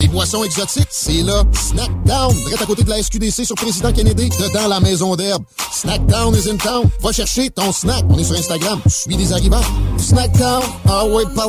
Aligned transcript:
Les 0.00 0.08
boissons 0.08 0.44
exotiques, 0.44 0.88
c'est 0.90 1.22
là. 1.22 1.44
Snackdown, 1.52 2.34
direct 2.34 2.62
à 2.62 2.66
côté 2.66 2.82
de 2.82 2.90
la 2.90 3.02
SQDC 3.02 3.44
sur 3.44 3.54
Président 3.54 3.92
Kennedy, 3.92 4.28
dedans 4.28 4.68
la 4.68 4.80
maison 4.80 5.16
d'herbe. 5.16 5.42
Snackdown 5.72 6.34
is 6.34 6.48
in 6.50 6.56
town. 6.56 6.84
Va 7.00 7.12
chercher 7.12 7.48
ton 7.50 7.72
snack. 7.72 8.04
On 8.10 8.18
est 8.18 8.24
sur 8.24 8.36
Instagram. 8.36 8.80
Suis 8.86 9.16
des 9.16 9.32
arrivants. 9.32 9.62
Snackdown, 9.96 10.62
ah 10.88 11.06
ouais, 11.06 11.24
par. 11.34 11.48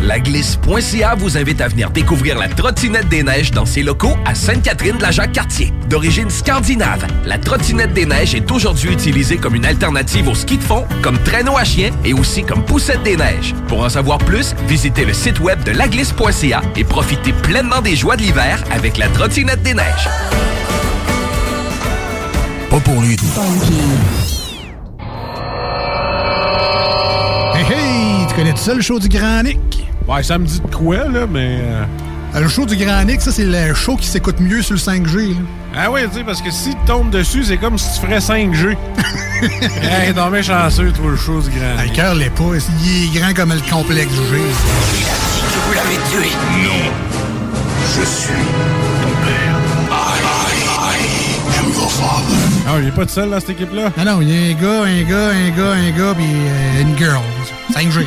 Laglisse.ca 0.00 1.14
vous 1.16 1.36
invite 1.36 1.60
à 1.60 1.68
venir 1.68 1.90
découvrir 1.90 2.38
la 2.38 2.48
trottinette 2.48 3.08
des 3.08 3.22
neiges 3.22 3.50
dans 3.50 3.66
ses 3.66 3.82
locaux 3.82 4.16
à 4.24 4.34
Sainte-Catherine 4.34 4.96
de 4.96 5.02
la 5.02 5.10
Jacques-Cartier. 5.10 5.72
D'origine 5.88 6.30
scandinave, 6.30 7.06
la 7.26 7.38
trottinette 7.38 7.92
des 7.92 8.06
neiges 8.06 8.34
est 8.34 8.50
aujourd'hui 8.50 8.92
utilisée 8.92 9.36
comme 9.36 9.54
une 9.54 9.66
alternative 9.66 10.28
au 10.28 10.34
ski 10.34 10.58
de 10.58 10.62
fond, 10.62 10.86
comme 11.02 11.18
traîneau 11.22 11.56
à 11.56 11.64
chien 11.64 11.90
et 12.04 12.14
aussi 12.14 12.42
comme 12.42 12.64
poussette 12.64 13.02
des 13.02 13.16
neiges. 13.16 13.54
Pour 13.68 13.82
en 13.82 13.88
savoir 13.88 14.18
plus, 14.18 14.54
visitez 14.66 15.04
le 15.04 15.12
site 15.12 15.40
web 15.40 15.62
de 15.64 15.72
laglisse.ca 15.72 16.62
et 16.76 16.84
profitez 16.84 17.32
pleinement 17.32 17.80
des 17.80 17.96
joies 17.96 18.16
de 18.16 18.22
l'hiver 18.22 18.62
avec 18.72 18.98
la 18.98 19.08
trottinette 19.08 19.62
des 19.62 19.74
neiges. 19.74 20.08
Pas 22.70 22.80
pour 22.80 23.00
lui. 23.02 23.16
Hey, 27.54 27.64
hey! 27.70 27.91
Tu 28.34 28.38
connais 28.38 28.52
tout 28.52 28.58
ça, 28.58 28.74
le 28.74 28.80
show 28.80 28.98
du 28.98 29.08
Grand 29.08 29.42
Nick? 29.42 29.58
Ouais, 30.08 30.22
ça 30.22 30.38
me 30.38 30.46
dit 30.46 30.60
de 30.60 30.74
quoi, 30.74 30.96
là, 31.08 31.26
mais. 31.30 31.58
euh, 31.62 31.84
Ah, 32.34 32.40
Le 32.40 32.48
show 32.48 32.64
du 32.64 32.76
Grand 32.76 33.04
Nick, 33.04 33.20
ça, 33.20 33.30
c'est 33.30 33.44
le 33.44 33.74
show 33.74 33.96
qui 33.96 34.06
s'écoute 34.08 34.40
mieux 34.40 34.62
sur 34.62 34.74
le 34.74 34.80
5G. 34.80 35.34
là. 35.34 35.40
Ah 35.76 35.90
oui, 35.90 36.00
tu 36.10 36.18
sais, 36.18 36.24
parce 36.24 36.40
que 36.40 36.50
si 36.50 36.70
tu 36.70 36.76
tombes 36.86 37.10
dessus, 37.10 37.44
c'est 37.44 37.56
comme 37.58 37.76
si 37.78 37.92
tu 38.00 38.06
ferais 38.06 38.18
5G. 38.20 38.76
hey, 39.82 40.14
t'en 40.14 40.30
mets 40.30 40.42
chanceux, 40.42 40.92
toi, 40.92 41.10
le 41.10 41.16
chose 41.16 41.50
grand. 41.50 41.76
Ah, 41.78 41.84
le 41.84 41.90
cœur 41.90 42.14
l'est 42.14 42.30
pas. 42.30 42.44
Il 42.84 43.04
est 43.16 43.18
grand 43.20 43.34
comme 43.34 43.52
le 43.52 43.70
complexe 43.70 44.12
G. 44.12 44.38
Vous 45.66 45.74
l'avez 45.74 45.96
tué 46.10 46.30
Non. 46.62 46.90
Je 47.96 48.04
suis 48.06 48.32
ton 49.02 49.26
père. 49.26 49.56
I, 49.90 50.64
I 50.94 51.58
am 51.58 51.70
your 51.74 51.90
father. 51.90 52.36
Ah, 52.66 52.78
il 52.80 52.88
est 52.88 52.92
pas 52.92 53.04
tout 53.04 53.12
seul, 53.12 53.28
là, 53.28 53.40
cette 53.40 53.50
équipe-là? 53.50 53.90
Non, 53.98 54.04
non, 54.04 54.20
il 54.22 54.30
y 54.30 54.32
a 54.32 54.56
un 54.56 54.60
gars, 54.60 54.84
un 54.84 55.02
gars, 55.02 55.28
un 55.28 55.50
gars, 55.50 55.72
un 55.72 55.90
gars, 55.90 56.14
puis 56.14 56.24
euh, 56.26 56.80
une 56.82 56.96
girl. 56.96 57.20
5G. 57.74 58.06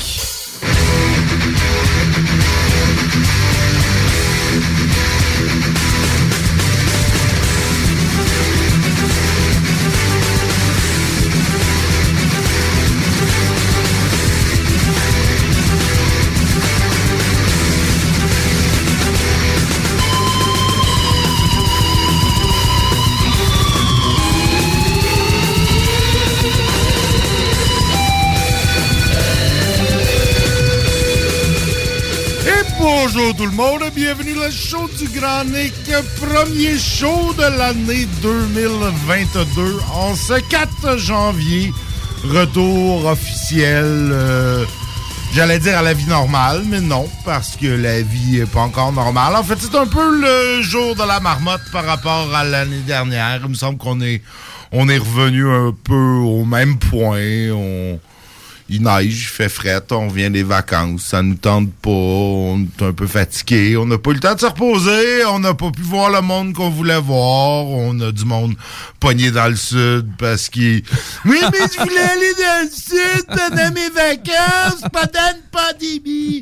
Bonjour 33.31 33.45
tout 33.45 33.51
le 33.51 33.57
monde, 33.57 33.83
bienvenue 33.95 34.33
le 34.33 34.49
show 34.51 34.89
du 34.97 35.07
Grand 35.19 35.43
Nick, 35.45 35.73
premier 36.19 36.77
show 36.77 37.33
de 37.33 37.57
l'année 37.57 38.07
2022, 38.21 39.79
en 39.93 40.15
ce 40.15 40.39
4 40.39 40.97
janvier, 40.97 41.71
retour 42.23 43.05
officiel, 43.05 43.85
euh, 43.85 44.65
j'allais 45.33 45.59
dire 45.59 45.77
à 45.77 45.81
la 45.81 45.93
vie 45.93 46.07
normale, 46.07 46.63
mais 46.65 46.81
non, 46.81 47.07
parce 47.23 47.55
que 47.55 47.67
la 47.67 48.01
vie 48.01 48.39
est 48.39 48.51
pas 48.51 48.61
encore 48.61 48.91
normale. 48.91 49.35
En 49.35 49.43
fait, 49.43 49.57
c'est 49.59 49.75
un 49.75 49.87
peu 49.87 50.19
le 50.19 50.61
jour 50.61 50.95
de 50.95 51.03
la 51.03 51.19
marmotte 51.19 51.61
par 51.71 51.85
rapport 51.85 52.33
à 52.33 52.43
l'année 52.43 52.81
dernière. 52.85 53.39
Il 53.43 53.49
me 53.49 53.55
semble 53.55 53.77
qu'on 53.77 54.01
est, 54.01 54.21
on 54.71 54.89
est 54.89 54.97
revenu 54.97 55.49
un 55.49 55.73
peu 55.83 55.93
au 55.93 56.43
même 56.43 56.77
point, 56.77 57.19
il 58.71 58.83
neige, 58.83 59.23
il 59.23 59.27
fait 59.27 59.49
fret, 59.49 59.83
on 59.91 60.07
vient 60.07 60.29
des 60.29 60.43
vacances, 60.43 61.01
ça 61.01 61.21
nous 61.21 61.35
tente 61.35 61.73
pas, 61.81 61.89
on 61.89 62.61
est 62.61 62.83
un 62.83 62.93
peu 62.93 63.05
fatigué, 63.05 63.75
on 63.75 63.85
n'a 63.85 63.97
pas 63.97 64.11
eu 64.11 64.13
le 64.13 64.19
temps 64.21 64.33
de 64.33 64.39
se 64.39 64.45
reposer, 64.45 65.25
on 65.25 65.39
n'a 65.39 65.53
pas 65.53 65.71
pu 65.71 65.81
voir 65.81 66.09
le 66.09 66.21
monde 66.21 66.53
qu'on 66.53 66.69
voulait 66.69 66.99
voir, 66.99 67.65
on 67.65 67.99
a 67.99 68.13
du 68.13 68.23
monde 68.23 68.55
pogné 69.01 69.29
dans 69.29 69.49
le 69.49 69.57
sud 69.57 70.11
parce 70.17 70.47
qu'il... 70.47 70.83
Oui, 71.25 71.37
mais 71.51 71.67
je 71.71 71.79
voulais 71.81 71.99
aller 71.99 72.33
dans 72.33 72.63
le 72.63 72.71
sud 72.71 73.25
pendant 73.27 73.71
mes 73.73 73.89
vacances, 73.89 74.81
pendant 74.91 75.27
une 75.35 75.49
pandémie. 75.51 76.41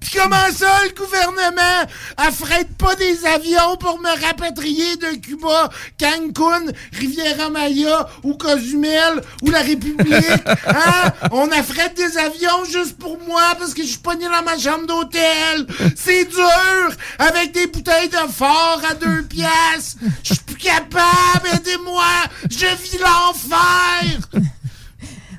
Puis 0.00 0.10
comment 0.14 0.36
ça, 0.52 0.80
le 0.84 0.94
gouvernement 0.94 1.86
affrète 2.18 2.76
pas 2.76 2.94
des 2.96 3.24
avions 3.24 3.76
pour 3.78 3.98
me 4.00 4.26
rapatrier 4.26 4.96
de 4.96 5.18
Cuba, 5.18 5.70
Cancun, 5.98 6.72
Riviera-Maya 6.92 8.06
ou 8.22 8.34
Cozumel 8.34 9.22
ou 9.42 9.50
la 9.50 9.62
République? 9.62 10.26
Hein? 10.66 11.12
On 11.30 11.50
affrète 11.70 11.96
des 11.96 12.18
avions 12.18 12.64
juste 12.70 12.98
pour 12.98 13.18
moi 13.26 13.42
parce 13.58 13.74
que 13.74 13.82
je 13.82 13.88
suis 13.88 13.98
pogné 13.98 14.26
dans 14.26 14.42
ma 14.42 14.58
chambre 14.58 14.86
d'hôtel. 14.86 15.66
C'est 15.96 16.24
dur! 16.24 16.96
Avec 17.18 17.52
des 17.52 17.66
bouteilles 17.66 18.08
de 18.08 18.32
fort 18.32 18.80
à 18.88 18.94
deux 18.94 19.22
pièces. 19.22 19.96
Je 20.22 20.34
suis 20.34 20.42
plus 20.44 20.56
capable, 20.56 21.48
aidez-moi! 21.54 22.04
Je 22.50 22.66
vis 22.82 22.98
l'enfer! 22.98 24.42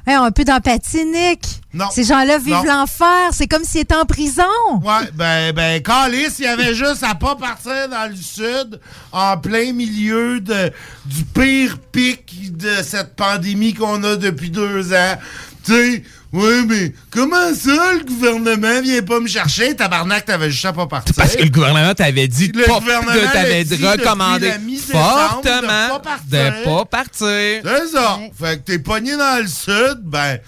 Hey, 0.08 0.16
un 0.16 0.32
peu 0.32 0.44
d'empathie, 0.44 1.06
Nick. 1.06 1.62
Non. 1.74 1.86
Ces 1.92 2.04
gens-là 2.04 2.40
vivent 2.40 2.66
l'enfer. 2.66 3.30
C'est 3.32 3.48
comme 3.48 3.64
s'ils 3.64 3.82
étaient 3.82 3.96
en 3.96 4.06
prison. 4.06 4.44
Ouais, 4.84 5.10
ben, 5.14 5.54
ben, 5.54 5.82
Calis, 5.82 6.36
il 6.40 6.46
y 6.46 6.48
avait 6.48 6.74
juste 6.74 7.04
à 7.04 7.14
pas 7.14 7.36
partir 7.36 7.88
dans 7.88 8.10
le 8.10 8.16
sud, 8.16 8.80
en 9.12 9.38
plein 9.38 9.72
milieu 9.74 10.42
de, 10.42 10.72
du 11.06 11.24
pire 11.24 11.78
pic 11.92 12.58
de 12.58 12.82
cette 12.82 13.16
pandémie 13.16 13.76
qu'on 13.76 14.04
a 14.04 14.16
depuis 14.16 14.50
deux 14.50 14.92
ans. 14.92 15.18
Tu 15.64 15.72
sais, 15.72 16.04
ouais, 16.34 16.66
mais 16.68 16.94
comment 17.10 17.54
ça, 17.54 17.94
le 17.94 18.06
gouvernement 18.06 18.82
vient 18.82 19.02
pas 19.02 19.20
me 19.20 19.28
chercher? 19.28 19.76
Tabarnak, 19.76 20.26
t'avais 20.26 20.50
juste 20.52 20.66
à 20.66 20.74
pas 20.74 20.88
partir. 20.88 21.14
Parce 21.16 21.36
que 21.36 21.44
le 21.44 21.50
gouvernement 21.50 21.94
t'avait 21.94 22.28
dit 22.28 22.52
Le 22.54 22.64
pas, 22.64 22.80
gouvernement 22.80 23.14
de- 23.14 23.32
t'avait 23.34 23.64
recommandé 23.64 24.52
fortement 24.92 25.88
de 25.88 25.90
pas 25.92 26.00
partir. 26.00 26.28
de 26.30 26.64
pas 26.66 26.86
partir. 26.86 27.62
C'est 27.64 27.88
ça. 27.92 28.20
Fait 28.40 28.58
que 28.58 28.64
t'es 28.72 28.80
pogné 28.80 29.16
dans 29.18 29.42
le 29.42 29.48
sud, 29.48 30.00
ben, 30.04 30.40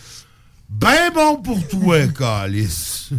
ben 0.70 1.12
bon 1.14 1.36
pour 1.38 1.68
toi, 1.68 2.00
Calis. 2.18 3.10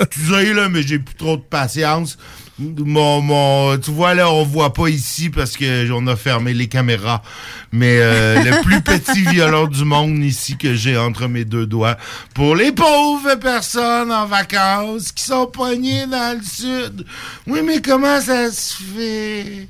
Excusez, 0.00 0.54
là, 0.54 0.68
mais 0.68 0.82
j'ai 0.82 0.98
plus 0.98 1.14
trop 1.14 1.36
de 1.36 1.42
patience. 1.42 2.16
Mon, 2.58 3.20
mon, 3.20 3.78
tu 3.78 3.92
vois, 3.92 4.14
là, 4.14 4.32
on 4.32 4.44
voit 4.44 4.72
pas 4.72 4.88
ici 4.88 5.30
parce 5.30 5.56
que 5.56 5.90
on 5.92 6.06
a 6.08 6.16
fermé 6.16 6.54
les 6.54 6.66
caméras. 6.66 7.22
Mais 7.70 7.98
euh, 8.00 8.42
le 8.42 8.62
plus 8.62 8.80
petit 8.80 9.22
violon 9.22 9.66
du 9.66 9.84
monde 9.84 10.18
ici 10.24 10.56
que 10.56 10.74
j'ai 10.74 10.96
entre 10.96 11.28
mes 11.28 11.44
deux 11.44 11.66
doigts. 11.66 11.96
Pour 12.34 12.56
les 12.56 12.72
pauvres 12.72 13.36
personnes 13.36 14.10
en 14.10 14.26
vacances 14.26 15.12
qui 15.12 15.24
sont 15.24 15.46
poignées 15.46 16.06
dans 16.06 16.36
le 16.36 16.44
sud. 16.44 17.06
Oui, 17.46 17.60
mais 17.64 17.80
comment 17.80 18.20
ça 18.20 18.50
se 18.50 18.74
fait? 18.82 19.68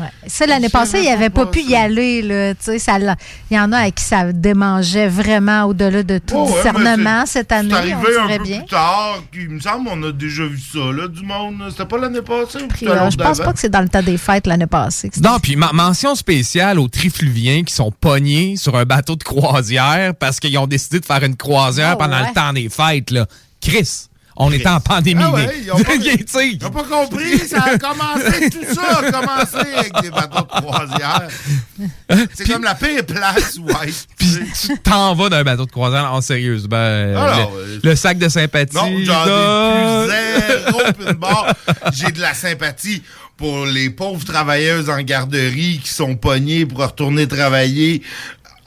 Ouais. 0.00 0.08
Ça, 0.26 0.46
l'année 0.46 0.68
passée, 0.68 1.00
il 1.02 1.08
n'avait 1.08 1.30
pas 1.30 1.46
pu 1.46 1.60
y 1.62 1.74
aller. 1.76 2.22
Là, 2.22 2.54
tu 2.54 2.60
sais, 2.62 2.78
ça 2.78 2.98
l'a- 2.98 3.16
il 3.50 3.56
y 3.56 3.60
en 3.60 3.70
a 3.72 3.78
à 3.78 3.90
qui 3.90 4.02
ça 4.04 4.32
démangeait 4.32 5.08
vraiment 5.08 5.64
au-delà 5.64 6.02
de 6.02 6.18
tout 6.18 6.34
Oh, 6.36 6.46
ouais, 6.48 6.54
discernement 6.56 7.24
cette 7.26 7.52
année. 7.52 7.68
C'est 7.70 7.74
on 7.74 7.78
arrivé 7.78 8.18
un 8.18 8.26
dirait 8.26 8.38
peu 8.38 8.44
bien. 8.44 8.58
plus 8.60 8.68
tard. 8.68 9.22
Il 9.34 9.50
me 9.50 9.60
semble 9.60 9.88
qu'on 9.88 10.02
a 10.02 10.12
déjà 10.12 10.44
vu 10.44 10.58
ça, 10.60 10.78
là, 10.92 11.08
du 11.08 11.22
monde. 11.24 11.62
C'était 11.70 11.84
pas 11.86 11.98
l'année 11.98 12.22
passée 12.22 12.62
ou 12.62 12.68
Puis, 12.68 12.86
je 12.86 13.16
pense 13.16 13.38
pas 13.38 13.52
que 13.52 13.58
c'est 13.60 13.68
dans 13.70 13.80
le 13.82 13.88
tas 13.88 14.02
des 14.02 14.18
fêtes 14.18 14.46
l'année 14.46 14.66
passée. 14.66 15.10
Non, 15.22 15.38
puis 15.40 15.56
ma- 15.56 15.72
mention 15.72 16.14
spéciale 16.14 16.78
aux 16.78 16.88
trifluviens 16.88 17.62
qui 17.64 17.74
sont 17.74 17.90
pognés 17.92 18.56
sur 18.56 18.76
un 18.76 18.84
bateau 18.84 19.16
de 19.16 19.22
croisière 19.24 20.14
parce 20.14 20.40
qu'ils 20.40 20.56
ont 20.58 20.66
décidé 20.66 21.00
de 21.00 21.04
faire 21.04 21.22
une 21.22 21.36
croisière 21.36 21.90
Ah 21.92 21.96
pendant 21.96 22.20
ouais. 22.20 22.28
le 22.28 22.34
temps 22.34 22.52
des 22.52 22.68
fêtes. 22.68 23.10
Là. 23.10 23.26
Chris, 23.60 24.08
on 24.36 24.52
était 24.52 24.68
en 24.68 24.80
pandémie. 24.80 25.22
Ah 25.24 25.32
ouais, 25.32 25.60
ils 25.64 25.70
ont 25.72 25.76
pas- 25.76 25.94
Ils 26.44 26.58
pas 26.58 26.70
compris, 26.84 27.38
ça 27.38 27.62
a 27.62 27.78
commencé, 27.78 28.50
tout 28.50 28.74
ça 28.74 28.98
a 28.98 29.10
commencé 29.12 29.56
avec 29.76 29.92
des 30.02 30.10
bateaux 30.10 30.42
de 30.42 30.60
croisière. 30.60 31.28
C'est 32.34 32.48
comme 32.50 32.64
la 32.64 32.74
pire 32.74 33.04
place, 33.06 33.58
ouais. 33.58 33.92
Puis 34.18 34.38
tu 34.60 34.78
t'en 34.80 35.14
vas 35.14 35.28
d'un 35.28 35.44
bateau 35.44 35.66
de 35.66 35.70
croisière 35.70 36.12
en 36.12 36.20
sérieux. 36.20 36.58
Ben, 36.68 37.16
Alors, 37.16 37.52
le, 37.54 37.60
euh, 37.74 37.78
le 37.82 37.96
sac 37.96 38.18
de 38.18 38.28
sympathie. 38.28 38.74
Non, 38.76 38.90
j'en 39.04 39.24
ai 39.24 40.06
plus 40.06 41.04
zéro 41.04 41.14
barre. 41.18 41.54
J'ai 41.92 42.10
de 42.10 42.20
la 42.20 42.34
sympathie 42.34 43.02
pour 43.36 43.66
les 43.66 43.90
pauvres 43.90 44.24
travailleuses 44.24 44.90
en 44.90 45.00
garderie 45.02 45.80
qui 45.82 45.90
sont 45.90 46.14
pognées 46.16 46.66
pour 46.66 46.78
retourner 46.78 47.26
travailler 47.26 48.02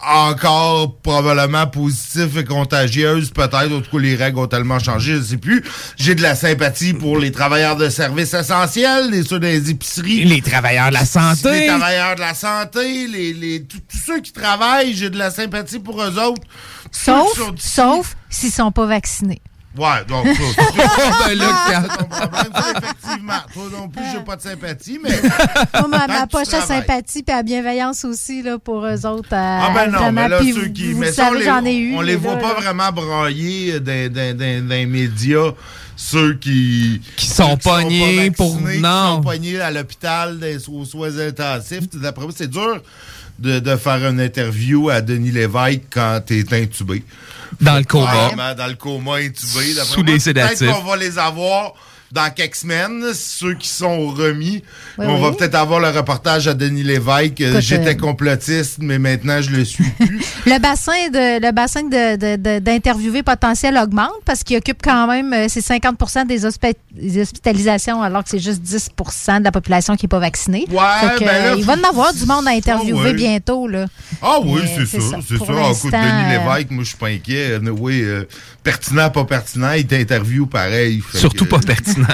encore 0.06 0.98
probablement 0.98 1.68
positives 1.68 2.38
et 2.38 2.44
contagieuses, 2.44 3.32
peut-être. 3.32 3.72
En 3.74 3.82
tout 3.82 3.92
cas, 3.92 4.00
les 4.00 4.16
règles 4.16 4.40
ont 4.40 4.48
tellement 4.48 4.80
changé, 4.80 5.16
je 5.16 5.22
sais 5.22 5.38
plus. 5.38 5.64
J'ai 5.98 6.16
de 6.16 6.22
la 6.22 6.36
sympathie 6.36 6.94
pour 6.94 7.18
les 7.18 7.32
travailleurs 7.32 7.76
de 7.76 7.90
services 7.90 8.34
essentiels, 8.34 9.10
les 9.10 9.24
ceux 9.24 9.40
des 9.40 9.70
épiceries. 9.70 10.26
Les 10.26 10.42
travailleurs 10.42 10.90
de 10.90 10.94
la 10.94 11.06
santé. 11.06 11.62
Les 11.62 11.68
travailleurs 11.68 12.16
de 12.16 12.22
la 12.22 12.34
santé, 12.34 13.08
les, 13.08 13.34
les, 13.34 13.64
tous 13.64 13.80
ceux 14.06 14.22
qui 14.22 14.32
travaillent, 14.32 14.94
j'ai 14.94 15.10
de 15.10 15.18
la 15.18 15.32
sympathie 15.32 15.80
pour 15.80 16.02
eux 16.02 16.20
autres. 16.20 16.44
Sauf, 16.92 17.40
sauf 17.58 18.16
s'ils 18.30 18.52
sont 18.52 18.72
pas 18.72 18.86
vaccinés. 18.86 19.42
Ouais, 19.78 20.06
donc 20.08 20.26
ça, 20.28 20.62
Ben 21.28 21.38
là, 21.38 21.46
c'est 21.68 21.72
Kat. 21.74 21.98
ton 21.98 22.06
problème, 22.06 22.52
ça, 22.54 22.66
effectivement. 22.78 23.34
Toi 23.54 23.64
non 23.72 23.90
plus, 23.90 24.04
j'ai 24.12 24.20
pas 24.22 24.36
de 24.36 24.42
sympathie, 24.42 25.00
mais. 25.04 25.22
Moi, 25.80 25.88
ma, 25.88 26.08
ma 26.08 26.28
poche 26.28 26.54
à 26.54 26.62
sympathie 26.62 27.24
et 27.28 27.32
à 27.32 27.44
bienveillance 27.44 28.04
aussi 28.06 28.42
là, 28.42 28.58
pour 28.60 28.86
eux 28.86 29.06
autres. 29.06 29.30
euh, 29.34 29.60
Ah 29.62 29.72
ben 29.74 29.92
non, 29.92 30.00
vraiment. 30.00 30.12
mais 30.24 30.30
là, 30.30 30.40
Puis 30.40 30.54
ceux 30.54 30.66
vous- 30.66 30.74
qui. 30.74 30.94
vous 30.94 31.00
mais 31.00 31.12
ça, 31.12 31.26
on 31.26 31.28
savez, 31.34 31.40
les, 31.40 31.46
j'en 31.46 31.66
ai 31.66 31.76
eu. 31.76 31.96
on 31.96 32.02
les 32.02 32.14
là, 32.14 32.20
voit 32.20 32.36
pas 32.38 32.54
là. 32.54 32.60
vraiment 32.62 32.92
brailler 32.92 33.80
dans, 33.80 34.12
dans, 34.12 34.38
dans, 34.38 34.68
dans 34.68 34.76
les 34.76 34.86
médias. 34.86 35.52
Ceux 35.96 36.36
qui. 36.36 37.02
Qui 37.16 37.26
sont 37.28 37.58
pognés 37.58 38.30
pas 38.32 38.36
pour- 38.38 38.54
vaccinés, 38.54 38.76
Qui 38.76 38.82
non. 38.82 39.16
sont 39.16 39.22
pognés 39.22 39.60
à 39.60 39.72
l'hôpital 39.72 40.38
des- 40.40 40.70
aux 40.70 40.86
soins 40.86 41.18
intensifs. 41.20 41.90
D'après 41.94 42.24
moi, 42.24 42.34
c'est 42.36 42.50
dur 42.50 42.82
de, 43.40 43.60
de 43.60 43.76
faire 43.76 44.06
une 44.08 44.20
interview 44.22 44.90
à 44.90 45.02
Denis 45.02 45.32
Lévesque 45.32 45.82
quand 45.92 46.20
t'es 46.26 46.44
intubé. 46.54 47.04
Dans 47.62 47.78
le 47.78 47.84
coma. 47.84 48.54
Dans 48.56 48.68
le 48.68 48.76
coma 48.76 49.16
intubé. 49.16 49.74
Sous 49.84 50.04
les 50.04 50.20
sédatifs. 50.20 50.60
Peut-être 50.60 50.82
qu'on 50.82 50.88
va 50.90 50.98
les 50.98 51.18
avoir 51.18 51.74
dans 52.12 52.30
quelques 52.34 52.56
semaines, 52.56 53.04
ceux 53.14 53.54
qui 53.56 53.68
sont 53.70 54.08
remis. 54.08 54.64
Oui, 54.98 55.06
on 55.08 55.20
va 55.20 55.32
peut-être 55.32 55.56
avoir 55.56 55.80
le 55.80 55.90
reportage 55.90 56.48
à 56.48 56.54
Denis 56.54 56.84
Lévesque. 56.84 57.44
J'étais 57.60 57.96
euh, 57.96 58.00
complotiste, 58.00 58.78
mais 58.80 58.98
maintenant 59.00 59.42
je 59.42 59.50
le 59.52 59.66
suis 59.66 59.84
plus. 60.00 60.20
Le 60.46 60.60
bassin 60.60 61.10
de 61.12 61.42
le 61.46 61.52
bassin 61.52 61.84
de, 61.84 62.16
de- 62.16 62.36
de- 62.42 62.60
d'interviewés 62.60 63.24
potentiels 63.24 63.78
augmente 63.78 64.12
parce 64.26 64.44
qu'il 64.44 64.58
occupe 64.58 64.82
quand 64.84 65.08
même 65.08 65.34
euh, 65.34 65.46
c'est 65.50 65.62
50 65.62 66.26
des, 66.28 66.46
hospi- 66.46 66.76
des 66.94 67.22
hospitalisations 67.22 68.02
alors 68.02 68.24
que 68.24 68.30
c'est 68.30 68.40
juste 68.40 68.62
10% 68.64 69.40
de 69.40 69.44
la 69.44 69.52
population 69.52 69.96
qui 69.96 70.06
n'est 70.06 70.10
pas 70.10 70.20
vaccinée. 70.20 70.66
Ouais, 70.70 70.76
que, 71.18 71.20
ben 71.20 71.26
là, 71.26 71.52
euh, 71.52 71.56
il 71.58 71.66
va 71.66 71.74
en 71.74 71.84
avoir 71.90 72.14
du 72.14 72.26
monde 72.26 72.48
à 72.48 72.52
interviewer 72.52 73.14
bientôt 73.14 73.68
là. 73.68 73.86
Ah 74.22 74.38
oui, 74.44 74.62
c'est 74.76 74.86
ça, 74.86 75.00
ça. 75.00 75.18
c'est 75.28 75.38
ça. 75.38 75.46
Pour 75.46 75.50
Ah, 75.58 75.72
écoute, 75.72 75.92
Denis 75.92 76.32
Lévesque, 76.32 76.72
moi 76.72 76.84
je 76.84 76.90
suis 76.90 76.98
pas 76.98 77.08
inquiet. 77.08 77.58
Oui, 77.80 78.02
euh, 78.04 78.24
pertinent, 78.72 79.10
pas 79.10 79.24
pertinent, 79.26 79.72
il 79.72 79.88
t'interview 79.88 80.46
pareil. 80.46 81.02
Surtout 81.16 81.46
que- 81.46 81.50
pas 81.52 81.60
pertinent. 81.60 82.08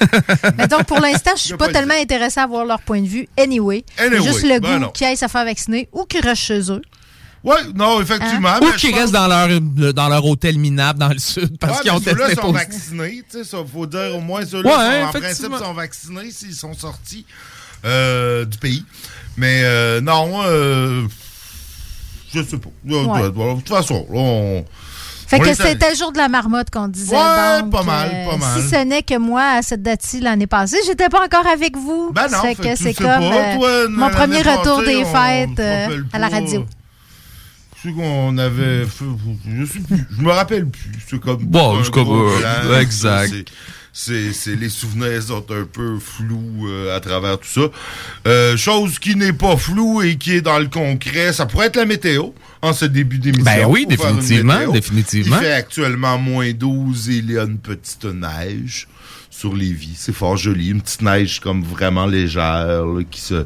Mais 0.56 0.68
donc 0.68 0.84
pour 0.84 1.00
l'instant, 1.06 1.32
je 1.36 1.42
suis 1.42 1.56
pas 1.56 1.66
pas 1.66 1.72
tellement 1.72 1.94
intéressée 2.00 2.38
à 2.40 2.46
voir 2.46 2.64
leur 2.64 2.80
point 2.80 3.00
de 3.02 3.08
vue 3.08 3.28
anyway. 3.36 3.84
Anyway, 3.98 4.22
Juste 4.22 4.42
le 4.44 4.60
ben 4.60 4.74
goût 4.74 4.78
non. 4.84 4.90
qu'ils 4.90 5.06
aillent 5.06 5.16
se 5.16 5.26
faire 5.26 5.44
vacciner 5.44 5.88
ou 5.92 6.04
qu'ils 6.04 6.20
restent 6.20 6.42
chez 6.42 6.70
eux. 6.70 6.82
Ouais, 7.42 7.58
non, 7.74 8.00
effectivement. 8.00 8.56
Ou 8.60 8.64
mais 8.66 8.72
je 8.72 8.76
qui 8.86 8.92
restent 8.92 9.12
dans 9.12 9.26
leur, 9.28 9.60
dans 9.60 10.08
leur 10.08 10.24
hôtel 10.24 10.58
minable 10.58 10.98
dans 10.98 11.08
le 11.08 11.18
sud 11.18 11.58
parce 11.58 11.78
Ouais, 11.78 11.82
qu'ils 11.82 11.90
ont 11.92 11.98
mais 12.04 12.10
ceux-là 12.12 12.26
testé 12.28 12.40
sont 12.42 12.52
vaccinés. 12.52 13.22
Tu 13.30 13.38
sais, 13.38 13.44
ça, 13.44 13.58
faut 13.72 13.86
dire 13.86 14.14
au 14.16 14.20
moins 14.20 14.44
ceux-là 14.46 14.68
Ouais, 14.78 15.00
sont, 15.02 15.06
en 15.08 15.20
principe 15.20 15.54
sont 15.56 15.72
vaccinés 15.74 16.30
s'ils 16.30 16.54
sont 16.54 16.74
sortis 16.74 17.24
euh, 17.84 18.44
du 18.44 18.58
pays. 18.58 18.84
Mais 19.36 19.60
euh, 19.64 20.00
non, 20.00 20.40
euh, 20.44 21.02
je 22.34 22.42
sais 22.42 22.58
pas. 22.58 22.70
De, 22.84 22.94
Ouais. 22.96 23.22
de- 23.22 23.28
de 23.28 23.54
toute 23.60 23.68
façon, 23.68 24.06
là, 24.10 24.18
on. 24.18 24.64
Fait 25.26 25.36
on 25.40 25.40
que 25.40 25.54
c'était 25.54 25.90
le 25.90 25.96
jour 25.96 26.12
de 26.12 26.18
la 26.18 26.28
marmotte 26.28 26.70
qu'on 26.70 26.88
disait. 26.88 27.16
Ouais, 27.16 27.60
donc, 27.62 27.70
pas 27.72 27.82
mal, 27.82 28.10
euh, 28.12 28.30
pas 28.30 28.36
mal. 28.36 28.60
Si 28.62 28.68
ce 28.68 28.84
n'est 28.84 29.02
que 29.02 29.18
moi, 29.18 29.42
à 29.58 29.62
cette 29.62 29.82
date-ci, 29.82 30.20
l'année 30.20 30.46
passée, 30.46 30.76
j'étais 30.86 31.08
pas 31.08 31.24
encore 31.24 31.46
avec 31.46 31.76
vous. 31.76 32.10
Ben 32.14 32.28
non, 32.30 32.38
fait 32.42 32.54
fait 32.54 32.62
que 32.62 32.76
c'est 32.76 32.94
comme 32.94 33.04
pas, 33.06 33.56
euh, 33.66 33.88
mon 33.90 34.08
premier 34.10 34.38
retour 34.42 34.78
passée, 34.78 34.86
des 34.86 35.04
fêtes 35.04 35.60
euh, 35.60 36.02
à 36.12 36.18
la 36.18 36.28
radio. 36.28 36.64
Je 37.84 37.90
qu'on 37.90 38.36
avait. 38.38 38.84
fait- 38.84 39.04
Je 39.58 39.64
sais 39.64 39.78
plus. 39.80 40.06
Je 40.16 40.22
me 40.22 40.30
rappelle 40.30 40.66
plus. 40.66 40.90
C'est 41.08 41.20
comme. 41.20 41.44
Bon, 41.44 41.82
c'est 41.84 41.92
comme, 41.92 42.30
exact. 42.80 43.32
C'est- 44.32 44.54
les 44.56 44.68
souvenirs 44.68 45.22
sont 45.22 45.44
un 45.50 45.64
peu 45.64 45.98
flous 45.98 46.66
euh, 46.68 46.94
à 46.94 47.00
travers 47.00 47.38
tout 47.38 47.48
ça. 47.48 47.62
Euh, 48.26 48.56
chose 48.56 48.98
qui 48.98 49.16
n'est 49.16 49.32
pas 49.32 49.56
floue 49.56 50.02
et 50.02 50.16
qui 50.16 50.32
est 50.34 50.40
dans 50.42 50.58
le 50.58 50.66
concret, 50.68 51.32
ça 51.32 51.46
pourrait 51.46 51.68
être 51.68 51.76
la 51.76 51.86
météo 51.86 52.30
en 52.62 52.72
ce 52.72 52.84
début 52.84 53.18
d'émission. 53.18 53.44
Ben 53.44 53.66
oui, 53.66 53.86
définitivement, 53.86 54.70
définitivement. 54.72 55.36
Il 55.38 55.42
fait 55.42 55.52
actuellement 55.52 56.18
moins 56.18 56.52
12 56.52 57.08
et 57.08 57.14
il 57.16 57.30
y 57.32 57.38
a 57.38 57.44
une 57.44 57.58
petite 57.58 58.04
neige 58.04 58.86
sur 59.30 59.54
les 59.54 59.72
vies. 59.72 59.94
C'est 59.96 60.14
fort 60.14 60.36
joli. 60.36 60.68
Une 60.70 60.80
petite 60.82 61.02
neige 61.02 61.40
comme 61.40 61.62
vraiment 61.62 62.06
légère 62.06 62.84
là, 62.84 63.02
qui 63.10 63.20
se 63.20 63.44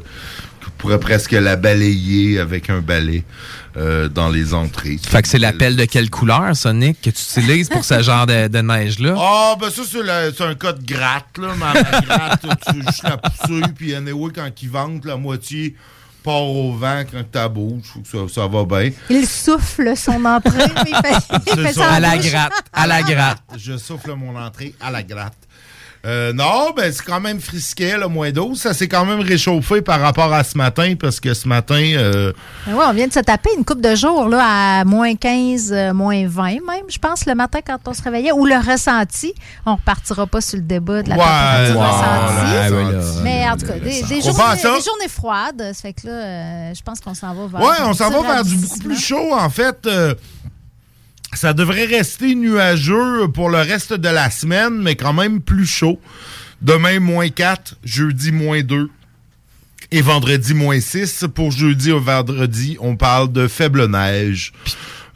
pourrait 0.81 0.99
presque 0.99 1.33
la 1.33 1.55
balayer 1.55 2.39
avec 2.39 2.71
un 2.71 2.81
balai 2.81 3.23
euh, 3.77 4.09
dans 4.09 4.29
les 4.29 4.55
entrées. 4.55 4.99
Fait 5.01 5.21
que 5.21 5.27
c'est 5.27 5.37
l'appel 5.37 5.75
de 5.75 5.85
quelle 5.85 6.09
couleur, 6.09 6.55
Sonic, 6.55 6.99
que 7.01 7.11
tu 7.11 7.21
utilises 7.21 7.69
pour 7.69 7.85
ce 7.85 8.01
genre 8.01 8.25
de, 8.25 8.47
de 8.47 8.59
neige-là? 8.59 9.15
Ah, 9.15 9.55
ben 9.59 9.69
ça, 9.69 9.83
c'est, 9.89 10.43
un 10.43 10.55
cas 10.55 10.73
de 10.73 10.83
gratte, 10.83 11.37
là. 11.37 11.49
Ma, 11.55 11.73
ma 11.73 12.01
gratte, 12.01 12.41
tu 12.41 12.75
veux 12.75 12.81
juste 12.81 13.03
la 13.03 13.17
pousser, 13.17 13.61
puis 13.75 13.93
anyway, 13.93 14.31
quand 14.33 14.49
il 14.61 14.69
vente, 14.69 15.05
la 15.05 15.17
moitié 15.17 15.75
part 16.23 16.41
au 16.41 16.73
vent 16.73 17.03
quand 17.11 17.23
t'as 17.31 17.47
bouge. 17.47 17.83
Faut 17.93 17.99
que 17.99 18.29
ça, 18.29 18.41
ça 18.41 18.47
va 18.47 18.65
bien. 18.65 18.91
Il 19.09 19.27
souffle 19.27 19.95
son 19.95 20.25
entrée, 20.25 20.65
mais 20.83 20.91
il 20.91 20.95
fait, 20.95 21.63
il 21.67 21.73
ça. 21.73 21.91
À 21.91 21.99
la 21.99 22.17
bouche. 22.17 22.25
gratte, 22.25 22.53
à 22.73 22.87
la 22.87 23.01
gratte. 23.03 23.41
Je 23.55 23.77
souffle 23.77 24.13
mon 24.15 24.35
entrée 24.35 24.73
à 24.81 24.89
la 24.89 25.03
gratte. 25.03 25.37
Euh, 26.05 26.33
non, 26.33 26.71
ben 26.75 26.91
c'est 26.91 27.03
quand 27.03 27.19
même 27.19 27.39
frisquet, 27.39 27.95
le 27.97 28.07
moins 28.07 28.31
d'eau. 28.31 28.55
Ça 28.55 28.73
s'est 28.73 28.87
quand 28.87 29.05
même 29.05 29.19
réchauffé 29.19 29.81
par 29.81 29.99
rapport 30.01 30.33
à 30.33 30.43
ce 30.43 30.57
matin, 30.57 30.95
parce 30.99 31.19
que 31.19 31.33
ce 31.33 31.47
matin, 31.47 31.79
euh, 31.95 32.33
Ben 32.65 32.73
ouais, 32.73 32.85
on 32.87 32.93
vient 32.93 33.07
de 33.07 33.13
se 33.13 33.19
taper 33.19 33.51
une 33.55 33.63
coupe 33.63 33.81
de 33.81 33.93
jours 33.95 34.27
là, 34.27 34.79
à 34.79 34.83
moins 34.83 35.15
15, 35.15 35.71
euh, 35.71 35.93
moins 35.93 36.27
20 36.27 36.43
même, 36.43 36.85
je 36.89 36.97
pense, 36.97 37.25
le 37.27 37.35
matin 37.35 37.59
quand 37.65 37.77
on 37.87 37.93
se 37.93 38.01
réveillait. 38.01 38.31
Ou 38.31 38.45
le 38.45 38.55
ressenti. 38.55 39.33
On 39.65 39.75
repartira 39.75 40.25
pas 40.25 40.41
sur 40.41 40.57
le 40.57 40.63
débat 40.63 41.03
de 41.03 41.09
la 41.09 41.15
Ouais, 41.17 41.21
température 41.21 41.79
ouais, 41.79 41.85
ressentie. 41.87 42.73
Ouais, 42.73 42.83
ouais, 42.85 42.91
là, 42.91 43.21
Mais 43.23 43.49
en 43.49 43.57
tout 43.57 43.65
cas, 43.67 43.73
des, 43.73 44.01
des 44.01 44.21
journées, 44.21 44.61
des 45.03 45.09
froides. 45.09 45.71
Ça 45.73 45.81
fait 45.81 45.93
que 45.93 46.07
là, 46.07 46.13
euh, 46.13 46.73
je 46.73 46.81
pense 46.81 46.99
qu'on 46.99 47.13
s'en 47.13 47.33
va 47.33 47.47
vers. 47.59 47.61
Ouais, 47.69 47.75
on 47.85 47.93
s'en 47.93 48.09
va 48.09 48.21
vers 48.21 48.43
du 48.43 48.55
beaucoup 48.55 48.79
plus 48.79 48.99
chaud. 48.99 49.33
En 49.33 49.49
fait, 49.49 49.85
euh, 49.85 50.15
ça 51.33 51.53
devrait 51.53 51.85
rester 51.85 52.35
nuageux 52.35 53.27
pour 53.33 53.49
le 53.49 53.59
reste 53.59 53.93
de 53.93 54.09
la 54.09 54.29
semaine, 54.29 54.81
mais 54.81 54.95
quand 54.95 55.13
même 55.13 55.41
plus 55.41 55.65
chaud. 55.65 55.99
Demain, 56.61 56.99
moins 56.99 57.29
4, 57.29 57.77
jeudi, 57.83 58.31
moins 58.31 58.61
2. 58.61 58.89
Et 59.91 60.01
vendredi, 60.01 60.53
moins 60.53 60.79
6. 60.79 61.25
Pour 61.33 61.51
jeudi 61.51 61.91
au 61.91 61.99
vendredi, 61.99 62.77
on 62.79 62.95
parle 62.95 63.31
de 63.31 63.47
faible 63.47 63.87
neige. 63.87 64.53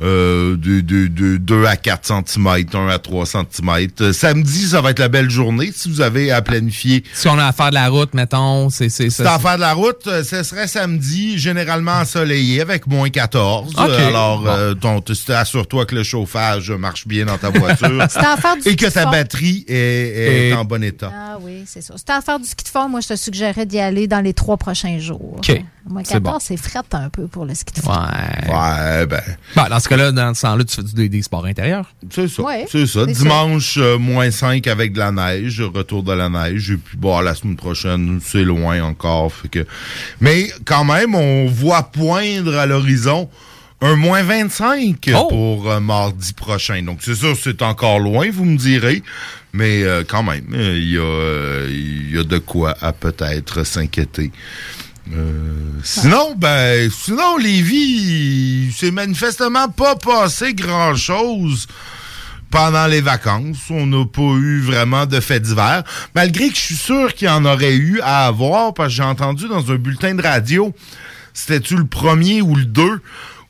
Euh, 0.01 0.57
de, 0.57 0.81
de, 0.81 1.07
de 1.07 1.37
2 1.37 1.65
à 1.65 1.75
4 1.77 2.05
cm, 2.27 2.47
1 2.73 2.87
à 2.89 2.99
3 2.99 3.25
cm. 3.25 4.13
samedi, 4.13 4.67
ça 4.67 4.81
va 4.81 4.91
être 4.91 4.99
la 4.99 5.07
belle 5.07 5.29
journée 5.29 5.71
si 5.73 5.89
vous 5.89 6.01
avez 6.01 6.31
à 6.31 6.41
planifier. 6.41 7.03
Si 7.13 7.27
on 7.27 7.37
a 7.39 7.45
à 7.45 7.51
faire 7.53 7.69
de 7.69 7.75
la 7.75 7.87
route, 7.89 8.13
mettons, 8.13 8.69
c'est 8.69 8.89
c'est 8.89 9.09
Si 9.09 9.17
ça. 9.17 9.23
t'as 9.23 9.33
à 9.35 9.39
faire 9.39 9.55
de 9.55 9.61
la 9.61 9.73
route, 9.73 10.05
euh, 10.07 10.23
ce 10.23 10.43
serait 10.43 10.67
samedi, 10.67 11.37
généralement 11.37 11.93
ensoleillé 11.93 12.61
avec 12.61 12.87
moins 12.87 13.09
14. 13.09 13.73
Ok. 13.77 13.79
Euh, 13.89 14.07
Alors, 14.09 14.41
Bon. 14.41 14.49
euh, 14.49 14.73
ton- 14.73 15.01
t- 15.01 15.13
assure-toi 15.33 15.85
que 15.85 15.95
le 15.95 16.03
chauffage 16.03 16.71
marche 16.71 17.07
bien 17.07 17.25
dans 17.25 17.37
ta 17.37 17.49
voiture. 17.49 18.03
Si 18.09 18.15
t'as 18.19 18.33
à 18.33 18.37
faire 18.37 18.55
du 18.57 18.67
Et 18.69 18.75
que 18.75 18.85
ta 18.87 19.03
fond. 19.03 19.11
batterie 19.11 19.65
est, 19.67 19.73
est 19.75 20.49
Et- 20.49 20.53
en 20.53 20.65
bon 20.65 20.83
état. 20.83 21.11
Ah 21.15 21.37
oui, 21.41 21.63
c'est 21.65 21.81
ça. 21.81 21.93
Si 21.97 22.03
t'as 22.05 22.17
à 22.17 22.21
faire 22.21 22.39
du 22.39 22.45
ski 22.47 22.63
de 22.63 22.69
fond, 22.69 22.89
moi, 22.89 22.99
je 23.01 23.07
te 23.09 23.15
suggérerais 23.15 23.65
d'y 23.65 23.79
aller 23.79 24.07
dans 24.07 24.21
les 24.21 24.33
trois 24.33 24.57
prochains 24.57 24.99
jours. 24.99 25.35
OK. 25.37 25.61
Moins 25.87 26.03
C'est 26.03 26.13
14, 26.13 26.33
bon. 26.33 26.39
c'est 26.41 26.57
frette 26.57 26.93
un 26.93 27.09
peu 27.09 27.27
pour 27.27 27.45
le 27.45 27.53
ski 27.53 27.73
de 27.75 27.79
fond. 27.79 27.91
Ouais. 27.91 28.51
Ouais, 28.51 29.05
ben, 29.05 29.21
Bon, 29.55 29.63
dans 29.69 29.79
ce 29.79 29.87
cas-là, 29.87 30.11
dans 30.11 30.33
ce 30.33 30.41
sens-là, 30.41 30.63
tu 30.63 30.75
fais 30.75 30.83
du- 30.83 30.93
des, 30.93 31.09
des 31.09 31.21
sports 31.21 31.45
intérieurs. 31.45 31.85
c'est 32.09 32.27
ça. 32.27 32.41
Ouais, 32.41 32.65
c'est 32.69 32.87
ça. 32.87 33.05
Dimanche, 33.05 33.77
euh, 33.77 33.97
moins 33.99 34.31
5 34.31 34.65
avec 34.67 34.93
de 34.93 34.99
la 34.99 35.11
neige, 35.11 35.61
retour 35.61 36.01
de 36.01 36.11
la 36.13 36.27
neige. 36.29 36.71
Et 36.71 36.77
puis, 36.77 36.97
bon, 36.97 37.19
la 37.19 37.35
semaine 37.35 37.55
prochaine, 37.55 38.19
c'est 38.23 38.43
loin 38.43 38.81
encore. 38.83 39.31
Fait 39.31 39.47
que... 39.47 39.65
Mais 40.21 40.49
quand 40.65 40.85
même, 40.85 41.13
on 41.13 41.45
voit 41.45 41.83
poindre 41.83 42.55
à 42.57 42.65
l'horizon 42.65 43.29
un 43.81 43.95
moins 43.95 44.23
25 44.23 45.11
Oh! 45.13 45.27
pour 45.29 45.69
euh, 45.71 45.79
mardi 45.79 46.33
prochain. 46.33 46.81
Donc, 46.81 46.99
c'est 47.01 47.13
sûr, 47.13 47.35
c'est 47.39 47.61
encore 47.61 47.99
loin, 47.99 48.27
vous 48.31 48.45
me 48.45 48.57
direz. 48.57 49.03
Mais 49.53 49.83
euh, 49.83 50.03
quand 50.07 50.23
même, 50.23 50.47
euh, 50.53 50.77
il 50.77 50.89
y, 50.91 50.97
a, 50.97 51.01
euh, 51.01 51.67
il 51.71 52.15
y 52.15 52.17
a 52.17 52.23
de 52.23 52.39
quoi 52.39 52.73
à 52.81 52.91
peut-être 52.91 53.63
s'inquiéter. 53.65 54.31
Euh, 55.13 55.51
sinon, 55.83 56.33
ben, 56.35 56.89
sinon, 56.89 57.37
Lévis, 57.37 58.67
il 58.67 58.73
s'est 58.73 58.91
manifestement 58.91 59.69
pas 59.69 59.95
passé 59.95 60.53
grand-chose 60.53 61.67
pendant 62.49 62.87
les 62.87 63.01
vacances. 63.01 63.57
On 63.69 63.85
n'a 63.85 64.05
pas 64.05 64.21
eu 64.21 64.61
vraiment 64.61 65.05
de 65.05 65.19
faits 65.19 65.43
divers, 65.43 65.83
malgré 66.15 66.49
que 66.49 66.55
je 66.55 66.61
suis 66.61 66.75
sûr 66.75 67.13
qu'il 67.13 67.27
y 67.27 67.31
en 67.31 67.45
aurait 67.45 67.75
eu 67.75 67.99
à 68.01 68.25
avoir, 68.25 68.73
parce 68.73 68.89
que 68.89 68.95
j'ai 68.95 69.03
entendu 69.03 69.47
dans 69.47 69.71
un 69.71 69.75
bulletin 69.75 70.15
de 70.15 70.21
radio, 70.21 70.73
c'était-tu 71.33 71.75
le 71.75 71.85
premier 71.85 72.41
ou 72.41 72.55
le 72.55 72.65
deux, 72.65 73.01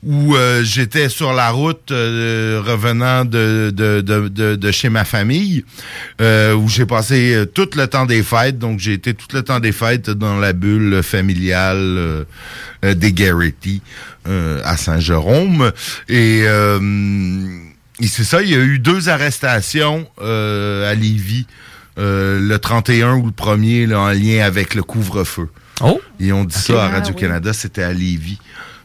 où 0.06 0.36
euh, 0.36 0.62
j'étais 0.62 1.08
sur 1.08 1.32
la 1.32 1.50
route 1.50 1.90
euh, 1.90 2.62
revenant 2.64 3.24
de, 3.24 3.72
de, 3.74 4.00
de, 4.00 4.28
de, 4.28 4.54
de 4.54 4.70
chez 4.70 4.88
ma 4.88 5.04
famille, 5.04 5.64
euh, 6.20 6.54
où 6.54 6.68
j'ai 6.68 6.86
passé 6.86 7.34
euh, 7.34 7.44
tout 7.44 7.68
le 7.76 7.86
temps 7.88 8.06
des 8.06 8.22
fêtes. 8.22 8.58
Donc, 8.58 8.78
j'ai 8.78 8.92
été 8.92 9.14
tout 9.14 9.26
le 9.34 9.42
temps 9.42 9.58
des 9.58 9.72
fêtes 9.72 10.08
dans 10.08 10.38
la 10.38 10.52
bulle 10.52 11.02
familiale 11.02 11.76
euh, 11.78 12.24
euh, 12.84 12.94
des 12.94 13.12
Garrity 13.12 13.82
euh, 14.28 14.60
à 14.64 14.76
Saint-Jérôme. 14.76 15.72
Et... 16.08 16.42
euh, 16.44 17.58
et 17.98 18.08
c'est 18.08 18.24
ça, 18.24 18.42
il 18.42 18.50
y 18.50 18.54
a 18.54 18.58
eu 18.58 18.78
deux 18.78 19.08
arrestations 19.08 20.06
euh, 20.20 20.90
à 20.90 20.94
Lévis, 20.94 21.46
euh, 21.98 22.38
le 22.38 22.58
31 22.58 23.14
ou 23.14 23.24
le 23.24 23.32
1er, 23.32 23.86
là, 23.86 24.00
en 24.00 24.10
lien 24.10 24.44
avec 24.44 24.74
le 24.74 24.82
couvre-feu. 24.82 25.48
Oh! 25.80 25.98
Et 26.20 26.30
on 26.30 26.44
dit 26.44 26.54
ça 26.58 26.84
à 26.84 26.86
Ah, 26.88 26.90
Radio-Canada, 26.90 27.54
c'était 27.54 27.82
à 27.82 27.94
Lévis. 27.94 28.38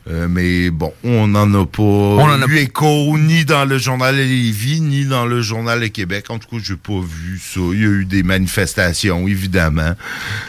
Euh, 0.10 0.28
mais 0.28 0.72
bon, 0.72 0.92
on 1.04 1.28
n'en 1.28 1.54
a 1.54 1.66
pas 1.66 1.84
en 1.84 2.42
a 2.42 2.46
eu 2.48 2.58
écho 2.58 3.18
ni 3.20 3.46
dans 3.46 3.66
le 3.66 3.78
journal 3.78 4.16
de 4.16 4.22
Lévis, 4.22 4.82
ni 4.82 5.06
dans 5.06 5.28
le 5.28 5.42
journal 5.44 5.80
de 5.80 5.88
Québec. 5.88 6.26
En 6.30 6.40
tout 6.40 6.48
cas, 6.50 6.58
j'ai 6.64 6.76
pas 6.76 7.00
vu 7.00 7.40
ça. 7.40 7.60
Il 7.74 7.80
y 7.82 7.86
a 7.86 7.90
eu 7.90 8.06
des 8.06 8.24
manifestations, 8.24 9.28
évidemment, 9.28 9.94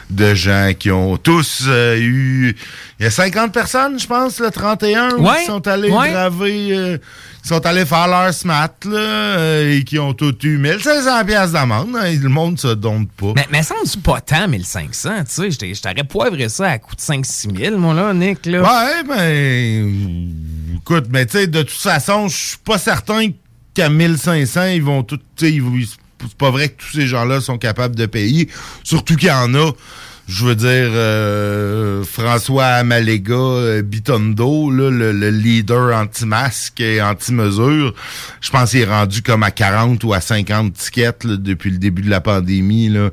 de 0.08 0.34
gens 0.34 0.72
qui 0.78 0.90
ont 0.90 1.18
tous 1.18 1.64
euh, 1.68 1.98
eu... 1.98 2.56
Il 2.98 3.02
y 3.02 3.06
a 3.06 3.10
50 3.10 3.52
personnes, 3.52 3.98
je 3.98 4.06
pense, 4.06 4.40
le 4.40 4.50
31, 4.50 5.16
où 5.16 5.28
Ouais, 5.28 5.40
qui 5.40 5.46
sont 5.46 5.66
allés 5.68 5.90
ouais. 5.90 6.12
braver... 6.12 6.68
euh, 6.70 6.98
qui 7.42 7.48
sont 7.48 7.64
allés 7.66 7.84
faire 7.84 8.06
leur 8.06 8.32
SMAT, 8.32 8.72
là, 8.84 8.98
euh, 8.98 9.76
et 9.76 9.82
qui 9.82 9.98
ont 9.98 10.14
tout 10.14 10.34
eu 10.46 10.58
1500 10.58 11.24
piastres 11.24 11.52
d'amende. 11.54 11.96
hein, 11.96 12.04
et 12.04 12.16
le 12.16 12.28
monde 12.28 12.58
se 12.58 12.68
donne 12.68 13.08
pas. 13.08 13.32
Mais, 13.34 13.46
mais 13.50 13.62
ça 13.64 13.74
me 13.82 13.86
semble 13.86 14.04
pas 14.04 14.20
tant, 14.20 14.46
1500, 14.46 15.10
tu 15.24 15.50
sais. 15.50 15.50
Je 15.74 15.80
t'aurais 15.82 16.04
poivré 16.04 16.48
ça 16.48 16.68
à 16.68 16.78
coût 16.78 16.94
de 16.94 17.00
5-6 17.00 17.56
000, 17.56 17.78
moi, 17.78 17.94
là, 17.94 18.14
Nick, 18.14 18.46
là. 18.46 18.62
Ouais, 18.62 19.02
ben. 19.08 20.76
Écoute, 20.76 21.06
mais 21.10 21.26
tu 21.26 21.38
sais, 21.38 21.46
de 21.48 21.62
toute 21.62 21.70
façon, 21.70 22.28
je 22.28 22.36
suis 22.36 22.58
pas 22.58 22.78
certain 22.78 23.28
qu'à 23.74 23.88
1500, 23.88 24.66
ils 24.66 24.82
vont 24.82 25.02
tout. 25.02 25.18
Tu 25.36 25.60
sais, 25.60 25.62
c'est 26.20 26.34
pas 26.36 26.50
vrai 26.50 26.68
que 26.68 26.80
tous 26.80 26.92
ces 26.92 27.06
gens-là 27.08 27.40
sont 27.40 27.58
capables 27.58 27.96
de 27.96 28.06
payer. 28.06 28.48
Surtout 28.84 29.16
qu'il 29.16 29.28
y 29.28 29.32
en 29.32 29.52
a. 29.54 29.72
Je 30.34 30.46
veux 30.46 30.54
dire, 30.54 30.68
euh, 30.94 32.02
François 32.04 32.64
Amalega 32.64 33.34
euh, 33.34 33.82
Bitondo, 33.82 34.70
là, 34.70 34.88
le, 34.90 35.12
le 35.12 35.28
leader 35.28 35.94
anti-masque 35.94 36.80
et 36.80 37.02
anti-mesure, 37.02 37.92
je 38.40 38.50
pense 38.50 38.70
qu'il 38.70 38.80
est 38.80 38.84
rendu 38.86 39.20
comme 39.20 39.42
à 39.42 39.50
40 39.50 40.02
ou 40.04 40.14
à 40.14 40.22
50 40.22 40.72
tickets 40.72 41.24
là, 41.24 41.36
depuis 41.36 41.70
le 41.70 41.76
début 41.76 42.00
de 42.00 42.08
la 42.08 42.22
pandémie. 42.22 42.88
Là. 42.88 43.10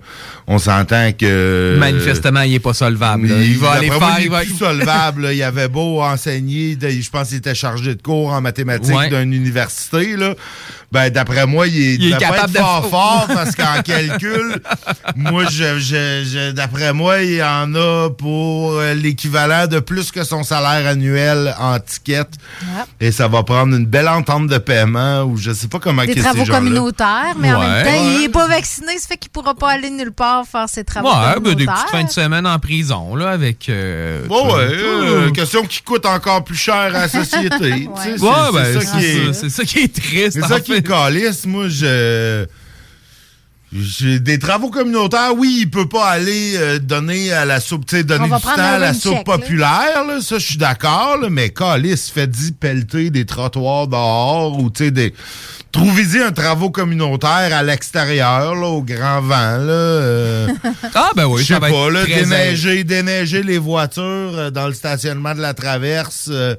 On 0.48 0.60
s'entend 0.60 1.12
que... 1.12 1.76
Manifestement, 1.78 2.42
il 2.42 2.54
est 2.54 2.60
pas 2.60 2.74
solvable. 2.74 3.28
Il, 3.30 3.58
va 3.58 3.72
aller 3.72 3.88
moi, 3.88 4.00
faire. 4.00 4.16
il 4.20 4.26
Il 4.26 4.32
va... 4.32 4.44
est 4.44 4.46
plus 4.46 4.56
solvable. 4.56 5.30
Il 5.34 5.44
avait 5.44 5.68
beau 5.68 6.02
enseigner, 6.02 6.78
de- 6.78 6.90
je 6.90 7.10
pense 7.10 7.28
qu'il 7.30 7.38
était 7.40 7.54
chargé 7.56 7.96
de 7.96 8.02
cours 8.02 8.32
en 8.32 8.40
mathématiques 8.40 8.96
Ouais. 8.96 9.10
d'une 9.10 9.34
université. 9.34 10.16
Là. 10.16 10.36
Ben, 10.92 11.10
d'après 11.12 11.46
moi, 11.46 11.68
il 11.68 11.78
est, 11.82 11.96
Il 11.96 12.14
est 12.14 12.18
capable 12.18 12.50
être 12.50 12.54
de- 12.54 12.58
fort 12.58 12.90
fort 12.90 13.28
parce 13.34 13.56
qu'en 13.56 13.82
calcul, 13.84 14.60
moi, 15.16 15.44
je, 15.50 15.78
je, 15.80 16.24
je- 16.26 16.52
d'après 16.52 16.94
moi, 16.94 17.22
il 17.22 17.42
en 17.44 17.74
a 17.76 18.10
pour 18.10 18.74
euh, 18.74 18.96
l'équivalent 18.96 19.68
de 19.68 19.80
plus 19.80 20.12
que 20.12 20.24
son 20.24 20.44
salaire 20.44 20.88
annuel 20.88 21.54
en 21.60 21.78
ticket. 21.80 22.24
Et 23.00 23.12
ça 23.12 23.28
va 23.28 23.44
prendre 23.44 23.76
une 23.76 23.86
belle 23.86 24.08
entente 24.08 24.48
de 24.48 24.58
paiement 24.58 25.24
ou 25.24 25.38
je 25.38 25.52
sais 25.52 25.68
pas 25.68 25.78
comment 25.80 26.04
Des 26.06 26.16
que 26.16 26.22
travaux 26.22 26.44
ces 26.46 26.50
communautaires, 26.52 27.36
mais 27.38 27.54
en 27.54 27.60
même 27.60 27.86
temps, 27.86 28.04
il 28.18 28.24
est 28.24 28.30
pas 28.30 28.48
vacciné, 28.48 28.98
ça 28.98 29.08
fait 29.10 29.18
qu'il 29.18 29.30
pourra 29.32 29.54
pas 29.54 29.70
aller 29.72 29.90
nulle 29.92 30.12
part 30.12 30.46
faire 30.48 30.68
ses 30.68 30.84
travaux 30.84 31.10
Ouais, 31.10 31.40
ben, 31.40 31.54
des 31.54 31.66
petites 31.66 31.90
fins 31.92 32.04
de 32.04 32.10
semaine 32.10 32.48
en 32.48 32.58
prison, 32.60 33.16
là, 33.16 33.30
avec. 33.30 33.70
euh, 33.70 34.26
Bon, 34.28 34.56
ouais, 34.56 34.68
euh, 34.72 35.30
question 35.32 35.64
qui 35.64 35.82
coûte 35.82 36.06
encore 36.06 36.44
plus 36.44 36.56
cher 36.58 36.76
à 36.76 36.90
la 36.90 37.08
société. 37.08 37.90
c'est- 38.04 38.20
Ouais, 38.20 38.30
c'est 38.48 38.54
ben, 38.54 38.82
ça 38.82 38.92
qui 38.98 39.06
est. 39.06 39.34
c'est 39.34 39.34
c'est 39.34 39.50
ça 39.50 39.64
qui 39.64 39.80
est 39.80 39.94
triste. 39.96 40.32
C'est 40.34 40.44
en 40.44 40.48
ça 40.48 40.60
qui 40.60 40.74
caliste. 40.82 41.46
Moi, 41.46 41.68
je. 41.68 42.46
Des 43.72 44.40
travaux 44.40 44.72
communautaires, 44.72 45.34
oui, 45.38 45.60
il 45.62 45.70
peut 45.70 45.88
pas 45.88 46.08
aller 46.08 46.54
euh, 46.58 46.80
donner 46.80 47.32
à 47.32 47.46
la 47.46 47.60
soupe, 47.60 47.86
tu 47.86 47.98
sais, 47.98 48.04
donner 48.04 48.26
du 48.26 48.30
temps 48.42 48.50
à 48.58 48.80
la 48.80 48.94
soupe 48.96 49.18
check, 49.18 49.26
populaire, 49.26 50.06
là, 50.08 50.22
ça, 50.22 50.40
je 50.40 50.46
suis 50.46 50.58
d'accord, 50.58 51.18
mais 51.30 51.50
Calis 51.50 52.10
fait 52.12 52.26
10 52.28 52.54
pelleter 52.60 53.12
des 53.12 53.26
trottoirs 53.26 53.88
dehors 53.88 54.58
ou, 54.60 54.72
tu 54.72 54.86
sais, 54.86 54.92
des... 54.92 55.14
Trouvez-y 55.72 56.18
un 56.24 56.32
travaux 56.32 56.72
communautaire 56.72 57.56
à 57.56 57.62
l'extérieur, 57.62 58.56
là, 58.56 58.66
au 58.66 58.82
grand 58.82 59.22
vent, 59.22 59.58
là. 59.58 59.72
euh, 59.72 60.48
Ah, 60.96 61.12
ben 61.16 61.26
oui, 61.28 61.44
je 61.44 61.46
sais 61.46 61.54
ça 61.54 61.60
va 61.60 61.70
pas, 61.70 61.76
être 61.76 61.90
là, 61.92 62.02
très 62.06 62.24
déneiger, 62.24 62.84
déneiger 62.84 63.44
les 63.44 63.60
voitures 63.60 64.02
euh, 64.04 64.50
dans 64.50 64.66
le 64.66 64.74
stationnement 64.74 65.36
de 65.36 65.42
la 65.42 65.54
traverse 65.54 66.28
euh, 66.32 66.56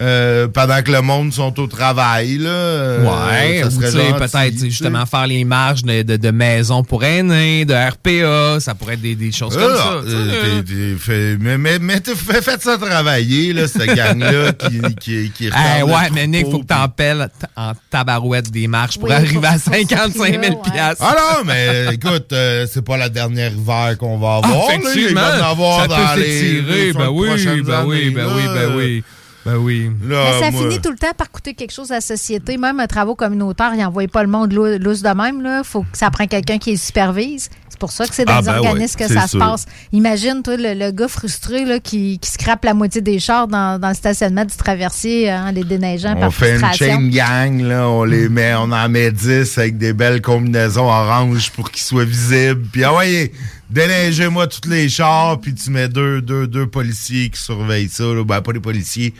euh, 0.00 0.48
pendant 0.48 0.80
que 0.82 0.90
le 0.90 1.02
monde 1.02 1.34
sont 1.34 1.60
au 1.60 1.66
travail, 1.66 2.38
là. 2.38 2.48
euh, 2.48 3.04
Ouais, 3.04 3.60
ça 3.60 3.66
ou 3.68 3.82
serait 3.82 4.16
peut-être 4.18 4.58
justement 4.64 5.04
faire 5.04 5.26
les 5.26 5.44
marges 5.44 5.82
de, 5.82 6.00
de, 6.00 6.16
de 6.16 6.30
maisons 6.46 6.82
pour 6.84 7.04
aînés, 7.04 7.64
de 7.64 7.74
RPA, 7.74 8.60
ça 8.60 8.74
pourrait 8.74 8.94
être 8.94 9.00
des, 9.02 9.14
des 9.14 9.32
choses 9.32 9.56
comme 9.56 9.72
Ah, 9.74 9.76
ça. 9.76 9.92
euh, 10.08 10.26
là. 10.26 10.62
t'es- 10.62 10.72
t'es 10.72 10.94
fait- 10.98 11.36
mais 11.40 11.58
mais, 11.58 11.78
mais 11.78 12.00
t'es 12.00 12.14
fait, 12.14 12.42
faites 12.42 12.62
ça 12.62 12.78
travailler, 12.78 13.52
là, 13.52 13.66
cette 13.68 13.94
gang-là 13.94 14.52
qui, 14.68 14.80
qui, 15.00 15.30
qui 15.30 15.46
Eh 15.46 15.48
retarde 15.82 15.90
ouais, 15.90 16.10
mais 16.14 16.26
Nick, 16.26 16.42
troupeau, 16.42 16.56
faut 16.58 16.62
que 16.62 16.68
t'en 16.68 16.88
pelles 16.88 17.28
en 17.56 17.72
tabarouette 17.90 18.50
des 18.50 18.68
marches 18.68 18.98
pour 18.98 19.08
Oui, 19.08 19.14
arriver 19.14 19.46
à 19.46 19.52
pour 19.58 19.60
ce 19.60 19.70
55 19.70 20.14
000 20.14 20.38
prix-là, 20.38 20.48
ouais. 20.56 20.70
piastres. 20.72 21.04
Ah 21.04 21.16
non, 21.18 21.44
mais 21.46 21.94
écoute, 21.94 22.32
euh, 22.32 22.66
c'est 22.72 22.84
pas 22.84 22.96
la 22.96 23.08
dernière 23.08 23.52
hiver 23.52 23.96
qu'on 23.98 24.18
va 24.18 24.36
avoir. 24.36 24.44
Ah, 24.68 24.72
là. 24.72 24.78
Il 24.78 24.82
va 24.84 24.90
effectivement, 24.90 25.20
en 25.20 25.50
avoir 25.50 25.80
ça 25.82 25.86
dans 25.88 26.14
peut 26.14 26.20
les 26.20 26.40
s'étirer. 26.40 26.92
Ben 26.92 27.00
5 27.04 27.10
oui, 27.12 27.28
prochaines 27.28 27.62
ben 27.62 27.84
oui, 27.86 27.96
années, 28.02 28.10
ben 28.10 28.26
là. 28.26 28.32
oui, 28.36 28.42
ben 28.54 28.76
oui. 28.76 29.04
Ben 29.46 29.56
oui. 29.56 29.90
Là, 30.04 30.24
Mais 30.24 30.40
ça 30.44 30.50
moi- 30.50 30.60
finit 30.62 30.80
tout 30.80 30.90
le 30.90 30.98
temps 30.98 31.12
par 31.16 31.30
coûter 31.30 31.54
quelque 31.54 31.70
chose 31.72 31.92
à 31.92 31.94
la 31.96 32.00
société. 32.00 32.58
Même 32.58 32.80
un 32.80 32.86
travaux 32.88 33.14
communautaire, 33.14 33.70
il 33.74 33.80
n'envoie 33.80 34.06
pas 34.08 34.22
le 34.24 34.28
monde 34.28 34.52
lou- 34.52 34.76
lousse 34.78 35.02
de 35.02 35.08
même. 35.10 35.40
Là. 35.40 35.62
faut 35.64 35.82
que 35.82 35.96
ça 35.96 36.10
prenne 36.10 36.26
quelqu'un 36.28 36.58
qui 36.58 36.70
les 36.72 36.76
supervise. 36.76 37.48
C'est 37.76 37.80
pour 37.80 37.92
ça 37.92 38.06
que 38.06 38.14
c'est 38.14 38.24
dans 38.24 38.36
Ah, 38.36 38.40
les 38.40 38.46
ben 38.46 38.56
organismes 38.56 39.00
ouais, 39.00 39.06
que 39.06 39.12
ça 39.12 39.26
se 39.26 39.36
passe. 39.36 39.66
Imagine, 39.92 40.42
toi, 40.42 40.56
le, 40.56 40.72
le 40.72 40.92
gars 40.92 41.08
frustré 41.08 41.66
là, 41.66 41.78
qui, 41.78 42.18
qui 42.18 42.30
scrape 42.30 42.64
la 42.64 42.72
moitié 42.72 43.02
des 43.02 43.18
chars 43.18 43.48
dans, 43.48 43.78
dans 43.78 43.88
le 43.88 43.94
stationnement 43.94 44.46
du 44.46 44.56
traversier 44.56 45.30
en 45.30 45.50
les 45.50 45.62
déneigeant 45.62 46.14
On 46.16 46.20
par 46.20 46.32
fait 46.32 46.56
une 46.58 46.72
chain 46.72 47.06
gang, 47.08 47.60
là, 47.60 47.86
on 47.86 48.04
les 48.04 48.30
met, 48.30 48.54
on 48.54 48.72
en 48.72 48.88
met 48.88 49.12
10 49.12 49.58
avec 49.58 49.76
des 49.76 49.92
belles 49.92 50.22
combinaisons 50.22 50.86
oranges 50.86 51.50
pour 51.50 51.70
qu'ils 51.70 51.82
soient 51.82 52.06
visibles. 52.06 52.62
Puis 52.72 52.82
ah 52.82 52.94
ouais, 52.94 53.30
déneigez-moi 53.68 54.46
tous 54.46 54.66
les 54.70 54.88
chars, 54.88 55.38
puis 55.38 55.54
tu 55.54 55.70
mets 55.70 55.88
deux, 55.88 56.22
deux, 56.22 56.46
deux 56.46 56.66
policiers 56.66 57.28
qui 57.28 57.42
surveillent 57.42 57.90
ça. 57.90 58.04
Là. 58.04 58.24
Ben, 58.24 58.40
pas 58.40 58.54
des 58.54 58.60
policiers, 58.60 59.12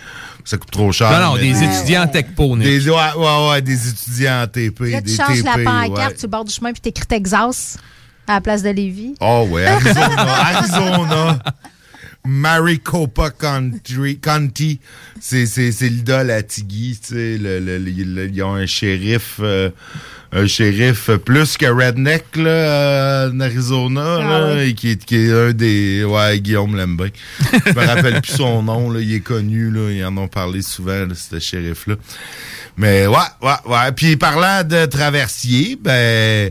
ça 0.47 0.57
coûte 0.57 0.71
trop 0.71 0.93
cher. 0.93 1.11
Non, 1.11 1.33
non, 1.33 1.37
des 1.37 1.53
Ouais, 1.53 1.65
étudiants 1.79 2.05
en 2.05 2.09
techpo, 2.09 2.57
Nick. 2.57 2.67
Des, 2.67 2.89
ouais, 2.89 2.97
ouais, 3.19 3.51
ouais, 3.51 3.61
des 3.61 3.89
étudiants 3.89 4.45
en 4.45 4.47
TP. 4.47 4.81
Là, 4.81 5.03
tu 5.03 5.09
des 5.09 5.15
changes 5.17 5.43
la 5.43 5.59
pancarte 5.59 6.13
ouais. 6.13 6.17
sur 6.17 6.27
le 6.27 6.31
bord 6.31 6.45
du 6.47 6.55
chemin 6.55 6.73
puis 6.73 6.81
t'écris 6.81 7.07
Texas 7.07 7.77
à 8.27 8.35
la 8.35 8.41
place 8.41 8.63
de 8.63 8.71
Lévis. 8.71 9.15
Oh 9.21 9.47
ouais, 9.51 9.67
Arizona, 9.67 10.27
Arizona. 10.27 11.39
Maricopa 12.25 13.31
Country, 13.31 14.19
County. 14.19 14.81
C'est, 15.21 15.47
c'est, 15.47 15.71
c'est 15.71 15.89
l'idole 15.89 16.31
à 16.33 16.43
Tiggy, 16.43 16.99
tu 17.01 17.15
sais. 17.15 17.39
Le, 17.39 17.61
le- 17.61 17.79
le- 17.79 17.91
le- 18.05 18.29
ils 18.29 18.43
ont 18.43 18.55
un 18.55 18.67
shérif, 18.67 19.37
euh, 19.41 19.71
un 20.33 20.47
shérif 20.49 21.09
plus 21.25 21.57
que 21.57 21.67
Redneck, 21.67 22.25
là, 22.35 23.29
en 23.31 23.39
Arizona, 23.39 24.19
Ah 24.21 24.25
là, 24.25 24.55
ouais. 24.57 24.71
et 24.71 24.75
qui, 24.75 24.91
est, 24.91 25.05
qui 25.05 25.17
est 25.17 25.33
un 25.33 25.53
des... 25.53 26.05
Ouais, 26.05 26.41
Guillaume 26.41 26.75
l'aime 26.77 26.97
bien. 26.97 27.11
Je 27.65 27.73
me 27.73 27.87
rappelle 27.87 28.21
plus 28.21 28.33
son 28.33 28.61
nom, 28.65 28.91
là. 28.91 28.99
Il 29.01 29.15
est 29.15 29.21
connu, 29.21 29.71
là. 29.71 29.91
Ils 29.93 30.05
en 30.05 30.17
ont 30.17 30.29
parlé 30.29 30.63
souvent, 30.63 31.07
ce 31.15 31.39
shérif-là. 31.39 31.95
Mais 32.77 33.07
ouais, 33.07 33.17
ouais, 33.41 33.53
ouais. 33.67 33.93
Puis 33.95 34.17
parlant 34.17 34.65
de 34.65 34.85
traversier, 34.87 35.79
ben... 35.81 36.51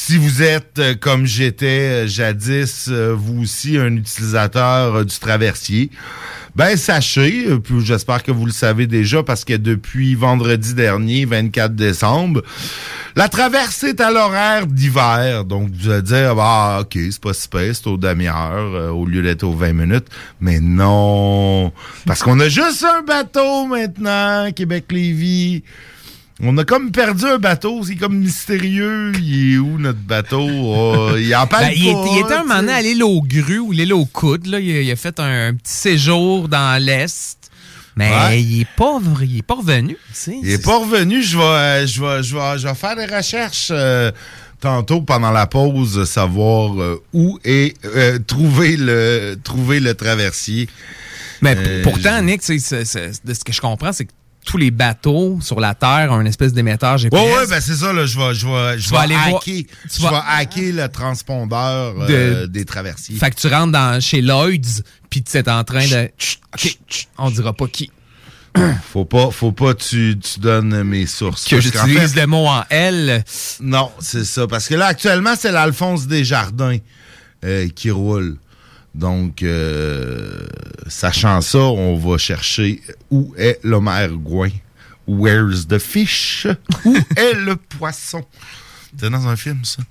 Si 0.00 0.16
vous 0.16 0.44
êtes, 0.44 0.78
euh, 0.78 0.94
comme 0.94 1.26
j'étais 1.26 2.04
euh, 2.04 2.06
jadis, 2.06 2.86
euh, 2.88 3.16
vous 3.18 3.42
aussi 3.42 3.76
un 3.76 3.96
utilisateur 3.96 5.04
du 5.04 5.18
traversier, 5.18 5.90
ben 6.54 6.76
sachez, 6.76 7.48
puis 7.58 7.84
j'espère 7.84 8.22
que 8.22 8.30
vous 8.30 8.46
le 8.46 8.52
savez 8.52 8.86
déjà, 8.86 9.24
parce 9.24 9.44
que 9.44 9.54
depuis 9.54 10.14
vendredi 10.14 10.74
dernier, 10.74 11.24
24 11.24 11.74
décembre, 11.74 12.42
la 13.16 13.28
traversée 13.28 13.88
est 13.88 14.00
à 14.00 14.12
l'horaire 14.12 14.68
d'hiver. 14.68 15.44
Donc, 15.44 15.70
vous 15.72 15.90
allez 15.90 16.02
dire, 16.02 16.36
ah, 16.38 16.78
OK, 16.82 16.92
c'est 16.94 17.20
pas 17.20 17.34
si 17.34 17.48
pire, 17.48 17.74
c'est 17.74 17.88
aux 17.88 17.96
demi-heures 17.96 18.94
au 18.96 19.04
lieu 19.04 19.20
d'être 19.20 19.42
aux 19.42 19.52
20 19.52 19.72
minutes. 19.72 20.06
Mais 20.40 20.60
non! 20.60 21.72
Parce 22.06 22.22
qu'on 22.22 22.38
a 22.38 22.48
juste 22.48 22.84
un 22.84 23.02
bateau 23.02 23.66
maintenant, 23.66 24.50
Québec-Lévis. 24.52 25.64
On 26.40 26.56
a 26.56 26.64
comme 26.64 26.92
perdu 26.92 27.24
un 27.24 27.38
bateau, 27.38 27.82
c'est 27.84 27.96
comme 27.96 28.16
mystérieux. 28.18 29.12
Il 29.20 29.54
est 29.54 29.58
où 29.58 29.76
notre 29.78 29.98
bateau? 29.98 30.46
Oh, 30.48 31.16
il 31.18 31.34
en 31.34 31.46
parle 31.48 31.64
Ben, 31.68 31.72
il, 31.74 31.88
est- 31.88 31.92
pas, 31.92 32.06
il 32.12 32.18
était 32.20 32.34
un 32.34 32.42
moment 32.44 32.60
donné 32.60 32.72
à 32.72 32.80
l'île 32.82 33.02
aux 33.02 33.20
grues 33.22 33.58
ou 33.58 33.72
l'île 33.72 33.92
aux 33.92 34.04
coudes. 34.06 34.46
Là. 34.46 34.60
Il, 34.60 34.70
a, 34.76 34.80
il 34.82 34.90
a 34.90 34.96
fait 34.96 35.18
un, 35.18 35.54
petit 35.54 35.72
séjour 35.72 36.48
dans 36.48 36.80
l'Est. 36.82 37.36
Mais 37.96 38.10
Ouais. 38.10 38.40
il, 38.40 38.60
est 38.60 38.68
pas, 38.76 39.00
il 39.22 39.38
est 39.38 39.42
pas 39.42 39.54
revenu. 39.56 39.96
sais. 40.12 40.38
Il 40.40 40.48
est 40.50 40.64
pas 40.64 40.78
revenu. 40.78 41.20
Je 41.22 41.36
vais, 41.36 41.86
je 41.88 42.00
vais, 42.00 42.22
je 42.22 42.36
vais, 42.36 42.58
je 42.58 42.68
vais 42.68 42.74
faire 42.74 42.94
des 42.94 43.06
recherches 43.06 43.70
euh, 43.72 44.12
tantôt 44.60 45.02
pendant 45.02 45.32
la 45.32 45.48
pause, 45.48 46.04
savoir 46.04 46.80
euh, 46.80 47.02
où 47.12 47.40
est 47.42 47.74
euh, 47.84 48.20
trouver 48.24 48.76
le 48.76 49.36
trouver 49.42 49.80
le 49.80 49.94
traversier. 49.94 50.68
Mais 51.42 51.82
pourtant, 51.82 52.22
Nick, 52.22 52.40
de 52.48 52.58
ce 52.58 53.44
que 53.44 53.52
je 53.52 53.60
comprends, 53.60 53.92
c'est 53.92 54.04
que 54.04 54.12
tous 54.48 54.56
les 54.56 54.70
bateaux 54.70 55.38
sur 55.42 55.60
la 55.60 55.74
Terre 55.74 56.08
ont 56.10 56.22
une 56.22 56.26
espèce 56.26 56.54
d'émetteur 56.54 56.96
GPS. 56.96 57.20
Ouais, 57.20 57.46
ben 57.50 57.60
c'est 57.60 57.74
ça, 57.74 57.92
là. 57.92 58.06
Je 58.06 58.18
vais, 58.18 58.32
je 58.34 58.46
vais, 58.46 58.78
je 58.78 58.84
Tu 58.84 58.88
vais 58.90 58.96
vas 58.96 59.02
aller 59.02 59.14
voir- 59.14 59.42
hacker, 59.42 59.62
tu 59.94 60.00
vas- 60.02 60.24
hacker 60.26 60.72
le 60.72 60.88
transpondeur 60.88 61.94
euh, 62.00 62.40
De- 62.42 62.46
des 62.46 62.64
traversiers. 62.64 63.16
Fait 63.16 63.30
que 63.30 63.36
tu 63.36 63.46
rentres 63.48 63.72
dans, 63.72 64.00
chez 64.00 64.22
Lloyds, 64.22 64.82
puis 65.10 65.22
tu 65.22 65.36
es 65.36 65.46
en 65.50 65.64
train 65.64 65.86
de... 65.86 66.08
OK, 66.54 66.78
on 67.18 67.30
dira 67.30 67.52
pas 67.52 67.66
qui. 67.68 67.90
Faut 68.92 69.04
pas, 69.04 69.30
faut 69.30 69.52
pas 69.52 69.74
tu, 69.74 70.16
tu 70.18 70.40
donnes 70.40 70.82
mes 70.82 71.04
sources. 71.04 71.44
Que 71.44 71.60
j'utilise 71.60 72.14
fait- 72.14 72.20
le 72.22 72.26
mot 72.26 72.46
en 72.46 72.64
L. 72.70 73.22
Non, 73.60 73.92
c'est 74.00 74.24
ça. 74.24 74.46
Parce 74.46 74.66
que 74.66 74.74
là, 74.76 74.86
actuellement, 74.86 75.34
c'est 75.38 75.52
l'Alphonse 75.52 76.06
Desjardins 76.06 76.78
euh, 77.44 77.68
qui 77.68 77.90
roule. 77.90 78.38
Donc, 78.94 79.42
euh, 79.42 80.46
sachant 80.86 81.40
ça, 81.40 81.58
on 81.58 81.96
va 81.96 82.18
chercher 82.18 82.82
où 83.10 83.34
est 83.36 83.60
l'Homère 83.62 84.12
Gouin. 84.12 84.50
Where's 85.06 85.66
the 85.66 85.78
fish? 85.78 86.46
Où 86.84 86.96
est 87.16 87.34
le 87.34 87.56
poisson? 87.56 88.24
C'était 88.90 89.10
dans 89.10 89.28
un 89.28 89.36
film, 89.36 89.58
ça. 89.64 89.82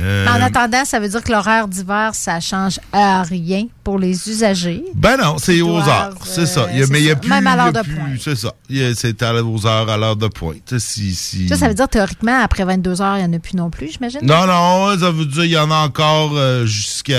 Euh, 0.00 0.26
En 0.28 0.40
attendant, 0.42 0.84
ça 0.84 1.00
veut 1.00 1.08
dire 1.08 1.22
que 1.22 1.32
l'horaire 1.32 1.68
d'hiver, 1.68 2.10
ça 2.14 2.38
change 2.40 2.78
à 2.92 3.22
rien 3.22 3.66
pour 3.82 3.98
les 3.98 4.28
usagers. 4.28 4.84
Ben 4.94 5.16
non, 5.16 5.36
c'est 5.38 5.62
aux 5.62 5.78
heures. 5.78 6.14
C'est 6.24 6.44
ça. 6.46 6.66
Il 6.72 6.78
y 6.78 6.82
a- 6.82 6.84
euh, 6.84 6.88
mais 6.90 6.98
il 7.00 7.04
y 7.06 7.10
a 7.10 7.16
plus. 7.16 7.30
Même 7.30 7.46
à 7.46 7.56
l'heure 7.56 7.72
de 7.72 7.80
pointe. 7.80 8.20
C'est 8.20 8.36
ça. 8.36 8.52
C'est 8.94 9.22
à- 9.22 9.42
aux 9.42 9.66
heures, 9.66 9.88
à 9.88 9.96
l'heure 9.96 10.16
de 10.16 10.28
pointe. 10.28 10.78
Si, 10.78 11.14
si... 11.14 11.48
Ça, 11.48 11.56
ça 11.56 11.68
veut 11.68 11.74
dire 11.74 11.88
théoriquement, 11.88 12.38
après 12.42 12.64
22 12.64 13.00
heures, 13.00 13.16
il 13.18 13.26
n'y 13.26 13.34
en 13.34 13.36
a 13.36 13.40
plus 13.40 13.56
non 13.56 13.70
plus, 13.70 13.92
j'imagine? 13.92 14.20
Non, 14.22 14.46
non, 14.46 14.98
ça 14.98 15.10
veut 15.10 15.24
dire 15.24 15.42
qu'il 15.42 15.52
y 15.52 15.58
en 15.58 15.70
a 15.70 15.76
encore 15.76 16.32
euh, 16.36 16.66
jusqu'à. 16.66 17.16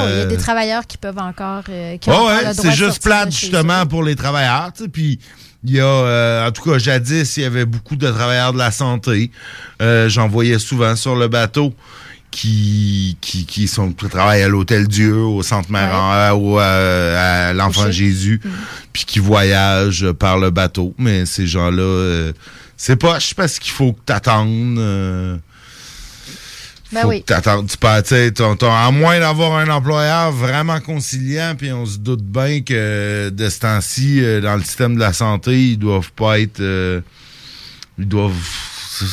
Ah 0.00 0.04
oui, 0.04 0.10
il 0.12 0.18
y 0.18 0.22
a 0.22 0.26
des 0.26 0.36
travailleurs 0.36 0.86
qui 0.86 0.98
peuvent 0.98 1.18
encore. 1.18 1.62
euh, 1.70 1.96
qui 1.96 2.10
ont 2.10 2.26
Ouais, 2.26 2.52
c'est 2.54 2.72
juste 2.72 3.02
plate 3.02 3.30
justement 3.32 3.86
pour 3.86 4.02
les 4.02 4.16
travailleurs. 4.16 4.70
Puis 4.92 5.18
il 5.64 5.74
y 5.74 5.80
a, 5.80 5.84
euh, 5.84 6.48
en 6.48 6.50
tout 6.50 6.62
cas, 6.62 6.78
jadis, 6.78 7.36
il 7.36 7.42
y 7.42 7.46
avait 7.46 7.64
beaucoup 7.66 7.96
de 7.96 8.10
travailleurs 8.10 8.52
de 8.52 8.58
la 8.58 8.70
santé. 8.70 9.30
Euh, 9.80 10.08
J'en 10.08 10.28
voyais 10.28 10.58
souvent 10.58 10.96
sur 10.96 11.14
le 11.16 11.28
bateau 11.28 11.72
qui 12.30 13.16
qui, 13.20 13.44
qui 13.46 13.68
sont 13.68 13.92
qui 13.92 14.08
travaillent 14.08 14.42
à 14.42 14.48
l'Hôtel 14.48 14.88
Dieu, 14.88 15.14
au 15.16 15.42
Centre 15.42 15.70
Marin, 15.70 16.32
ou 16.32 16.58
euh, 16.58 17.48
à 17.48 17.52
l'Enfant. 17.52 17.90
Jésus, 17.90 18.40
puis 18.92 19.04
qui 19.04 19.18
voyagent 19.18 20.10
par 20.12 20.38
le 20.38 20.50
bateau. 20.50 20.94
Mais 20.98 21.26
ces 21.26 21.46
gens-là, 21.46 21.82
euh, 21.82 22.32
c'est 22.76 22.96
pas, 22.96 23.18
je 23.18 23.26
sais 23.28 23.34
pas 23.34 23.48
ce 23.48 23.60
qu'il 23.60 23.72
faut 23.72 23.92
que 23.92 24.00
t'attendes. 24.04 25.40
Ben 26.92 27.02
faut 27.02 27.08
oui. 27.08 27.24
Tu 27.26 27.34
peux, 27.78 28.02
tu 28.02 28.08
sais, 28.08 28.30
t'as- 28.32 28.54
t'as- 28.56 28.86
à 28.86 28.90
moins 28.90 29.18
d'avoir 29.18 29.56
un 29.56 29.68
employeur 29.70 30.30
vraiment 30.32 30.80
conciliant, 30.80 31.54
puis 31.56 31.72
on 31.72 31.86
se 31.86 31.98
doute 31.98 32.22
bien 32.22 32.60
que 32.60 33.30
de 33.30 33.48
ce 33.48 33.58
temps-ci, 33.60 34.22
euh, 34.22 34.40
dans 34.40 34.56
le 34.56 34.62
système 34.62 34.94
de 34.94 35.00
la 35.00 35.12
santé, 35.12 35.58
ils 35.70 35.76
doivent 35.78 36.12
pas 36.12 36.38
être. 36.40 36.60
euh, 36.60 37.00
ils 37.98 38.06
doivent. 38.08 38.34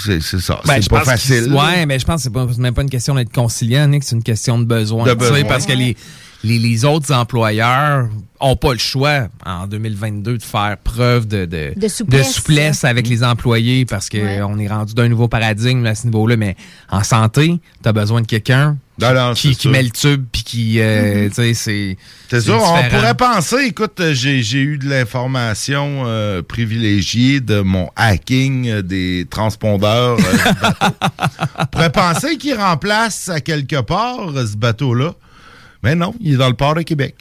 C'est 0.04 0.22
c'est 0.22 0.40
ça. 0.42 0.60
Ben, 0.66 0.82
c'est 0.82 0.90
pas 0.90 1.04
facile. 1.06 1.54
Ouais, 1.54 1.86
mais 1.86 1.98
je 2.00 2.06
pense 2.06 2.24
que 2.28 2.30
c'est 2.52 2.58
même 2.60 2.74
pas 2.74 2.82
une 2.82 2.90
question 2.90 3.16
d'être 3.16 3.32
conciliant, 3.32 3.88
Nick, 3.88 4.04
c'est 4.04 4.16
une 4.16 4.24
question 4.24 4.60
de 4.60 4.66
besoin. 4.66 5.06
De 5.06 5.14
besoin. 5.14 5.44
Parce 5.46 5.66
que 5.66 5.72
les, 5.74 5.96
les, 6.44 6.58
les 6.60 6.86
autres 6.86 7.12
employeurs 7.14 8.08
ont 8.40 8.56
pas 8.56 8.72
le 8.72 8.80
choix 8.80 9.28
en 9.46 9.68
2022 9.68 10.38
de 10.38 10.42
faire 10.44 10.78
preuve 10.82 11.28
de, 11.28 11.44
de, 11.46 11.74
De 11.76 11.88
souplesse. 11.90 12.32
souplesse 12.34 12.84
avec 12.86 13.08
les 13.10 13.24
employés 13.24 13.86
parce 13.86 14.08
qu'on 14.10 14.20
Ouais. 14.20 14.36
est 14.64 14.68
rendu 14.70 14.94
d'un 14.94 15.10
nouveau 15.10 15.28
paradigme 15.28 15.86
à 15.86 15.96
ce 15.96 16.06
niveau-là. 16.06 16.38
Mais 16.38 16.56
en 16.90 17.04
santé, 17.04 17.60
tu 17.84 17.90
as 17.90 17.92
besoin 17.92 18.22
de 18.22 18.28
quelqu'un 18.28 18.78
Non, 19.02 19.14
non, 19.14 19.34
qui, 19.34 19.68
met 19.68 19.84
le 19.84 19.90
tube 19.90 20.24
puis 20.32 20.44
qui, 20.44 20.80
euh, 20.80 21.28
tu 21.28 21.36
sais, 21.36 21.54
c'est. 21.54 21.98
C'est 22.30 22.40
sûr, 22.42 22.62
on 22.64 22.90
pourrait 22.90 23.16
penser, 23.16 23.66
écoute, 23.68 24.00
euh, 24.00 24.14
j'ai 24.14 24.42
j'ai 24.42 24.60
eu 24.62 24.78
de 24.78 24.88
l'information 24.88 26.04
euh, 26.06 26.42
privilégiée 26.42 27.42
de 27.42 27.60
mon 27.60 27.90
hacking 27.98 28.82
des 28.84 29.28
transpondeurs. 29.30 30.18
euh, 30.18 30.54
du 30.54 30.60
bateau. 30.62 30.96
on 31.60 31.66
pourrait 31.66 31.92
penser 31.92 32.38
qu'il 32.38 32.56
remplace 32.56 33.28
à 33.28 33.42
quelque 33.42 33.82
part 33.82 34.32
ce 34.36 34.56
bateau-là. 34.56 35.14
Mais 35.84 35.96
non, 35.96 36.14
il 36.20 36.34
est 36.34 36.38
dans 36.38 36.50
le 36.50 36.56
port 36.56 36.76
de 36.76 36.82
Québec. 36.82 37.16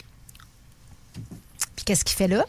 Puis 1.75 1.85
qu'est-ce 1.85 2.03
qu'il 2.03 2.17
fait 2.17 2.27
là? 2.27 2.45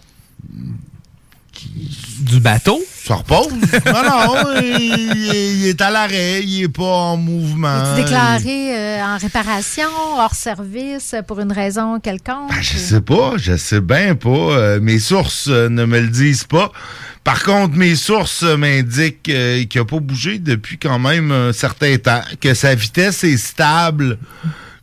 Du 2.21 2.41
bateau? 2.41 2.81
Ça 3.05 3.17
repose. 3.17 3.49
non, 3.87 4.03
non, 4.03 4.61
il, 4.63 5.61
il 5.61 5.67
est 5.67 5.81
à 5.81 5.91
l'arrêt, 5.91 6.43
il 6.43 6.65
est 6.65 6.69
pas 6.69 6.83
en 6.85 7.17
mouvement. 7.17 7.95
Es-tu 7.95 8.05
déclaré 8.05 8.79
euh, 8.79 9.05
en 9.05 9.19
réparation, 9.19 9.89
hors 10.17 10.35
service, 10.35 11.15
pour 11.27 11.41
une 11.41 11.53
raison 11.53 12.01
quelconque? 12.01 12.51
Ben, 12.51 12.63
je 12.63 12.77
sais 12.79 13.01
pas, 13.01 13.35
je 13.37 13.57
sais 13.57 13.81
bien 13.81 14.15
pas. 14.15 14.31
Euh, 14.31 14.81
mes 14.81 14.99
sources 14.99 15.49
euh, 15.49 15.69
ne 15.69 15.85
me 15.85 16.01
le 16.01 16.09
disent 16.09 16.45
pas. 16.45 16.73
Par 17.25 17.43
contre, 17.43 17.77
mes 17.77 17.97
sources 17.97 18.43
m'indiquent 18.43 19.29
euh, 19.29 19.65
qu'il 19.65 19.81
n'a 19.81 19.85
pas 19.85 20.01
bougé 20.01 20.39
depuis 20.39 20.79
quand 20.79 20.99
même 20.99 21.31
un 21.31 21.53
certain 21.53 21.97
temps, 21.99 22.23
que 22.41 22.55
sa 22.55 22.75
vitesse 22.75 23.25
est 23.25 23.37
stable 23.37 24.19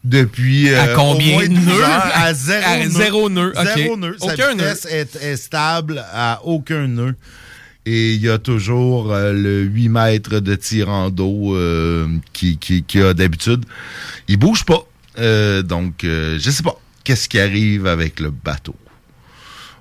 depuis 0.09 0.73
À 0.73 0.87
euh, 0.87 0.95
combien 0.95 1.35
au 1.35 1.39
moins 1.39 1.47
de 1.47 1.53
12 1.55 1.65
nœuds? 1.65 1.81
heures, 1.83 2.11
à 2.13 2.33
zéro 2.33 2.63
À 2.65 2.77
nœud. 2.85 2.89
zéro 2.89 3.29
nœud, 3.29 3.53
ok. 3.55 3.67
Zéro 3.75 3.97
nœud. 3.97 4.15
Sa 4.19 4.25
Aucun 4.33 4.55
nœud. 4.55 4.63
vitesse 4.63 4.85
est, 4.89 5.15
est 5.21 5.35
stable 5.37 6.03
à 6.13 6.41
aucun 6.43 6.87
nœud. 6.87 7.15
Et 7.85 8.13
il 8.15 8.21
y 8.21 8.29
a 8.29 8.37
toujours 8.37 9.13
euh, 9.13 9.31
le 9.31 9.61
8 9.63 9.87
mètres 9.89 10.39
de 10.39 10.55
tirant 10.55 11.09
d'eau 11.09 11.55
euh, 11.55 12.07
qui, 12.33 12.57
qui, 12.57 12.83
qui 12.83 13.01
a 13.01 13.13
d'habitude. 13.13 13.63
Il 14.27 14.37
bouge 14.37 14.65
pas. 14.65 14.85
Euh, 15.19 15.61
donc, 15.61 15.99
je 16.03 16.49
sais 16.51 16.63
pas. 16.63 16.77
Qu'est-ce 17.05 17.29
qui 17.29 17.39
arrive 17.39 17.87
avec 17.87 18.19
le 18.19 18.29
bateau? 18.31 18.75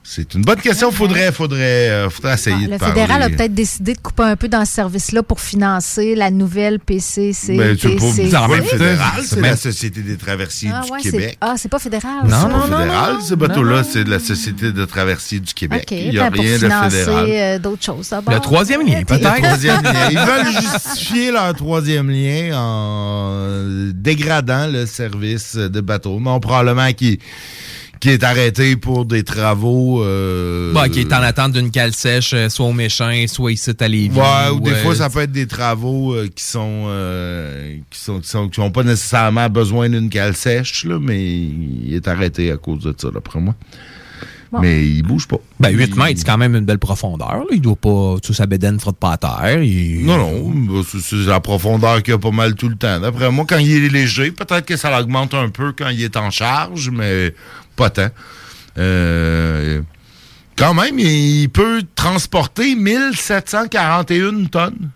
C'est 0.09 0.35
une 0.35 0.42
bonne 0.42 0.61
question. 0.61 0.92
Faudrait, 0.92 1.33
faudrait, 1.33 1.90
euh, 1.90 2.11
faudrait 2.11 2.35
essayer 2.35 2.66
de 2.69 2.71
Le 2.73 2.79
parler. 2.79 2.95
fédéral 2.95 3.23
a 3.23 3.29
peut-être 3.29 3.55
décidé 3.55 3.92
de 3.95 3.99
couper 3.99 4.23
un 4.23 4.37
peu 4.37 4.47
dans 4.47 4.64
ce 4.64 4.73
service-là 4.73 5.25
pour 5.25 5.40
financer 5.40 6.14
la 6.14 6.31
nouvelle 6.31 6.79
PCC. 6.79 7.57
Ben, 7.57 7.77
c'est 7.81 7.97
pas, 7.97 8.05
c'est 8.14 8.31
pas 8.31 8.47
le 8.57 8.62
fédéral, 8.62 9.23
c'est 9.25 9.40
la 9.40 9.57
Société 9.57 10.03
des 10.03 10.16
traversiers 10.16 10.71
Ah, 10.73 10.83
du 10.85 10.92
ouais, 10.92 11.01
Québec. 11.01 11.37
ah, 11.40 11.55
c'est 11.57 11.69
pas 11.69 11.81
fédéral. 11.81 12.12
C'est 12.25 12.31
ça. 12.31 12.47
pas 12.49 12.61
fédéral, 12.62 13.16
ce 13.21 13.35
bateau-là, 13.35 13.83
non. 13.83 13.88
c'est 13.92 14.05
de 14.05 14.11
la 14.11 14.21
Société 14.21 14.71
de 14.71 14.85
traversiers 14.85 15.40
du 15.40 15.53
Québec. 15.53 15.88
OK, 15.90 15.99
Il 15.99 16.11
n'y 16.11 16.19
a 16.21 16.31
ben, 16.31 16.37
pour 16.37 16.45
rien 16.45 16.53
de 16.53 16.59
financer 16.59 16.97
fédéral. 16.99 17.27
euh, 17.29 17.59
d'autres 17.59 17.85
choses. 17.85 18.09
d'abord. 18.11 18.33
Le 18.35 18.40
troisième 18.40 18.87
lien, 18.87 19.03
peut-être. 19.03 19.35
Le 19.37 19.42
troisième 19.42 19.83
lien. 19.83 19.92
Ils 20.12 20.19
veulent 20.19 20.53
justifier 20.62 21.33
leur 21.33 21.53
troisième 21.55 22.09
lien 22.11 22.57
en 22.57 23.90
dégradant 23.92 24.69
le 24.69 24.87
service 24.87 25.57
de 25.57 25.81
bateau. 25.81 26.21
Non, 26.21 26.38
probablement 26.38 26.92
qu'ils 26.92 27.19
qui 28.00 28.11
est 28.11 28.22
arrêté 28.24 28.76
pour 28.76 29.04
des 29.06 29.24
travaux. 29.24 30.02
euh, 30.04 30.72
Bon, 30.72 30.88
qui 30.90 31.00
est 31.00 31.12
en 31.12 31.22
attente 31.22 31.52
d'une 31.52 31.70
cale 31.70 31.92
sèche, 31.94 32.32
euh, 32.35 32.48
soit 32.48 32.66
au 32.66 32.72
méchant, 32.72 33.11
soit 33.26 33.52
ici 33.52 33.70
à 33.80 33.88
Lévis. 33.88 34.16
Ouais, 34.18 34.50
ou 34.54 34.61
des 34.61 34.72
euh, 34.72 34.82
fois, 34.82 34.94
ça 34.94 35.09
peut 35.11 35.20
être 35.20 35.32
des 35.32 35.46
travaux 35.46 36.14
euh, 36.14 36.28
qui 36.35 36.44
sont 36.44 36.85
euh, 36.88 37.76
qui 37.90 37.98
sont 37.98 38.20
qui 38.20 38.28
sont 38.28 38.48
qui 38.48 38.61
ont 38.61 38.70
pas 38.70 38.82
nécessairement 38.82 39.48
besoin 39.48 39.88
d'une 39.88 40.09
cale 40.11 40.35
sèche, 40.37 40.85
là, 40.85 40.98
mais 41.00 41.22
il 41.24 41.94
est 41.94 42.06
arrêté 42.09 42.50
à 42.52 42.56
cause 42.56 42.80
de 42.80 42.94
ça, 42.96 43.09
d'après 43.11 43.40
moi. 43.40 43.54
Mais 44.62 44.87
il 44.87 45.02
bouge 45.02 45.26
pas. 45.26 45.37
Ben, 45.61 45.70
8 45.70 45.96
mètres, 45.96 46.18
c'est 46.20 46.24
quand 46.24 46.38
même 46.38 46.54
une 46.54 46.64
belle 46.64 46.78
profondeur. 46.78 47.28
là. 47.38 47.44
Il 47.52 47.61
doit 47.61 47.76
pas. 47.76 48.14
Tu 48.22 48.28
sais, 48.28 48.35
sa 48.35 48.46
bédaine 48.46 48.78
frotte 48.78 48.96
pas 48.96 49.12
à 49.12 49.16
terre. 49.18 49.62
il- 49.62 50.06
Non, 50.06 50.16
non, 50.16 50.48
bah, 50.50 50.80
c'est- 50.88 51.00
c'est 51.00 51.16
la 51.26 51.40
profondeur 51.40 52.02
qu'il 52.02 52.12
y 52.12 52.14
a 52.14 52.18
pas 52.18 52.30
mal 52.30 52.54
tout 52.54 52.68
le 52.68 52.76
temps. 52.76 52.98
D'après 53.00 53.30
moi, 53.30 53.44
quand 53.46 53.59
il 53.59 53.85
est 53.85 53.88
léger, 53.88 54.30
peut-être 54.30 54.64
que 54.64 54.76
ça 54.76 54.96
l'augmente 54.96 55.35
un 55.35 55.48
peu 55.50 55.72
quand 55.76 55.88
il 55.88 56.00
est 56.02 56.16
en 56.16 56.30
charge, 56.30 56.90
mais 56.90 57.35
pas 57.77 57.91
tant. 57.91 58.09
Euh, 58.79 59.81
quand 60.57 60.75
même, 60.75 60.99
il 60.99 61.49
peut 61.49 61.83
transporter 61.95 62.75
1741 62.75 64.45
tonnes. 64.47 64.91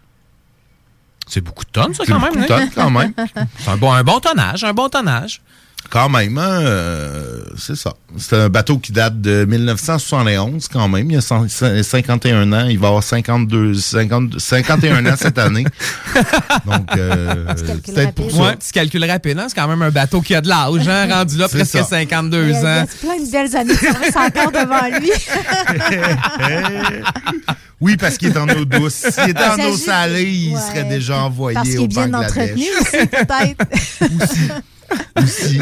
C'est 1.26 1.42
beaucoup 1.42 1.64
de 1.64 1.70
tonnes, 1.70 1.94
ça, 1.94 2.02
C'est 2.04 2.12
quand 2.12 2.18
beaucoup 2.18 2.38
même. 2.38 2.48
de 2.48 2.52
hein? 2.52 2.58
tonnes, 2.58 2.70
quand 2.74 2.90
même. 2.90 3.14
C'est 3.58 3.70
un 3.70 3.76
bon, 3.76 3.92
un 3.92 4.02
bon 4.02 4.18
tonnage, 4.20 4.64
un 4.64 4.72
bon 4.72 4.88
tonnage. 4.88 5.40
Quand 5.88 6.08
même, 6.08 6.38
hein, 6.38 6.60
euh, 6.62 7.40
c'est 7.58 7.74
ça. 7.74 7.94
C'est 8.16 8.36
un 8.36 8.48
bateau 8.48 8.78
qui 8.78 8.92
date 8.92 9.20
de 9.20 9.44
1971, 9.44 10.68
quand 10.68 10.86
même. 10.86 11.10
Il 11.10 11.16
a 11.16 11.20
cent- 11.20 11.48
51 11.48 12.52
ans. 12.52 12.68
Il 12.68 12.78
va 12.78 12.88
avoir 12.88 13.02
52, 13.02 13.74
50 13.74 14.38
51 14.38 15.04
ans 15.06 15.16
cette 15.18 15.38
année. 15.38 15.64
Donc, 16.64 16.86
euh, 16.96 17.44
c'est 17.56 17.82
peut-être 17.92 18.12
pour 18.14 18.30
ça. 18.30 18.36
Ouais, 18.40 18.54
petit 18.56 18.70
calcul 18.70 19.04
rapide, 19.04 19.36
hein? 19.40 19.46
C'est 19.48 19.56
quand 19.60 19.66
même 19.66 19.82
un 19.82 19.90
bateau 19.90 20.20
qui 20.20 20.32
a 20.36 20.40
de 20.40 20.48
l'âge, 20.48 20.86
hein? 20.88 21.08
Rendu 21.10 21.36
là, 21.38 21.48
presque 21.48 21.78
ça. 21.78 21.82
52 21.82 22.44
Il 22.44 22.50
y 22.50 22.54
a- 22.54 22.58
il 22.58 22.62
y 22.62 22.66
ans. 22.66 22.82
a 22.82 22.86
plein 22.86 23.18
de 23.24 23.30
belles 23.30 23.56
années 23.56 23.74
de 23.74 24.38
encore 24.38 24.52
devant 24.52 25.00
lui. 25.00 25.10
Oui, 27.80 27.96
parce 27.96 28.18
qu'il 28.18 28.28
est 28.28 28.36
en 28.36 28.46
eau 28.46 28.66
douce. 28.66 28.92
S'il 29.10 29.30
était 29.30 29.42
en 29.42 29.56
Il 29.56 29.64
eau 29.68 29.76
salée, 29.76 30.30
il 30.30 30.54
Ouais. 30.54 30.60
serait 30.60 30.84
déjà 30.84 31.22
envoyé 31.22 31.54
Parce 31.54 31.70
qu'il 31.70 31.78
au 31.78 31.84
est 31.84 31.88
bien 31.88 32.08
Bangladesh. 32.08 32.36
entretenu 32.36 32.64
aussi, 32.78 33.06
peut-être. 33.06 33.64
Aussi. 35.22 35.60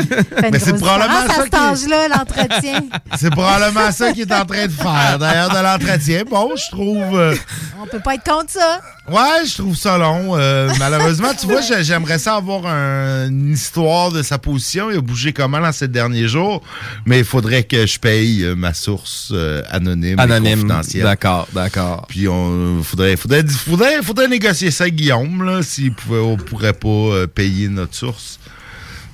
Mais 0.53 0.59
c'est 0.59 0.75
probablement 0.79 1.19
à 1.21 1.27
ça 1.29 1.43
cet 1.43 1.55
l'entretien. 1.55 2.81
C'est 3.17 3.31
probablement 3.31 3.91
ça 3.93 4.13
qu'il 4.13 4.23
est 4.23 4.33
en 4.35 4.45
train 4.45 4.67
de 4.67 4.73
faire. 4.73 5.19
D'ailleurs, 5.19 5.51
de 5.51 5.63
l'entretien. 5.63 6.23
Bon, 6.31 6.51
je 6.57 6.71
trouve... 6.71 7.19
euh, 7.19 7.35
On 7.83 7.87
peut 7.87 8.01
pas 8.01 8.15
être 8.15 8.25
contre 8.25 8.51
ça. 8.51 8.81
Ouais, 9.11 9.45
je 9.47 9.55
trouve 9.57 9.77
ça 9.77 9.97
long. 9.99 10.37
Euh, 10.37 10.71
malheureusement, 10.79 11.31
tu 11.39 11.47
vois, 11.47 11.61
j'ai- 11.63 11.83
j'aimerais 11.83 12.19
ça 12.19 12.37
avoir 12.37 12.67
un- 12.67 13.27
une 13.29 13.53
histoire 13.53 14.13
de 14.13 14.23
sa 14.23 14.39
position. 14.39 14.91
Il 14.91 14.99
a 14.99 15.01
bougé 15.01 15.33
comment 15.33 15.61
dans 15.61 15.73
ces 15.73 15.89
derniers 15.89 16.29
jours, 16.29 16.63
mais 17.07 17.19
il 17.21 17.25
faudrait 17.25 17.63
que 17.65 17.87
je 17.87 17.99
paye 17.99 18.45
euh, 18.45 18.55
ma 18.55 18.75
source 18.75 19.31
euh, 19.33 19.63
anonyme, 19.71 20.19
et 20.19 20.23
Anonyme. 20.23 20.55
confidentielle. 20.63 21.03
D'accord, 21.05 21.49
d'accord. 21.53 22.07
Puis 22.09 22.29
on 22.29 22.83
faudrait, 22.83 23.17
faudrait, 23.17 23.45
faudrait, 23.47 24.03
faudrait 24.03 24.29
négocier 24.29 24.71
ça 24.71 24.85
avec 24.85 24.97
Guillaume, 24.97 25.43
là, 25.45 25.63
s'il 25.63 25.93
pouvait, 25.93 26.21
on 26.21 26.37
pourrait 26.37 26.73
pas 26.75 26.89
euh, 26.89 27.27
payer 27.27 27.69
notre 27.69 27.95
source. 27.95 28.39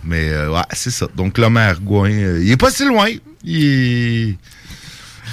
Mais 0.07 0.29
euh, 0.31 0.51
ouais, 0.53 0.63
c'est 0.73 0.91
ça. 0.91 1.07
Donc 1.17 1.39
l'homme 1.39 1.57
à 1.57 1.71
euh, 1.73 2.41
il 2.43 2.51
est 2.51 2.57
pas 2.57 2.71
si 2.71 2.85
loin. 2.87 3.09
Il 3.43 3.65
est, 3.65 4.37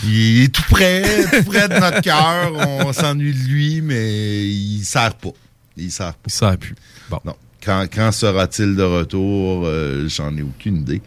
il 0.06 0.44
est 0.44 0.48
tout 0.54 0.64
près, 0.70 1.04
tout 1.32 1.44
près 1.44 1.68
de 1.68 1.74
notre 1.80 2.02
cœur. 2.02 2.52
On 2.86 2.92
s'ennuie 2.94 3.34
de 3.34 3.48
lui, 3.50 3.82
mais 3.82 4.46
il 4.48 4.84
sert 4.84 5.14
pas. 5.16 5.30
Il 5.78 5.92
sert 5.92 6.14
pas. 6.14 6.20
Il 6.28 6.32
sert 6.32 6.58
plus. 6.58 6.76
Bon. 7.10 7.20
Non. 7.26 7.36
Quand, 7.64 7.86
quand 7.94 8.12
sera-t-il 8.12 8.76
de 8.76 8.82
retour? 8.84 9.64
Euh, 9.66 10.08
J'en 10.10 10.36
ai 10.36 10.42
aucune 10.42 10.78
idée. 10.78 11.02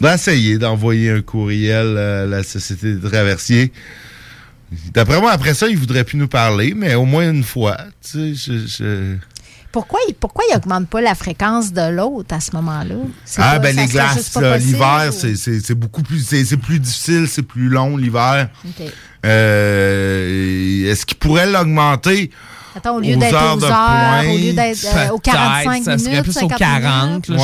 On 0.00 0.04
va 0.04 0.14
essayer 0.14 0.56
d'envoyer 0.58 1.10
un 1.10 1.20
courriel 1.22 1.98
à 1.98 2.24
la 2.26 2.42
Société 2.42 2.94
des 2.94 3.08
traversiers. 3.08 3.72
D'après 4.92 5.20
moi, 5.20 5.32
après 5.32 5.54
ça, 5.54 5.66
il 5.68 5.76
voudrait 5.76 6.04
plus 6.04 6.16
nous 6.18 6.28
parler, 6.28 6.74
mais 6.76 6.94
au 6.94 7.04
moins 7.04 7.30
une 7.30 7.42
fois. 7.42 7.76
Tu 8.02 8.34
sais, 8.34 8.34
je- 8.34 8.66
je... 8.66 9.16
Pourquoi, 9.70 10.00
il- 10.08 10.14
pourquoi 10.14 10.44
il 10.50 10.56
augmente 10.56 10.88
pas 10.88 11.00
la 11.02 11.14
fréquence 11.14 11.72
de 11.72 11.90
l'autre 11.90 12.34
à 12.34 12.40
ce 12.40 12.52
moment-là? 12.56 12.94
Ah, 13.36 13.52
pas- 13.52 13.58
ben 13.58 13.76
les 13.76 13.82
serait 13.86 13.92
glaces, 13.92 14.64
l'hiver, 14.64 15.06
ou- 15.08 15.12
c'est- 15.12 15.36
c'est 15.36 15.60
c'est 15.60 15.74
beaucoup 15.74 16.02
plus, 16.02 16.24
c'est 16.26 16.44
c'est 16.44 16.56
plus 16.56 16.80
difficile, 16.80 17.26
c'est 17.28 17.42
plus 17.42 17.68
long 17.68 17.96
l'hiver. 17.96 18.48
Euh, 19.26 20.90
Est-ce 20.90 21.04
qu'il 21.06 21.18
pourrait 21.18 21.50
l'augmenter? 21.50 22.30
Attends, 22.76 22.96
au 22.96 23.00
lieu 23.00 23.14
aux 23.14 23.18
d'être 23.18 23.34
heures 23.34 23.54
aux 23.56 23.60
de 23.60 23.64
heures, 23.64 24.20
au 24.20 24.24
pointe? 24.28 24.40
lieu 24.40 24.52
d'être 24.52 24.86
euh, 24.96 25.08
aux 25.10 25.18
45 25.18 25.84
ça 25.84 25.98
serait 25.98 26.10
minutes, 26.10 26.22
plus 26.22 26.36
aux 26.36 26.40
50 26.48 26.58
40, 26.58 27.08
minutes? 27.28 27.28
là, 27.28 27.36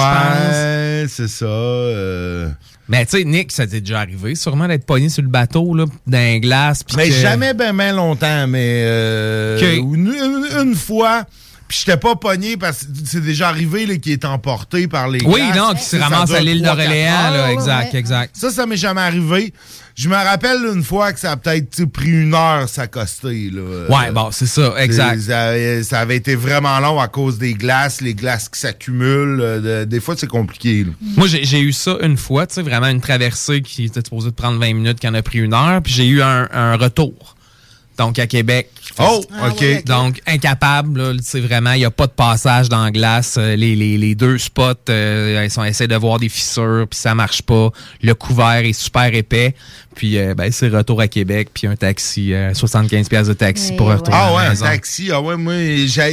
Ouais, 1.02 1.06
c'est 1.08 1.28
ça. 1.28 1.44
euh. 1.44 2.50
Mais 2.88 3.04
tu 3.06 3.16
sais, 3.18 3.24
Nick, 3.24 3.50
ça 3.50 3.66
t'est 3.66 3.80
déjà 3.80 4.00
arrivé, 4.00 4.34
sûrement 4.34 4.68
d'être 4.68 4.84
pogné 4.84 5.08
sur 5.08 5.22
le 5.22 5.28
bateau, 5.28 5.74
là, 5.74 5.86
d'un 6.06 6.38
glace. 6.38 6.82
puis 6.84 6.96
Mais 6.96 7.08
que- 7.08 7.14
jamais 7.14 7.52
ben, 7.54 7.74
ben 7.74 7.96
longtemps, 7.96 8.46
mais 8.46 8.82
euh, 8.86 9.58
Ok. 9.58 9.78
une, 9.94 10.06
une- 10.08 10.68
une 10.68 10.74
fois. 10.74 11.24
Puis 11.74 11.82
j'étais 11.86 11.98
pas 11.98 12.14
pogné 12.14 12.56
parce 12.56 12.82
que 12.82 12.86
c'est 13.04 13.20
déjà 13.20 13.48
arrivé 13.48 13.84
là, 13.84 13.96
qu'il 13.96 14.12
est 14.12 14.24
emporté 14.24 14.86
par 14.86 15.08
les 15.08 15.18
Oui, 15.24 15.40
glaces. 15.40 15.56
non, 15.56 15.74
qui 15.74 15.82
se 15.82 15.96
ramasse 15.96 16.30
à 16.30 16.40
l'île 16.40 16.62
d'Orléans, 16.62 17.30
là, 17.32 17.50
exact, 17.52 17.92
ouais. 17.92 17.98
exact. 17.98 18.36
Ça, 18.36 18.50
ça 18.50 18.64
m'est 18.64 18.76
jamais 18.76 19.00
arrivé. 19.00 19.52
Je 19.96 20.08
me 20.08 20.14
rappelle 20.14 20.58
une 20.72 20.84
fois 20.84 21.12
que 21.12 21.18
ça 21.18 21.32
a 21.32 21.36
peut-être 21.36 21.84
pris 21.86 22.10
une 22.10 22.32
heure 22.34 22.68
s'accoster. 22.68 23.50
là. 23.52 23.86
Ouais, 23.88 24.12
bon, 24.12 24.28
c'est 24.30 24.46
ça, 24.46 24.72
exact. 24.78 25.20
C'est- 25.20 25.82
Ça, 25.82 25.82
ça 25.88 25.98
avait 26.00 26.16
été 26.16 26.36
vraiment 26.36 26.78
long 26.78 27.00
à 27.00 27.08
cause 27.08 27.38
des 27.38 27.54
glaces, 27.54 28.00
les 28.00 28.14
glaces 28.14 28.48
qui 28.48 28.60
s'accumulent. 28.60 29.40
euh, 29.40 29.82
de- 29.82 29.84
des 29.84 29.98
fois, 30.00 30.14
c'est 30.16 30.28
compliqué. 30.28 30.84
là. 30.84 30.92
Moi, 31.16 31.26
j'ai 31.26 31.42
j'ai 31.44 31.60
eu 31.60 31.72
ça 31.72 31.96
une 32.02 32.16
fois, 32.16 32.46
tu 32.46 32.54
sais, 32.54 32.62
vraiment 32.62 32.86
une 32.86 33.00
traversée 33.00 33.62
qui 33.62 33.86
était 33.86 34.00
supposée 34.04 34.30
de 34.30 34.34
prendre 34.34 34.60
20 34.60 34.74
minutes, 34.74 35.00
qui 35.00 35.08
en 35.08 35.14
a 35.14 35.22
pris 35.22 35.38
une 35.40 35.54
heure, 35.54 35.82
puis 35.82 35.92
j'ai 35.92 36.06
eu 36.06 36.22
un, 36.22 36.48
un 36.52 36.76
retour. 36.76 37.34
Donc, 37.98 38.18
à 38.20 38.26
Québec. 38.28 38.70
Oh, 38.98 39.24
Ah, 39.32 39.48
OK. 39.48 39.60
ouais. 39.60 39.82
Donc, 39.84 40.20
incapable, 40.26 41.16
sais, 41.22 41.40
vraiment, 41.40 41.72
il 41.72 41.78
n'y 41.78 41.84
a 41.84 41.90
pas 41.90 42.06
de 42.06 42.12
passage 42.12 42.68
dans 42.68 42.84
la 42.84 42.90
glace. 42.90 43.36
Euh, 43.38 43.56
Les, 43.56 43.74
les, 43.74 43.96
les 43.98 44.14
deux 44.14 44.38
spots, 44.38 44.72
euh, 44.88 45.46
ils 45.58 45.66
essaient 45.66 45.88
de 45.88 45.96
voir 45.96 46.18
des 46.18 46.28
fissures, 46.28 46.86
puis 46.90 46.98
ça 46.98 47.14
marche 47.14 47.42
pas. 47.42 47.70
Le 48.02 48.14
couvert 48.14 48.64
est 48.64 48.72
super 48.72 49.12
épais. 49.14 49.54
Puis, 49.94 50.18
euh, 50.18 50.34
ben, 50.34 50.50
c'est 50.50 50.68
retour 50.68 51.00
à 51.00 51.06
Québec, 51.08 51.48
puis 51.54 51.66
un 51.68 51.76
taxi, 51.76 52.32
euh, 52.32 52.52
75 52.52 53.08
pièces 53.08 53.28
de 53.28 53.32
taxi 53.32 53.72
pour 53.76 53.86
retourner 53.88 54.10
Ah 54.12 54.26
à 54.28 54.34
ouais, 54.34 54.42
la 54.44 54.50
un 54.50 54.54
taxi. 54.56 55.10
Ah 55.12 55.20
ouais, 55.20 55.36
moi, 55.36 55.54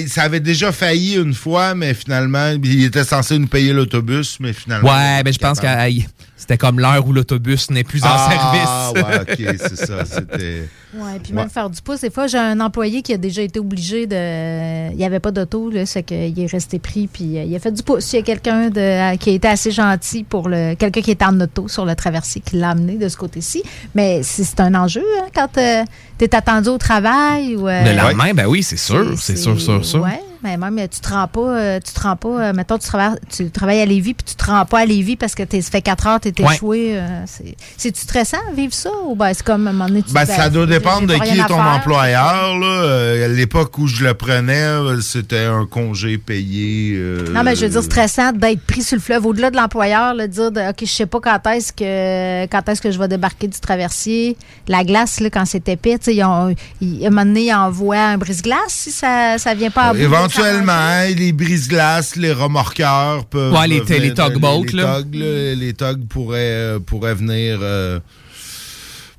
ça 0.08 0.22
avait 0.24 0.40
déjà 0.40 0.72
failli 0.72 1.16
une 1.16 1.34
fois, 1.34 1.74
mais 1.74 1.94
finalement, 1.94 2.54
il 2.64 2.84
était 2.84 3.04
censé 3.04 3.40
nous 3.40 3.48
payer 3.48 3.74
l'autobus, 3.74 4.38
mais 4.40 4.54
finalement. 4.54 4.88
Ouais, 4.90 5.24
ben 5.24 5.34
je 5.34 5.40
pense 5.40 5.60
aïe, 5.64 6.08
c'était 6.52 6.58
comme 6.58 6.82
l'heure 6.82 7.08
où 7.08 7.14
l'autobus 7.14 7.72
n'est 7.72 7.86
plus 7.86 8.04
en 8.04 8.08
Ah, 8.10 8.92
service. 8.94 9.06
ouais, 9.08 9.20
ok, 9.22 9.56
c'est 9.70 9.86
ça. 9.86 10.04
C'était. 10.04 10.68
Ouais, 10.94 11.18
puis 11.24 11.32
Ouais. 11.32 11.40
même 11.40 11.50
faire 11.50 11.70
du 11.70 11.82
pouce. 11.82 12.02
Des 12.02 12.10
fois, 12.10 12.28
j'ai 12.28 12.38
un 12.38 12.60
employé 12.60 13.02
qui 13.02 13.14
a 13.14 13.18
déjà 13.18 13.42
été 13.42 13.58
obligé 13.58 14.06
de. 14.06 14.92
Il 14.92 14.98
n'y 14.98 15.06
avait 15.06 15.22
pas 15.22 15.32
d'auto, 15.32 15.70
là, 15.70 15.86
c'est 15.86 16.04
qu'il 16.04 16.38
est 16.38 16.52
resté 16.52 16.78
pris, 16.78 17.08
puis 17.08 17.38
euh, 17.38 17.44
il 17.44 17.56
a 17.56 17.60
fait 17.60 17.72
du 17.72 17.84
pouce. 17.84 18.12
Il 18.12 18.18
y 18.18 18.20
a 18.20 18.24
quelqu'un 18.24 18.70
de... 18.70 19.16
qui 19.16 19.30
a 19.30 19.34
été 19.34 19.48
assez 19.48 19.72
gentil 19.72 20.26
pour 20.26 20.50
le. 20.50 20.76
Quelqu'un 20.76 21.00
qui 21.02 21.12
était 21.12 21.24
en 21.24 21.40
auto 21.40 21.70
sur 21.70 21.86
le 21.86 21.96
traversier 21.96 22.42
qui 22.42 22.58
l'a 22.58 22.72
amené 22.72 22.96
de 22.98 23.08
ce 23.08 23.16
côté-ci. 23.16 23.64
Mais 23.96 24.22
c'est 24.24 24.60
un 24.60 24.76
enjeu, 24.76 25.06
hein, 25.22 25.28
quand 25.34 25.48
tu 25.54 25.62
es 25.62 26.36
attendu 26.36 26.68
au 26.68 26.78
travail 26.78 27.56
ou. 27.56 27.70
euh, 27.70 27.84
Le 27.94 27.98
lendemain, 27.98 28.34
ben 28.34 28.48
oui, 28.48 28.62
c'est 28.62 28.76
sûr, 28.78 29.14
c'est 29.18 29.38
sûr, 29.38 29.60
sûr, 29.62 29.86
sûr. 29.86 30.02
Ouais, 30.02 30.20
mais 30.44 30.58
même 30.58 30.76
tu 30.88 31.00
te 31.00 31.10
rends 31.10 31.28
pas, 31.28 31.40
euh, 31.42 31.80
tu 31.86 31.94
te 31.94 32.00
rends 32.02 32.16
pas, 32.16 32.30
euh, 32.30 32.54
mettons 32.54 32.78
tu 32.78 32.88
travailles, 32.88 33.18
tu 33.30 33.50
travailles 33.52 33.82
à 33.82 33.86
Lévis 33.86 34.14
puis 34.14 34.24
tu 34.26 34.36
te 34.36 34.46
rends 34.46 34.66
pas 34.66 34.80
à 34.80 34.86
Lévis 34.86 35.16
parce 35.16 35.36
que 35.36 35.44
t'es- 35.44 35.62
ça 35.62 35.72
fait 35.72 35.82
4 35.82 36.08
heures, 36.08 36.20
t'es 36.20 36.34
Ouais. 36.42 36.54
échoué. 36.56 36.92
euh, 36.98 37.24
c'est- 37.26 37.56
C'est-tu 37.78 38.02
stressant 38.02 38.38
vivre 38.56 38.74
ça 38.74 38.90
ou 39.08 39.16
ben 39.16 39.34
c'est 39.34 39.44
comme 39.44 39.68
à 39.68 39.70
un 39.70 39.74
moment 39.74 39.88
donné 39.88 40.04
tu 40.04 40.14
Ben, 40.14 40.26
ça 40.26 40.50
doit 40.50 40.66
dépendre 40.66 41.08
de 41.08 41.16
qui 41.16 41.40
est 41.40 41.48
ton 41.48 41.56
faire. 41.56 41.74
employeur. 41.76 42.58
Là. 42.60 43.26
À 43.26 43.28
l'époque 43.28 43.78
où 43.78 43.88
je 43.88 44.04
le 44.04 44.14
prenais, 44.14 44.68
c'était 45.02 45.46
un 45.46 45.66
congé 45.66 46.18
payé. 46.18 46.94
euh, 46.96 47.26
Non, 47.32 47.44
mais 47.44 47.56
je 47.56 47.66
veux 47.66 47.70
dire, 47.72 47.84
stressant 47.84 48.32
d'être 48.32 48.62
pris 48.66 48.84
sur 48.84 48.96
le 48.96 49.02
fleuve 49.02 49.26
au-delà 49.26 49.52
de 49.52 49.56
l'employeur, 49.58 50.14
là, 50.14 50.28
de 50.28 50.32
dire, 50.32 50.52
de, 50.52 50.62
OK, 50.70 50.78
je 50.82 50.86
sais 50.86 51.06
pas 51.06 51.20
quand 51.20 51.48
est-ce 51.52 51.72
que 51.74 52.46
quand 52.48 52.68
est-ce 52.70 52.82
que 52.82 52.92
je 52.92 53.00
vais 53.00 53.08
débarquer 53.08 53.48
du 53.48 53.60
traversier. 53.60 54.38
La 54.68 54.84
glace, 54.84 55.20
là, 55.20 55.30
quand 55.30 55.46
c'est 55.46 55.68
épais, 55.70 55.98
tu 55.98 56.06
sais, 56.06 56.16
ils 56.16 56.24
ont- 56.24 56.54
ils- 56.82 57.04
à 57.04 57.08
un 57.08 57.10
moment 57.10 57.26
donné, 57.26 57.46
ils 57.48 57.54
envoient 57.54 57.98
un 58.00 58.18
brise-glace 58.18 58.58
si 58.70 58.92
ça, 58.92 59.38
ça 59.38 59.54
vient 59.54 59.70
pas 59.72 59.84
à 59.90 59.94
bout 59.94 60.00
Éventuellement, 60.40 61.02
les 61.18 61.32
brise-glaces, 61.34 62.16
les 62.16 62.32
remorqueurs 62.34 63.26
peuvent. 63.26 63.54
Ouais, 63.54 63.68
les- 63.68 63.80
venir- 63.82 64.02
les 64.02 64.14
tugboats, 64.14 64.62
les, 64.72 64.78
là. 64.78 65.02
tugs, 65.02 65.16
là, 65.16 65.56
les 65.56 65.74
tugs 65.74 66.06
pourraient, 66.08 66.38
euh, 66.40 66.80
pourraient 66.80 67.16
venir. 67.16 67.60
euh, 67.62 68.00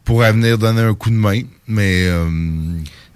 pourraient 0.04 0.32
venir 0.32 0.58
donner 0.58 0.82
un 0.82 0.94
coup 0.94 1.10
de 1.10 1.14
main. 1.14 1.42
Mais. 1.68 2.06
euh, 2.06 2.26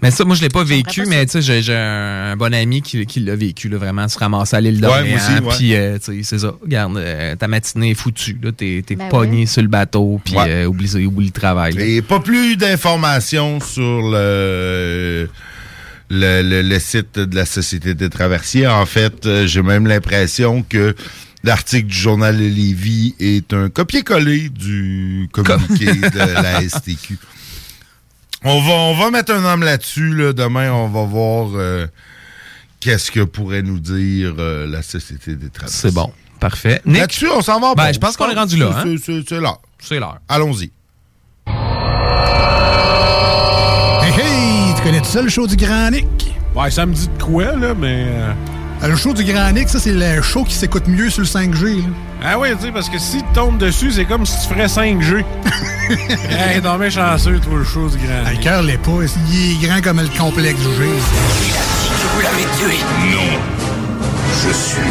Mais 0.01 0.11
ça, 0.11 0.23
moi, 0.25 0.35
je 0.35 0.41
l'ai 0.41 0.49
pas 0.49 0.63
vécu, 0.63 1.05
mais 1.07 1.25
tu 1.25 1.41
sais, 1.41 1.61
j'ai- 1.61 1.73
un, 1.75 2.37
bon 2.37 2.53
ami 2.53 2.81
qui, 2.83 3.03
qui 3.07 3.19
l'a 3.19 3.35
vécu, 3.35 3.67
là, 3.67 3.77
vraiment, 3.77 4.07
se 4.07 4.17
ramasser 4.19 4.55
à 4.55 4.61
l'île 4.61 4.79
d'Orléans. 4.79 5.17
Puis, 5.57 5.73
euh, 5.75 5.97
tu 5.97 6.17
sais, 6.17 6.23
c'est 6.23 6.39
ça. 6.39 6.53
Regarde, 6.61 6.95
euh, 6.97 7.35
ta 7.35 7.47
matinée 7.47 7.89
est 7.91 7.95
foutue, 7.95 8.37
là. 8.41 8.51
T'es 8.51 8.83
t'es 8.85 8.95
Ben 8.95 9.09
pogné 9.09 9.47
sur 9.47 9.63
le 9.63 9.67
bateau, 9.67 10.21
puis 10.23 10.35
Ouais. 10.35 10.45
euh, 10.49 10.65
oublie, 10.67 10.93
oublie 11.05 11.25
le 11.25 11.31
travail. 11.31 11.73
là. 11.73 11.83
Et 11.83 12.01
pas 12.03 12.19
plus 12.19 12.55
d'informations 12.57 13.59
sur 13.59 14.01
le, 14.11 15.27
le, 16.09 16.41
le- 16.41 16.61
le 16.61 16.79
site 16.79 17.19
de 17.19 17.35
la 17.35 17.45
Société 17.45 17.93
des 17.93 18.09
traversiers. 18.09 18.67
En 18.67 18.85
fait, 18.85 19.25
euh, 19.25 19.45
j'ai 19.47 19.61
même 19.61 19.87
l'impression 19.87 20.63
que 20.63 20.95
L'article 21.43 21.85
du 21.87 21.95
journal 21.95 22.35
Lévis 22.35 23.15
est 23.19 23.53
un 23.53 23.69
copier-coller 23.69 24.49
du 24.49 25.29
communiqué 25.31 25.85
de 25.85 26.33
la 26.33 26.61
STQ. 26.67 27.17
On 28.43 28.59
va, 28.59 28.71
on 28.73 28.95
va 28.95 29.11
mettre 29.11 29.31
un 29.33 29.45
homme 29.45 29.61
là-dessus. 29.61 30.13
Là. 30.15 30.33
Demain, 30.33 30.71
on 30.73 30.89
va 30.89 31.03
voir 31.03 31.49
euh, 31.53 31.85
qu'est-ce 32.79 33.11
que 33.11 33.21
pourrait 33.21 33.61
nous 33.61 33.79
dire 33.79 34.33
euh, 34.39 34.65
la 34.67 34.81
Société 34.81 35.35
des 35.35 35.49
travailleurs. 35.49 35.77
C'est 35.79 35.93
bon. 35.93 36.11
Parfait. 36.39 36.81
Là-dessus, 36.85 37.29
on 37.29 37.41
s'en 37.41 37.59
va. 37.59 37.75
Ben, 37.75 37.85
bon. 37.85 37.93
je 37.93 37.99
pense 37.99 38.17
qu'on 38.17 38.29
est 38.29 38.35
rendu 38.35 38.57
là, 38.57 38.71
hein? 38.83 38.95
C'est 39.07 39.39
l'heure. 39.39 39.61
C'est 39.79 39.99
l'heure. 39.99 40.17
Allons-y. 40.27 40.71
Hey, 44.87 44.93
hey, 44.95 45.01
tu 45.01 45.01
connais 45.01 45.01
tout 45.01 45.11
ça, 45.11 45.21
le 45.21 45.29
show 45.29 45.47
du 45.47 45.55
Grand 45.57 45.91
Nick? 45.91 46.33
Ouais, 46.55 46.71
ça 46.71 46.85
me 46.85 46.93
dit 46.93 47.07
de 47.17 47.21
quoi, 47.23 47.43
là, 47.55 47.73
mais. 47.77 48.05
euh, 48.07 48.87
Le 48.87 48.95
show 48.95 49.13
du 49.13 49.23
Grand 49.23 49.51
Nick, 49.51 49.67
ça, 49.69 49.79
c'est 49.79 49.91
le 49.91 50.21
show 50.21 50.43
qui 50.43 50.55
s'écoute 50.55 50.87
mieux 50.87 51.09
sur 51.09 51.21
le 51.21 51.27
5G. 51.27 51.77
là. 51.81 51.83
Ah 52.23 52.39
oui, 52.39 52.49
tu 52.57 52.65
sais, 52.67 52.71
parce 52.71 52.89
que 52.89 52.97
si 52.97 53.17
tu 53.17 53.23
tombes 53.33 53.57
dessus, 53.57 53.91
c'est 53.91 54.05
comme 54.05 54.25
si 54.25 54.35
tu 54.47 54.53
ferais 54.53 54.65
5G. 54.67 55.17
hey, 56.29 56.61
t'es 56.61 56.77
bien 56.77 56.89
chanceux, 56.89 57.39
toi, 57.39 57.57
le 57.59 57.63
show 57.63 57.87
du 57.89 57.97
grand. 57.97 58.23
Ah, 58.25 58.31
Le 58.31 58.37
cœur 58.43 58.61
l'est 58.63 58.77
pas. 58.77 58.91
Il 59.31 59.51
est 59.63 59.67
grand 59.67 59.81
comme 59.81 60.01
le 60.01 60.07
complexe 60.17 60.59
du 60.59 60.63
G. 60.65 60.83
Que 60.83 62.07
vous 62.15 62.21
l'avez 62.21 62.43
tué 62.57 62.77
Non. 63.11 63.39
Je 64.47 64.53
suis 64.53 64.81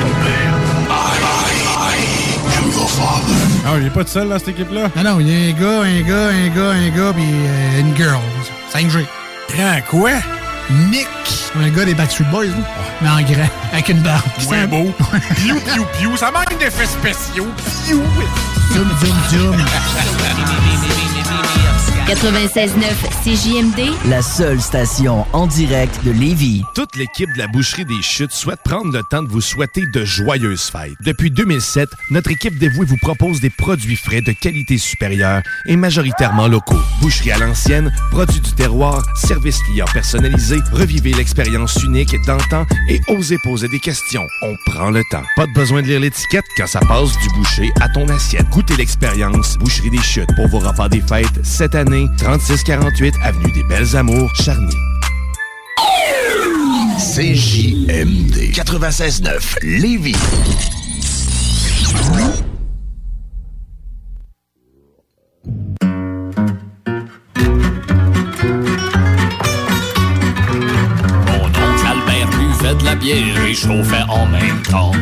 ton 0.00 0.08
père. 0.24 0.54
I, 0.90 1.18
I, 1.20 1.94
I 1.94 2.58
am 2.58 2.70
your 2.72 2.90
father. 2.90 3.34
Ah, 3.66 3.74
il 3.80 3.86
est 3.86 3.90
pas 3.90 4.04
tout 4.04 4.10
seul 4.10 4.28
dans 4.28 4.38
cette 4.38 4.48
équipe-là? 4.48 4.90
Non, 4.96 5.02
non, 5.14 5.20
il 5.20 5.28
y 5.28 5.32
a 5.32 5.50
un 5.50 5.52
gars, 5.60 5.82
un 5.82 6.00
gars, 6.02 6.28
un 6.28 6.48
gars, 6.48 6.70
un 6.70 6.88
gars, 6.90 7.12
puis 7.14 7.24
euh, 7.24 7.80
une 7.80 7.96
girl. 7.96 8.18
5G. 8.74 9.04
Grand 9.48 9.80
quoi? 9.88 10.10
Nick. 10.90 11.08
Un 11.60 11.70
gars 11.70 11.84
des 11.84 11.94
Backstreet 11.94 12.24
Boys, 12.30 12.46
là. 12.46 12.52
mais 13.00 13.08
en 13.08 13.22
grand, 13.22 13.48
avec 13.72 13.88
une 13.88 14.00
barbe. 14.00 14.22
Ouais, 14.50 14.66
beau. 14.66 14.92
Piou, 15.36 15.58
piou, 15.60 15.86
piou. 15.98 16.16
Ça 16.16 16.30
manque 16.30 16.58
d'effets 16.58 16.86
spéciaux. 16.86 17.48
Piou. 17.86 18.02
Zoom, 18.74 18.88
zoom, 19.00 19.16
zoom. 19.30 19.56
96.9 22.08 22.72
CJMD, 23.22 24.08
La 24.08 24.22
seule 24.22 24.62
station 24.62 25.26
en 25.34 25.46
direct 25.46 26.02
de 26.06 26.10
Lévis. 26.10 26.62
Toute 26.74 26.96
l'équipe 26.96 27.30
de 27.34 27.38
la 27.38 27.48
Boucherie 27.48 27.84
des 27.84 28.00
Chutes 28.00 28.32
souhaite 28.32 28.60
prendre 28.64 28.90
le 28.90 29.02
temps 29.10 29.22
de 29.22 29.28
vous 29.28 29.42
souhaiter 29.42 29.82
de 29.92 30.04
joyeuses 30.06 30.70
fêtes. 30.70 30.94
Depuis 31.04 31.30
2007, 31.30 31.86
notre 32.10 32.30
équipe 32.30 32.58
dévouée 32.58 32.86
vous 32.86 32.96
propose 32.96 33.42
des 33.42 33.50
produits 33.50 33.96
frais 33.96 34.22
de 34.22 34.32
qualité 34.32 34.78
supérieure 34.78 35.42
et 35.66 35.76
majoritairement 35.76 36.48
locaux. 36.48 36.80
Boucherie 37.02 37.32
à 37.32 37.38
l'ancienne, 37.38 37.92
produits 38.10 38.40
du 38.40 38.52
terroir, 38.52 39.04
service 39.14 39.58
client 39.64 39.84
personnalisé, 39.92 40.56
revivez 40.72 41.12
l'expérience 41.12 41.82
unique 41.82 42.16
d'antan 42.26 42.64
et 42.88 43.00
osez 43.08 43.36
poser 43.44 43.68
des 43.68 43.80
questions. 43.80 44.26
On 44.40 44.56
prend 44.64 44.90
le 44.90 45.02
temps. 45.10 45.24
Pas 45.36 45.46
de 45.46 45.52
besoin 45.52 45.82
de 45.82 45.88
lire 45.88 46.00
l'étiquette 46.00 46.46
quand 46.56 46.66
ça 46.68 46.80
passe 46.80 47.12
du 47.18 47.28
boucher 47.36 47.70
à 47.82 47.90
ton 47.90 48.08
assiette. 48.08 48.48
Goûtez 48.48 48.76
l'expérience 48.76 49.58
Boucherie 49.58 49.90
des 49.90 50.02
Chutes 50.02 50.34
pour 50.36 50.48
vos 50.48 50.60
repas 50.60 50.88
des 50.88 51.02
fêtes 51.02 51.26
cette 51.42 51.74
année, 51.74 51.97
3648 52.18 53.14
Avenue 53.22 53.52
des 53.52 53.62
Belles 53.64 53.96
Amours, 53.96 54.30
Charny. 54.34 54.74
CJMD 56.98 58.52
96.9 58.52 59.58
Lévis. 59.62 60.14
Et 73.10 73.54
chauffait 73.54 74.04
en 74.08 74.26
même 74.26 74.62
temps. 74.70 74.92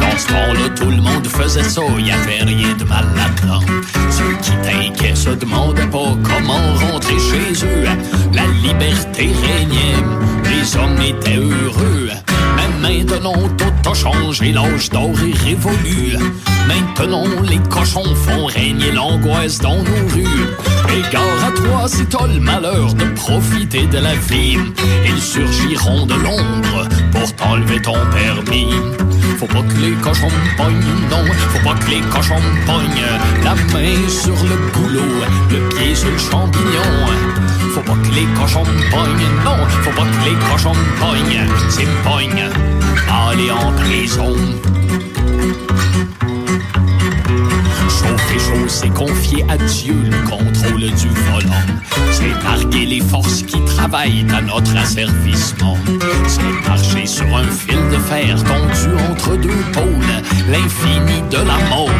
Dans 0.00 0.18
ce 0.18 0.26
temps-là, 0.28 0.68
tout 0.76 0.90
le 0.90 0.96
monde 0.96 1.26
faisait 1.26 1.64
ça, 1.64 1.82
y 1.98 2.10
avait 2.10 2.44
rien 2.44 2.74
de 2.76 2.84
mal 2.84 3.06
là-dedans. 3.16 3.60
Ceux 4.10 4.36
qui 4.42 4.52
t'inquiètent 4.62 5.16
se 5.16 5.30
demandaient 5.30 5.86
pas 5.86 6.14
comment 6.22 6.74
rentrer 6.74 7.18
chez 7.18 7.64
eux. 7.64 7.84
La 8.32 8.46
liberté 8.62 9.30
régnait, 9.42 10.04
les 10.44 10.76
hommes 10.76 11.00
étaient 11.02 11.36
heureux. 11.36 12.10
Mais 12.56 12.88
maintenant, 12.88 13.48
tout 13.58 13.90
a 13.90 13.94
changé, 13.94 14.52
l'âge 14.52 14.90
d'or 14.90 15.10
est 15.10 15.36
révolu. 15.44 16.16
Maintenant, 16.68 17.24
les 17.48 17.58
cochons 17.68 18.14
font 18.14 18.46
régner 18.46 18.92
l'angoisse 18.92 19.58
dans 19.58 19.76
nos 19.76 20.14
rues. 20.14 20.46
Et 20.88 21.12
gare 21.12 21.44
à 21.46 21.50
toi 21.52 21.88
si 21.88 22.06
t'as 22.06 22.26
le 22.26 22.40
malheur 22.40 22.94
de 22.94 23.04
profiter 23.14 23.86
de 23.86 23.98
la 23.98 24.14
vie. 24.14 24.58
Ils 25.04 25.20
surgiront 25.20 26.06
de 26.06 26.14
l'ombre 26.14 26.88
pour 27.18 27.34
t'enlever 27.34 27.80
ton 27.80 27.96
permis. 28.10 28.70
Faut 29.38 29.46
pas 29.46 29.62
que 29.62 29.80
les 29.80 29.92
cochons 30.02 30.28
pognent, 30.56 30.92
non, 31.10 31.24
faut 31.50 31.68
pas 31.68 31.74
que 31.74 31.90
les 31.90 32.00
cochons 32.00 32.40
pognent. 32.66 33.10
La 33.44 33.54
main 33.72 34.08
sur 34.08 34.34
le 34.34 34.56
goulot, 34.72 35.24
le 35.50 35.58
pied 35.76 35.94
sur 35.94 36.10
le 36.10 36.18
champignon. 36.18 36.92
Faut 37.74 37.80
pas 37.80 37.96
que 38.02 38.14
les 38.14 38.26
cochons 38.38 38.64
pognent, 38.90 39.28
non, 39.44 39.66
faut 39.82 39.90
pas 39.90 40.06
que 40.06 40.28
les 40.28 40.36
cochons 40.50 40.78
pognent. 41.00 41.46
C'est 41.68 41.84
me 41.84 42.02
pognent, 42.04 42.48
aller 43.30 43.50
en 43.50 43.72
prison. 43.72 44.34
C'est 48.68 48.92
confier 48.92 49.44
à 49.48 49.56
Dieu 49.56 49.94
le 49.94 50.28
contrôle 50.28 50.80
du 50.80 51.08
volant. 51.08 51.64
C'est 52.10 52.42
narguer 52.44 52.86
les 52.86 53.00
forces 53.00 53.42
qui 53.42 53.58
travaillent 53.64 54.26
à 54.36 54.42
notre 54.42 54.76
asservissement. 54.76 55.76
C'est 56.26 56.68
marcher 56.68 57.06
sur 57.06 57.36
un 57.36 57.44
fil 57.44 57.78
de 57.90 57.96
fer 57.96 58.36
tendu 58.44 59.02
entre 59.10 59.36
deux 59.36 59.62
pôles. 59.72 60.16
L'infini 60.50 61.22
de 61.30 61.38
la 61.38 61.58
mort, 61.70 61.90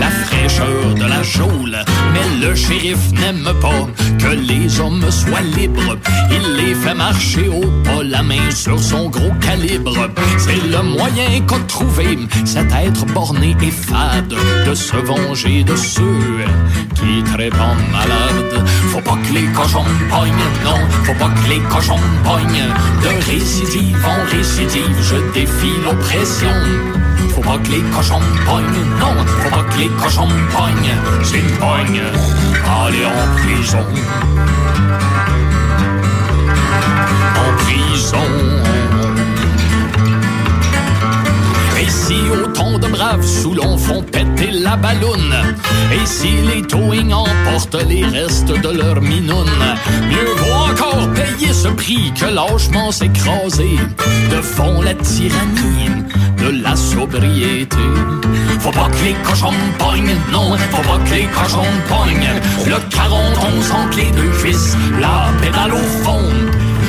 la 0.00 0.08
fraîcheur 0.08 0.94
de 0.94 1.04
la 1.04 1.22
geôle. 1.22 1.76
Mais 2.12 2.46
le 2.46 2.54
shérif 2.54 3.12
n'aime 3.12 3.48
pas 3.60 3.86
que 4.18 4.34
les 4.34 4.80
hommes 4.80 5.10
soient 5.10 5.40
libres. 5.56 5.96
Il 6.30 6.56
les 6.56 6.74
fait 6.74 6.94
marcher 6.94 7.48
au 7.48 7.66
pas, 7.82 8.02
la 8.02 8.22
main 8.22 8.50
sur 8.50 8.78
son 8.80 9.08
gros 9.08 9.32
calibre. 9.40 10.08
C'est 10.38 10.66
le 10.70 10.82
moyen 10.82 11.40
qu'a 11.46 11.58
trouvé 11.68 12.18
cet 12.44 12.72
être 12.72 13.06
borné 13.06 13.56
et 13.62 13.70
fade 13.70 14.34
de 14.66 14.74
se 14.74 14.96
venger 14.96 15.55
de 15.64 15.76
ceux 15.76 16.18
qui 16.94 17.22
en 17.40 17.74
malade. 17.92 18.66
Faut 18.90 19.00
pas 19.00 19.16
que 19.16 19.32
les 19.32 19.46
cochons 19.52 19.84
pognent, 20.10 20.48
non, 20.64 20.78
faut 21.04 21.14
pas 21.14 21.30
que 21.30 21.48
les 21.48 21.60
cochons 21.60 22.00
pognent. 22.24 22.66
De 23.02 23.08
récidive 23.30 24.04
en 24.04 24.36
récidive, 24.36 24.96
je 25.02 25.16
défie 25.32 25.76
l'oppression. 25.84 26.52
Faut 27.34 27.42
pas 27.42 27.58
que 27.58 27.70
les 27.70 27.82
cochons 27.94 28.20
pognent, 28.44 28.84
non, 29.00 29.24
faut 29.26 29.50
pas 29.50 29.64
que 29.64 29.78
les 29.78 29.88
cochons 29.88 30.28
pognent. 30.54 30.96
C'est 31.22 31.38
une 31.38 31.50
pogne, 31.58 32.02
aller 32.84 33.04
en 33.06 33.26
prison. 33.36 33.86
En 37.36 37.56
prison. 37.64 38.85
Et 41.86 41.90
si 41.90 42.16
autant 42.30 42.78
de 42.78 42.88
braves 42.88 43.24
Soulons 43.24 43.78
font 43.78 44.02
péter 44.02 44.50
la 44.50 44.76
balloune 44.76 45.34
Et 45.92 46.04
si 46.04 46.32
les 46.52 46.62
towing 46.62 47.12
emportent 47.12 47.84
les 47.88 48.04
restes 48.04 48.48
de 48.48 48.68
leur 48.76 49.00
minoune? 49.00 49.46
Mieux 50.08 50.34
vaut 50.36 50.72
encore 50.72 51.08
payer 51.12 51.52
ce 51.52 51.68
prix 51.68 52.12
que 52.18 52.26
lâchement 52.26 52.90
s'écraser. 52.90 53.78
Devant 54.30 54.82
la 54.82 54.94
tyrannie 54.94 56.02
de 56.38 56.62
la 56.62 56.74
sobriété. 56.74 57.76
Faut 58.60 58.72
pas 58.72 58.88
que 58.88 59.04
les 59.04 59.14
cochons 59.22 59.52
pognent, 59.78 60.16
non 60.32 60.56
Faut 60.72 60.82
pas 60.82 60.98
que 61.04 61.14
les 61.14 61.26
cochons 61.26 61.72
pognent. 61.88 62.34
Le 62.66 62.78
41 62.90 63.84
entre 63.84 63.96
les 63.96 64.10
deux 64.10 64.30
cuisses, 64.40 64.76
la 65.00 65.28
pédale 65.40 65.72
au 65.72 66.04
fond 66.04 66.22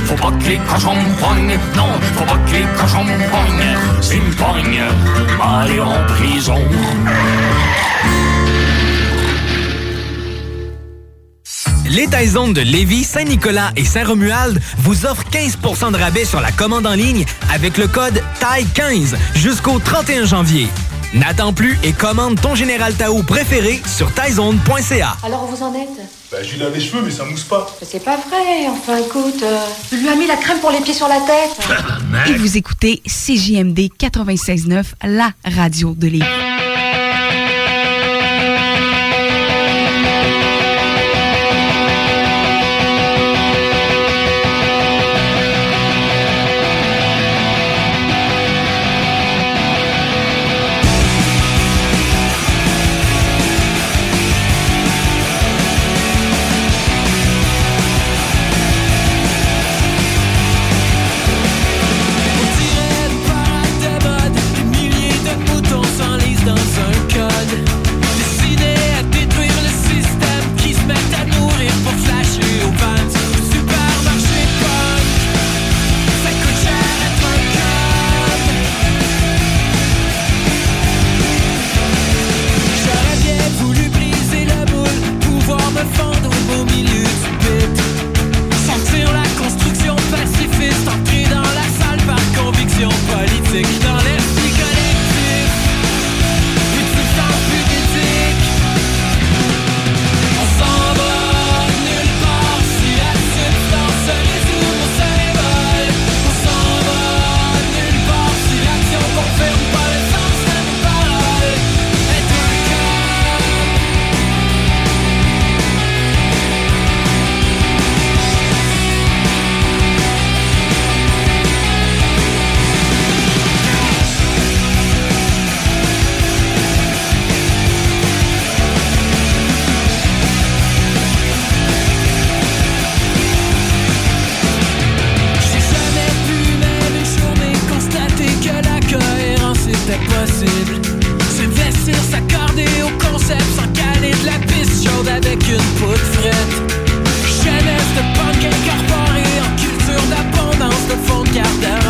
faut 0.08 0.16
pas 0.16 0.32
que 0.32 0.48
les 0.48 0.58
cochons 0.60 0.96
me 0.96 1.20
pognent, 1.20 1.60
non, 1.76 1.90
faut 2.16 2.24
pas 2.24 2.38
que 2.46 2.54
les 2.54 2.66
cochons 2.80 3.04
aller 5.60 5.80
en 5.82 6.06
prison. 6.08 6.60
Les 11.90 12.08
Taizones 12.08 12.54
de 12.54 12.62
Lévis, 12.62 13.04
Saint-Nicolas 13.04 13.72
et 13.76 13.84
Saint-Romuald 13.84 14.62
vous 14.78 15.06
offrent 15.06 15.26
15% 15.30 15.92
de 15.92 15.98
rabais 15.98 16.26
sur 16.26 16.40
la 16.40 16.52
commande 16.52 16.88
en 16.88 16.94
ligne 16.94 17.26
avec 17.54 17.78
le 17.78 17.88
code 17.88 18.22
TAI15 18.40 19.16
jusqu'au 19.36 19.80
31 19.80 20.26
janvier. 20.26 20.68
N'attends 21.14 21.54
plus 21.54 21.78
et 21.84 21.94
commande 21.94 22.40
ton 22.40 22.54
Général 22.54 22.94
Tao 22.94 23.24
préféré 23.24 23.82
sur 23.86 24.12
taizone.ca. 24.12 25.16
Alors 25.24 25.46
vous 25.46 25.64
en 25.64 25.74
êtes 25.74 25.88
Bah, 26.32 26.38
j'ai 26.44 26.58
lavé 26.58 26.80
les 26.80 26.86
cheveux, 26.86 27.02
mais 27.02 27.12
ça 27.12 27.24
mousse 27.24 27.44
pas. 27.44 27.66
C'est 27.82 28.04
pas 28.04 28.18
vrai, 28.18 28.68
enfin 28.70 28.98
écoute, 28.98 29.42
euh, 29.42 29.58
tu 29.90 29.98
lui 29.98 30.10
as 30.10 30.16
mis 30.16 30.28
la 30.28 30.36
crème 30.36 30.60
pour 30.60 30.72
les 30.72 30.82
pieds 30.82 30.94
sur 30.94 31.08
la 31.08 31.20
tête. 31.22 32.30
Et 32.30 32.34
vous 32.34 32.58
écoutez 32.58 33.02
CJMD 33.06 33.80
96.9, 34.00 34.84
la 35.06 35.32
radio 35.46 35.94
de 35.98 36.08
Lévis. 36.08 36.57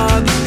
God. 0.08 0.47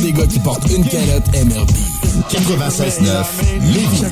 des 0.00 0.12
gars 0.12 0.26
qui 0.26 0.38
portent 0.38 0.70
une 0.70 0.84
calotte 0.84 1.26
MRB. 1.34 1.70
96.9, 2.30 3.26
Lévis. 3.74 4.02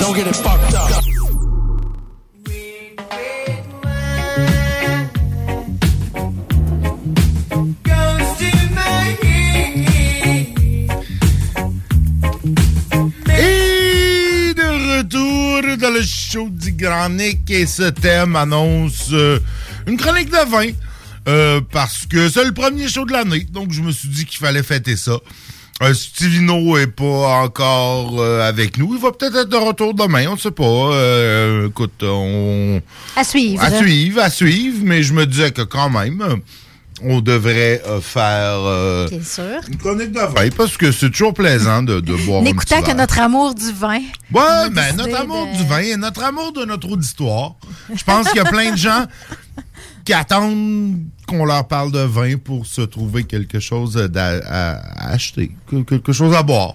Don't 0.00 0.14
get 0.14 0.26
it 0.26 0.36
fucked 0.36 0.74
up. 0.74 0.88
Et 13.36 14.54
de 14.54 14.98
retour 14.98 15.76
dans 15.76 15.90
le 15.90 16.02
show 16.02 16.48
du 16.48 16.72
Grand 16.72 17.10
Nick 17.10 17.50
et 17.50 17.66
ce 17.66 17.90
thème 17.90 18.36
annonce 18.36 19.08
euh, 19.12 19.38
une 19.86 19.96
chronique 19.96 20.30
de 20.30 20.50
vin 20.50 20.70
euh, 21.28 21.60
parce 21.70 22.06
que 22.06 22.28
c'est 22.28 22.44
le 22.44 22.52
premier 22.52 22.88
show 22.88 23.04
de 23.04 23.12
l'année, 23.12 23.46
donc 23.52 23.70
je 23.72 23.82
me 23.82 23.92
suis 23.92 24.08
dit 24.08 24.24
qu'il 24.24 24.38
fallait 24.38 24.62
fêter 24.62 24.96
ça. 24.96 25.18
Euh, 25.80 25.94
Stivino 25.94 26.76
est 26.76 26.88
pas 26.88 27.42
encore 27.44 28.16
euh, 28.20 28.48
avec 28.48 28.78
nous. 28.78 28.94
Il 28.96 29.00
va 29.00 29.12
peut-être 29.12 29.36
être 29.36 29.48
de 29.48 29.56
retour 29.56 29.94
demain, 29.94 30.26
on 30.28 30.32
ne 30.34 30.38
sait 30.38 30.50
pas. 30.50 30.64
Euh, 30.64 31.68
écoute, 31.68 32.02
on... 32.02 32.80
À 33.14 33.22
suivre. 33.22 33.62
À 33.62 33.70
suivre, 33.70 34.20
à 34.20 34.28
suivre, 34.30 34.78
mais 34.82 35.04
je 35.04 35.12
me 35.12 35.24
disais 35.24 35.52
que 35.52 35.62
quand 35.62 35.88
même, 35.88 36.40
on 37.00 37.20
devrait 37.20 37.80
faire 38.02 39.06
Bien 39.08 39.22
sûr. 39.22 39.60
une 39.68 39.76
chronique 39.76 40.10
de 40.10 40.18
vin 40.18 40.48
parce 40.56 40.76
que 40.76 40.90
c'est 40.90 41.10
toujours 41.10 41.32
plaisant 41.32 41.84
de, 41.84 42.00
de 42.00 42.16
boire 42.26 42.42
N'écoutant 42.42 42.82
que 42.82 42.90
notre 42.92 43.20
amour 43.20 43.54
du 43.54 43.70
vin. 43.72 44.00
Ouais, 44.32 44.70
ben 44.72 44.96
notre 44.96 45.14
amour 45.20 45.46
de- 45.52 45.58
du 45.58 45.64
vin 45.64 45.78
et 45.78 45.96
notre 45.96 46.24
amour 46.24 46.52
de 46.54 46.64
notre 46.64 46.90
auditoire. 46.90 47.52
Je 47.94 48.02
pense 48.02 48.26
qu'il 48.30 48.38
y 48.38 48.40
a 48.40 48.50
plein 48.50 48.72
de 48.72 48.76
gens 48.76 49.04
qui 50.04 50.12
attendent 50.12 50.96
qu'on 51.26 51.44
leur 51.44 51.66
parle 51.68 51.92
de 51.92 51.98
vin 52.00 52.36
pour 52.36 52.66
se 52.66 52.80
trouver 52.80 53.24
quelque 53.24 53.60
chose 53.60 53.96
à, 54.16 54.80
acheter, 55.10 55.52
que- 55.66 55.82
quelque 55.82 56.12
chose 56.12 56.34
à 56.34 56.42
boire. 56.42 56.74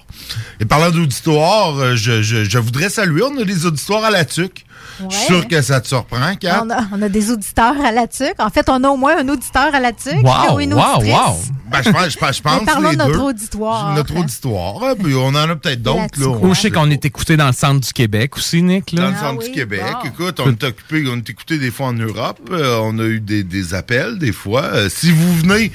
Et 0.60 0.66
parlant 0.66 0.92
d'auditoire, 0.92 1.78
euh, 1.78 1.96
je 1.96 2.58
voudrais 2.60 2.90
saluer, 2.90 3.24
on 3.24 3.38
a 3.40 3.44
des 3.46 3.66
auditoires 3.66 4.04
à 4.04 4.12
la 4.12 4.26
tuque. 4.26 4.66
Je 5.10 5.16
suis 5.16 5.26
sûr 5.26 5.48
que 5.48 5.62
ça 5.62 5.82
te 5.82 5.88
surprend, 5.88 6.36
Kat. 6.40 6.64
On 6.66 6.70
a, 6.70 6.84
on 6.94 7.02
a 7.02 7.10
des 7.10 7.32
auditeurs 7.32 7.76
à 7.84 7.92
la 7.92 8.08
tuque. 8.08 8.36
En 8.40 8.50
fait, 8.50 8.68
on 8.70 8.84
a 8.84 8.90
au 8.90 8.98
moins 8.98 9.18
un 9.18 9.28
auditeur 9.30 9.74
à 9.74 9.80
la 9.80 9.92
tuque 9.92 10.24
Wow, 10.24 10.56
ou 10.56 10.60
une 10.60 10.74
wow, 10.74 10.82
auditrice. 10.98 11.14
wow. 11.14 11.36
Ben, 11.72 11.82
je 11.84 11.90
pense, 11.90 12.10
je 12.10 12.18
pense, 12.20 12.38
je 12.38 12.42
pense 12.42 12.60
Mais 12.60 12.66
parlons 12.66 12.92
de 12.92 12.96
notre 12.98 13.12
deux. 13.14 13.20
auditoire. 13.20 13.94
Notre 13.96 14.16
auditoire. 14.18 14.84
hein, 14.84 14.94
Puis 15.02 15.16
on 15.16 15.28
en 15.30 15.36
a 15.36 15.56
peut-être 15.56 15.82
d'autres. 15.82 16.20
là. 16.20 16.28
Oh, 16.42 16.54
je 16.54 16.60
sais 16.62 16.72
qu'on 16.72 16.92
est 16.92 17.04
écouté 17.06 17.36
dans 17.38 17.48
le 17.48 17.54
centre 17.54 17.80
du 17.86 17.92
Québec 17.94 18.38
aussi, 18.38 18.62
Nick. 18.62 18.92
Là. 18.92 19.02
Dans 19.04 19.10
le 19.10 19.16
centre 19.16 19.44
du 19.44 19.52
Québec. 19.52 19.82
Écoute, 20.06 20.40
on 20.40 20.50
est 20.52 20.64
occupé, 20.64 21.04
on 21.12 21.18
est 21.18 21.30
écouté 21.30 21.58
des 21.58 21.72
fois 21.72 21.88
en 21.88 21.94
Europe. 21.94 22.40
euh, 22.52 22.78
on 22.84 23.00
a 23.00 23.04
eu 23.04 23.20
des, 23.20 23.44
des 23.44 23.74
appels 23.74 24.20
des 24.20 24.32
fois. 24.32 24.62
Euh, 24.66 24.90
si 24.90 25.12
vous 25.12 25.36
venez, 25.38 25.72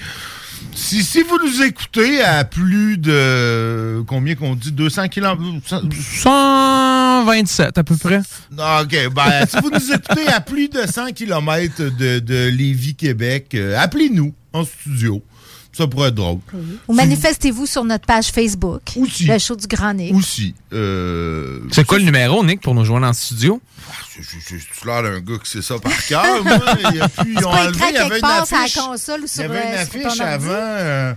si, 0.79 1.03
si 1.03 1.23
vous 1.23 1.39
nous 1.45 1.63
écoutez 1.63 2.23
à 2.23 2.45
plus 2.45 2.99
de 2.99 4.03
combien 4.07 4.37
qu'on 4.37 4.55
dit 4.55 4.73
200 4.73 5.09
km 5.09 5.41
127 5.65 7.77
à 7.77 7.85
peu 7.85 7.97
près. 7.97 8.21
Ah, 8.57 8.83
OK. 8.83 8.97
Ben, 9.13 9.45
si 9.49 9.57
vous 9.61 9.71
nous 9.71 9.93
écoutez 9.93 10.29
à 10.29 10.41
plus 10.41 10.69
de 10.69 10.87
100 10.87 11.13
km 11.13 11.83
de, 11.83 12.21
de 12.21 12.49
Lévis, 12.49 12.95
Québec, 12.95 13.55
euh, 13.55 13.77
appelez-nous 13.79 14.33
en 14.53 14.65
studio. 14.65 15.23
Ça 15.79 15.87
pourrait 15.87 16.09
être 16.09 16.15
drôle. 16.17 16.41
Ou 16.89 16.93
manifestez-vous 16.93 17.65
sur 17.67 17.85
notre 17.85 18.05
page 18.05 18.27
Facebook. 18.33 18.83
Le 18.97 19.39
show 19.39 19.55
du 19.57 19.67
Grand 19.69 19.95
Nick. 19.95 20.13
Aussi. 20.15 20.55
euh, 20.73 21.61
C'est 21.71 21.87
quoi 21.87 21.99
le 21.99 22.05
numéro, 22.05 22.45
Nick, 22.45 22.61
pour 22.61 22.75
nous 22.75 22.85
joindre 22.85 23.07
en 23.07 23.13
studio? 23.13 23.61
J'ai 24.19 24.57
l'air 24.85 25.03
d'un 25.05 25.21
gars 25.21 25.39
qui 25.43 25.51
sait 25.51 25.63
ça 25.63 25.79
par 25.79 25.93
cœur, 26.07 26.43
moi. 26.45 26.59
Il 26.91 26.97
y 26.97 27.01
a 27.01 27.09
plus, 27.09 27.35
ils 27.39 27.47
ont 27.47 27.51
enlevé, 27.51 27.85
il 27.91 27.95
y 27.95 27.99
avait 27.99 28.19
une 28.19 28.27
sur 28.27 28.29
la 28.29 28.43
affiche. 28.63 28.75
console 28.77 29.21
ou 29.21 29.27
Il 29.37 29.41
y 29.41 29.45
avait 29.45 29.63
une 29.69 29.75
euh, 29.75 29.83
affiche 29.83 30.21
avant. 30.21 30.49
euh, 30.51 31.15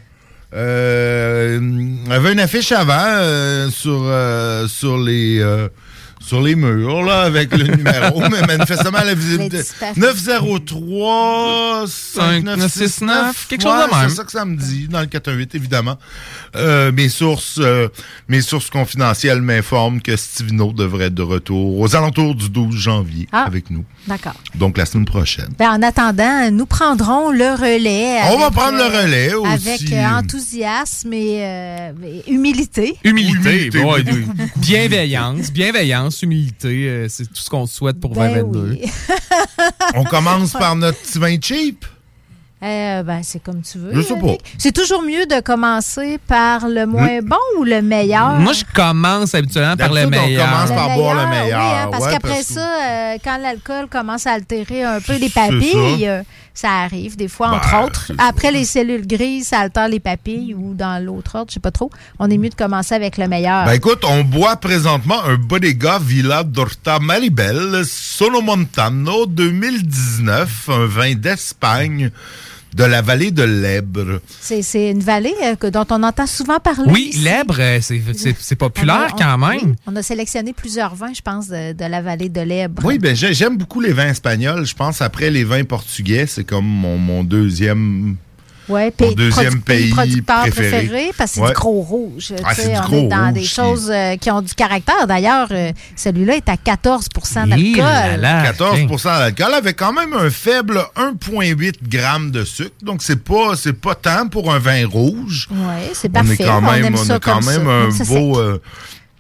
euh, 0.54 1.60
il 1.62 2.10
y 2.10 2.14
avait 2.14 2.34
une 2.34 2.40
affiche 2.40 2.72
avant 2.72 2.94
euh, 3.00 3.70
sur, 3.72 4.00
euh, 4.04 4.68
sur 4.68 4.98
les. 4.98 5.40
Sur 6.32 6.40
les 6.42 6.56
murs, 6.56 7.04
là, 7.04 7.24
avec 7.24 7.54
le 7.58 7.66
numéro, 7.76 8.22
mais 8.30 8.42
manifestement, 8.48 9.00
la 9.04 9.14
visibilité. 9.14 9.58
disparu. 9.58 10.00
903 10.00 11.84
5969 11.88 13.48
quelque 13.50 13.62
chose 13.64 13.72
de 13.74 13.94
même. 14.00 14.10
C'est 14.10 14.16
ça 14.16 14.24
que 14.24 14.32
ça 14.32 14.46
me 14.46 14.56
dit, 14.56 14.88
dans 14.88 15.02
le 15.02 15.08
418, 15.08 15.56
évidemment. 15.56 15.98
Euh, 16.56 16.94
mes 16.94 17.10
sources 17.10 17.58
euh, 17.60 17.90
mes 18.30 18.42
sources 18.42 18.70
confidentielles 18.70 19.42
m'informent 19.42 20.02
que 20.02 20.16
Stivino 20.16 20.72
devrait 20.72 21.06
être 21.08 21.14
de 21.16 21.22
retour 21.22 21.78
aux 21.80 21.96
alentours 21.98 22.36
du 22.36 22.50
12 22.50 22.76
janvier 22.78 23.28
Ah. 23.34 23.44
avec 23.44 23.70
nous. 23.70 23.84
D'accord. 24.08 24.34
Donc, 24.56 24.78
la 24.78 24.86
semaine 24.86 25.06
prochaine. 25.06 25.50
Ben, 25.60 25.70
en 25.72 25.82
attendant, 25.84 26.50
nous 26.52 26.66
prendrons 26.66 27.32
le 27.32 27.52
relais. 27.52 28.20
On 28.32 28.38
va 28.38 28.46
avec, 28.46 28.58
prendre 28.58 28.78
le 28.78 28.84
euh, 28.84 29.02
relais 29.04 29.34
aussi. 29.34 29.52
Avec 29.70 29.92
euh, 29.92 30.06
enthousiasme 30.20 31.14
et, 31.14 31.40
euh, 31.44 31.92
et 32.04 32.32
humilité. 32.32 32.96
Humilité, 33.04 33.68
Humilité, 33.68 33.80
ouais, 33.84 34.04
beaucoup, 34.04 34.18
oui. 34.40 34.46
bienveillance, 34.58 35.52
bienveillance, 35.52 36.22
humilité, 36.24 36.90
euh, 36.90 37.08
c'est 37.10 37.26
tout 37.26 37.42
ce 37.42 37.50
qu'on 37.50 37.68
souhaite 37.68 38.00
pour 38.00 38.14
Ben 38.16 38.34
2022. 38.44 38.70
oui. 38.72 38.92
On 39.96 40.04
commence 40.04 40.52
par 40.60 40.76
notre 40.76 40.98
petit 41.00 41.20
vin 41.20 41.38
cheap. 41.42 41.86
Euh, 42.64 43.02
ben, 43.02 43.22
c'est 43.24 43.42
comme 43.42 43.62
tu 43.64 43.80
veux. 43.80 43.92
Je 43.96 44.02
sais 44.02 44.16
pas. 44.20 44.36
C'est 44.60 44.72
toujours 44.72 45.02
mieux 45.02 45.26
de 45.26 45.40
commencer 45.40 46.20
par 46.28 46.68
le 46.68 46.86
moins 46.86 47.20
bon 47.24 47.36
ou 47.58 47.64
le 47.64 47.82
meilleur? 47.82 48.34
Moi, 48.40 48.54
je 48.54 48.64
commence 48.72 49.34
habituellement 49.34 49.76
par 49.76 49.90
le 49.90 49.96
D'habitude, 50.06 50.20
on 50.22 50.28
meilleur. 50.28 50.46
commence 50.52 50.70
par 50.70 50.90
boire 50.96 51.16
le 51.16 51.22
Oui, 51.24 51.30
meilleur. 51.30 51.60
hein, 51.62 51.88
parce 51.90 52.06
Ouais, 52.06 52.12
qu'après 52.12 52.30
parce 52.36 52.46
ça, 52.46 52.62
euh, 52.84 53.18
quand 53.24 53.38
l'alcool 53.38 53.88
commence 53.90 54.28
à 54.28 54.34
altérer 54.34 54.84
un 54.84 55.00
peu 55.02 55.18
les 55.18 55.30
papilles, 55.30 55.72
ça. 56.04 56.08
euh, 56.08 56.24
ça 56.54 56.70
arrive 56.84 57.16
des 57.16 57.28
fois, 57.30 57.50
Ben, 57.50 57.56
entre 57.58 57.84
autres. 57.84 58.04
c'est 58.08 58.14
Après 58.22 58.52
les 58.52 58.66
cellules 58.66 59.08
grises, 59.08 59.48
ça 59.48 59.60
altère 59.62 59.88
les 59.88 60.00
papilles 60.00 60.54
ou 60.54 60.76
dans 60.76 61.04
l'autre 61.04 61.36
ordre, 61.36 61.50
je 61.50 61.56
sais 61.56 61.60
pas 61.60 61.72
trop. 61.72 61.90
On 62.20 62.30
est 62.30 62.38
mieux 62.38 62.50
de 62.50 62.56
commencer 62.56 62.94
avec 62.94 63.18
le 63.18 63.28
meilleur. 63.28 63.66
Ben 63.66 63.74
écoute, 63.74 64.04
on 64.08 64.24
boit 64.24 64.56
présentement 64.58 65.24
un 65.24 65.36
Bodega 65.36 65.98
Villa 66.00 66.44
d'Orta 66.44 67.00
Maribel 67.00 67.82
Solomontano 67.86 69.26
2019, 69.26 70.70
un 70.70 70.86
vin 70.86 71.16
d'Espagne 71.16 72.12
de 72.76 72.84
la 72.84 73.02
vallée 73.02 73.32
de 73.32 73.44
l'Ebre. 73.44 74.20
C'est 74.40 74.62
c'est 74.62 74.92
une 74.92 75.02
vallée 75.02 75.34
euh, 75.44 75.56
que- 75.56 75.68
dont 75.68 75.86
on 75.90 76.04
entend 76.04 76.26
souvent 76.28 76.60
parler. 76.60 76.92
Oui, 76.92 77.10
ici. 77.14 77.20
l'Ebre, 77.20 77.58
euh, 77.60 77.80
c'est- 77.82 78.56
populaire 78.56 79.10
On 79.14 79.16
a- 79.16 79.18
quand 79.24 79.36
on- 79.36 79.38
même. 79.48 79.60
oui, 79.64 79.74
on 79.88 79.96
a 79.96 80.02
sélectionné 80.04 80.54
plusieurs 80.54 80.96
vins, 80.96 81.14
je 81.14 81.22
pense, 81.22 81.48
de, 81.48 81.74
de 81.74 81.86
la 81.86 82.02
vallée 82.02 82.30
de 82.30 82.42
l'Ebre. 82.42 82.82
Oui, 82.86 82.98
ben 83.00 83.16
j'ai- 83.16 83.34
j'aime 83.34 83.58
beaucoup 83.58 83.82
les 83.82 83.94
vins 83.94 84.08
espagnols. 84.10 84.66
Je 84.66 84.76
pense 84.76 85.02
après 85.02 85.30
les 85.30 85.44
vins 85.44 85.64
portugais, 85.64 86.26
c'est 86.28 86.44
comme 86.44 86.66
mon, 86.66 86.98
mon 86.98 87.24
deuxième 87.24 88.16
Ouais, 88.70 88.92
pays- 88.92 89.16
deuxième 89.16 89.62
pays 89.62 89.90
producteur 89.90 90.42
préféré. 90.50 91.12
parce 91.18 91.32
que 91.32 91.36
c'est 91.36 91.42
Ouais. 91.42 91.48
du 91.50 91.54
gros 91.56 91.82
rouge. 91.82 92.34
Ah, 92.46 92.54
sais, 92.54 92.70
du 92.70 92.78
on 92.78 92.82
gros 92.84 92.96
est 92.98 93.08
dans 93.08 93.24
rouge 93.26 93.34
des 93.34 93.42
qui- 93.42 93.48
choses 93.48 93.90
euh, 93.94 94.16
qui 94.18 94.32
ont 94.32 94.42
du 94.42 94.54
caractère. 94.54 95.08
D'ailleurs, 95.08 95.48
euh, 95.52 95.72
celui-là 95.96 96.36
est 96.38 96.48
à 96.50 96.58
14 96.58 97.08
Hi 97.16 97.48
là 97.48 97.56
d'alcool. 97.58 98.22
là, 98.22 98.44
14 98.44 99.04
d'alcool 99.04 99.54
avec 99.56 99.78
quand 99.78 99.94
même 99.94 100.14
un 100.14 100.30
faible 100.30 100.84
1,8 100.96 101.76
g 101.90 102.00
de 102.32 102.44
sucre. 102.46 102.72
Donc, 102.84 103.02
c'est 103.02 103.24
pas, 103.24 103.56
c'est 103.56 103.74
pas 103.74 103.96
tant 103.96 104.28
pour 104.28 104.54
un 104.54 104.60
vin 104.60 104.88
rouge. 104.88 105.48
Oui, 105.52 105.58
c'est 105.94 106.10
On 106.10 106.12
parfait. 106.14 106.34
est 106.34 106.46
quand 106.46 106.62
même, 106.62 106.86
aime 106.86 106.96
on 106.96 107.04
ça 107.04 107.16
a 107.16 107.20
quand 107.20 107.44
même 107.46 107.66
ça. 107.66 107.72
un 107.72 107.92
Ça, 107.92 108.04
beau, 108.06 108.34
c'est- 108.36 108.40
euh, 108.42 108.58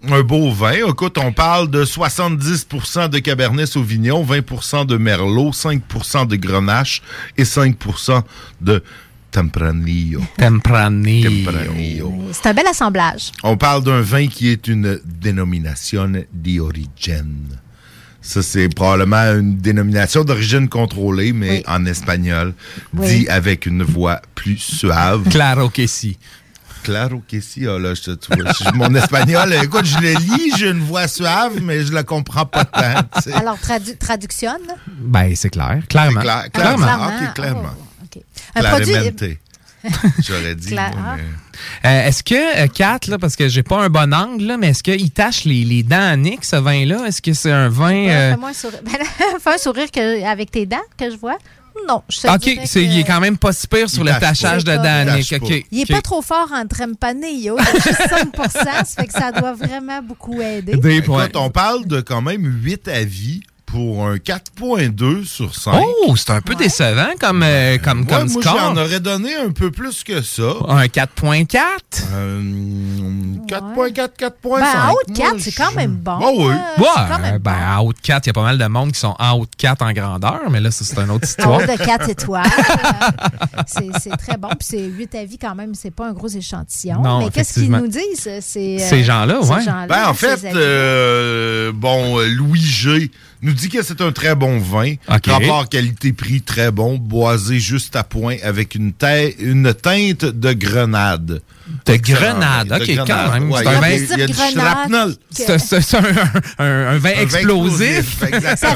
un 0.09 0.21
beau 0.21 0.51
vin. 0.51 0.87
Écoute, 0.87 1.17
on 1.17 1.31
parle 1.33 1.69
de 1.69 1.83
70% 1.83 3.07
de 3.09 3.19
Cabernet 3.19 3.67
Sauvignon, 3.67 4.23
20% 4.23 4.85
de 4.85 4.97
Merlot, 4.97 5.51
5% 5.51 6.25
de 6.25 6.35
Grenache 6.37 7.01
et 7.37 7.43
5% 7.45 8.23
de 8.61 8.83
Tempranillo. 9.31 10.21
Tempranillo. 10.37 11.29
Tempranillo. 11.51 12.13
C'est 12.33 12.47
un 12.49 12.53
bel 12.53 12.67
assemblage. 12.67 13.31
On 13.43 13.55
parle 13.57 13.83
d'un 13.83 14.01
vin 14.01 14.27
qui 14.27 14.49
est 14.49 14.67
une 14.67 14.99
dénomination 15.05 16.11
d'origine. 16.33 17.57
Ça, 18.21 18.43
c'est 18.43 18.69
probablement 18.69 19.33
une 19.39 19.57
dénomination 19.57 20.23
d'origine 20.23 20.69
contrôlée, 20.69 21.33
mais 21.33 21.63
en 21.67 21.85
espagnol, 21.85 22.53
Oui. 22.93 23.07
dit 23.21 23.27
avec 23.29 23.65
une 23.65 23.81
voix 23.83 24.21
plus 24.35 24.57
suave. 24.59 25.27
Claro 25.29 25.69
que 25.69 25.87
si. 25.87 26.19
Claro 26.83 27.23
que 27.27 27.39
si. 27.41 27.65
Ah, 27.67 27.79
là, 27.79 27.93
je 27.95 28.11
tu 28.11 28.35
vois, 28.35 28.51
je- 28.51 28.75
mon 28.75 28.93
espagnol, 28.95 29.53
écoute, 29.63 29.85
je 29.85 29.97
le 29.99 30.13
lis, 30.19 30.53
j'ai 30.57 30.69
une 30.69 30.79
voix 30.81 31.07
suave, 31.07 31.61
mais 31.63 31.83
je 31.83 31.93
la 31.93 32.03
comprends 32.03 32.45
pas 32.45 32.65
tant. 32.65 33.01
tu 33.15 33.21
sais. 33.23 33.33
Alors, 33.33 33.57
tradu 33.59 33.95
traductionne. 33.97 34.61
Ben, 34.99 35.31
c'est 35.35 35.49
clair. 35.49 35.81
Clairement. 35.89 36.21
Clair- 36.21 36.51
Clairement. 36.51 36.85
clairement. 36.85 37.05
Ok, 37.07 37.33
clairement. 37.33 37.69
Oh, 37.79 37.83
OK. 38.15 38.21
Un 38.55 38.61
produit. 38.63 38.85
Claramente. 38.93 39.23
J'aurais 40.23 40.55
dit. 40.55 40.73
Moi, 40.75 40.91
mais- 41.17 41.89
Euh, 41.89 42.07
est-ce 42.07 42.23
que, 42.23 42.63
euh, 42.63 42.67
Kat, 42.67 42.99
là, 43.07 43.17
parce 43.17 43.35
que 43.35 43.47
j'ai 43.47 43.63
pas 43.63 43.81
un 43.83 43.89
bon 43.89 44.13
angle, 44.13 44.45
là, 44.45 44.57
mais 44.57 44.69
est-ce 44.69 44.83
qu'il 44.83 45.09
tâche 45.11 45.43
les, 45.45 45.63
les 45.63 45.81
dents 45.83 45.95
à 46.11 46.15
Nick, 46.15 46.43
ce 46.45 46.55
vin-là? 46.55 47.05
Est-ce 47.07 47.21
que 47.21 47.33
c'est 47.33 47.51
un 47.51 47.67
vin. 47.69 47.93
euh, 48.07 48.31
Fais-moi 48.31 48.49
un 48.49 48.53
sourire. 48.53 48.79
Ben 48.85 49.39
fais 49.39 49.53
un 49.55 49.57
sourire 49.57 49.89
que- 49.91 50.23
avec 50.23 50.51
tes 50.51 50.65
dents 50.67 50.77
que 50.97 51.09
je 51.09 51.15
vois. 51.17 51.37
Non, 51.87 52.03
je 52.09 52.27
Ok, 52.27 52.59
c'est, 52.65 52.79
que- 52.81 52.85
il 52.85 52.99
est 52.99 53.03
quand 53.03 53.19
même 53.21 53.37
pas 53.37 53.53
si 53.53 53.65
pire 53.67 53.89
sur 53.89 54.03
Il 54.03 54.11
le 54.13 54.19
tachage 54.19 54.65
pas. 54.65 54.77
de 54.77 54.83
dents, 55.07 55.15
Nick. 55.15 55.65
Il 55.71 55.81
est 55.81 55.85
pas 55.91 56.01
trop 56.01 56.21
fort 56.21 56.49
en 56.53 56.67
trempané, 56.67 57.31
il 57.31 57.49
a 57.49 57.55
juste 57.75 58.07
5 58.09 58.29
ça 58.51 58.83
fait 58.85 59.07
que 59.07 59.13
ça 59.13 59.31
doit 59.31 59.53
vraiment 59.53 60.01
beaucoup 60.03 60.39
aider. 60.41 60.75
Des. 60.75 60.97
Écoute, 60.97 61.35
on 61.35 61.49
parle 61.49 61.85
de 61.87 62.01
quand 62.01 62.21
même 62.21 62.43
8 62.63 62.87
avis 62.87 63.41
pour 63.71 64.05
un 64.05 64.15
4.2 64.17 65.23
sur 65.25 65.55
5. 65.55 65.81
Oh, 66.05 66.15
c'est 66.17 66.31
un 66.31 66.41
peu 66.41 66.55
décevant 66.55 67.07
comme, 67.19 67.41
euh, 67.43 67.77
comme, 67.77 68.01
Ouais, 68.01 68.05
comme 68.07 68.29
moi, 68.31 68.41
score. 68.41 68.57
j'en 68.59 68.75
aurais 68.77 68.99
donné 68.99 69.33
un 69.35 69.51
peu 69.51 69.71
plus 69.71 70.03
que 70.03 70.21
ça. 70.21 70.53
Un 70.67 70.85
4.4? 70.87 71.57
Euh, 72.13 72.41
4.4, 73.47 74.09
4.5. 74.17 74.59
Ben, 74.59 74.87
Moi, 74.87 74.95
4, 75.15 75.39
c'est 75.39 75.51
quand 75.53 75.71
même 75.73 75.93
bon. 75.95 76.19
Ah 76.21 76.29
oui. 76.35 76.45
Euh, 76.53 76.81
Ouais, 76.81 77.39
ben, 77.39 77.83
de 77.87 77.93
4, 78.01 78.25
il 78.25 78.27
y 78.27 78.31
a 78.31 78.33
pas 78.33 78.43
mal 78.43 78.57
de 78.57 78.65
monde 78.67 78.91
qui 78.91 78.99
sont 78.99 79.15
de 79.19 79.45
4 79.57 79.81
en 79.83 79.93
grandeur, 79.93 80.41
mais 80.49 80.59
là, 80.59 80.69
c'est 80.71 80.97
une 80.99 81.09
autre 81.11 81.25
histoire. 81.27 81.59
de 81.61 81.77
4 81.77 82.09
étoiles. 82.09 82.43
Euh, 82.45 83.91
c'est 84.01 84.17
très 84.17 84.37
bon. 84.37 84.49
Puis 84.49 84.59
c'est 84.69 84.83
8 84.83 85.15
avis 85.15 85.37
quand 85.37 85.55
même, 85.55 85.73
c'est 85.75 85.91
pas 85.91 86.07
un 86.07 86.13
gros 86.13 86.27
échantillon. 86.27 87.01
Non, 87.01 87.19
Mais 87.19 87.29
qu'est-ce 87.29 87.53
qu'ils 87.55 87.71
nous 87.71 87.87
disent? 87.87 88.27
Euh, 88.27 88.39
Ces 88.41 89.03
gens-là, 89.03 89.39
ces 89.43 89.49
ouais. 89.49 89.61
gens-là, 89.63 89.87
Ben, 89.87 90.07
en 90.09 90.13
fait, 90.13 90.39
euh, 90.53 91.71
bon, 91.73 92.19
euh, 92.19 92.27
Louis 92.27 92.59
G 92.61 93.11
nous 93.43 93.53
dit 93.61 93.69
que 93.69 93.83
c'est 93.83 94.01
un 94.01 94.11
très 94.11 94.33
bon 94.33 94.57
vin. 94.57 94.95
Rapport 95.07 95.69
qualité-prix 95.69 96.41
très 96.41 96.71
bon, 96.71 96.97
boisé 96.97 97.59
juste 97.59 97.95
à 97.95 98.03
point 98.03 98.37
avec 98.41 98.73
une 98.73 98.91
teinte 98.91 100.25
de 100.25 100.53
grenade. 100.53 101.41
De 101.85 101.95
grenade, 101.97 102.67
de 102.67 102.75
ok, 102.75 102.87
quand 102.97 103.05
grenade. 103.05 103.33
même. 103.33 103.51
Ouais, 103.51 103.63
C'est 103.63 103.67
un 103.69 103.79
vin- 103.81 104.25
Grenade. 104.27 105.15
C'est 105.31 105.95
un, 105.95 106.03
un- 106.59 106.87
un 106.93 106.97
vin 106.97 107.09
explosif. 107.09 108.19
Ça 108.19 108.27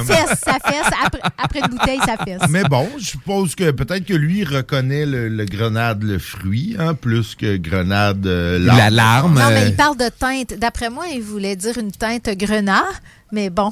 fesse, 0.03 0.39
ça 0.43 0.57
fesse. 0.65 0.91
Après, 1.03 1.21
après 1.37 1.59
une 1.59 1.67
bouteille, 1.77 1.99
ça 2.05 2.15
fesse. 2.23 2.41
Mais 2.49 2.63
bon, 2.63 2.87
je 2.99 3.05
suppose 3.05 3.55
que 3.55 3.71
peut-être 3.71 4.05
que 4.05 4.13
lui 4.13 4.43
reconnaît 4.43 5.05
le, 5.05 5.29
le 5.29 5.45
grenade, 5.45 6.03
le 6.03 6.19
fruit, 6.19 6.75
hein, 6.79 6.93
plus 6.93 7.35
que 7.35 7.57
grenade, 7.57 8.25
euh, 8.27 8.59
l'arbre. 8.59 8.81
La 8.81 8.89
larme. 8.89 9.39
Non, 9.39 9.49
mais 9.49 9.63
euh, 9.63 9.67
il 9.67 9.75
parle 9.75 9.97
de 9.97 10.09
teinte. 10.09 10.57
D'après 10.59 10.89
moi, 10.89 11.05
il 11.13 11.21
voulait 11.21 11.55
dire 11.55 11.77
une 11.77 11.91
teinte 11.91 12.29
grenat, 12.37 12.83
mais 13.31 13.49
bon. 13.49 13.71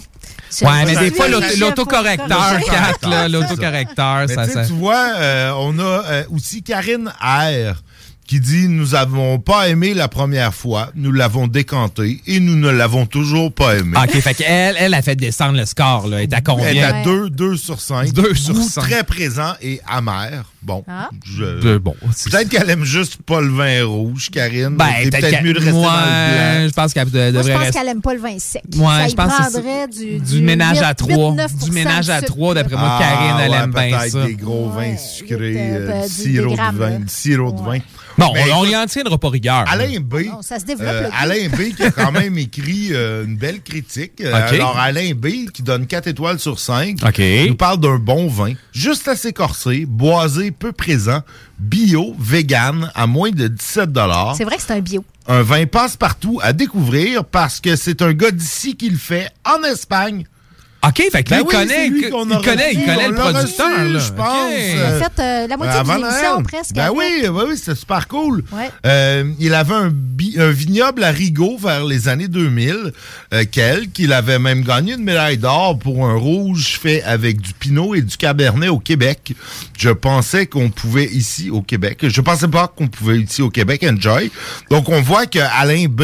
Ouais, 0.62 0.86
mais 0.86 0.96
des 0.96 1.12
fois, 1.12 1.28
l'autocorrecteur, 1.28 2.28
corriger. 2.28 2.70
4, 2.70 3.10
là, 3.10 3.28
l'autocorrecteur, 3.30 4.30
ça, 4.30 4.48
ça. 4.48 4.66
tu 4.66 4.74
vois, 4.74 5.14
euh, 5.18 5.52
on 5.58 5.78
a 5.80 5.84
euh, 5.84 6.24
aussi 6.32 6.64
Karine 6.64 7.12
R 7.22 7.76
qui 8.26 8.40
dit 8.40 8.68
nous 8.70 8.96
avons 8.96 9.38
pas 9.40 9.68
aimé 9.70 9.94
la 9.94 10.08
première 10.08 10.54
fois, 10.54 10.92
nous 10.96 11.12
l'avons 11.12 11.48
décanté 11.48 12.22
et 12.26 12.40
nous 12.40 12.56
ne 12.56 12.70
l'avons 12.70 13.06
toujours 13.06 13.52
pas 13.54 13.76
aimé. 13.78 13.98
OK, 14.02 14.12
fait 14.22 14.34
qu'elle, 14.34 14.76
elle 14.80 14.94
a 14.94 15.02
fait 15.02 15.16
descendre 15.16 15.58
le 15.58 15.66
score, 15.66 16.08
là. 16.08 16.18
Elle 16.24 16.30
est 16.30 16.34
à 16.34 16.38
Elle 16.38 16.42
est 16.42 16.44
combien? 16.82 16.94
à 16.94 17.04
2, 17.04 17.30
2 17.30 17.58
sur 17.58 17.82
5. 17.82 18.12
Deux 18.14 18.34
sur 18.34 18.54
Goût 18.54 18.62
cinq. 18.68 18.82
très 18.84 19.04
présent 19.04 19.54
et 19.62 19.82
amer. 19.88 20.46
Bon. 20.62 20.84
Ah. 20.88 21.10
Je- 21.26 21.78
bon, 21.78 21.94
Peut-être 22.32 22.48
qu'elle 22.48 22.70
aime 22.70 22.86
juste 22.86 23.18
pas 23.24 23.42
le 23.42 23.50
vin 23.50 23.84
rouge, 23.86 24.30
Karine. 24.32 24.78
Ben, 24.78 24.86
C'est 25.04 25.10
peut-être 25.10 25.44
mieux 25.44 25.54
de 25.54 25.60
rester 25.60 25.74
Moi, 25.74 25.92
dans 25.92 25.98
le 26.00 26.62
blanc. 26.62 26.68
Je 26.70 26.74
pense 26.74 26.94
qu'elle 26.94 27.12
de- 27.12 27.18
Moi, 27.20 27.26
je 27.28 27.32
devrait 27.50 27.54
pense 27.66 27.70
qu'elle 27.72 27.88
aime 27.90 28.02
pas 28.02 28.14
le 28.14 28.20
vin 28.22 28.40
sec. 28.40 28.64
Ouais, 28.74 28.86
ça 28.86 29.08
je 29.10 29.16
pense 29.16 29.34
que 29.34 29.52
prendrait 29.52 29.88
du, 29.90 30.20
du 30.20 30.42
ménage 30.42 30.82
à 30.82 30.90
8, 30.92 30.96
trois. 30.96 31.32
8-9% 31.34 31.66
Du 31.66 31.72
ménage 31.72 32.10
à 32.10 32.22
de 32.22 32.26
sucre. 32.26 32.34
trois, 32.38 32.54
d'après 32.54 32.76
moi, 32.78 32.98
Ah, 32.98 33.00
Karine, 33.02 33.36
elle 33.44 33.52
ouais, 33.52 33.58
aime 33.58 33.72
bien 33.74 33.98
peut-être 34.00 34.12
ça. 34.14 34.26
des 34.26 34.36
gros 34.36 34.70
vins 34.70 34.96
sucrés, 34.96 35.54
euh, 35.58 35.90
euh, 35.92 36.08
sirop 36.08 36.56
de 36.56 36.78
vin, 36.78 37.00
sirop 37.08 37.52
de 37.52 37.62
vin. 37.62 37.80
Bon, 38.18 38.32
Mais 38.34 38.52
on, 38.52 38.60
on 38.60 38.64
écoute, 38.64 38.72
y 38.72 38.78
en 38.78 38.86
tiendra 38.86 39.18
pas 39.18 39.30
rigueur. 39.30 39.66
Alain 39.68 40.00
B. 40.00 40.26
Non, 40.26 40.42
ça 40.42 40.60
se 40.60 40.66
développe. 40.66 40.90
Euh. 40.92 41.10
Alain 41.18 41.50
B 41.50 41.76
qui 41.76 41.84
a 41.84 41.92
quand 41.92 42.12
même 42.12 42.38
écrit 42.38 42.90
euh, 42.92 43.26
une 43.26 43.38
belle 43.38 43.62
critique. 43.62 44.22
Euh, 44.22 44.30
OK. 44.30 44.54
Alors, 44.54 44.78
Alain 44.78 45.12
B 45.16 45.50
qui 45.54 45.64
donne 45.64 45.88
4 45.88 46.08
étoiles 46.08 46.40
sur 46.40 46.60
5. 46.60 47.00
OK. 47.06 47.22
nous 47.48 47.56
parle 47.56 47.80
d'un 47.80 47.98
bon 47.98 48.28
vin, 48.28 48.54
juste 48.72 49.08
assez 49.08 49.34
corsé, 49.34 49.86
boisé, 49.86 50.52
peu 50.52 50.72
présent, 50.72 51.22
bio, 51.60 52.16
vegan, 52.20 52.92
à 52.96 53.08
moins 53.08 53.32
de 53.32 53.48
17 53.48 53.90
C'est 54.36 54.44
vrai 54.44 54.58
que 54.58 54.62
c'est 54.62 54.74
un 54.74 54.82
bio. 54.82 55.04
Un 55.28 55.42
vin 55.42 55.66
passe-partout 55.66 56.40
à 56.44 56.54
découvrir 56.54 57.24
parce 57.24 57.60
que 57.60 57.76
c'est 57.76 58.02
un 58.02 58.14
gars 58.14 58.32
d'ici 58.32 58.76
qui 58.76 58.90
le 58.90 58.98
fait 58.98 59.30
en 59.46 59.64
Espagne. 59.64 60.26
OK, 60.86 61.02
fait 61.12 61.24
que 61.24 61.30
Ben 61.30 61.38
lui, 61.38 61.44
il 61.44 61.48
oui, 61.48 61.54
connaît, 61.54 61.88
lui 61.90 62.02
il 62.06 62.10
qu'on 62.10 62.26
connaît, 62.42 62.74
il 62.74 62.80
connaît 62.82 63.06
On 63.06 63.10
le 63.10 63.16
producteur, 63.16 63.68
reçu, 63.80 63.94
là. 63.94 64.00
je 64.00 64.12
pense. 64.12 64.44
OK. 64.44 64.54
Il 64.76 64.82
a 64.82 65.00
fait 65.10 65.22
euh, 65.22 65.48
la 65.48 65.58
moitié 65.58 65.80
Avant 65.80 65.96
de 65.98 66.02
l'émission 66.04 66.44
presque. 66.44 66.76
Ben 66.76 66.90
oui, 66.94 67.06
oui, 67.24 67.44
oui, 67.50 67.58
c'était 67.58 67.76
super 67.76 68.08
cool. 68.10 68.44
Ouais. 68.52 68.70
Euh, 68.86 69.24
il 69.40 69.54
avait 69.54 69.74
un, 69.76 69.90
bi- 69.94 70.36
un 70.38 70.52
vignoble 70.52 71.04
à 71.04 71.12
Rigaud 71.12 71.58
vers 71.58 71.86
les 71.86 72.10
années 72.10 72.28
2000, 72.28 72.92
euh, 73.34 73.44
quel, 73.50 73.90
qu'il 73.92 74.12
avait 74.12 74.40
même 74.40 74.62
gagné 74.64 74.94
une 74.94 75.04
médaille 75.04 75.38
d'or 75.38 75.80
pour 75.80 76.06
un 76.06 76.16
rouge 76.16 76.78
fait 76.82 77.02
avec 77.04 77.40
du 77.40 77.54
pinot 77.54 77.96
et 77.96 78.02
du 78.02 78.18
cabernet 78.18 78.68
au 78.68 78.80
Québec. 78.80 79.34
Je 79.78 79.90
pensais 79.90 80.48
qu'on 80.48 80.70
pouvait 80.70 81.06
ici 81.06 81.50
au 81.50 81.62
Québec. 81.62 82.00
Je 82.10 82.22
pensais 82.22 82.48
pas 82.50 82.68
qu'on 82.68 82.88
pouvait 82.88 83.20
ici 83.20 83.42
au 83.42 83.50
Québec 83.50 83.86
enjoy. 83.90 84.32
Donc 84.70 84.90
on 84.90 85.02
voit 85.02 85.28
que 85.28 85.40
Alain 85.40 85.86
B, 85.88 86.04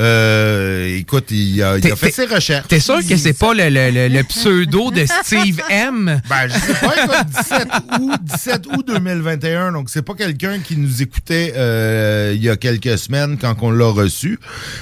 euh, 0.00 0.96
écoute, 0.98 1.26
il 1.30 1.62
a, 1.62 1.78
il 1.78 1.86
a 1.86 1.90
T'es- 1.90 1.96
fait 1.96 2.10
ses 2.12 2.26
recherches. 2.26 2.68
T'es 2.68 2.80
sûr 2.80 2.98
que 3.06 3.16
c'est 3.16 3.32
pas 3.38 3.54
le, 3.54 3.68
le- 3.68 3.90
le- 4.08 4.14
le 4.16 4.22
pseudo 4.24 4.90
de 4.90 5.04
Steve 5.06 5.60
M? 5.70 6.20
Ben, 6.28 6.48
je 6.48 6.52
sais 6.54 6.74
pas, 6.74 6.94
écoute, 7.04 7.26
17 7.40 7.68
août, 8.00 8.20
17 8.22 8.66
août 8.66 8.84
2021, 8.86 9.72
donc 9.72 9.90
c'est 9.90 10.02
pas 10.02 10.14
quelqu'un 10.14 10.58
qui 10.58 10.76
nous 10.76 11.02
écoutait 11.02 11.54
euh, 11.56 12.32
il 12.34 12.42
y 12.42 12.48
a 12.50 12.56
quelques 12.56 12.98
semaines 12.98 13.36
quand 13.40 13.54
on 13.62 13.70
l'a 13.70 13.86
reçu. 13.90 14.38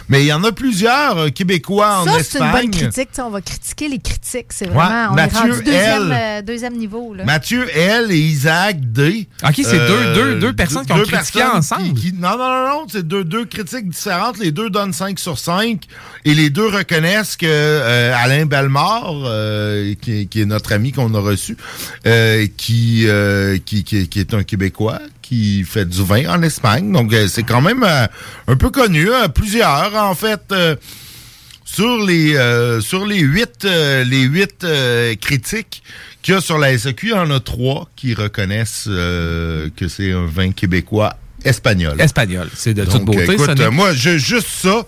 Mais 0.08 0.22
il 0.22 0.26
y 0.26 0.32
en 0.32 0.42
a 0.44 0.52
plusieurs 0.52 1.18
euh, 1.18 1.28
Québécois 1.30 1.98
en 2.00 2.04
Ça, 2.04 2.10
c'est 2.22 2.38
une 2.38 2.44
Espagne. 2.44 2.52
bonne 2.52 2.70
critique. 2.70 3.08
Tu 3.10 3.14
sais, 3.16 3.22
on 3.22 3.30
va 3.30 3.40
critiquer 3.40 3.88
les 3.88 3.98
critiques. 3.98 4.46
C'est 4.50 4.68
Ouais, 4.68 4.74
vraiment. 4.74 5.08
on 5.12 5.14
Mathieu 5.14 5.36
est 5.38 5.50
rendu 5.50 5.62
deuxième, 5.64 6.12
L. 6.12 6.18
euh, 6.20 6.42
deuxième 6.42 6.76
niveau. 6.76 7.14
Là. 7.14 7.24
Mathieu 7.24 7.66
L 7.76 8.10
et 8.10 8.18
Isaac 8.18 8.76
D. 8.80 9.28
Ok, 9.46 9.54
c'est 9.56 9.86
deux- 9.86 10.14
deux- 10.14 10.38
deux 10.40 10.52
personnes 10.52 10.84
qui 10.86 10.92
ont 10.92 10.96
critiqué 11.02 11.38
personnes 11.40 11.58
ensemble. 11.58 11.94
qui- 11.94 12.10
qui- 12.10 12.12
non, 12.14 12.30
non, 12.30 12.38
non, 12.38 12.68
non, 12.68 12.86
c'est 12.90 13.06
deux, 13.06 13.24
deux 13.24 13.44
critiques 13.44 13.88
différentes. 13.88 14.38
Les 14.38 14.50
deux 14.52 14.70
donnent 14.70 14.92
5 14.92 15.18
sur 15.18 15.38
5 15.38 15.82
et 16.24 16.34
les 16.34 16.50
deux 16.50 16.66
reconnaissent 16.66 17.36
que 17.36 17.46
euh, 17.48 18.14
Alain 18.16 18.46
Bellemare, 18.46 19.03
euh, 19.12 19.94
qui, 20.00 20.26
qui 20.28 20.40
est 20.40 20.46
notre 20.46 20.72
ami 20.72 20.92
qu'on 20.92 21.14
a 21.14 21.20
reçu, 21.20 21.56
euh, 22.06 22.46
qui, 22.56 23.04
euh, 23.06 23.58
qui, 23.64 23.84
qui, 23.84 24.08
qui 24.08 24.20
est 24.20 24.34
un 24.34 24.42
Québécois, 24.42 25.00
qui 25.22 25.64
fait 25.64 25.84
du 25.88 26.02
vin 26.02 26.26
en 26.28 26.42
Espagne. 26.42 26.92
Donc, 26.92 27.14
c'est 27.28 27.42
quand 27.42 27.60
même 27.60 27.84
un 27.84 28.56
peu 28.56 28.70
connu. 28.70 29.12
hein, 29.12 29.28
plusieurs, 29.28 29.94
en 29.94 30.14
fait. 30.14 30.52
sur 31.64 32.04
les 32.04 32.36
sur 32.80 33.06
les 33.06 33.20
huit 33.20 33.64
les 33.64 34.22
huit 34.22 34.64
critiques 35.20 35.82
qu'il 36.22 36.34
y 36.34 36.36
a 36.36 36.40
sur 36.40 36.58
la 36.58 36.76
SEQ, 36.76 37.06
il 37.08 37.10
y 37.10 37.14
en 37.14 37.30
a 37.30 37.40
trois 37.40 37.88
qui 37.96 38.14
reconnaissent 38.14 38.84
que 38.86 39.88
c'est 39.88 40.12
un 40.12 40.26
vin 40.26 40.52
québécois 40.52 41.16
espagnol. 41.44 42.00
Espagnol, 42.00 42.48
c'est 42.54 42.72
de 42.74 42.84
toute 42.84 42.92
Donc, 43.04 43.04
beauté. 43.16 43.32
écoute, 43.34 43.58
ça 43.58 43.70
moi, 43.70 43.92
je- 43.92 44.16
juste 44.16 44.48
ça, 44.48 44.86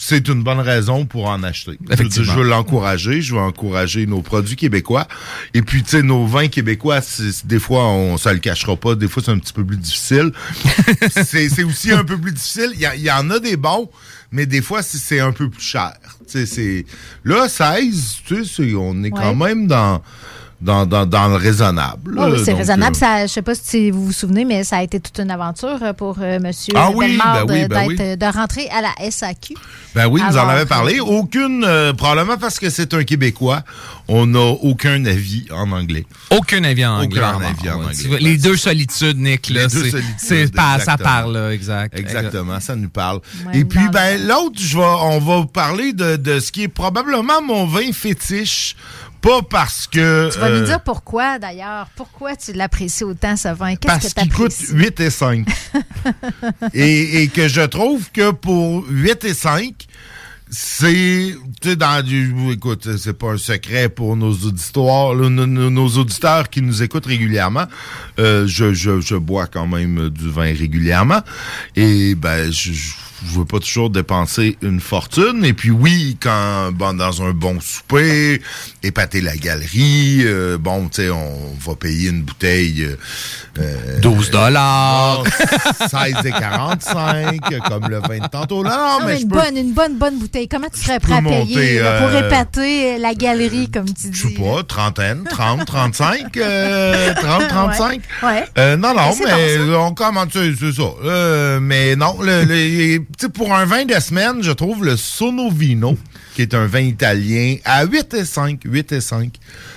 c'est 0.00 0.28
une 0.28 0.44
bonne 0.44 0.60
raison 0.60 1.04
pour 1.06 1.26
en 1.28 1.42
acheter. 1.42 1.72
Je 1.72 1.76
veux 1.78 1.84
dire, 1.86 1.92
Effectivement. 1.94 2.32
Je 2.32 2.38
veux 2.38 2.48
l'encourager, 2.48 3.20
je 3.20 3.34
veux 3.34 3.40
encourager 3.40 4.06
nos 4.06 4.22
produits 4.22 4.54
québécois. 4.54 5.08
Et 5.54 5.62
puis, 5.62 5.82
tu 5.82 5.90
sais, 5.90 6.02
nos 6.02 6.24
vins 6.24 6.46
québécois, 6.46 7.00
des 7.44 7.58
fois, 7.58 7.84
on 7.88 8.16
ça 8.16 8.32
le 8.32 8.38
cachera 8.38 8.76
pas, 8.76 8.94
des 8.94 9.08
fois, 9.08 9.22
c'est 9.24 9.32
un 9.32 9.38
petit 9.38 9.52
peu 9.52 9.64
plus 9.64 9.76
difficile. 9.76 10.32
c'est 11.10 11.48
c'est 11.48 11.64
aussi 11.64 11.90
un 11.90 12.04
peu 12.04 12.16
plus 12.16 12.32
difficile. 12.32 12.72
Il 12.74 13.02
y, 13.02 13.10
en 13.10 13.28
a 13.30 13.40
des 13.40 13.56
bons, 13.56 13.90
mais 14.30 14.46
des 14.46 14.62
fois, 14.62 14.82
c'est- 14.82 15.18
un 15.18 15.32
peu 15.32 15.50
plus 15.50 15.62
cher. 15.62 15.94
Tu 16.26 16.32
sais, 16.32 16.46
c'est... 16.46 16.86
Là, 17.24 17.48
16, 17.48 18.18
tu 18.24 18.44
sais, 18.44 18.74
on 18.76 19.02
est 19.02 19.10
quand 19.10 19.34
même 19.34 19.66
dans... 19.66 20.00
Dans, 20.60 20.84
dans, 20.86 21.06
dans 21.06 21.28
le 21.28 21.36
raisonnable. 21.36 22.16
Ah 22.18 22.26
oui, 22.30 22.36
là. 22.38 22.42
c'est 22.44 22.52
raisonnable. 22.52 22.96
euh, 22.96 22.98
Ça, 22.98 23.26
je 23.28 23.32
sais 23.32 23.42
pas 23.42 23.54
si 23.54 23.92
vous 23.92 24.06
vous 24.06 24.12
souvenez, 24.12 24.44
mais 24.44 24.64
ça 24.64 24.78
a 24.78 24.82
été 24.82 24.98
toute 24.98 25.16
une 25.20 25.30
aventure 25.30 25.78
euh, 25.82 25.92
pour 25.92 26.16
euh, 26.20 26.40
Monsieur 26.40 26.72
Ah 26.76 26.90
oui, 26.92 27.16
ben 27.16 27.44
oui, 27.48 27.68
ben 27.68 27.86
oui. 27.86 27.96
euh, 28.00 28.16
de 28.16 28.26
rentrer 28.26 28.68
à 28.70 28.80
la 28.82 29.10
SAQ. 29.10 29.54
Ben 29.94 30.08
oui, 30.08 30.20
nous 30.28 30.36
en 30.36 30.48
avait 30.48 30.66
parlé. 30.66 30.98
Aucune, 30.98 31.62
euh, 31.64 31.92
probablement 31.92 32.38
parce 32.38 32.58
que 32.58 32.70
c'est 32.70 32.92
un 32.92 33.04
Québécois, 33.04 33.62
on 34.08 34.26
n'a 34.26 34.40
aucun 34.40 35.04
avis 35.04 35.46
en 35.52 35.70
anglais. 35.70 36.04
Aucun 36.30 36.64
avis 36.64 36.84
en 36.84 37.02
anglais. 37.02 37.20
Aucun 37.20 37.40
avis 37.40 37.70
en 37.70 37.74
anglais. 37.80 37.94
tu 37.94 38.08
vois, 38.08 38.18
Les 38.18 38.36
deux 38.36 38.56
solitudes, 38.56 39.16
Nick, 39.16 39.50
là. 39.50 39.62
Les 39.62 39.68
deux 39.68 39.84
c'est- 39.84 39.90
solitudes, 39.90 40.14
c'est 40.18 40.52
pas- 40.52 40.80
ça 40.80 40.96
parle, 40.98 41.34
là, 41.34 41.50
exact. 41.52 41.96
Exactement, 41.96 42.58
ça 42.58 42.74
nous 42.74 42.88
parle. 42.88 43.20
Ouais, 43.46 43.60
Et 43.60 43.64
puis, 43.64 43.88
ben, 43.92 44.26
l'autre, 44.26 44.56
je 44.60 44.76
vais, 44.76 44.82
on 44.84 45.20
va 45.20 45.46
parler 45.46 45.92
de, 45.92 46.16
de 46.16 46.40
ce 46.40 46.50
qui 46.50 46.64
est 46.64 46.68
probablement 46.68 47.40
mon 47.42 47.64
vin 47.64 47.92
fétiche. 47.92 48.74
Pas 49.20 49.42
parce 49.42 49.86
que. 49.86 50.30
Tu 50.32 50.38
vas 50.38 50.46
euh, 50.46 50.60
nous 50.60 50.66
dire 50.66 50.80
pourquoi, 50.80 51.38
d'ailleurs? 51.38 51.88
Pourquoi 51.96 52.36
tu 52.36 52.52
l'apprécies 52.52 53.04
autant, 53.04 53.36
ce 53.36 53.48
vin? 53.48 53.74
Qu'est-ce 53.76 53.86
parce 53.92 54.14
que 54.14 54.20
tu 54.20 54.26
qu'il 54.26 54.32
coûte 54.32 54.52
apprécies? 54.52 54.72
8 54.74 55.00
et 55.00 55.10
5. 55.10 55.48
et, 56.74 57.22
et 57.22 57.28
que 57.28 57.48
je 57.48 57.62
trouve 57.62 58.10
que 58.12 58.30
pour 58.30 58.84
8 58.88 59.24
et 59.24 59.34
5, 59.34 59.74
c'est, 60.50 61.34
tu 61.60 61.68
sais, 61.70 61.76
dans 61.76 62.02
du, 62.04 62.34
écoute, 62.52 62.88
c'est 62.96 63.12
pas 63.12 63.32
un 63.32 63.36
secret 63.38 63.88
pour 63.90 64.16
nos 64.16 64.32
auditoires, 64.32 65.14
nos, 65.14 65.28
nos- 65.28 65.68
nos 65.70 65.88
auditeurs 65.88 66.48
qui 66.48 66.62
nous 66.62 66.82
écoutent 66.82 67.04
régulièrement. 67.06 67.66
Euh, 68.18 68.46
je, 68.46 68.72
je, 68.72 69.00
je 69.00 69.16
bois 69.16 69.46
quand 69.46 69.66
même 69.66 70.08
du 70.08 70.30
vin 70.30 70.44
régulièrement. 70.54 71.20
Et, 71.76 72.14
ben, 72.14 72.50
je, 72.50 72.72
je 72.72 72.92
je 73.26 73.38
veux 73.38 73.44
pas 73.44 73.58
toujours 73.58 73.90
dépenser 73.90 74.56
une 74.62 74.80
fortune. 74.80 75.44
Et 75.44 75.52
puis 75.52 75.70
oui, 75.70 76.16
quand 76.20 76.70
bon, 76.72 76.94
dans 76.94 77.22
un 77.22 77.30
bon 77.32 77.60
souper, 77.60 78.40
épater 78.82 79.20
la 79.20 79.36
galerie, 79.36 80.20
euh, 80.24 80.58
bon, 80.58 80.88
tu 80.88 81.02
sais, 81.02 81.10
on 81.10 81.54
va 81.64 81.74
payer 81.74 82.10
une 82.10 82.22
bouteille 82.22 82.84
euh, 82.84 82.96
euh, 83.58 84.00
12 84.00 84.30
dollars. 84.30 85.24
16 85.90 86.14
et 86.24 86.30
45, 86.30 87.40
comme 87.68 87.88
le 87.88 87.98
vin 88.00 88.18
de 88.18 88.26
tantôt. 88.28 88.62
Non, 88.62 88.70
non, 88.70 88.98
mais 89.06 89.20
une, 89.20 89.28
peux... 89.28 89.36
bonne, 89.36 89.56
une 89.56 89.72
bonne, 89.72 89.96
bonne 89.98 90.18
bouteille. 90.18 90.48
Comment 90.48 90.68
tu 90.72 90.80
serais 90.80 91.00
prêt 91.00 91.14
à 91.14 91.22
payer 91.22 91.38
monter, 91.38 91.78
là, 91.80 91.98
pour 92.00 92.08
euh, 92.08 92.26
épater 92.26 92.98
la 92.98 93.14
galerie, 93.14 93.70
comme 93.70 93.86
tu 93.86 94.08
dis? 94.10 94.18
Je 94.18 94.28
sais 94.28 94.34
pas, 94.34 94.62
trentaine, 94.62 95.24
30, 95.28 95.64
35, 95.66 96.36
euh, 96.36 97.14
30, 97.14 97.48
35. 97.48 98.00
Ouais. 98.22 98.28
Ouais. 98.28 98.44
Euh, 98.58 98.76
non, 98.76 98.94
non, 98.94 99.10
Mais 99.24 99.58
mais 99.58 99.74
on 99.74 99.94
commence, 99.94 100.28
c'est 100.32 100.72
ça. 100.72 100.82
Euh, 101.04 101.58
mais 101.60 101.96
non, 101.96 102.16
le, 102.20 102.44
le- 102.44 103.02
pour 103.32 103.54
un 103.54 103.64
vin 103.64 103.84
de 103.84 103.98
semaine, 104.00 104.42
je 104.42 104.52
trouve 104.52 104.84
le 104.84 104.96
Sonovino, 104.96 105.96
qui 106.34 106.42
est 106.42 106.54
un 106.54 106.66
vin 106.66 106.80
italien, 106.80 107.56
à 107.64 107.84
8 107.84 108.14
et 108.14 108.24
5, 108.24 108.60
8 108.64 108.92
et 108.92 109.00
5. 109.00 109.34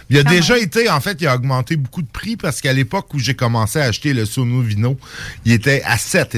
Il 0.09 0.17
a 0.17 0.23
Quand 0.23 0.29
déjà 0.29 0.57
été, 0.57 0.89
en 0.89 0.99
fait, 0.99 1.17
il 1.21 1.27
a 1.27 1.35
augmenté 1.35 1.75
beaucoup 1.75 2.01
de 2.01 2.07
prix 2.11 2.35
parce 2.35 2.61
qu'à 2.61 2.73
l'époque 2.73 3.13
où 3.13 3.19
j'ai 3.19 3.33
commencé 3.33 3.79
à 3.79 3.85
acheter 3.85 4.13
le 4.13 4.25
Sonovino, 4.25 4.97
il 5.45 5.53
était 5.53 5.81
à 5.85 5.97
7 5.97 6.35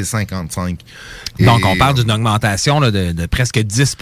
et 1.40 1.44
55. 1.46 1.60
Et- 1.62 1.64
Donc, 1.64 1.66
on 1.66 1.78
parle 1.78 1.96
d'une 1.96 2.12
augmentation 2.12 2.80
là, 2.80 2.92
de, 2.92 3.12
de 3.12 3.26
presque 3.26 3.60
10 3.60 3.98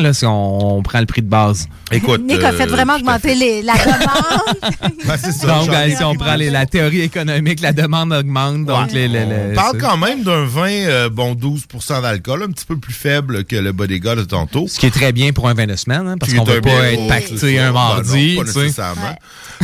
là, 0.00 0.12
si 0.12 0.24
on, 0.26 0.76
on 0.78 0.82
prend 0.82 1.00
le 1.00 1.06
prix 1.06 1.22
de 1.22 1.28
base. 1.28 1.68
Écoute, 1.92 2.22
Nick 2.26 2.42
a 2.42 2.52
fait 2.52 2.64
euh, 2.64 2.66
vraiment 2.66 2.96
augmenter 2.96 3.34
les- 3.34 3.62
la 3.62 3.74
demande. 3.74 4.92
Ben, 5.06 5.16
c'est 5.22 5.32
ça, 5.32 5.46
Donc, 5.46 5.70
ben, 5.70 5.94
si 5.96 6.02
on 6.02 6.14
prend 6.14 6.34
les- 6.34 6.50
la 6.50 6.66
théorie 6.66 7.00
économique, 7.02 7.60
la 7.60 7.72
demande 7.72 8.12
augmente. 8.12 8.64
Donc, 8.64 8.92
les, 8.92 9.06
les- 9.08 9.24
les- 9.24 9.52
On 9.52 9.54
parle 9.54 9.78
quand 9.78 9.96
même 9.96 10.22
d'un 10.24 10.44
vin, 10.44 10.68
euh, 10.68 11.08
bon, 11.08 11.34
12% 11.34 12.02
d'alcool, 12.02 12.42
un 12.42 12.50
petit 12.50 12.64
peu 12.66 12.76
plus 12.76 12.92
faible 12.94 13.44
que 13.44 13.56
le 13.56 13.72
Bodega 13.72 14.14
de 14.16 14.24
tantôt. 14.24 14.66
Ce 14.68 14.78
qui 14.78 14.86
est 14.86 14.90
très 14.90 15.12
bien 15.12 15.32
pour 15.32 15.48
un 15.48 15.54
vin 15.54 15.66
de 15.66 15.76
semaine, 15.76 16.06
hein, 16.08 16.16
parce 16.18 16.32
qu'on 16.34 16.44
est 16.44 16.54
veut 16.54 16.60
pas 16.60 16.92
être 16.92 17.06
pacté 17.08 17.58
un 17.58 17.66
Ben 17.68 17.72
mardi. 17.72 18.36
non, 18.36 18.42
pas 18.44 18.60
nécessairement. 18.60 19.16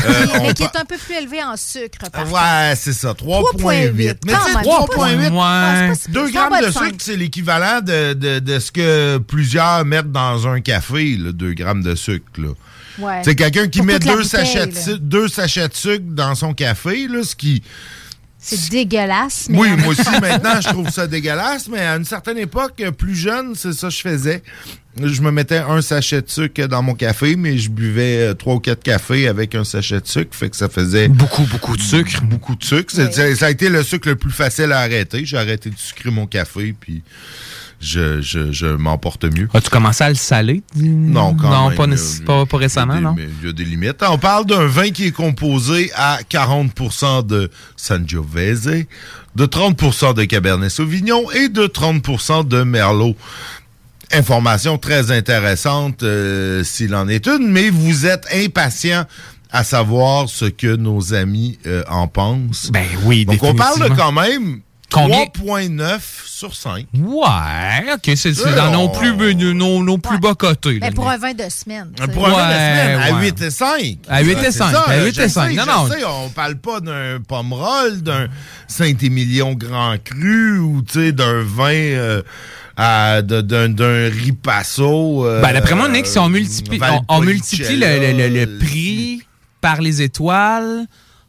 Euh, 0.05 0.27
on 0.41 0.43
mais 0.45 0.55
qui 0.55 0.63
est 0.63 0.77
un 0.77 0.85
peu 0.85 0.97
plus 0.97 1.15
élevé 1.17 1.43
en 1.43 1.57
sucre. 1.57 2.11
Par. 2.11 2.25
Ouais, 2.33 2.75
c'est 2.77 2.93
ça, 2.95 3.13
3.8. 3.15 3.93
Mais 4.25 4.33
Quand 4.33 4.39
tu 4.39 4.47
sais, 4.49 4.55
même. 4.55 4.65
3.8, 4.65 5.09
Ouais, 5.09 5.19
c'est 5.21 5.89
pas 5.89 5.95
si- 5.95 6.11
2 6.11 6.21
c'est 6.33 6.39
en 6.39 6.49
grammes 6.49 6.61
de 6.65 6.71
sucre. 6.71 6.97
C'est 7.13 7.19
l'équivalent 7.19 7.81
de, 7.83 8.15
de, 8.15 8.39
de 8.39 8.59
ce 8.59 8.73
que 8.73 9.19
plusieurs 9.19 9.85
mettent 9.85 10.13
dans 10.13 10.49
un 10.49 10.61
café, 10.61 11.17
2 11.17 11.53
grammes 11.53 11.83
de 11.83 11.95
sucre. 11.95 12.25
Ouais. 12.99 13.21
C'est 13.23 13.35
quelqu'un 13.35 13.69
qui 13.69 13.79
Pour 13.79 13.87
met 13.87 13.99
deux 13.99 14.23
sachets, 14.23 14.67
de, 14.67 14.97
deux 14.97 15.29
sachets 15.29 15.69
de 15.69 15.75
sucre 15.75 16.05
dans 16.09 16.35
son 16.35 16.55
café, 16.55 17.09
là, 17.09 17.23
ce 17.23 17.37
qui 17.37 17.63
C'est 18.45 18.71
dégueulasse. 18.71 19.47
Mais 19.49 19.59
Oui, 19.59 19.69
moi 19.69 19.77
même 19.77 19.89
aussi, 19.89 20.21
maintenant, 20.21 20.61
je 20.61 20.69
trouve 20.69 20.91
ça 20.91 21.07
dégueulasse, 21.07 21.69
mais 21.69 21.79
à 21.79 21.97
une 21.97 22.05
certaine 22.05 22.39
époque, 22.39 22.83
plus 22.99 23.15
jeune, 23.15 23.55
c'est 23.55 23.73
ça 23.73 23.87
que 23.87 23.95
je 23.95 24.01
faisais. 24.01 24.43
Je 25.01 25.23
me 25.23 25.31
mettais 25.31 25.59
un 25.59 25.81
sachet 25.81 26.21
de 26.21 26.29
sucre 26.29 26.67
dans 26.67 26.83
mon 26.83 26.95
café, 26.95 27.37
mais 27.37 27.57
je 27.57 27.71
buvais 27.71 28.19
euh, 28.19 28.35
trois 28.35 28.57
ou 28.57 28.61
quatre 28.61 28.83
cafés 28.83 29.27
avec 29.27 29.55
un 29.55 29.65
sachet 29.65 30.01
de 30.01 30.07
sucre, 30.07 30.37
fait 30.37 30.51
que 30.51 30.57
ça 30.57 30.69
faisait... 30.69 31.09
Beaucoup, 31.09 31.45
beaucoup 31.45 31.77
de 31.77 31.81
sucre. 31.81 32.21
Beaucoup 32.25 32.57
de 32.57 32.65
sucre. 32.65 32.93
Ça 32.93 33.47
a 33.47 33.51
été 33.51 33.71
le 33.71 33.83
sucre 33.85 34.09
le 34.09 34.17
plus 34.17 34.33
facile 34.33 34.73
à 34.73 34.81
arrêter. 34.81 35.25
J'ai 35.25 35.39
arrêté 35.39 35.71
de 35.71 35.79
sucrer 35.79 36.11
mon 36.11 36.27
café, 36.27 36.75
puis 36.79 37.03
je, 37.83 38.21
je, 38.23 38.53
je 38.53 38.67
m'en 38.67 38.97
porte 38.97 39.25
mieux. 39.25 39.49
As-tu 39.53 39.69
commencé 39.69 40.05
à 40.05 40.09
le 40.09 40.15
saler? 40.15 40.63
Non, 40.77 41.35
quand 41.35 41.51
non, 41.51 41.69
même, 41.69 41.77
pas, 42.25 42.25
pas, 42.25 42.47
pas 42.47 42.57
récemment, 42.57 43.01
non? 43.01 43.15
Mais 43.17 43.27
il 43.41 43.47
y 43.47 43.51
a 43.51 43.53
des 43.53 43.65
limites. 43.65 44.03
On 44.09 44.19
parle 44.19 44.47
d'un 44.47 44.67
vin 44.67 44.91
qui 44.91 45.07
est 45.07 45.13
composé 45.13 45.91
à 45.97 46.21
40% 46.31 47.27
de 47.27 47.51
Sangiovese, 47.77 48.87
de 49.35 49.47
30% 49.47 50.15
de 50.15 50.25
Cabernet 50.25 50.71
Sauvignon 50.71 51.29
et 51.33 51.49
de 51.49 51.67
30% 51.67 52.47
de 52.47 52.63
Merlot. 52.63 53.17
Information 54.13 54.79
très 54.79 55.11
intéressante 55.11 56.05
euh, 56.05 56.63
s'il 56.63 56.95
en 56.95 57.09
est 57.09 57.27
une, 57.27 57.49
mais 57.49 57.71
vous 57.71 58.07
êtes 58.07 58.27
impatient 58.33 59.07
à 59.51 59.65
savoir 59.65 60.29
ce 60.29 60.45
que 60.45 60.77
nos 60.77 61.15
amis 61.15 61.59
euh, 61.67 61.83
en 61.89 62.07
pensent. 62.07 62.71
Ben 62.71 62.87
oui, 63.05 63.25
Donc 63.25 63.43
on 63.43 63.55
parle 63.55 63.91
de 63.91 63.95
quand 63.95 64.13
même 64.13 64.61
Combien? 64.93 65.25
3.9 65.25 66.01
sur 66.27 66.55
5. 66.55 66.87
Ouais, 66.95 67.93
ok, 67.95 68.01
c'est 68.17 68.35
c'est 68.35 68.47
Euh, 68.47 68.57
dans 68.57 68.71
nos 68.73 68.89
plus, 68.89 69.35
nos, 69.55 69.83
nos 69.83 69.99
plus 69.99 70.19
bas 70.19 70.35
cotés. 70.35 70.79
là. 70.79 70.89
Ben, 70.89 70.95
pour 70.95 71.09
un 71.09 71.17
vin 71.19 71.33
de 71.35 71.49
semaine. 71.49 71.93
sais. 71.99 72.09
Pour 72.09 72.27
un 72.27 72.31
vin 72.31 72.37
de 72.37 72.43
Ouais, 72.43 72.55
semaine, 72.55 73.01
à 73.01 73.13
ouais. 73.17 73.25
8 73.27 73.43
et 73.43 73.51
5. 73.51 73.99
À 74.09 74.23
8 74.23 74.33
et 74.33 74.37
C'est 74.45 74.53
5, 74.53 74.73
ça, 74.73 74.81
à 74.83 74.97
là, 74.97 75.05
8 75.05 75.15
je 75.15 75.21
et 75.23 75.29
5. 75.29 75.49
sais, 75.51 75.55
Non, 75.57 75.63
je 75.65 75.71
non. 75.71 75.89
sais, 75.89 76.05
on 76.05 76.29
parle 76.31 76.57
pas 76.57 76.81
d'un 76.81 77.21
Pomerol, 77.27 78.03
d'un 78.03 78.27
Saint-Émilion 78.69 79.53
Grand 79.55 79.97
Cru 80.03 80.59
ou 80.59 80.83
tu 80.83 80.95
sais, 81.01 81.13
d'un 81.13 81.43
vin 81.43 81.71
euh, 81.73 82.23
d'un 82.77 83.69
d'un 83.69 84.09
Ripasso. 84.11 85.27
euh, 85.27 85.41
Ben, 85.43 85.53
d'après 85.53 85.75
moi, 85.75 85.89
Nick, 85.89 86.07
si 86.07 86.19
on 86.19 86.29
multiplie, 86.29 86.81
on, 86.83 87.17
on 87.17 87.21
multiplie 87.21 87.77
le, 87.77 88.01
le- 88.01 88.29
le- 88.29 88.45
le 88.47 88.59
prix 88.59 89.23
par 89.61 89.81
les 89.81 90.03
étoiles, 90.03 90.87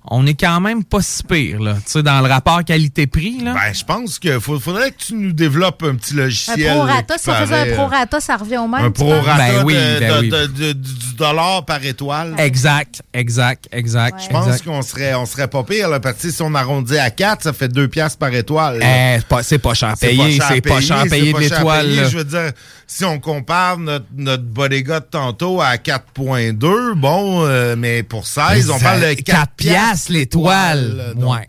on 0.09 0.25
est 0.27 0.33
quand 0.39 0.59
même 0.59 0.83
pas 0.83 1.01
si 1.01 1.23
pire, 1.23 1.61
là. 1.61 1.75
Tu 1.75 1.81
sais, 1.91 2.03
dans 2.03 2.19
le 2.21 2.27
rapport 2.27 2.63
qualité-prix, 2.63 3.39
là. 3.41 3.53
Ben, 3.53 3.73
je 3.73 3.83
pense 3.85 4.19
qu'il 4.19 4.39
faudrait 4.39 4.91
que 4.91 4.97
tu 4.97 5.13
nous 5.15 5.31
développes 5.31 5.81
un 5.83 5.95
petit 5.95 6.13
Un 6.13 6.17
logiciel. 6.23 6.75
prorata, 6.77 7.15
qui 7.15 7.23
si 7.23 7.29
on 7.29 7.33
faisait 7.33 7.71
un 7.71 7.75
prorata, 7.75 8.19
ça 8.19 8.35
revient 8.35 8.57
au 8.57 8.67
même. 8.67 8.85
Un 8.85 8.91
prorata 8.91 9.37
Ben 9.37 9.63
oui, 9.63 9.73
de- 9.73 9.99
ben 9.99 10.13
de- 10.15 10.19
oui. 10.21 10.29
de- 10.29 10.45
de- 10.47 10.73
du 10.73 11.15
dollar 11.17 11.63
par 11.65 11.83
étoile. 11.85 12.35
Exact, 12.37 13.01
exact, 13.13 13.67
exact. 13.71 14.21
Je 14.23 14.29
pense 14.29 14.47
exact. 14.47 14.65
qu'on 14.65 14.81
serait, 14.81 15.15
on 15.15 15.25
serait 15.25 15.47
pas 15.47 15.63
pire, 15.63 15.87
là, 15.89 15.99
parce 15.99 16.17
que 16.17 16.29
si 16.31 16.41
on 16.41 16.53
arrondit 16.53 16.97
à 16.97 17.09
4, 17.09 17.43
ça 17.43 17.53
fait 17.53 17.69
2 17.69 17.87
piastres 17.87 18.17
par 18.19 18.33
étoile. 18.33 18.79
Eh, 18.83 19.19
c'est 19.41 19.57
pas, 19.59 19.73
cher 19.73 19.93
payé, 19.99 20.37
c'est 20.47 20.61
pas 20.61 20.81
cher 20.81 20.99
c'est 21.03 21.09
payé 21.09 21.27
de 21.33 21.37
pas 21.37 21.41
cher 21.47 21.57
l'étoile. 21.57 22.07
Je 22.11 22.17
veux 22.17 22.23
dire, 22.25 22.51
si 22.95 23.05
on 23.05 23.19
compare 23.19 23.77
notre, 23.79 24.05
notre 24.15 24.43
bodega 24.43 24.99
de 24.99 25.05
tantôt 25.05 25.61
à 25.61 25.77
4.2, 25.77 26.93
bon, 26.95 27.43
euh, 27.45 27.75
mais 27.75 28.03
pour 28.03 28.27
16, 28.27 28.69
on 28.69 28.77
Ça- 28.77 28.83
parle 28.85 29.01
de 29.01 29.13
4 29.13 29.23
4 29.23 29.51
piastres 29.55 30.11
l'étoile. 30.11 31.13
donc, 31.15 31.31
Ouais. 31.33 31.47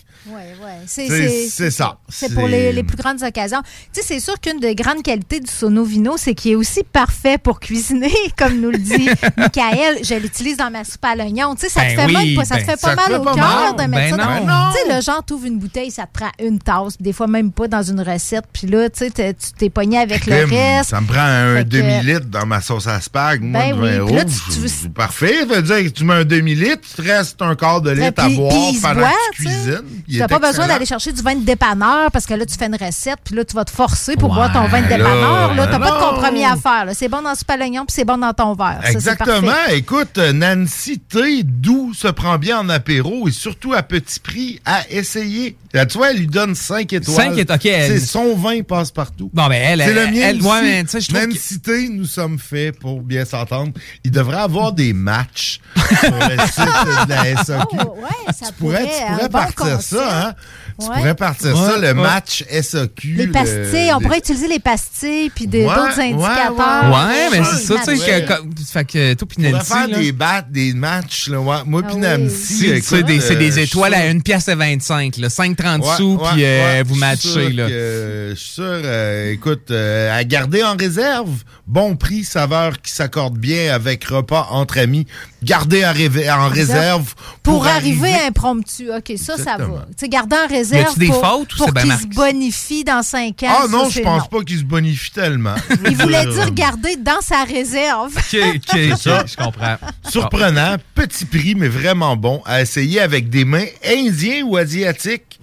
C'est- 0.86 1.08
C'est- 1.08 1.48
c'est- 1.50 1.70
ça. 1.70 1.98
C'est 2.08 2.32
pour 2.34 2.48
les, 2.48 2.72
les 2.72 2.82
plus 2.82 2.96
grandes 2.96 3.22
occasions. 3.22 3.60
Tu 3.92 4.00
sais, 4.00 4.06
c'est 4.06 4.20
sûr 4.20 4.40
qu'une 4.40 4.58
des 4.60 4.74
grandes 4.74 5.02
qualités 5.02 5.40
du 5.40 5.50
Sono 5.50 5.84
Vino, 5.84 6.14
c'est 6.16 6.34
qu'il 6.34 6.52
est 6.52 6.56
aussi 6.56 6.82
parfait 6.82 7.36
pour 7.38 7.60
cuisiner, 7.60 8.12
comme 8.38 8.60
nous 8.60 8.70
le 8.70 8.78
dit 8.78 9.08
Michael. 9.36 9.98
Je 10.02 10.14
l'utilise 10.14 10.56
dans 10.56 10.70
ma 10.70 10.84
soupe 10.84 11.04
à 11.04 11.14
l'oignon. 11.14 11.54
Tu 11.54 11.62
sais, 11.62 11.68
ça 11.68 11.80
Ben 11.82 11.94
te 11.96 12.00
fait 12.00 12.06
oui, 12.06 12.26
même 12.28 12.36
pas, 12.36 12.44
ça 12.44 12.56
te 12.56 12.66
ben, 12.66 12.70
fait 12.76 12.80
pas 12.80 12.94
mal 12.94 13.06
fait 13.06 13.16
au 13.16 13.24
cœur 13.24 13.36
mal. 13.36 13.76
de 13.76 13.90
mettre 13.90 14.16
Ben 14.16 14.24
ça 14.24 14.40
non. 14.40 14.46
dans. 14.46 14.72
Tu 14.72 14.78
sais, 14.88 14.94
le 14.96 15.00
genre, 15.02 15.24
t'ouvres 15.24 15.46
une 15.46 15.58
bouteille, 15.58 15.90
ça 15.90 16.06
te 16.06 16.12
prend 16.18 16.30
une 16.42 16.58
tasse, 16.58 16.96
des 17.00 17.12
fois 17.12 17.26
même 17.26 17.52
pas 17.52 17.68
dans 17.68 17.82
une 17.82 18.00
recette. 18.00 18.44
Puis 18.52 18.66
là, 18.66 18.88
tu 18.90 18.98
sais, 19.00 19.10
t'es- 19.10 19.34
tu 19.34 19.52
t'es 19.56 19.70
pogné 19.70 19.98
avec 19.98 20.26
le 20.26 20.44
reste. 20.44 20.90
Ça 20.90 21.00
me 21.00 21.06
prend 21.06 21.20
un 21.20 21.56
Fait 21.56 21.64
que- 21.64 21.68
demi-litre 21.68 22.26
dans 22.26 22.46
ma 22.46 22.60
sauce 22.60 22.86
à 22.86 23.00
spag, 23.00 23.42
moi, 23.42 23.60
Ben 23.60 23.78
oui, 23.80 23.90
là, 23.90 24.02
rouge. 24.22 24.32
tu- 24.52 24.60
tu 24.82 24.88
Parfait. 24.90 25.46
Ça 25.48 25.56
veut 25.56 25.62
dire 25.62 25.76
que 25.84 25.88
tu 25.88 26.04
mets 26.04 26.14
un 26.14 26.24
demi-litre, 26.24 26.80
il 26.98 27.04
te 27.04 27.10
reste 27.10 27.40
un 27.42 27.54
quart 27.56 27.80
de 27.80 27.90
litre 27.90 28.22
à 28.22 28.28
boire 28.28 28.54
pendant 28.82 29.00
que 29.02 29.06
tu 29.36 29.36
tu 29.36 29.44
cuisines. 29.44 29.82
T'as 30.18 30.24
est 30.24 30.28
pas 30.28 30.38
besoin 30.38 30.66
d'aller 30.66 30.86
chercher 30.86 31.12
du 31.12 31.22
vin 31.22 31.34
de 31.34 31.44
dépanneur 31.44 32.10
parce 32.10 32.26
que 32.26 32.34
là, 32.34 32.44
tu 32.46 32.54
fais 32.56 32.66
une 32.66 32.76
recette, 32.76 33.18
puis 33.24 33.34
là, 33.34 33.44
tu 33.44 33.54
vas 33.54 33.64
te 33.64 33.70
forcer 33.70 34.16
pour 34.16 34.30
Ouais, 34.30 34.36
boire 34.36 34.52
ton 34.52 34.66
vin 34.68 34.82
de 34.82 34.88
dépanneur. 34.88 35.54
Là, 35.54 35.66
t'as 35.66 35.78
ben 35.78 35.88
pas 35.88 35.90
de 36.00 36.04
compromis 36.14 36.44
à 36.44 36.56
faire. 36.56 36.84
là. 36.86 36.94
C'est 36.94 37.08
bon 37.08 37.22
dans 37.22 37.30
à 37.48 37.56
l'oignon, 37.56 37.84
puis 37.86 37.94
c'est 37.94 38.04
bon 38.04 38.18
dans 38.18 38.32
ton 38.32 38.54
verre. 38.54 38.80
Ça, 38.82 38.90
Exactement. 38.90 39.52
Écoute, 39.72 40.18
Nancy 40.18 40.98
T, 40.98 41.42
d'où 41.44 41.92
se 41.94 42.08
prend 42.08 42.38
bien 42.38 42.60
en 42.60 42.68
apéro 42.68 43.28
et 43.28 43.32
surtout 43.32 43.72
à 43.74 43.82
petit 43.82 44.18
prix 44.20 44.60
à 44.64 44.82
essayer. 44.90 45.56
Là, 45.72 45.86
tu 45.86 45.98
vois, 45.98 46.10
elle 46.12 46.18
lui 46.18 46.26
donne 46.28 46.54
5 46.54 46.92
étoiles. 46.92 47.16
Cinq 47.16 47.38
étoiles, 47.38 47.58
ok, 47.58 47.66
elle- 47.66 47.98
C'est 48.00 48.06
son 48.06 48.36
vin 48.36 48.62
passe 48.62 48.92
partout. 48.92 49.28
Bon, 49.34 49.46
ben, 49.48 49.52
elle, 49.60 49.80
C'est 49.80 49.86
elle, 49.90 49.94
le 49.94 50.06
mien 50.06 50.20
elle- 50.28 50.36
aussi. 50.38 50.46
ouais, 50.48 50.62
mais 50.62 50.84
tu 50.84 50.90
sais, 50.90 51.00
je 51.00 51.08
trouve 51.12 51.26
Nancy 51.28 51.60
T, 51.60 51.88
nous 51.88 52.04
sommes 52.04 52.38
faits 52.38 52.78
pour 52.78 53.00
bien 53.02 53.24
s'entendre. 53.24 53.72
Il 54.04 54.10
devrait 54.12 54.38
avoir 54.40 54.72
des 54.72 54.92
matchs 54.92 55.60
sur 56.00 56.12
le 56.12 56.36
site 56.46 57.06
de 57.06 57.10
la 57.10 57.42
SAQ. 57.44 57.66
Oh, 57.72 57.96
ouais, 58.00 58.32
ça 58.32 58.46
tu 58.46 58.52
pourrais, 58.54 58.82
tu 58.82 58.88
pourrait, 58.88 59.06
pourrais 59.08 59.22
un 59.24 59.26
bon 59.26 59.28
partir 59.32 59.54
concept. 59.56 59.82
Ça, 60.08 60.26
hein? 60.28 60.34
Tu 60.80 60.86
Ouais. 60.88 60.96
pourrais 60.96 61.14
partir 61.14 61.54
Ouais, 61.54 61.70
ça, 61.70 61.78
le 61.78 61.94
match 61.94 62.44
SAQ. 62.50 63.14
Les 63.14 63.26
le- 63.26 63.32
pastilles, 63.32 63.92
on 63.94 63.98
les- 63.98 64.04
pourrait 64.04 64.18
utiliser 64.18 64.48
les 64.48 64.58
pastilles 64.58 65.30
puis 65.30 65.46
des- 65.46 65.64
Ouais, 65.64 65.72
d'autres 65.74 65.96
ouais, 65.98 66.12
indicateurs. 66.12 66.90
Ouais, 66.92 67.28
mais 67.30 67.44
c'est 67.44 67.64
ça, 67.66 67.74
tu 67.84 67.96
sais, 67.96 68.12
Ouais. 68.12 68.24
que, 68.24 68.28
comme- 68.36 68.50
fait 68.72 68.84
que 68.84 69.14
toi 69.14 69.28
pis 69.28 69.36
On 69.46 69.50
pourrait 69.50 69.64
faire 69.64 69.88
là, 69.88 69.98
des, 69.98 70.10
bat- 70.12 70.44
des 70.50 70.72
matchs. 70.74 71.28
Là, 71.28 71.38
ouais. 71.40 71.56
Moi 71.64 71.82
Ah 71.84 71.86
puis 71.88 71.94
oui. 71.96 72.00
Nancy. 72.02 72.82
c'est- 72.82 73.02
des, 73.04 73.20
c'est 73.20 73.36
des 73.36 73.58
euh, 73.58 73.62
étoiles 73.62 73.94
à 73.94 74.00
1 74.08 74.18
pièce 74.20 74.48
et 74.48 74.54
25, 74.56 75.16
là, 75.18 75.28
5,30 75.30 75.82
Ouais, 75.84 75.96
sous, 75.96 76.16
ouais, 76.16 76.28
puis 76.32 76.44
euh, 76.44 76.64
ouais, 76.78 76.82
vous 76.82 76.96
matchez, 76.96 77.50
là. 77.50 77.68
que- 77.68 78.30
Je 78.30 78.40
suis 78.40 78.52
sûr, 78.54 78.64
euh, 78.66 79.32
écoute, 79.32 79.70
euh, 79.70 80.18
à 80.18 80.24
garder 80.24 80.64
en 80.64 80.74
réserve, 80.76 81.30
bon 81.68 81.94
prix, 81.94 82.24
saveur 82.24 82.80
qui 82.82 82.90
s'accorde 82.90 83.38
bien 83.38 83.72
avec 83.72 84.02
repas 84.06 84.48
entre 84.50 84.78
amis. 84.78 85.06
Garder 85.44 85.84
en, 85.84 85.92
réve- 85.92 86.30
en 86.30 86.48
réserve 86.48 87.14
Pour, 87.42 87.66
arriver 87.66 88.12
à 88.14 88.26
impromptu. 88.26 88.90
OK, 88.90 89.12
ça, 89.16 89.36
ça 89.36 89.56
va. 89.58 89.86
Tu 89.88 89.94
sais, 89.98 90.08
garder 90.08 90.36
en 90.36 90.48
réserve 90.48 90.98
des 90.98 91.06
pour, 91.06 91.24
fautes 91.24 91.54
ou 91.54 91.56
pour 91.56 91.66
c'est 91.66 91.72
bien 91.84 91.96
qu'il 91.96 92.10
se 92.10 92.14
bonifie 92.16 92.84
dans 92.84 93.02
5 93.02 93.42
ans? 93.42 93.46
Ah 93.48 93.62
ça, 93.62 93.68
non, 93.68 93.88
je 93.88 94.00
pense 94.00 94.22
non. 94.22 94.38
pas 94.38 94.44
qu'il 94.44 94.58
se 94.58 94.64
bonifie 94.64 95.10
tellement. 95.12 95.54
Il 95.88 95.96
voulait 95.96 96.26
dire 96.26 96.50
garder 96.52 96.96
dans 96.96 97.20
sa 97.20 97.44
réserve. 97.44 98.16
Ok, 98.16 98.40
ok, 98.56 98.96
ça. 98.98 99.24
je 99.26 99.36
comprends. 99.36 99.76
Surprenant, 100.08 100.76
petit 100.94 101.24
prix, 101.24 101.54
mais 101.54 101.68
vraiment 101.68 102.16
bon 102.16 102.42
à 102.46 102.62
essayer 102.62 103.00
avec 103.00 103.28
des 103.30 103.44
mains 103.44 103.66
indiens 103.86 104.42
ou 104.44 104.56
asiatiques. 104.56 105.38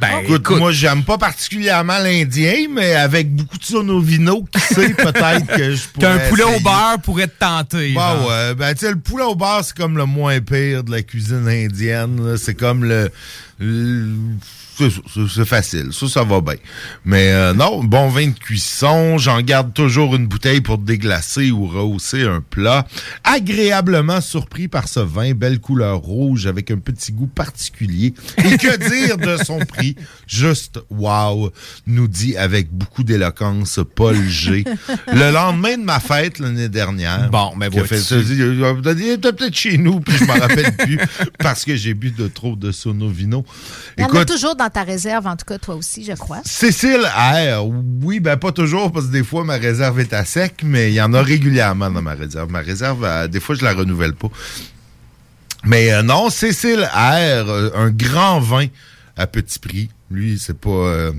Ben, 0.00 0.20
écoute, 0.22 0.40
écoute. 0.40 0.58
moi, 0.58 0.72
j'aime 0.72 1.02
pas 1.04 1.16
particulièrement 1.16 1.98
l'indien, 1.98 2.66
mais 2.70 2.94
avec 2.94 3.34
beaucoup 3.34 3.58
de 3.58 3.64
sonovino, 3.64 4.44
qui 4.52 4.60
sait 4.60 4.88
peut-être 4.94 5.46
que 5.46 5.74
je 5.74 5.88
pourrais. 5.88 6.18
Qu'un 6.18 6.28
poulet 6.28 6.42
au 6.44 6.60
beurre 6.60 6.98
pourrait 7.02 7.28
te 7.28 7.38
tenter. 7.38 7.94
Bah 7.94 8.16
genre. 8.16 8.28
ouais, 8.28 8.54
ben 8.54 8.74
tu 8.74 8.80
sais, 8.80 8.90
le 8.90 8.98
poulet 8.98 9.24
au 9.24 9.34
beurre, 9.34 9.62
c'est 9.64 9.76
comme 9.76 9.96
le 9.96 10.04
moins 10.04 10.40
pire 10.40 10.84
de 10.84 10.90
la 10.90 11.02
cuisine 11.02 11.48
indienne. 11.48 12.24
là. 12.26 12.36
C'est 12.36 12.54
comme 12.54 12.84
le... 12.84 13.10
le- 13.58 14.14
c'est 15.34 15.46
facile, 15.46 15.88
ça, 15.90 16.06
ça 16.06 16.22
va 16.22 16.42
bien. 16.42 16.56
Mais 17.06 17.30
euh, 17.32 17.54
non, 17.54 17.82
bon 17.82 18.08
vin 18.10 18.26
de 18.26 18.38
cuisson, 18.38 19.16
j'en 19.16 19.40
garde 19.40 19.72
toujours 19.72 20.14
une 20.16 20.26
bouteille 20.26 20.60
pour 20.60 20.76
déglacer 20.76 21.50
ou 21.50 21.66
rehausser 21.66 22.24
un 22.24 22.42
plat. 22.42 22.86
Agréablement 23.24 24.20
surpris 24.20 24.68
par 24.68 24.86
ce 24.88 25.00
vin, 25.00 25.32
belle 25.32 25.60
couleur 25.60 25.96
rouge 26.00 26.46
avec 26.46 26.70
un 26.70 26.76
petit 26.76 27.12
goût 27.12 27.26
particulier. 27.26 28.12
Et 28.44 28.58
que 28.58 28.76
dire 29.06 29.16
de 29.16 29.42
son 29.42 29.60
prix? 29.60 29.96
Juste 30.26 30.78
wow, 30.90 31.50
nous 31.86 32.06
dit 32.06 32.36
avec 32.36 32.70
beaucoup 32.70 33.02
d'éloquence 33.02 33.80
Paul 33.94 34.22
G. 34.28 34.62
Le 35.10 35.32
lendemain 35.32 35.78
de 35.78 35.84
ma 35.84 36.00
fête 36.00 36.38
l'année 36.38 36.68
dernière. 36.68 37.30
Bon, 37.30 37.52
il 39.00 39.08
était 39.12 39.32
peut-être 39.32 39.54
chez 39.56 39.78
nous, 39.78 40.00
puis 40.00 40.18
je 40.18 40.24
m'en 40.26 40.34
rappelle 40.34 40.76
plus 40.76 40.98
parce 41.38 41.64
que 41.64 41.74
j'ai 41.76 41.94
bu 41.94 42.10
de 42.10 42.28
trop 42.28 42.56
de 42.56 42.72
Sonovino. 42.72 43.45
Il 43.98 44.02
y 44.02 44.04
en 44.04 44.14
a 44.14 44.24
toujours 44.24 44.56
dans 44.56 44.68
ta 44.68 44.82
réserve, 44.82 45.26
en 45.26 45.36
tout 45.36 45.44
cas, 45.46 45.58
toi 45.58 45.74
aussi, 45.74 46.04
je 46.04 46.12
crois. 46.12 46.40
Cécile 46.44 47.04
R, 47.04 47.64
oui, 48.02 48.20
ben 48.20 48.36
pas 48.36 48.52
toujours, 48.52 48.92
parce 48.92 49.06
que 49.06 49.12
des 49.12 49.24
fois, 49.24 49.44
ma 49.44 49.56
réserve 49.56 50.00
est 50.00 50.12
à 50.12 50.24
sec, 50.24 50.62
mais 50.62 50.90
il 50.90 50.94
y 50.94 51.00
en 51.00 51.14
a 51.14 51.22
régulièrement 51.22 51.90
dans 51.90 52.02
ma 52.02 52.14
réserve. 52.14 52.50
Ma 52.50 52.60
réserve, 52.60 53.04
euh, 53.04 53.26
des 53.28 53.40
fois, 53.40 53.54
je 53.54 53.64
la 53.64 53.72
renouvelle 53.72 54.14
pas. 54.14 54.28
Mais 55.64 55.92
euh, 55.92 56.02
non, 56.02 56.28
Cécile 56.30 56.88
R, 56.92 57.48
euh, 57.48 57.70
un 57.74 57.90
grand 57.90 58.40
vin 58.40 58.66
à 59.16 59.26
petit 59.26 59.58
prix. 59.58 59.88
Lui, 60.10 60.38
c'est 60.38 60.58
pas... 60.58 61.12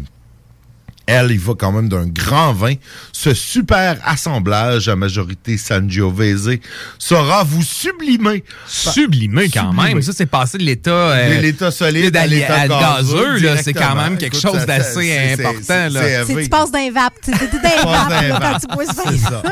elle, 1.07 1.31
il 1.31 1.39
va 1.39 1.53
quand 1.57 1.71
même 1.71 1.89
d'un 1.89 2.05
grand 2.05 2.53
vin. 2.53 2.73
Ce 3.13 3.33
super 3.33 3.97
assemblage 4.05 4.87
à 4.89 4.95
majorité 4.95 5.57
Sangiovese 5.57 6.57
saura 6.99 7.43
vous 7.43 7.63
sublimer. 7.63 8.43
Sublimer 8.67 9.49
quand 9.49 9.71
Sublimer. 9.71 9.93
même. 9.95 10.01
Ça, 10.03 10.11
c'est 10.15 10.25
passé 10.25 10.57
de 10.57 10.63
l'état 10.63 10.91
euh, 10.91 11.39
l'état 11.41 11.71
solide 11.71 12.15
à 12.15 12.27
l'état 12.27 12.67
gazeux. 12.67 13.37
là. 13.39 13.57
C'est 13.63 13.73
quand 13.73 13.95
même 13.95 14.17
quelque 14.17 14.37
Écoute, 14.37 14.51
chose 14.53 14.65
d'assez 14.65 15.33
important. 15.33 15.59
c'est- 15.63 15.89
là. 15.89 16.01
c'est- 16.01 16.25
C'est- 16.25 16.43
Tu 16.43 16.49
passes 16.49 16.71
d'un 16.71 16.91
vape. 16.91 17.13
Tu 17.23 17.31
quand 17.31 18.59
tu 18.59 18.67
bois 18.75 18.85
ce 18.85 18.91
C'est 18.93 19.17
vin. 19.17 19.29
ça. 19.29 19.43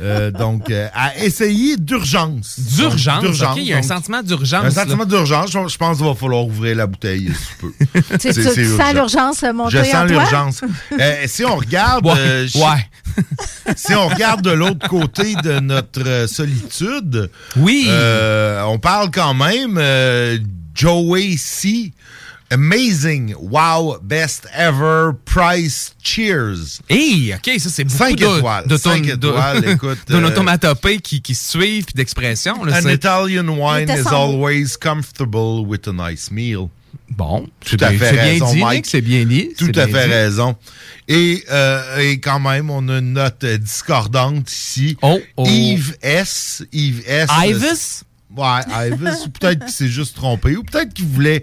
Euh, 0.00 0.30
donc, 0.30 0.70
euh, 0.70 0.88
à 0.94 1.16
essayer 1.18 1.76
d'urgence. 1.76 2.58
D'urgence, 2.58 3.24
il 3.56 3.64
y 3.64 3.72
a 3.72 3.76
un 3.76 3.80
donc, 3.80 3.88
sentiment 3.88 4.22
d'urgence. 4.22 4.64
Un 4.64 4.70
sentiment 4.70 4.98
là. 4.98 5.04
d'urgence. 5.04 5.50
Je 5.52 5.76
pense 5.76 5.96
qu'il 5.98 6.06
va 6.06 6.14
falloir 6.14 6.44
ouvrir 6.46 6.76
la 6.76 6.86
bouteille 6.86 7.30
si 7.34 7.46
tu 7.48 7.56
peux. 7.60 7.72
Tu, 8.18 8.32
tu- 8.32 8.64
sens 8.76 8.94
l'urgence 8.94 9.42
monter 9.54 9.70
Je 9.70 9.78
en 9.78 9.84
sens 9.84 10.08
l'urgence. 10.10 10.60
Euh, 10.92 11.24
si 11.26 11.44
on 11.44 11.56
regarde, 11.56 12.06
Ouais, 12.06 12.14
euh, 12.16 12.46
ouais. 12.54 13.24
si 13.76 13.94
on 13.94 14.08
regarde 14.08 14.42
de 14.42 14.50
l'autre 14.50 14.88
côté 14.88 15.34
de 15.36 15.60
notre 15.60 16.06
euh, 16.06 16.26
solitude, 16.26 17.30
oui, 17.56 17.86
euh, 17.88 18.62
on 18.64 18.78
parle 18.78 19.10
quand 19.10 19.34
même 19.34 19.76
euh, 19.78 20.38
Joey 20.74 21.36
C. 21.36 21.92
Amazing, 22.50 23.34
wow, 23.38 23.98
best 24.02 24.48
ever, 24.56 25.10
price, 25.26 25.94
cheers. 26.02 26.80
Hey, 26.88 27.34
OK, 27.34 27.60
ça, 27.60 27.68
c'est 27.68 27.84
beaucoup 27.84 27.98
Cinq 27.98 28.16
de- 28.16 28.24
étoiles, 28.38 28.66
de 28.66 28.76
cinq 28.78 29.02
ton- 29.02 29.08
de- 29.16 29.28
étoiles, 29.28 29.64
écoute, 29.68 29.98
euh, 30.10 30.96
qui, 31.02 31.20
qui 31.20 31.34
se 31.34 31.50
suivent 31.50 31.84
puis 31.84 31.92
d'expression. 31.94 32.54
An 32.62 32.88
Italian 32.88 33.48
wine 33.48 33.90
is 33.90 34.08
always 34.10 34.78
comfortable 34.80 35.60
with 35.66 35.86
a 35.88 35.92
nice 35.92 36.30
meal. 36.30 36.70
Bon, 37.10 37.46
Tout 37.64 37.70
c'est 37.70 37.82
à 37.82 37.90
bien- 37.90 37.98
bien 38.12 38.22
raison, 38.22 38.52
dit, 38.52 38.60
Mike. 38.60 38.86
C'est 38.86 39.00
bien 39.00 39.24
dit. 39.24 39.50
Tout 39.58 39.72
à 39.74 39.86
fait 39.86 40.06
dit. 40.06 40.12
raison. 40.12 40.56
Et, 41.08 41.42
euh, 41.50 41.98
et 41.98 42.20
quand 42.20 42.38
même, 42.38 42.70
on 42.70 42.86
a 42.88 42.98
une 42.98 43.14
note 43.14 43.42
euh, 43.44 43.58
discordante 43.58 44.50
ici. 44.52 44.96
Oh, 45.02 45.18
oh. 45.36 45.44
Yves 45.46 45.96
S. 46.02 46.62
Yves 46.72 47.02
S. 47.06 47.28
Ives? 47.46 48.02
Ouais, 48.36 48.60
Ives. 48.88 49.16
ou 49.24 49.28
peut-être 49.30 49.60
qu'il 49.64 49.74
s'est 49.74 49.88
juste 49.88 50.16
trompé. 50.16 50.54
Ou 50.56 50.62
peut-être 50.62 50.92
qu'il 50.92 51.06
voulait 51.06 51.42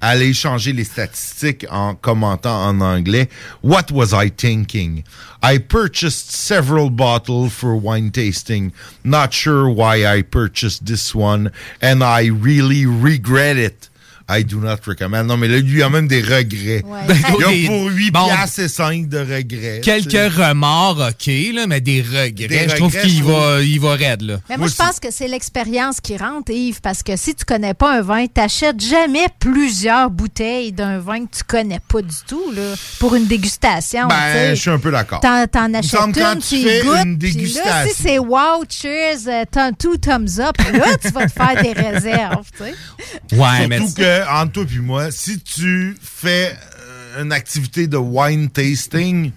aller 0.00 0.34
changer 0.34 0.72
les 0.72 0.84
statistiques 0.84 1.64
en 1.70 1.94
commentant 1.94 2.66
en 2.66 2.80
anglais. 2.80 3.28
What 3.62 3.84
was 3.92 4.08
I 4.12 4.30
thinking? 4.30 5.04
I 5.42 5.58
purchased 5.60 6.30
several 6.32 6.90
bottles 6.90 7.50
for 7.52 7.80
wine 7.80 8.10
tasting. 8.10 8.72
Not 9.04 9.28
sure 9.30 9.68
why 9.68 10.04
I 10.04 10.22
purchased 10.22 10.84
this 10.84 11.14
one. 11.14 11.50
And 11.80 12.02
I 12.02 12.28
really 12.28 12.84
regret 12.84 13.56
it. 13.56 13.90
I 14.30 14.42
do 14.44 14.58
not 14.58 14.76
recommend. 14.86 15.24
Non, 15.24 15.36
mais 15.36 15.48
là, 15.48 15.58
lui, 15.58 15.78
il 15.78 15.82
a 15.82 15.90
même 15.90 16.08
des 16.08 16.22
regrets. 16.22 16.82
Ben, 16.82 17.14
Il 17.48 17.60
y 17.62 17.66
a 17.66 17.68
pour 17.68 17.90
8 17.90 18.10
bon, 18.10 18.24
piastres 18.26 18.60
et 18.60 18.68
5 18.68 19.08
de 19.08 19.18
regrets. 19.18 19.80
Quelques 19.82 20.34
remords, 20.34 20.98
OK, 21.10 21.26
là, 21.54 21.66
mais 21.66 21.80
des 21.82 22.00
regrets. 22.00 22.32
Des 22.48 22.68
je 22.68 22.76
trouve 22.76 22.96
qu'il 22.98 23.18
je 23.18 23.22
va, 23.22 23.60
il 23.62 23.78
va 23.80 23.94
raide, 23.94 24.22
là. 24.22 24.38
Mais 24.48 24.56
moi, 24.56 24.68
je 24.68 24.74
pense 24.74 24.98
que 24.98 25.10
c'est 25.10 25.28
l'expérience 25.28 26.00
qui 26.00 26.16
rentre, 26.16 26.50
Yves, 26.52 26.80
parce 26.80 27.02
que 27.02 27.16
si 27.16 27.34
tu 27.34 27.44
connais 27.44 27.74
pas 27.74 27.98
un 27.98 28.00
vin, 28.00 28.26
t'achètes 28.26 28.80
jamais 28.80 29.26
plusieurs 29.38 30.10
bouteilles 30.10 30.72
d'un 30.72 30.98
vin 30.98 31.26
que 31.26 31.36
tu 31.36 31.44
connais 31.44 31.80
pas 31.80 32.00
du 32.00 32.16
tout, 32.26 32.50
là, 32.54 32.74
pour 33.00 33.14
une 33.14 33.26
dégustation. 33.26 34.08
tu 34.08 34.14
Ben, 34.14 34.32
sais. 34.32 34.56
je 34.56 34.60
suis 34.60 34.70
un 34.70 34.78
peu 34.78 34.90
d'accord. 34.90 35.20
T'en, 35.20 35.44
achètes 35.74 36.00
une, 36.00 36.12
quand 36.14 36.36
tu 36.40 36.62
fais 36.62 36.80
goûtes, 36.82 37.04
une 37.04 37.18
puis 37.18 37.28
là, 37.28 37.34
dégustation. 37.34 37.90
si 37.94 38.02
c'est 38.02 38.18
wow, 38.18 38.64
cheers, 38.68 39.18
euh, 39.28 39.44
t'as 39.50 39.72
two 39.72 39.96
thumbs 39.98 40.38
up, 40.40 40.56
là, 40.72 40.96
tu 41.02 41.08
vas 41.10 41.26
te 41.26 41.32
faire 41.32 41.62
des 41.62 41.72
réserves, 41.72 42.46
tu 42.56 42.64
sais. 42.64 43.36
Ouais, 43.36 43.68
mais 43.68 43.78
Surtout 43.78 43.92
que, 44.14 44.42
entre 44.42 44.52
toi 44.52 44.64
et 44.74 44.78
moi, 44.80 45.10
si 45.10 45.40
tu 45.40 45.96
fais 46.00 46.56
euh, 46.80 47.22
une 47.22 47.32
activité 47.32 47.86
de 47.86 47.96
wine 47.96 48.50
tasting, 48.50 49.32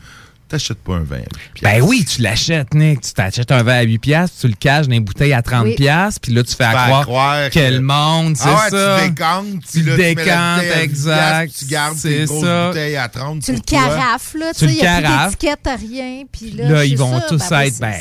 t'achètes 0.48 0.78
pas 0.80 0.94
un 0.96 1.04
vin 1.04 1.18
à 1.18 1.20
8 1.20 1.62
Ben 1.64 1.82
oui, 1.82 2.06
tu 2.06 2.22
l'achètes, 2.22 2.74
Nick. 2.74 3.02
Tu 3.02 3.14
t'achètes 3.14 3.52
un 3.52 3.64
verre 3.64 3.80
à 3.80 3.84
8 3.84 3.98
piastres, 4.00 4.38
tu 4.42 4.48
le 4.48 4.54
caches 4.56 4.88
dans 4.88 4.96
une 4.96 5.04
bouteille 5.04 5.34
à 5.34 5.42
30 5.42 5.66
Oui. 5.66 5.76
piastres, 5.76 6.22
puis 6.22 6.34
là, 6.34 6.44
tu 6.44 6.56
fais 6.56 6.64
à 6.64 6.74
croire, 6.74 7.02
croire 7.04 7.50
monde, 7.82 8.36
c'est 8.38 8.44
Ah 8.48 8.64
ouais, 8.64 8.70
ça. 8.70 8.98
tu 9.04 9.10
décantes, 9.10 9.64
Tu 9.72 9.82
le 9.84 9.96
décantes, 9.98 10.56
bouteille 10.56 10.72
à 10.72 10.76
10 10.78 10.84
exact, 10.84 11.54
Tu 11.60 11.66
gardes 11.66 11.98
c'est 11.98 12.10
tes 12.10 12.26
grosses 12.26 12.44
ça. 12.44 12.68
bouteilles 12.68 12.96
à 12.98 13.10
30 13.10 13.42
Tu 13.44 13.54
le 13.54 13.60
carafes, 13.60 14.34
là, 14.34 14.54
tu 14.54 14.60
sais, 14.60 14.66
il 14.74 14.82
n'y 14.82 14.88
a 14.88 15.02
plus 15.02 15.26
d'étiquette, 15.38 15.70
rien, 15.80 16.24
puis 16.32 16.52
là, 16.52 16.70
Là, 16.70 16.86
ils 16.86 16.98
vont 16.98 17.20
ça, 17.20 17.26
tous 17.28 17.50
ben 17.50 17.60
être, 17.62 17.80
ben, 17.80 17.94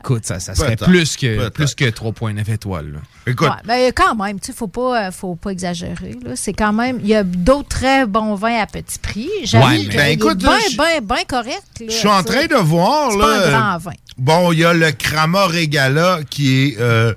écoute, 0.00 0.26
ça, 0.26 0.40
ça 0.40 0.54
serait 0.54 0.76
plus 0.76 1.16
que, 1.16 1.48
plus 1.50 1.74
que 1.74 1.84
3.9 1.84 2.48
étoiles. 2.52 2.92
là. 2.92 2.98
Écoute, 3.26 3.48
Ouais, 3.48 3.54
ben, 3.66 3.92
quand 3.94 4.14
même, 4.14 4.40
tu 4.40 4.46
sais, 4.46 4.52
faut 4.52 4.66
pas, 4.66 5.08
euh, 5.08 5.10
faut 5.12 5.34
pas 5.36 5.50
exagérer. 5.50 6.16
Là. 6.24 6.32
C'est 6.34 6.52
quand 6.54 6.72
même, 6.72 6.98
il 7.02 7.08
y 7.08 7.14
a 7.14 7.22
d'autres 7.22 7.68
très 7.68 8.06
bons 8.06 8.34
vins 8.34 8.58
à 8.60 8.66
petit 8.66 8.98
prix. 8.98 9.28
J'avoue 9.44 9.66
Ouais, 9.68 9.86
Ben, 9.88 10.00
est 10.00 10.12
écoute, 10.14 10.40
je- 10.40 10.76
bien, 10.76 11.00
bien 11.02 11.24
correct. 11.28 11.62
Je 11.90 11.96
suis 11.96 12.08
en 12.08 12.22
train 12.22 12.46
de 12.46 12.54
voir, 12.56 13.10
C'est 13.12 13.18
là. 13.18 13.24
pas 13.24 13.30
un 13.32 13.40
euh, 13.40 13.50
grand 13.50 13.78
vin. 13.78 13.90
Bon, 14.18 14.52
il 14.52 14.58
y 14.60 14.64
a 14.64 14.72
le 14.72 14.90
Crama 14.92 15.46
Regala 15.46 16.20
qui 16.28 16.68
est. 16.68 16.76
euh, 16.80 17.12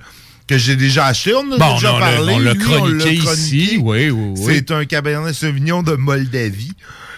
que 0.45 0.57
j'ai 0.57 0.75
déjà 0.75 1.05
acheté. 1.05 1.33
On 1.33 1.39
en 1.39 1.51
a 1.53 1.57
Bon, 1.57 1.73
déjà 1.75 1.93
on 1.93 1.99
l'a- 1.99 2.05
parlé. 2.15 2.33
on 2.33 2.39
l'a 2.39 2.55
chroniqué. 2.55 3.13
ici. 3.13 3.77
Oui, 3.81 4.09
oui, 4.09 4.33
oui. 4.37 4.43
C'est 4.45 4.71
un 4.71 4.83
Cabernet 4.85 5.33
Sauvignon 5.33 5.83
de 5.83 5.95
Moldavie. 5.95 6.73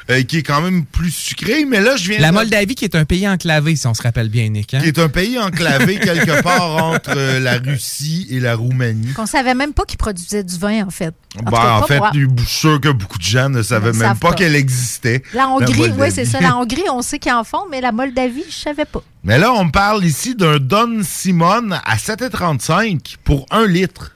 Euh, 0.09 0.21
qui 0.23 0.37
est 0.37 0.43
quand 0.43 0.61
même 0.61 0.85
plus 0.85 1.11
sucré, 1.11 1.65
mais 1.65 1.79
là, 1.81 1.95
je 1.95 2.09
viens 2.09 2.19
La 2.19 2.29
de- 2.29 2.33
Moldavie 2.35 2.75
qui 2.75 2.85
est 2.85 2.95
un 2.95 3.05
pays 3.05 3.27
enclavé, 3.27 3.75
si 3.75 3.87
on 3.87 3.93
se 3.93 4.01
rappelle 4.03 4.29
bien, 4.29 4.49
Nick. 4.49 4.73
hein? 4.73 4.79
qui 4.81 4.87
est 4.87 4.99
un 4.99 5.09
pays 5.09 5.39
enclavé 5.39 5.95
quelque 5.99 6.41
part 6.43 6.75
entre 6.83 7.13
euh, 7.15 7.39
la 7.39 7.57
Russie 7.57 8.27
et 8.29 8.39
la 8.39 8.55
Roumanie. 8.55 9.13
Qu'on 9.13 9.25
savait 9.25 9.55
même 9.55 9.73
pas 9.73 9.83
qu'ils 9.85 9.97
produisaient 9.97 10.43
du 10.43 10.57
vin, 10.57 10.85
en 10.85 10.89
fait. 10.91 11.13
En, 11.39 11.43
Ben, 11.43 11.51
cas, 11.51 11.71
en 11.79 11.83
fait, 11.83 11.99
je 12.13 12.19
suis 12.19 12.45
sûr 12.59 12.79
que 12.81 12.89
beaucoup 12.89 13.17
de 13.17 13.23
gens 13.23 13.49
ne 13.49 13.61
savaient 13.63 13.93
même 13.93 14.17
pas, 14.19 14.29
pas. 14.29 14.33
qu'elle 14.35 14.55
existait. 14.55 15.23
La 15.33 15.49
Hongrie, 15.49 15.91
oui, 15.97 16.07
c'est 16.11 16.25
ça. 16.25 16.39
La 16.39 16.55
Hongrie, 16.57 16.83
on 16.91 17.01
sait 17.01 17.19
qu'ils 17.19 17.33
en 17.33 17.43
font, 17.43 17.63
mais 17.71 17.81
la 17.81 17.91
Moldavie, 17.91 18.43
je 18.47 18.55
savais 18.55 18.85
pas. 18.85 19.01
Mais 19.23 19.37
là, 19.39 19.51
on 19.53 19.69
parle 19.69 20.05
ici 20.05 20.35
d'un 20.35 20.59
Don 20.59 21.01
Simon 21.03 21.71
à 21.71 21.97
7,35 21.97 23.15
pour 23.23 23.45
un 23.51 23.65
litre. 23.67 24.11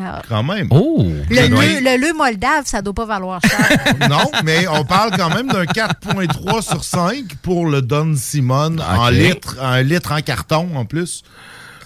Alors, 0.00 0.22
Quand 0.28 0.42
même. 0.42 0.68
Oh! 0.70 1.04
le, 1.30 1.48
leu, 1.48 1.80
le 1.80 1.96
leu 2.00 2.12
moldave, 2.16 2.64
ça 2.64 2.82
doit 2.82 2.94
pas 2.94 3.06
valoir 3.06 3.40
cher. 3.42 3.68
Non, 4.08 4.30
mais 4.44 4.66
on 4.68 4.84
parle 4.84 5.10
quand 5.16 5.30
même 5.34 5.48
d'un 5.48 5.64
4,3 5.64 6.62
sur 6.62 6.82
5 6.84 7.24
pour 7.42 7.66
le 7.66 7.82
Don 7.82 8.14
Simon 8.16 8.76
en 8.78 9.08
litre, 9.10 9.56
un 9.60 9.82
litre 9.82 10.12
en 10.12 10.20
carton 10.20 10.68
en 10.74 10.84
plus. 10.84 11.22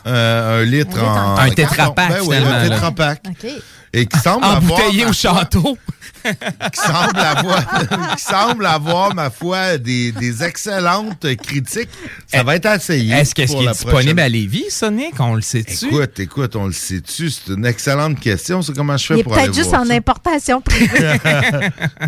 Euh, 0.07 0.61
un 0.61 0.65
litre 0.65 0.99
Un 1.03 1.07
en. 1.07 1.35
en 1.35 1.39
Un 1.39 1.51
tétrapack, 1.51 2.09
Ben 2.11 2.19
oui, 2.21 2.37
finalement, 2.37 2.51
un 2.51 2.63
là. 2.65 2.69
tétrapack. 2.69 3.23
OK. 3.31 3.51
Et 3.95 4.07
qui 4.07 4.19
semble 4.19 4.45
avoir. 4.45 4.81
Embouteillé 4.81 5.05
ma 5.05 5.11
au 5.11 5.13
foi, 5.13 5.33
château. 5.35 5.79
Qui 6.25 6.81
semble 6.81 7.19
avoir, 7.21 8.17
qui 8.17 8.23
semble 8.23 8.65
avoir, 8.65 9.15
ma 9.15 9.29
foi, 9.29 9.77
des, 9.77 10.11
des 10.11 10.43
excellentes 10.43 11.27
critiques. 11.37 11.91
Ça 12.27 12.43
va 12.43 12.57
être 12.57 12.65
essayé. 12.65 13.15
Est-ce 13.15 13.35
qu'est-ce 13.35 13.53
pour 13.53 13.61
qu'il 13.61 13.65
est 13.65 13.67
la 13.67 13.73
disponible 13.75 14.15
prochaine. 14.15 14.19
à 14.21 14.29
Lévis, 14.31 14.71
ça, 14.71 14.91
Nick? 14.91 15.21
On 15.21 15.35
le 15.35 15.43
sait-tu? 15.43 15.87
Écoute, 15.87 16.19
écoute, 16.19 16.57
on 16.57 16.65
le 16.65 16.73
sait-tu? 16.73 17.29
C'est 17.29 17.53
une 17.53 17.67
excellente 17.67 18.19
question. 18.21 18.63
C'est 18.63 18.75
comment 18.75 18.97
je 18.97 19.05
fais 19.05 19.23
pour 19.23 19.35
aller 19.35 19.43
peut-être 19.43 19.55
juste 19.55 19.69
voir 19.69 19.83
en 19.83 19.87
ça? 19.87 19.93
importation 19.93 20.63
privée. 20.63 21.19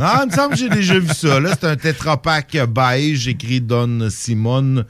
non, 0.00 0.08
il 0.22 0.30
me 0.30 0.34
semble 0.34 0.54
que 0.54 0.60
j'ai 0.60 0.70
déjà 0.70 0.98
vu 0.98 1.12
ça. 1.14 1.38
Là, 1.38 1.50
c'est 1.60 1.66
un 1.66 1.76
tétrapack 1.76 2.56
beige 2.68 3.28
écrit 3.28 3.60
Don 3.60 4.08
Simon. 4.10 4.82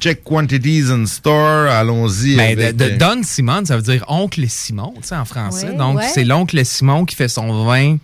Check 0.00 0.24
quantities 0.24 0.90
in 0.90 1.04
store. 1.06 1.68
Allons-y. 1.68 2.36
Ben, 2.36 2.56
de, 2.56 2.62
avec, 2.62 2.76
de 2.76 2.84
euh, 2.84 2.96
Don 2.96 3.20
Simon, 3.22 3.64
ça 3.64 3.76
veut 3.76 3.82
dire 3.82 4.04
oncle 4.08 4.44
Simon, 4.48 4.94
tu 4.96 5.08
sais, 5.08 5.14
en 5.14 5.24
français. 5.24 5.68
Ouais, 5.68 5.76
Donc, 5.76 5.98
ouais. 5.98 6.08
c'est 6.12 6.24
l'oncle 6.24 6.64
Simon 6.64 7.04
qui 7.04 7.14
fait 7.14 7.28
son 7.28 7.64
vin. 7.64 7.98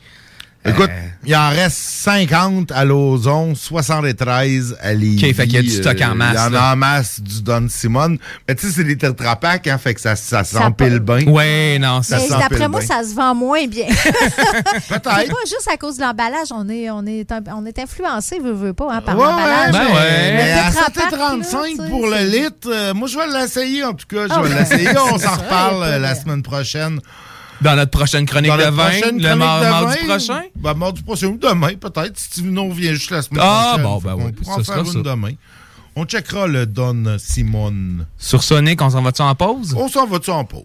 Écoute, 0.69 0.91
Euh, 0.91 1.09
il 1.25 1.35
en 1.37 1.49
reste 1.51 1.77
50 1.79 2.71
à 2.73 2.85
Lauson, 2.85 3.55
73 3.55 4.77
à 4.81 4.93
Lévis. 4.95 5.25
OK, 5.29 5.35
fait 5.35 5.45
qu'il 5.45 5.55
y 5.55 5.59
a 5.59 5.63
du 5.63 5.71
stock 5.71 6.01
en 6.03 6.11
Euh, 6.11 6.15
masse, 6.15 6.33
Il 6.35 6.37
y 6.37 6.41
en 6.41 6.55
a 6.61 6.73
en 6.73 6.77
masse 6.77 7.21
du 7.21 7.43
Don 7.43 7.67
Simon. 7.69 8.17
Mais 8.49 8.55
tu 8.55 8.67
sais, 8.67 8.73
c'est 8.73 8.85
des 8.85 8.97
tétrapacks, 8.97 9.67
hein, 9.67 9.79
fait 9.79 9.95
que 9.95 10.01
ça, 10.01 10.17
ça 10.17 10.45
Ça 10.45 10.61
s'empile 10.61 10.99
bien. 11.01 11.27
Ouais, 11.27 11.79
non, 11.81 12.03
Ça 12.03 12.19
s'empile 12.19 12.37
d'après 12.39 12.69
moi, 12.69 12.81
ça 12.81 13.03
se 13.03 13.15
vend 13.15 13.35
moins 13.35 13.67
bien. 13.67 13.87
C'est 13.95 14.89
Peut-être. 14.89 15.03
pas 15.03 15.45
juste 15.47 15.69
à 15.73 15.77
cause 15.77 15.97
de 15.97 16.03
l'emballage. 16.03 16.49
On 16.53 16.69
est, 16.69 16.91
on 16.91 17.05
est, 17.07 17.27
on 17.55 17.67
est 17.67 17.79
influencé, 17.79 18.39
veut, 18.39 18.53
veut 18.53 18.73
pas, 18.75 18.89
hein, 18.93 19.01
par 19.01 19.17
Ouais, 19.19 19.25
l'emballage. 19.25 19.75
ouais, 19.75 19.81
Ben 19.81 19.85
mais, 19.89 19.95
ouais. 19.95 20.33
mais 20.37 20.53
à 20.53 20.71
tétrapack, 20.71 21.13
7,35 21.13 21.19
là, 21.19 21.69
tu 21.71 21.77
sais, 21.77 21.89
pour 21.91 22.07
le 22.07 22.25
litre, 22.31 22.69
euh, 22.69 22.95
moi, 22.95 23.09
je 23.09 23.17
vais 23.19 23.27
l'essayer, 23.41 23.85
en 23.85 23.95
tout 23.95 24.07
cas. 24.09 24.27
Je 24.29 24.33
Ah, 24.33 24.43
vais 24.43 24.49
ben, 24.51 24.59
l'essayer. 24.59 24.91
On 25.13 25.19
s'en 25.19 25.37
reparle 25.37 25.83
euh, 25.83 25.99
la 25.99 26.15
semaine 26.15 26.43
prochaine. 26.43 27.01
Dans 27.63 27.75
notre 27.77 27.91
prochaine 27.91 28.27
chronique 28.27 28.51
Dans 28.51 28.57
de 28.59 28.63
vin, 28.65 28.91
le 28.91 29.19
de 29.19 29.35
mardi 29.35 29.99
vin, 30.07 30.07
prochain? 30.17 30.43
Ben, 30.57 30.75
mardi 30.75 31.03
prochain 31.03 31.29
ou 31.29 31.39
demain, 31.39 31.75
peut-être. 31.75 32.19
Si 32.19 32.31
tu 32.31 32.43
nous 32.43 32.69
reviens 32.69 32.93
juste 32.93 33.11
la 33.11 33.23
semaine 33.23 33.41
Ah, 33.45 33.77
prochaine. 33.79 33.83
bon, 33.85 34.01
Fait 34.01 34.07
ben 34.09 34.33
pourra 34.33 34.53
en 34.57 34.65
faire 34.65 34.87
ça. 34.87 34.93
une 34.93 35.03
demain. 35.03 35.33
On 35.99 36.05
checkera 36.05 36.47
le 36.47 36.67
Don 36.67 37.17
Simon. 37.19 38.05
Sur 38.19 38.43
Sonic, 38.43 38.83
on 38.83 38.91
s'en 38.91 39.01
va-tu 39.01 39.23
en 39.23 39.35
pause? 39.35 39.75
On 39.79 39.89
s'en 39.89 40.07
va-tu 40.07 40.31
en 40.31 40.45
pause? 40.45 40.65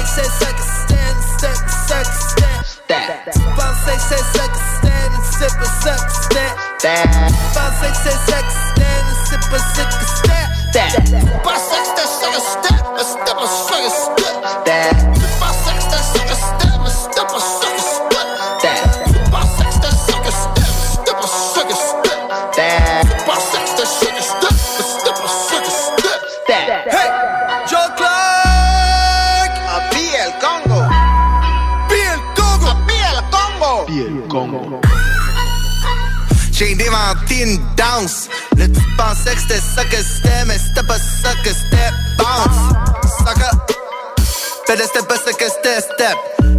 Pensais 0.00 0.22
que 0.22 0.28
c'est 0.28 0.44
sex, 0.44 0.56
stand, 0.88 1.18
sex, 1.38 1.60
sex, 1.88 2.08
stand. 2.64 3.12
Pensais 3.54 3.96
que 3.96 4.02
c'est 4.08 4.24
sex, 4.38 4.52
stand, 4.78 5.12
c'est 5.38 5.54
pas 5.58 5.70
sex, 5.82 6.00
stand. 6.22 6.60
Pensais 7.52 7.90
que 7.90 7.98
c'est 8.04 8.18
sex, 8.32 8.44
stand, 8.72 9.06
c'est 9.28 9.44
pas 9.50 9.62
sex, 9.74 9.90
stand. 10.16 10.92
Pensais 11.42 11.80
que 11.80 11.84
c'était 11.84 12.08
sex, 12.08 12.34
stand, 12.40 12.84
mais 12.96 13.04
c'était 13.04 13.34
pas 13.34 13.50
sex, 13.68 13.84
stand. 13.92 14.96
Pensais 15.38 15.74
que 15.74 15.82
c'était 15.82 15.96
sex, 15.96 16.14
stand, 16.14 16.19
inventé 37.40 37.52
une 37.52 37.58
danse. 37.76 38.28
Là, 38.56 38.66
tu 38.66 38.80
pensais 38.96 39.34
que 39.34 39.40
c'était 39.40 39.60
ça 39.60 39.84
que 39.84 39.96
c'était, 39.96 40.44
mais 40.46 40.58
c'était 40.58 40.86
pas 40.86 40.98
ça 40.98 41.30
que 41.42 41.50
c'était. 41.50 41.90
Bounce. 42.16 43.18
Sucker. 43.18 43.56
Fais 44.66 44.76
le 44.76 44.84
step 44.84 45.06
pas 45.08 45.16
ça 45.16 45.32
que 45.32 45.44
c'était, 45.44 45.80
step. 45.80 46.16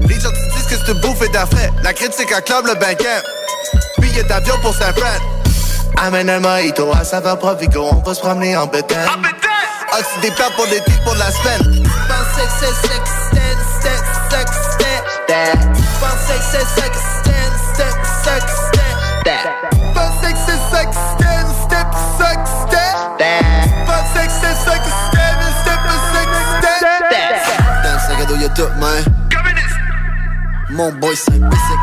Les 0.07 0.19
gens 0.19 0.29
te 0.29 0.55
disent 0.55 0.67
que 0.69 0.75
c'est 0.85 0.91
une 0.91 1.01
bouffe 1.01 1.21
et 1.21 1.29
d'affaires. 1.29 1.71
La 1.83 1.93
critique 1.93 2.31
acclame 2.31 2.67
le 2.67 2.75
banquet. 2.75 3.21
Billet 3.99 4.23
d'avion 4.23 4.55
pour 4.61 4.75
Saint-Fred. 4.75 5.21
Amène 5.97 6.29
un 6.29 6.39
mojito 6.39 6.91
à 6.93 7.03
saveur 7.03 7.37
Provigo, 7.37 7.87
on 7.91 8.01
va 8.01 8.13
se 8.13 8.21
promener 8.21 8.57
en 8.57 8.65
bétail. 8.65 9.07
Oxy 9.93 10.19
des 10.21 10.31
plats 10.31 10.49
pour 10.55 10.65
des 10.67 10.81
titres 10.81 11.03
pour 11.03 11.15
la 11.15 11.31
semaine. 11.31 11.83
Pensais 12.07 12.47
que 12.47 12.53
c'est 12.59 12.73
stand. 12.73 13.57
Pensais 15.99 16.37
que 16.37 16.43
c'est. 16.51 16.71
Tout, 28.53 28.67
man. 28.79 29.01
Mon 30.71 30.91
boy, 30.91 31.15
c'est 31.15 31.39
basic. 31.39 31.79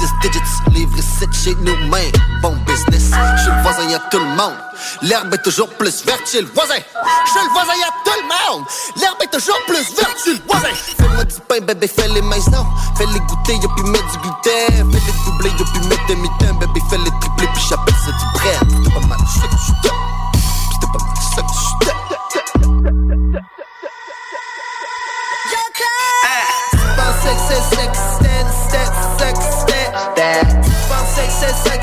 10 0.00 0.30
digits, 0.30 0.40
livre 0.72 1.00
7 1.00 1.28
chez 1.32 1.54
nous, 1.60 1.76
man. 1.88 2.02
Bon 2.42 2.56
business. 2.66 3.12
Chez 3.44 3.50
le 3.50 3.62
voisin, 3.62 3.88
y'a 3.88 4.00
tout 4.10 4.18
le 4.18 4.24
monde. 4.24 4.67
L'herbe 5.02 5.34
est 5.34 5.42
toujours 5.42 5.68
plus 5.70 6.04
verte 6.04 6.28
chez 6.30 6.40
le 6.40 6.48
voisin. 6.48 6.74
Chez 6.74 7.40
le 7.42 7.52
voisin, 7.52 7.72
y'a 7.74 7.90
tout 8.04 8.18
le 8.20 8.26
monde. 8.28 8.64
L'herbe 8.96 9.22
est 9.22 9.32
toujours 9.32 9.58
plus 9.66 9.94
verte 9.96 10.16
chez 10.24 10.34
le 10.34 10.40
voisin. 10.46 10.74
Fais-moi 10.74 11.24
du 11.24 11.40
pain, 11.48 11.60
bébé, 11.60 11.88
fais 11.88 12.08
les 12.08 12.22
maisons. 12.22 12.66
Fais-les 12.96 13.20
goûter, 13.20 13.54
y'a 13.54 13.68
puis 13.76 13.84
mettre 13.90 14.10
du 14.12 14.18
gluten. 14.18 14.92
Fais-les 14.92 15.12
doubler, 15.24 15.50
y'a 15.50 15.64
puis 15.72 15.88
mettre 15.88 16.06
demi-temps. 16.08 16.54
Bébé, 16.60 16.80
fais-les 16.90 17.10
tripler, 17.20 17.48
puis 17.54 17.62
j'appelle 17.68 17.94
ça 18.04 18.12
du 18.12 18.24
bread. 18.34 18.58
C'était 18.70 18.94
pas 18.94 19.06
mal, 19.06 19.18
C'était 19.34 20.86
pas 20.86 20.98
mal, 20.98 21.14
que 21.28 21.40
que 27.24 27.40
c'est 27.48 27.76
sex, 27.76 27.92
stand, 28.16 28.48
step, 28.68 28.90
sex, 29.18 29.36
stand. 29.60 29.88
Pensais 30.88 31.26
que 31.26 31.32
c'est 31.40 31.56
sex, 31.70 31.82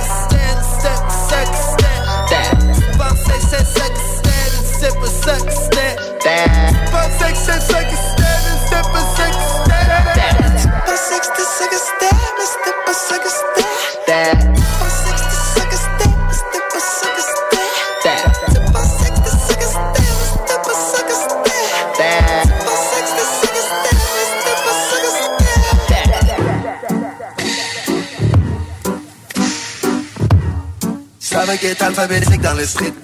Savais 31.20 31.58
qu'être 31.58 31.84
alphabétique 31.84 32.42
dans 32.42 32.54
le 32.54 32.66
strip 32.66 32.96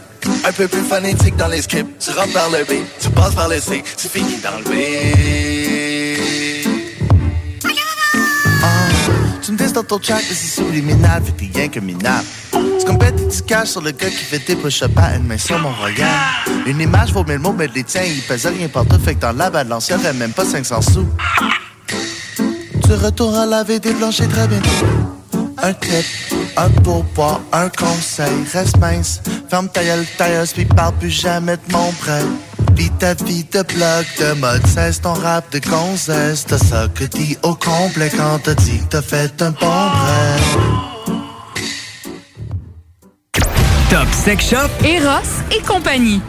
Un 0.46 0.52
peu 0.52 0.68
plus 0.68 0.82
phonétique 0.82 1.36
dans 1.36 1.48
les 1.48 1.62
scripts. 1.62 2.00
Tu 2.00 2.12
rentres 2.12 2.34
par 2.34 2.50
le 2.50 2.64
B, 2.64 2.84
tu 3.00 3.10
passes 3.10 3.36
par 3.36 3.50
le 3.50 3.60
C. 3.60 3.84
Tu 3.98 4.08
finis 4.08 4.38
dans 4.38 4.58
le 4.58 4.64
B 4.64 5.51
Dans 9.74 9.84
ton 9.84 10.00
track 10.00 10.24
c'est 10.28 10.62
subliminal 10.62 11.24
Fait 11.24 11.32
t'es 11.32 11.60
rien 11.60 11.68
que 11.70 11.80
minable. 11.80 12.26
Tu 12.52 12.86
compètes 12.86 13.20
et 13.20 13.28
tu 13.28 13.42
caches 13.44 13.70
sur 13.70 13.82
le 13.82 13.92
gars 13.92 14.10
qui 14.10 14.16
fait 14.16 14.46
des 14.46 14.56
push-ups 14.56 14.92
à 14.98 15.16
une 15.16 15.26
main 15.26 15.38
sur 15.38 15.58
mon 15.60 15.72
regard. 15.72 16.46
Une 16.66 16.82
image 16.82 17.14
vaut 17.14 17.24
mille 17.24 17.40
mots 17.40 17.56
mais 17.58 17.68
les 17.68 17.84
tiens 17.84 18.04
ils 18.04 18.22
pèsent 18.22 18.48
rien 18.48 18.68
partout 18.68 19.00
Fait 19.00 19.16
que 19.16 19.22
dans 19.22 19.32
la 19.32 19.50
balance 19.50 19.90
y'aurait 19.90 20.14
même 20.14 20.34
pas 20.34 20.46
500 20.46 20.82
sous. 20.82 21.08
Tu 22.84 22.94
retournes 22.94 23.36
à 23.36 23.46
laver 23.46 23.80
des 23.80 23.94
planchers 23.94 24.28
très 24.28 24.48
bientôt 24.48 25.12
un 25.64 25.74
clip, 25.74 26.06
un 26.58 26.70
pourboire, 26.70 27.42
un 27.52 27.70
conseil, 27.70 28.46
reste 28.52 28.78
mince, 28.78 29.22
ferme 29.50 29.70
ta 29.70 29.84
gueule, 29.84 30.06
tailleuse, 30.18 30.54
puis 30.54 30.66
parle 30.66 30.94
plus 30.96 31.10
jamais 31.10 31.56
de 31.58 31.72
mon 31.72 31.92
prêt. 31.94 32.24
Vis 32.82 32.90
ta 32.98 33.14
vie 33.14 33.44
de 33.44 33.62
blog, 33.62 34.06
de 34.20 34.34
mode, 34.40 34.66
cesse 34.66 35.02
ton 35.02 35.14
rap 35.14 35.52
de 35.54 35.60
gonzesse, 35.60 36.46
t'as 36.48 36.58
ça 36.58 36.88
que 36.96 37.04
dit 37.04 37.38
au 37.44 37.54
complet 37.54 38.10
quand 38.10 38.40
t'as 38.44 38.56
dit 38.56 38.80
que 38.80 38.86
t'as 38.86 39.04
fait 39.04 39.40
un 39.44 39.52
bon 39.52 39.58
prêt. 39.60 40.40
Top 43.92 44.08
Sex 44.26 44.50
Shop, 44.50 44.70
Eros 44.84 45.30
et 45.56 45.62
compagnie. 45.62 46.22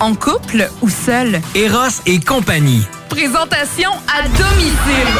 En 0.00 0.16
couple 0.16 0.68
ou 0.82 0.88
seul. 0.88 1.40
Eros 1.54 2.02
et 2.06 2.18
compagnie. 2.18 2.84
Présentation 3.08 3.92
à 4.12 4.22
domicile. 4.22 5.14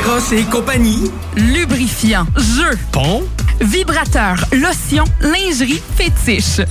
Eros 0.00 0.32
et 0.32 0.42
compagnie. 0.50 1.12
Lubrifiant, 1.36 2.26
jeu, 2.36 2.76
Pont. 2.90 3.22
vibrateur, 3.60 4.34
lotion, 4.50 5.04
lingerie, 5.20 5.80
fétiche. 5.96 6.62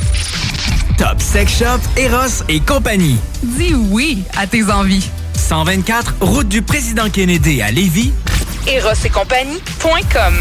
Top 0.99 1.21
Sex 1.21 1.59
Shop, 1.59 1.79
Eros 1.95 2.43
et 2.49 2.59
compagnie. 2.59 3.15
Dis 3.41 3.73
oui 3.73 4.23
à 4.37 4.45
tes 4.47 4.69
envies. 4.69 5.09
124, 5.33 6.15
route 6.19 6.49
du 6.49 6.61
président 6.61 7.09
Kennedy 7.09 7.61
à 7.61 7.71
Lévis. 7.71 8.11
Eros 8.67 8.89
et 9.05 9.09
compagnie.com 9.09 10.35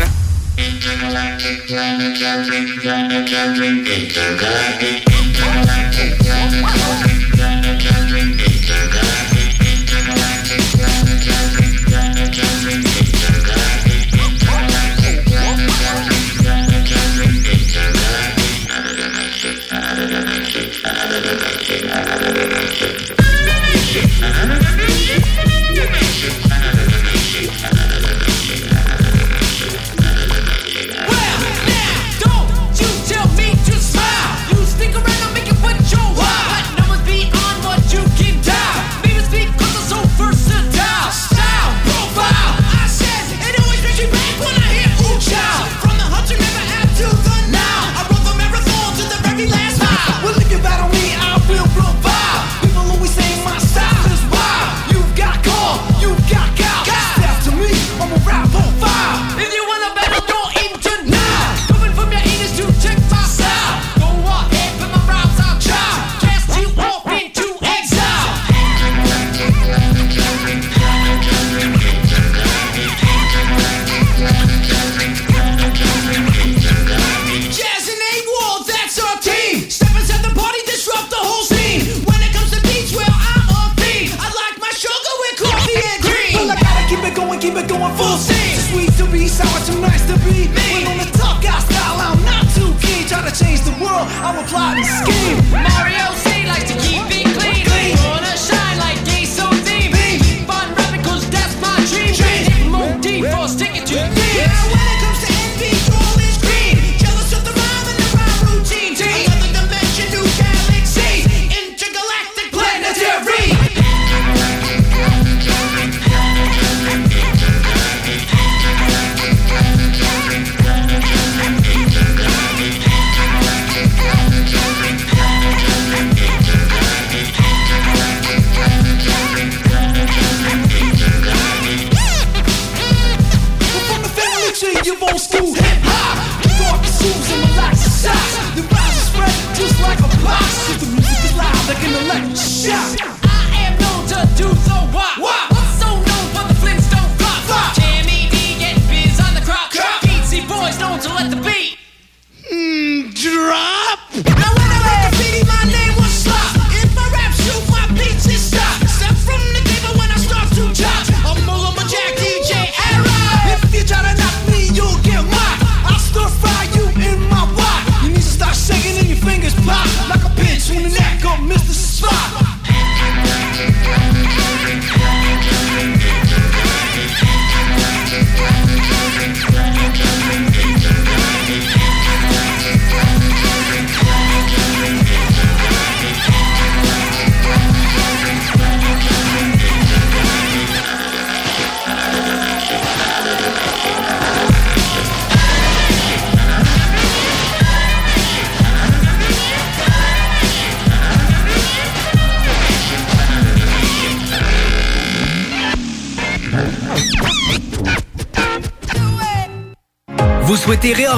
Fox. 94.59 94.88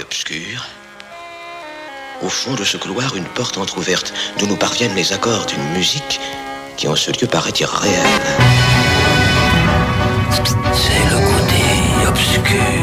obscur. 0.00 0.66
Au 2.22 2.28
fond 2.28 2.54
de 2.54 2.64
ce 2.64 2.76
couloir, 2.76 3.16
une 3.16 3.24
porte 3.24 3.58
entr'ouverte 3.58 4.12
d'où 4.38 4.46
nous 4.46 4.56
parviennent 4.56 4.94
les 4.94 5.12
accords 5.12 5.46
d'une 5.46 5.72
musique 5.72 6.20
qui 6.76 6.88
en 6.88 6.96
ce 6.96 7.10
lieu 7.10 7.26
paraît 7.26 7.52
irréelle. 7.58 8.06
C'est 10.72 11.04
le 11.10 11.18
côté 11.18 12.08
obscur 12.08 12.81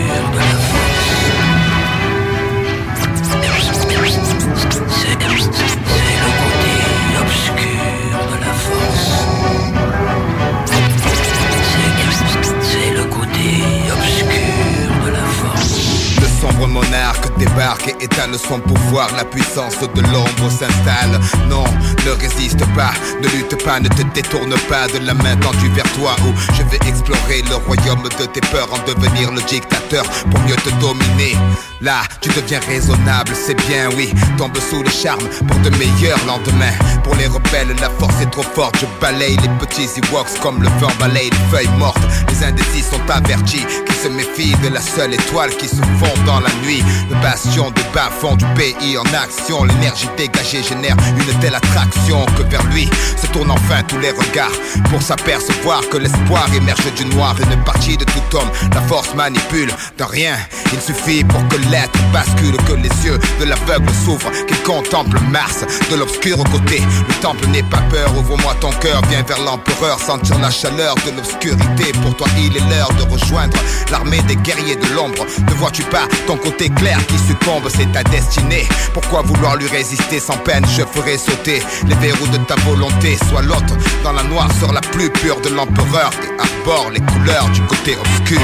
monarque 16.80 17.38
débarque 17.38 17.88
et 17.88 18.04
étale 18.04 18.38
son 18.38 18.60
pouvoir. 18.60 19.10
La 19.16 19.26
puissance 19.26 19.80
de 19.80 20.02
l'ombre 20.02 20.50
s'installe. 20.50 21.20
Non, 21.48 21.66
ne 22.06 22.12
résiste 22.12 22.66
pas, 22.76 22.94
ne 23.22 23.28
lutte 23.28 23.64
pas, 23.64 23.80
ne 23.80 23.90
te 23.90 24.04
détourne 24.14 24.56
pas 24.70 24.88
de 24.88 25.00
la 25.06 25.14
main 25.14 25.36
tendue 25.38 25.70
vers 25.70 25.92
toi. 25.94 26.16
Où 26.26 26.34
je 26.56 26.64
vais 26.64 26.80
explorer 26.88 27.42
le 27.50 27.56
royaume 27.56 28.04
de 28.04 28.26
tes 28.26 28.42
peurs, 28.52 28.72
en 28.74 28.80
devenir 28.88 29.32
le 29.32 29.42
dictateur 29.42 30.04
pour 30.30 30.40
mieux 30.42 30.56
te 30.56 30.70
dominer. 30.80 31.36
Là, 31.82 32.02
tu 32.20 32.28
deviens 32.30 32.60
raisonnable, 32.60 33.32
c'est 33.34 33.56
bien, 33.68 33.90
oui. 33.96 34.14
Tombe 34.38 34.58
sous 34.58 34.84
le 34.84 34.90
charme 34.90 35.26
pour 35.48 35.58
de 35.60 35.70
meilleurs 35.78 36.20
lendemains. 36.26 36.74
Pour 37.06 37.16
les 37.16 37.28
rebelles, 37.28 37.74
la 37.80 37.90
force 37.90 38.22
est 38.22 38.30
trop 38.30 38.44
forte. 38.44 38.78
Je 38.82 38.86
balaye 39.00 39.38
les 39.38 39.48
petits 39.66 39.88
Ewoks 39.98 40.40
comme 40.42 40.62
le 40.62 40.68
vent 40.80 40.92
balaye 41.00 41.30
les 41.30 41.58
feuilles 41.58 41.78
mortes. 41.78 42.02
Les 42.28 42.44
indécis 42.44 42.84
sont 42.84 43.10
avertis 43.10 43.66
qui 43.88 43.94
se 43.94 44.10
méfient 44.10 44.58
de 44.62 44.74
la 44.74 44.82
seule 44.82 45.14
étoile 45.14 45.52
qui 45.52 45.70
se 45.70 45.78
fond 45.78 46.24
dans 46.26 46.42
la 46.42 46.50
nuit. 46.66 46.84
Le 47.10 47.16
bastion 47.22 47.72
du 47.72 47.82
bas-fond 47.94 48.36
du 48.36 48.46
pays 48.56 48.98
en 48.98 49.06
action. 49.14 49.64
L'énergie 49.64 50.10
dégagée 50.18 50.62
génère 50.62 50.98
une 51.18 51.40
telle 51.40 51.56
attraction 51.56 52.26
que 52.38 52.44
vers 52.44 52.64
lui 52.72 52.90
se 53.16 53.28
tournent 53.28 53.52
enfin 53.52 53.84
tous 53.88 54.00
les 54.00 54.12
regards 54.12 54.52
pour 54.90 55.02
s'apercevoir 55.02 55.88
que 55.90 55.98
l'espoir 55.98 56.46
émerge 56.54 56.94
du 56.96 57.06
noir. 57.06 57.38
Une 57.40 57.64
partie 57.64 57.96
de 57.96 58.04
tout 58.04 58.38
homme, 58.38 58.50
la 58.74 58.82
force 58.82 59.14
manipule 59.16 59.72
de 59.98 60.04
rien. 60.04 60.36
Il 60.74 60.82
suffit 60.82 61.24
pour 61.24 61.48
que 61.48 61.69
l'être 61.70 62.00
bascule, 62.12 62.58
que 62.68 62.74
les 62.74 62.90
yeux 63.06 63.20
de 63.40 63.46
l'aveugle 63.46 63.92
s'ouvrent, 64.06 64.32
qu'il 64.48 64.62
contemple 64.64 65.20
Mars 65.30 65.66
de 65.90 65.96
l'obscur 65.96 66.38
côté. 66.52 66.82
Le 67.08 67.14
temple 67.22 67.48
n'est 67.48 67.64
pas 67.64 67.82
peur, 67.90 68.16
ouvre-moi 68.18 68.56
ton 68.60 68.72
cœur, 68.72 69.02
viens 69.10 69.24
vers 69.24 69.40
l'empereur, 69.40 70.00
sentir 70.00 70.40
la 70.40 70.50
chaleur 70.50 70.96
de 71.06 71.12
l'obscurité. 71.16 71.92
Pour 72.02 72.16
toi, 72.16 72.28
il 72.38 72.56
est 72.56 72.70
l'heure 72.70 72.92
de 72.94 73.04
rejoindre 73.12 73.58
l'armée 73.92 74.22
des 74.24 74.36
guerriers 74.36 74.76
de 74.76 74.88
l'ombre. 74.96 75.26
Ne 75.48 75.54
vois-tu 75.54 75.84
pas 75.84 76.08
ton 76.28 76.38
côté 76.38 76.70
clair 76.70 76.98
qui 77.08 77.18
succombe, 77.18 77.68
c'est 77.70 77.92
ta 77.92 78.04
destinée. 78.04 78.68
Pourquoi 78.94 79.22
vouloir 79.22 79.56
lui 79.56 79.68
résister 79.68 80.20
sans 80.20 80.38
peine? 80.38 80.66
Je 80.66 80.84
ferai 80.84 81.18
sauter 81.18 81.62
les 81.88 81.96
verrous 81.96 82.28
de 82.28 82.38
ta 82.38 82.56
volonté. 82.68 83.18
Sois 83.30 83.42
l'autre 83.42 83.76
dans 84.04 84.14
la 84.14 84.24
noirceur 84.24 84.74
la 84.74 84.82
plus 84.82 85.10
pure 85.10 85.40
de 85.42 85.50
l'empereur 85.50 86.12
et 86.24 86.42
arbore 86.42 86.90
les 86.92 87.02
couleurs 87.02 87.50
du 87.50 87.62
côté 87.62 87.98
obscur. 87.98 88.42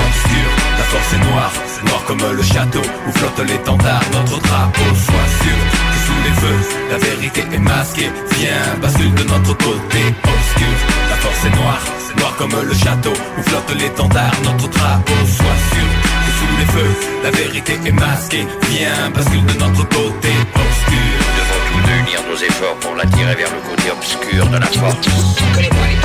La 0.77 0.83
force 0.83 1.13
est 1.13 1.31
noire, 1.31 1.51
noire 1.85 2.03
comme 2.05 2.23
le 2.31 2.43
château 2.43 2.81
où 3.07 3.11
flotte 3.11 3.39
l'étendard, 3.47 4.03
notre 4.13 4.39
drapeau. 4.39 4.89
Sois 4.95 5.29
sûr 5.41 5.59
que 5.91 5.97
sous 6.05 6.21
les 6.25 6.35
feux, 6.41 6.59
la 6.91 6.97
vérité 6.97 7.43
est 7.53 7.59
masquée. 7.59 8.11
Viens, 8.37 8.75
bascule 8.81 9.13
de 9.13 9.23
notre 9.23 9.53
côté 9.57 10.01
obscur. 10.23 10.75
La 11.09 11.15
force 11.15 11.45
est 11.45 11.55
noire, 11.55 11.83
noire 12.17 12.35
comme 12.37 12.55
le 12.61 12.73
château 12.73 13.13
où 13.37 13.41
flotte 13.43 13.75
l'étendard, 13.77 14.35
notre 14.43 14.67
drapeau. 14.67 15.19
Sois 15.25 15.59
sûr 15.73 15.89
que 16.23 16.31
sous 16.37 16.53
les 16.59 16.69
feux, 16.75 16.93
la 17.23 17.31
vérité 17.31 17.73
est 17.85 17.91
masquée. 17.91 18.47
Viens, 18.69 19.09
bascule 19.13 19.45
de 19.45 19.53
notre 19.59 19.87
côté 19.89 20.31
obscur. 20.53 21.09
Nous 21.21 21.35
devons 21.39 21.61
tous 21.71 21.83
unir 22.01 22.19
nos 22.29 22.37
efforts 22.37 22.75
pour 22.81 22.95
l'attirer 22.95 23.35
vers 23.35 23.51
le 23.51 23.61
côté 23.69 23.91
obscur 23.91 24.45
de 24.47 24.57
la 24.57 24.67
force. 24.67 26.04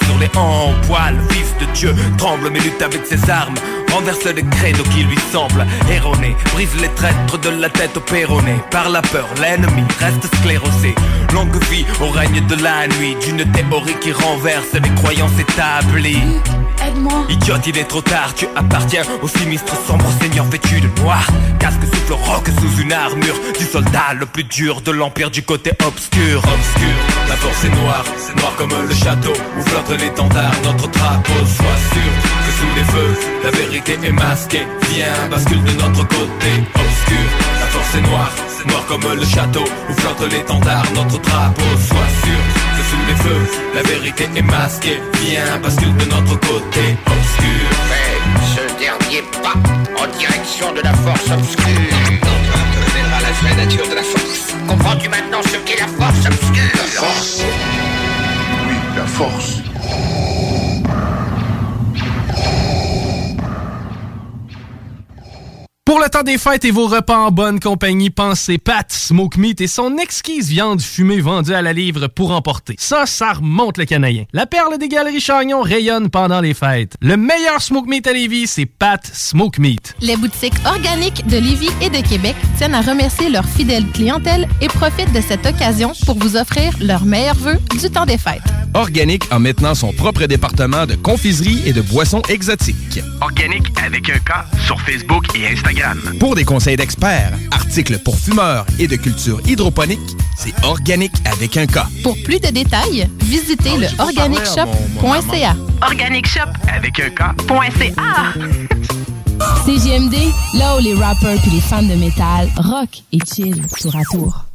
sur 0.05 0.17
les 0.19 0.29
en 0.37 0.73
poil 0.87 1.15
Fils 1.29 1.55
de 1.59 1.71
Dieu, 1.73 1.93
tremble 2.17 2.49
mais 2.51 2.59
lutte 2.59 2.81
avec 2.81 3.05
ses 3.05 3.29
armes 3.29 3.55
Renverse 3.93 4.25
les 4.25 4.43
credos 4.43 4.83
qui 4.83 5.03
lui 5.03 5.17
semblent 5.31 5.65
erronés 5.91 6.35
Brise 6.53 6.75
les 6.81 6.89
traîtres 6.89 7.37
de 7.39 7.49
la 7.49 7.69
tête 7.69 7.97
au 7.97 7.99
péroné. 7.99 8.55
Par 8.71 8.89
la 8.89 9.01
peur, 9.01 9.27
l'ennemi 9.41 9.83
reste 9.99 10.33
sclérosé. 10.37 10.95
Longue 11.33 11.61
vie 11.69 11.85
au 12.01 12.09
règne 12.09 12.45
de 12.47 12.55
la 12.63 12.87
nuit 12.87 13.15
D'une 13.25 13.43
théorie 13.51 13.95
qui 13.99 14.11
renverse 14.11 14.73
les 14.73 14.95
croyances 14.95 15.37
établies. 15.39 16.21
Aide-moi. 16.85 17.25
Idiote, 17.29 17.67
il 17.67 17.77
est 17.77 17.83
trop 17.83 18.01
tard, 18.01 18.33
tu 18.33 18.47
appartiens 18.55 19.03
au 19.21 19.27
sinistre 19.27 19.75
sombre 19.85 20.09
seigneur 20.21 20.45
vêtu 20.45 20.81
de 20.81 21.01
noir. 21.01 21.27
Casque 21.59 21.83
souffle 21.83 22.13
roc 22.13 22.47
sous 22.59 22.81
une 22.81 22.91
armure. 22.93 23.35
Du 23.59 23.65
soldat 23.65 24.13
le 24.19 24.25
plus 24.25 24.43
dur 24.43 24.81
de 24.81 24.91
l'empire 24.91 25.29
du 25.29 25.43
côté 25.43 25.71
obscur. 25.85 26.39
Obscur, 26.39 26.95
la 27.29 27.35
force 27.35 27.65
est 27.65 27.81
noire, 27.81 28.05
c'est 28.17 28.35
noir 28.35 28.53
comme 28.57 28.71
le 28.87 28.93
château 28.95 29.33
Où 29.57 29.61
flotte 29.61 29.99
l'étendard, 29.99 30.53
notre 30.63 30.87
drapeau 30.89 31.33
Sois 31.45 31.77
sûr 31.93 32.11
que 32.45 32.51
sous 32.51 32.75
les 32.75 32.83
feux, 32.83 33.15
la 33.43 33.51
vérité 33.51 33.80
est 33.89 34.11
masquée 34.11 34.65
Viens, 34.89 35.27
bascule 35.29 35.63
de 35.63 35.71
notre 35.71 36.07
côté. 36.07 36.51
Obscur, 36.75 37.27
la 37.59 37.65
force 37.67 37.95
est 37.95 38.01
noire, 38.01 38.31
c'est 38.47 38.67
noir 38.67 38.85
comme 38.87 39.01
le 39.15 39.25
château 39.25 39.63
Où 39.89 39.93
flotte 39.93 40.31
l'étendard, 40.31 40.85
notre 40.93 41.19
drapeau 41.19 41.61
Sois 41.79 42.11
sûr 42.23 42.41
que 42.77 42.83
sous 42.89 43.05
les 43.07 43.15
feux, 43.15 43.59
la 43.75 43.81
vérité 43.83 44.29
est 44.35 44.41
masquée. 44.41 45.01
Viens, 45.21 45.57
bascule 45.61 45.95
de 45.97 46.05
notre 46.05 46.39
côté. 46.39 46.97
Obscur. 47.05 47.67
Fais 47.89 48.21
ce 48.55 48.79
dernier 48.79 49.23
pas 49.43 49.57
en 50.01 50.17
direction 50.17 50.73
de 50.73 50.81
la 50.81 50.93
force 50.93 51.29
obscure. 51.31 51.65
L'empereur 51.65 52.65
te 52.73 52.79
révélera 52.85 53.21
la 53.21 53.31
vraie 53.31 53.65
nature 53.65 53.87
de 53.87 53.95
la 53.95 54.03
force. 54.03 54.53
Comprends-tu 54.67 55.09
maintenant 55.09 55.41
ce 55.43 55.57
qu'est 55.57 55.79
la 55.79 55.87
force 55.87 56.25
obscure? 56.25 56.71
La 56.75 56.83
force. 56.83 57.41
Oui, 58.67 58.75
la 58.95 59.05
force. 59.05 59.61
Pour 65.91 65.99
le 65.99 66.07
temps 66.07 66.23
des 66.23 66.37
fêtes 66.37 66.63
et 66.63 66.71
vos 66.71 66.87
repas 66.87 67.17
en 67.17 67.31
bonne 67.31 67.59
compagnie, 67.59 68.09
pensez 68.09 68.57
Pat 68.57 68.89
Smoke 68.89 69.37
Meat 69.37 69.59
et 69.59 69.67
son 69.67 69.97
exquise 69.97 70.47
viande 70.47 70.81
fumée 70.81 71.19
vendue 71.19 71.53
à 71.53 71.61
la 71.61 71.73
livre 71.73 72.07
pour 72.07 72.31
emporter. 72.31 72.75
Ça, 72.79 73.05
ça 73.05 73.33
remonte 73.33 73.77
le 73.77 73.83
canadien. 73.83 74.23
La 74.31 74.45
perle 74.45 74.77
des 74.77 74.87
galeries 74.87 75.19
Chagnon 75.19 75.61
rayonne 75.61 76.09
pendant 76.09 76.39
les 76.39 76.53
fêtes. 76.53 76.95
Le 77.01 77.17
meilleur 77.17 77.61
Smoke 77.61 77.89
Meat 77.89 78.07
à 78.07 78.13
Lévis, 78.13 78.47
c'est 78.47 78.65
Pat 78.65 79.05
Smoke 79.05 79.59
Meat. 79.59 79.93
Les 79.99 80.15
boutiques 80.15 80.53
organiques 80.65 81.27
de 81.27 81.35
Lévis 81.35 81.71
et 81.81 81.89
de 81.89 82.07
Québec 82.07 82.37
tiennent 82.57 82.73
à 82.73 82.79
remercier 82.79 83.29
leur 83.29 83.43
fidèle 83.43 83.85
clientèle 83.93 84.47
et 84.61 84.69
profitent 84.69 85.11
de 85.11 85.19
cette 85.19 85.45
occasion 85.45 85.91
pour 86.05 86.17
vous 86.17 86.37
offrir 86.37 86.71
leurs 86.79 87.03
meilleurs 87.03 87.35
vœux 87.35 87.59
du 87.77 87.89
temps 87.89 88.05
des 88.05 88.17
fêtes. 88.17 88.39
Organique 88.73 89.25
a 89.29 89.39
maintenant 89.39 89.75
son 89.75 89.91
propre 89.91 90.25
département 90.25 90.85
de 90.85 90.95
confiserie 90.95 91.61
et 91.65 91.73
de 91.73 91.81
boissons 91.81 92.21
exotiques. 92.29 93.01
Organique 93.19 93.67
avec 93.85 94.09
un 94.09 94.19
K 94.19 94.45
sur 94.65 94.79
Facebook 94.79 95.25
et 95.35 95.47
Instagram. 95.47 95.80
Pour 96.19 96.35
des 96.35 96.43
conseils 96.43 96.77
d'experts, 96.77 97.33
articles 97.51 97.99
pour 97.99 98.17
fumeurs 98.17 98.65
et 98.79 98.87
de 98.87 98.95
culture 98.95 99.39
hydroponique, 99.47 99.99
c'est 100.37 100.53
Organique 100.63 101.15
avec 101.25 101.57
un 101.57 101.65
K. 101.65 101.79
Pour 102.03 102.15
plus 102.23 102.39
de 102.39 102.47
détails, 102.49 103.09
visitez 103.23 103.77
le 103.77 103.87
organicshop.ca. 103.99 105.55
Organic 105.81 106.27
Shop 106.27 106.49
avec 106.71 106.99
un 106.99 107.09
K.ca. 107.09 108.33
CGMD, 109.65 110.15
là 110.55 110.77
où 110.77 110.79
les 110.79 110.93
rappers 110.93 111.39
puis 111.41 111.51
les 111.51 111.61
fans 111.61 111.81
de 111.81 111.95
métal 111.95 112.47
rock 112.57 113.01
et 113.11 113.19
chill 113.25 113.61
tour 113.79 113.95
à 113.95 114.03
tour. 114.03 114.50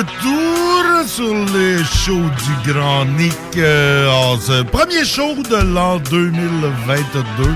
Retour 0.00 1.08
sur 1.08 1.32
le 1.34 1.82
show 1.82 2.20
du 2.20 2.72
Grand 2.72 3.04
Nick 3.06 3.32
euh, 3.56 4.10
en 4.10 4.38
ce 4.38 4.62
premier 4.62 5.04
show 5.04 5.34
de 5.48 5.56
l'an 5.74 5.98
2022. 6.10 7.50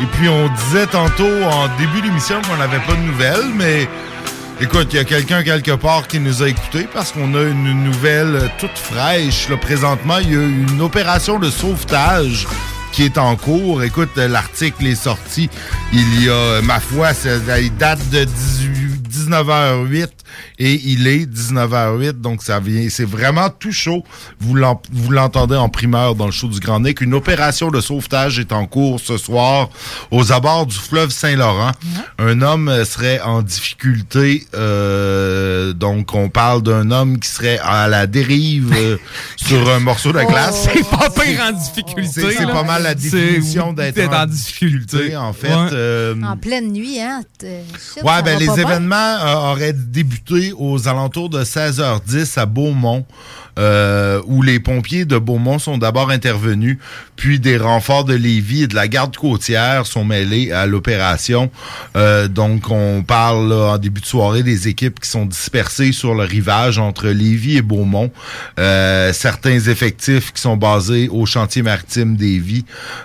Et 0.00 0.06
puis 0.12 0.28
on 0.28 0.48
disait 0.48 0.86
tantôt 0.86 1.28
en 1.44 1.68
début 1.78 2.00
d'émission 2.02 2.36
qu'on 2.42 2.56
n'avait 2.56 2.78
pas 2.80 2.94
de 2.94 3.02
nouvelles, 3.02 3.50
mais 3.54 3.88
écoute, 4.60 4.88
il 4.92 4.96
y 4.96 4.98
a 4.98 5.04
quelqu'un 5.04 5.42
quelque 5.42 5.72
part 5.72 6.06
qui 6.06 6.18
nous 6.20 6.42
a 6.42 6.48
écoutés 6.48 6.88
parce 6.94 7.12
qu'on 7.12 7.34
a 7.34 7.42
une 7.42 7.84
nouvelle 7.84 8.50
toute 8.58 8.76
fraîche. 8.78 9.48
Là, 9.50 9.56
présentement, 9.56 10.18
il 10.18 10.32
y 10.32 10.36
a 10.36 10.42
une 10.42 10.80
opération 10.80 11.38
de 11.38 11.50
sauvetage 11.50 12.46
qui 12.92 13.04
est 13.04 13.18
en 13.18 13.36
cours. 13.36 13.82
Écoute, 13.82 14.16
l'article 14.16 14.86
est 14.86 14.94
sorti 14.94 15.50
il 15.92 16.24
y 16.24 16.30
a, 16.30 16.62
ma 16.62 16.80
foi, 16.80 17.12
c'est- 17.12 17.40
il 17.62 17.76
date 17.76 18.08
de 18.10 18.24
18 18.24 18.85
19h08 19.16 20.08
et 20.58 20.74
il 20.84 21.06
est 21.06 21.26
19h08, 21.26 22.20
donc 22.20 22.42
ça 22.42 22.60
vient, 22.60 22.88
c'est 22.90 23.04
vraiment 23.08 23.48
tout 23.50 23.72
chaud. 23.72 24.04
Vous 24.40 24.54
l'en- 24.54 24.80
vous 24.92 25.10
l'entendez 25.10 25.56
en 25.56 25.68
primeur 25.68 26.14
dans 26.14 26.26
le 26.26 26.32
show 26.32 26.48
du 26.48 26.60
Grand 26.60 26.80
Nick. 26.80 27.00
Une 27.00 27.14
opération 27.14 27.70
de 27.70 27.80
sauvetage 27.80 28.38
est 28.38 28.52
en 28.52 28.66
cours 28.66 29.00
ce 29.00 29.16
soir 29.16 29.68
aux 30.10 30.32
abords 30.32 30.66
du 30.66 30.76
fleuve 30.76 31.10
Saint-Laurent. 31.10 31.72
Un 32.18 32.42
homme 32.42 32.84
serait 32.84 33.20
en 33.20 33.42
difficulté, 33.42 34.46
euh, 34.54 35.72
donc 35.72 36.14
on 36.14 36.28
parle 36.28 36.62
d'un 36.62 36.90
homme 36.90 37.18
qui 37.18 37.28
serait 37.28 37.58
à 37.62 37.88
la 37.88 38.06
dérive 38.06 38.72
euh, 38.76 38.96
sur 39.36 39.68
un 39.70 39.78
morceau 39.80 40.12
de 40.12 40.20
glace. 40.24 40.68
C'est 40.72 40.88
pas 40.88 41.08
pire 41.10 41.40
en 41.48 41.52
difficulté. 41.52 42.34
C'est 42.36 42.46
pas 42.46 42.62
mal 42.62 42.82
la 42.82 42.94
définition 42.94 43.72
d'être 43.72 43.98
en, 44.08 44.22
en 44.22 44.26
difficulté, 44.26 45.16
en 45.16 45.32
fait. 45.32 45.48
Ouais. 45.48 45.68
Euh, 45.72 46.14
En 46.22 46.36
pleine 46.36 46.72
nuit, 46.72 47.00
hein? 47.00 47.22
Ouais, 48.02 48.22
ben 48.24 48.38
les 48.38 48.48
événements 48.60 49.05
euh, 49.06 49.52
auraient 49.52 49.72
débuté 49.72 50.52
aux 50.56 50.88
alentours 50.88 51.28
de 51.30 51.42
16h10 51.44 52.38
à 52.38 52.46
Beaumont, 52.46 53.04
euh, 53.58 54.20
où 54.26 54.42
les 54.42 54.60
pompiers 54.60 55.06
de 55.06 55.16
Beaumont 55.16 55.58
sont 55.58 55.78
d'abord 55.78 56.10
intervenus, 56.10 56.76
puis 57.16 57.40
des 57.40 57.56
renforts 57.56 58.04
de 58.04 58.12
Lévis 58.14 58.64
et 58.64 58.66
de 58.66 58.74
la 58.74 58.86
garde 58.86 59.16
côtière 59.16 59.86
sont 59.86 60.04
mêlés 60.04 60.52
à 60.52 60.66
l'opération. 60.66 61.50
Euh, 61.96 62.28
donc, 62.28 62.70
on 62.70 63.02
parle 63.02 63.50
en 63.52 63.78
début 63.78 64.02
de 64.02 64.06
soirée 64.06 64.42
des 64.42 64.68
équipes 64.68 65.00
qui 65.00 65.08
sont 65.08 65.24
dispersées 65.24 65.92
sur 65.92 66.14
le 66.14 66.24
rivage 66.24 66.78
entre 66.78 67.08
Lévis 67.08 67.56
et 67.56 67.62
Beaumont. 67.62 68.10
Euh, 68.58 69.12
certains 69.14 69.58
effectifs 69.58 70.32
qui 70.34 70.42
sont 70.42 70.58
basés 70.58 71.08
au 71.10 71.24
chantier 71.24 71.62
maritime 71.62 72.16
d'Évis 72.16 72.64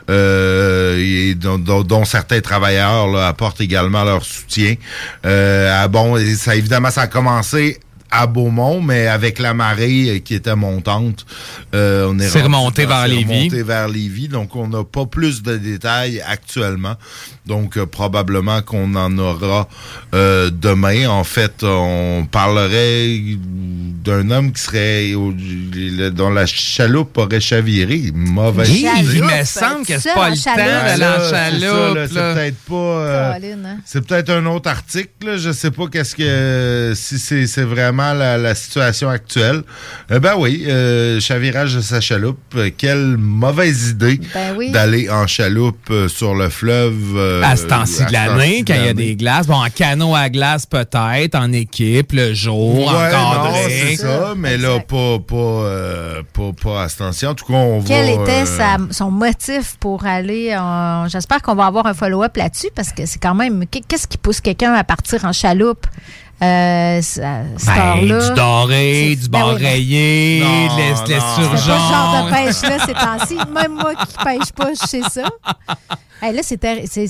et 0.09 1.35
dont, 1.35 1.57
dont- 1.57 1.83
dont 1.83 2.03
certains 2.05 2.41
travailleurs 2.41 3.15
apportent 3.17 3.61
également 3.61 4.03
leur 4.03 4.25
soutien. 4.25 4.75
Ah 5.23 5.87
bon, 5.91 6.17
ça 6.35 6.55
évidemment 6.55 6.89
ça 6.89 7.01
a 7.01 7.07
commencé 7.07 7.79
à 8.11 8.27
Beaumont, 8.27 8.81
mais 8.81 9.07
avec 9.07 9.39
la 9.39 9.53
marée 9.53 10.21
qui 10.25 10.35
était 10.35 10.55
montante, 10.55 11.25
euh, 11.73 12.07
on 12.09 12.19
est 12.19 12.27
C'est 12.27 12.41
rendu 12.41 12.55
remonté 12.55 12.85
vers 12.85 13.01
c'est 13.03 13.07
Lévis. 13.07 13.37
remonté 13.39 13.63
vers 13.63 13.87
Lévis. 13.87 14.27
Donc, 14.27 14.55
on 14.55 14.67
n'a 14.67 14.83
pas 14.83 15.05
plus 15.05 15.41
de 15.41 15.57
détails 15.57 16.21
actuellement. 16.27 16.95
Donc, 17.45 17.77
euh, 17.77 17.85
probablement 17.85 18.61
qu'on 18.61 18.93
en 18.95 19.17
aura 19.17 19.67
euh, 20.13 20.49
demain. 20.51 21.07
En 21.07 21.23
fait, 21.23 21.63
on 21.63 22.27
parlerait 22.29 23.19
d'un 24.03 24.29
homme 24.31 24.51
qui 24.51 24.61
serait 24.61 25.13
au- 25.13 25.33
dont 26.11 26.29
la 26.29 26.45
chaloupe 26.45 27.17
aurait 27.17 27.39
chaviré. 27.39 28.11
Mauvaise 28.13 28.69
Oui, 28.69 28.85
idée. 28.99 29.15
il 29.17 29.23
me 29.23 29.43
semble 29.45 29.85
que 29.85 29.99
c'est 29.99 30.13
pas 30.13 30.29
le 30.29 30.35
temps 30.35 30.41
chaloupe. 30.41 30.65
d'aller 30.99 31.05
en 31.05 31.29
chaloupe. 31.29 31.95
là, 31.95 32.07
C'est 32.07 32.33
peut-être 32.33 32.57
pas. 32.67 32.75
euh, 32.75 33.33
hein. 33.65 33.77
c'est 33.85 34.05
peut-être 34.05 34.29
un 34.31 34.45
autre 34.47 34.69
article. 34.69 35.09
là. 35.25 35.37
Je 35.37 35.51
sais 35.51 35.71
pas 35.71 35.87
qu'est-ce 35.87 36.15
que 36.15 36.93
si 36.95 37.17
c'est 37.19 37.47
c'est 37.47 37.63
vraiment 38.01 38.19
la, 38.19 38.37
la 38.37 38.55
situation 38.55 39.09
actuelle. 39.09 39.61
Euh, 40.11 40.19
ben 40.19 40.33
oui, 40.37 40.65
euh, 40.67 41.19
chavirage 41.19 41.75
de 41.75 41.81
sa 41.81 42.01
chaloupe. 42.01 42.39
Euh, 42.55 42.69
quelle 42.75 43.17
mauvaise 43.17 43.89
idée 43.89 44.19
Ben 44.33 44.55
oui. 44.57 44.71
d'aller 44.71 45.09
en 45.09 45.27
chaloupe 45.27 45.89
euh, 45.89 46.07
sur 46.07 46.33
le 46.35 46.49
fleuve. 46.49 46.95
euh, 47.15 47.41
À 47.43 47.55
ce 47.55 47.65
temps-ci 47.65 48.05
de 48.05 48.11
l'année, 48.11 48.63
quand 48.65 48.73
il 48.75 48.85
y 48.85 48.89
a 48.89 48.93
des 48.93 49.15
glaces. 49.15 49.47
Bon, 49.47 49.55
en 49.63 49.69
canot 49.69 50.15
à 50.15 50.29
glace 50.29 50.65
peut-être, 50.65 51.35
en 51.35 51.51
équipe, 51.51 52.11
le 52.13 52.33
jour, 52.33 52.79
Ouais, 52.87 53.11
non, 53.11 53.17
encadré. 53.17 53.61
c'est 53.69 53.95
ça, 53.97 54.33
mais 54.37 54.57
là, 54.57 54.79
pas, 54.79 55.19
pas, 55.19 55.35
euh, 55.35 56.21
pas, 56.33 56.51
pas 56.61 56.83
à 56.83 56.89
ce 56.89 56.97
temps-ci. 56.97 57.25
En 57.25 57.35
tout 57.35 57.45
cas, 57.45 57.53
on 57.53 57.81
Quel 57.81 58.05
va... 58.05 58.23
était 58.23 58.41
euh, 58.43 58.45
sa- 58.45 58.77
son 58.93 59.11
motif 59.11 59.75
pour 59.79 60.05
aller 60.05 60.55
en... 60.57 61.07
J'espère 61.07 61.41
qu'on 61.41 61.55
va 61.55 61.65
avoir 61.65 61.85
un 61.85 61.93
follow-up 61.93 62.35
là-dessus 62.37 62.69
parce 62.75 62.91
que 62.91 63.05
c'est 63.05 63.19
quand 63.21 63.35
même... 63.35 63.65
Qu'est-ce 63.87 64.07
qui 64.07 64.17
pousse 64.17 64.41
quelqu'un 64.41 64.73
à 64.73 64.83
partir 64.83 65.23
en 65.25 65.33
chaloupe? 65.33 65.85
Euh, 66.43 66.99
cette 67.01 67.23
Ben, 67.65 67.99
du 68.01 68.35
doré, 68.35 69.15
du 69.15 69.29
Ben 69.29 69.39
oui, 69.39 69.45
bar 69.45 69.53
ben- 69.55 69.63
rayé, 69.65 70.39
Non, 70.43 70.75
de 70.75 70.81
l'esturgeon. 71.09 71.25
C'est 71.37 71.49
pas 71.51 71.57
ce 71.57 71.67
genre 71.67 72.25
de 72.25 72.31
pêche-là 72.33 72.85
ces 72.85 72.93
temps-ci. 72.93 73.35
Même 73.53 73.73
moi 73.73 73.93
qui 73.95 74.15
pêche 74.23 74.51
pas, 74.55 74.69
je 74.81 74.87
sais 74.87 75.01
ça. 75.09 75.27
Hey, 76.23 76.35
là, 76.35 76.41
c'est 76.43 76.59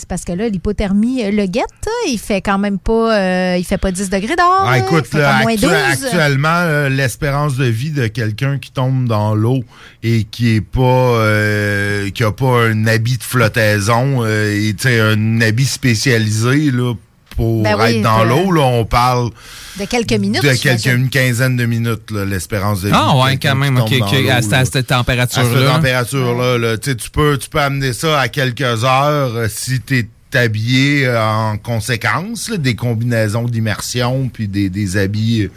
parce 0.08 0.24
que 0.24 0.32
là, 0.32 0.48
l'hypothermie, 0.48 1.22
euh, 1.26 1.32
le 1.32 1.46
guette, 1.46 1.66
il 2.08 2.18
fait 2.18 2.40
quand 2.42 2.58
même 2.58 2.80
pas, 2.80 3.18
euh, 3.18 3.58
il 3.58 3.66
fait 3.66 3.78
pas 3.78 3.92
10 3.92 4.10
degrés 4.10 4.38
dehors. 4.38 4.66
Ah, 4.66 4.80
écoute, 4.80 5.04
il 5.06 5.18
fait 5.18 5.22
là, 5.22 5.34
pas 5.34 5.42
moins 5.42 5.52
actu- 5.52 5.66
12. 5.66 6.06
actuellement, 6.06 6.48
euh, 6.50 6.88
l'espérance 6.88 7.58
de 7.58 7.66
vie 7.66 7.92
de 7.92 8.08
quelqu'un 8.08 8.58
qui 8.58 8.72
tombe 8.72 9.08
dans 9.10 9.36
l'eau 9.36 9.66
et 10.02 10.24
qui 10.24 10.56
est 10.56 10.62
pas, 10.62 10.80
euh, 10.82 12.10
qui 12.12 12.24
a 12.24 12.32
pas 12.32 12.64
un 12.68 12.88
habit 12.88 13.18
de 13.18 13.24
flottaison, 13.24 14.24
euh, 14.24 14.54
et 14.70 14.74
tu 14.76 14.84
sais, 14.88 15.02
un 15.02 15.42
habit 15.42 15.66
spécialisé 15.66 16.72
là 16.72 16.94
pour 17.42 17.64
Ben 17.64 17.76
oui, 17.80 17.96
être 17.98 18.02
dans 18.04 18.24
l'eau, 18.24 18.52
là, 18.52 18.62
on 18.62 18.86
parle 18.86 19.32
De 19.80 19.86
quelques 19.86 20.14
minutes. 20.14 20.44
de 20.44 20.54
quelques, 20.54 20.86
une 20.86 21.10
quinzaine 21.10 21.56
de 21.58 21.66
minutes, 21.66 22.12
là, 22.12 22.24
l'espérance 22.24 22.82
de 22.82 22.90
vie. 22.90 22.94
Ah 22.96 23.18
ouais, 23.18 23.38
quand 23.38 23.56
même, 23.56 23.78
à, 23.78 23.88
cette- 23.88 24.52
là. 24.52 24.58
à 24.60 24.66
cette 24.66 24.88
température-là. 24.88 25.72
température-là, 25.76 26.58
là, 26.60 26.78
tu 26.78 26.92
sais, 26.92 26.96
tu 26.96 27.10
peux, 27.10 27.38
tu 27.40 27.50
peux 27.50 27.60
amener 27.60 27.94
ça 27.94 28.20
à 28.20 28.28
quelques 28.28 28.62
heures 28.62 29.36
euh, 29.36 29.48
si 29.50 29.82
tu 29.82 29.98
es 30.00 30.08
habillé 30.38 31.06
euh, 31.08 31.22
en 31.22 31.58
conséquence, 31.58 32.50
là, 32.50 32.56
des 32.56 32.74
combinaisons 32.76 33.44
d'immersion, 33.44 34.30
puis 34.32 34.48
des, 34.48 34.70
des 34.70 34.96
habits, 34.96 35.50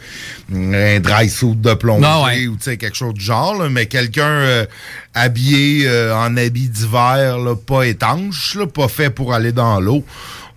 euh, 0.53 0.97
un 0.97 0.99
dry 0.99 1.29
suit 1.29 1.55
de 1.55 1.73
plongée, 1.75 2.05
Ah 2.05 2.23
ouais. 2.25 2.47
ou 2.47 2.57
tu 2.57 2.63
sais, 2.63 2.77
quelque 2.77 2.97
chose 2.97 3.13
du 3.13 3.23
genre, 3.23 3.55
là, 3.61 3.69
mais 3.69 3.85
quelqu'un 3.85 4.23
euh, 4.27 4.65
habillé 5.13 5.87
euh, 5.87 6.13
en 6.15 6.35
habit 6.35 6.67
d'hiver, 6.67 7.37
là, 7.37 7.55
pas 7.55 7.83
étanche, 7.83 8.55
là, 8.55 8.67
pas 8.67 8.87
fait 8.89 9.09
pour 9.09 9.33
aller 9.33 9.51
dans 9.53 9.79
l'eau. 9.79 10.03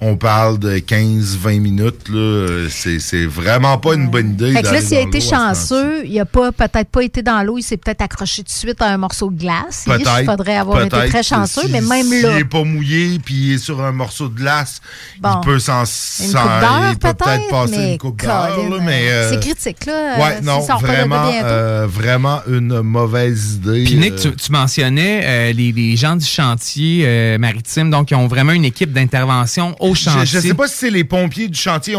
On 0.01 0.17
parle 0.17 0.61
de 0.61 0.79
15-20 0.79 1.59
minutes, 1.61 2.09
là. 2.09 2.67
C'est, 2.71 3.01
c'est 3.01 3.27
vraiment 3.27 3.79
pas 3.79 3.95
une 3.95 4.09
bonne 4.09 4.31
idée. 4.31 4.53
Fait 4.53 4.63
que 4.63 4.69
là, 4.69 4.81
s'il 4.81 4.97
a 4.97 5.01
été 5.01 5.21
chanceux, 5.21 6.07
il 6.07 6.21
a 6.21 6.25
pas 6.25 6.53
peut-être 6.53 6.89
pas 6.89 7.03
été 7.03 7.21
dans 7.21 7.43
l'eau, 7.43 7.59
il 7.59 7.63
s'est 7.65 7.77
peut-être 7.79 8.03
accroché 8.03 8.43
tout 8.43 8.53
de 8.53 8.53
suite 8.53 8.81
à 8.81 8.87
un 8.93 8.97
morceau 8.97 9.29
de 9.31 9.37
glace. 9.41 9.85
Il 9.89 9.95
Peut-être. 9.95 10.25
faudrait 10.25 10.57
avoir 10.57 10.83
été 10.83 10.97
très 11.09 11.25
chanceux, 11.25 11.63
si- 11.63 11.73
mais 11.73 11.81
même 11.81 12.07
S'il 12.07 12.23
là. 12.23 12.37
n'est 12.37 12.45
pas 12.45 12.63
mouillé 12.63 13.19
puis 13.19 13.35
il 13.35 13.53
est 13.55 13.59
sur 13.59 13.83
un 13.83 13.91
morceau 13.91 14.29
de 14.29 14.37
glace, 14.37 14.81
Bon. 15.21 15.31
il 15.43 15.45
peut 15.45 15.59
s'en. 15.59 15.81
Une 15.81 15.87
s'en- 15.87 16.43
coupe 16.43 16.61
d'heure, 16.61 16.91
il 16.93 16.99
peut 16.99 17.15
peut-être 17.15 17.49
passer 17.49 17.77
mais 17.77 17.93
une 17.95 17.99
coupe 17.99 18.23
d'heure, 18.23 18.57
euh, 18.57 18.81
euh, 18.89 19.31
c'est 19.31 19.41
critique, 19.41 19.85
là. 19.87 19.93
euh, 19.93 20.23
Ouais, 20.23 20.37
s'il 20.37 20.45
non, 20.47 20.61
vraiment, 20.81 21.31
euh, 21.43 21.87
vraiment 21.91 22.41
une 22.49 22.83
mauvaise 22.83 23.55
idée. 23.55 23.83
Puis 23.85 23.97
Nick, 23.97 24.13
euh, 24.13 24.31
tu, 24.31 24.37
tu 24.37 24.53
mentionnais 24.53 25.23
euh, 25.25 25.53
les, 25.53 25.73
les 25.73 25.97
gens 25.97 26.15
du 26.15 26.25
chantier 26.25 27.03
euh, 27.05 27.39
maritime, 27.39 27.91
donc 27.91 28.13
ils 28.13 28.15
ont 28.15 28.29
vraiment 28.29 28.53
une 28.53 28.65
équipe 28.65 28.93
d'intervention 28.93 29.75
au 29.91 29.95
chantier. 29.95 30.27
Je, 30.27 30.33
je 30.41 30.49
sais 30.49 30.55
pas 30.55 30.69
si 30.69 30.77
c'est 30.77 30.91
les 30.91 31.05
pompiers 31.05 31.49
du 31.49 31.59
chantier. 31.59 31.95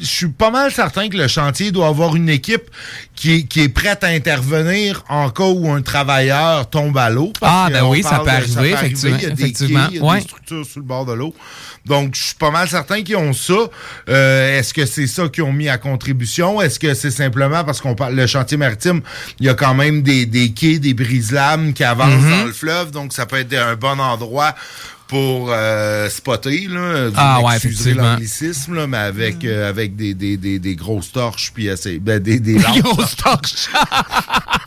Je 0.00 0.04
suis 0.06 0.28
pas 0.28 0.50
mal 0.50 0.72
certain 0.72 1.08
que 1.08 1.16
le 1.16 1.28
chantier 1.28 1.70
doit 1.72 1.88
avoir 1.88 2.16
une 2.16 2.28
équipe 2.28 2.64
qui 3.14 3.32
est, 3.34 3.42
qui 3.44 3.60
est 3.62 3.68
prête 3.68 4.04
à 4.04 4.08
intervenir 4.08 5.02
en 5.08 5.30
cas 5.30 5.44
où 5.44 5.70
un 5.70 5.82
travailleur 5.82 6.68
tombe 6.70 6.96
à 6.98 7.10
l'eau. 7.10 7.32
Ah, 7.42 7.68
ben 7.72 7.84
oui, 7.84 8.02
ça 8.02 8.18
peut 8.20 8.24
de- 8.26 8.30
arriver, 8.30 8.70
effectivement, 8.72 9.16
Il 9.18 9.22
y 9.22 9.26
a 9.26 9.30
des 9.30 9.42
effectivement, 9.42 9.86
quais, 9.88 9.94
il 9.94 9.96
y 9.96 10.00
a 10.00 10.04
ouais. 10.04 10.16
des 10.18 10.22
structures 10.24 10.66
sur 10.66 10.80
le 10.80 10.86
bord 10.86 11.04
de 11.06 11.12
l'eau. 11.14 11.34
Donc, 11.86 12.14
je 12.14 12.22
suis 12.22 12.34
pas 12.34 12.50
mal 12.50 12.68
certain 12.68 13.02
qu'ils 13.02 13.16
ont 13.16 13.32
ça. 13.32 13.54
Euh, 14.08 14.58
Est-ce 14.58 14.74
que 14.74 14.84
c'est 14.84 15.06
ça 15.06 15.28
qu'ils 15.28 15.42
ont 15.44 15.52
mis 15.52 15.68
à 15.68 15.78
contribution? 15.78 16.60
Est-ce 16.60 16.78
que 16.78 16.92
c'est 16.94 17.10
simplement 17.10 17.64
parce 17.64 17.80
qu'on 17.80 17.94
parle 17.94 18.14
le 18.14 18.26
chantier 18.26 18.56
maritime, 18.58 19.00
il 19.40 19.46
y 19.46 19.48
a 19.48 19.54
quand 19.54 19.74
même 19.74 20.02
des, 20.02 20.26
des 20.26 20.50
quais, 20.52 20.78
des 20.78 20.94
brise-lames 20.94 21.72
qui 21.72 21.84
avancent 21.84 22.08
Mhm. 22.22 22.30
dans 22.30 22.44
le 22.44 22.52
fleuve, 22.52 22.90
donc 22.90 23.12
ça 23.12 23.26
peut 23.26 23.36
être 23.38 23.54
un 23.54 23.74
bon 23.76 23.98
endroit 24.00 24.54
pour 25.08 25.50
euh, 25.50 26.08
spotter, 26.10 26.68
là. 26.68 27.10
Ah 27.16 27.40
ouais, 27.40 27.58
l'anglicisme, 27.94 28.74
là, 28.74 28.86
mais 28.86 28.98
avec, 28.98 29.44
euh, 29.44 29.68
avec 29.68 29.96
des, 29.96 30.14
des, 30.14 30.36
des, 30.36 30.58
des 30.58 30.76
grosses 30.76 31.10
torches, 31.10 31.50
puis 31.52 31.68
assez, 31.70 31.98
ben, 31.98 32.20
des, 32.20 32.38
des 32.38 32.58
lampes. 32.58 32.82
grosses 32.82 33.16
torches! 33.16 33.68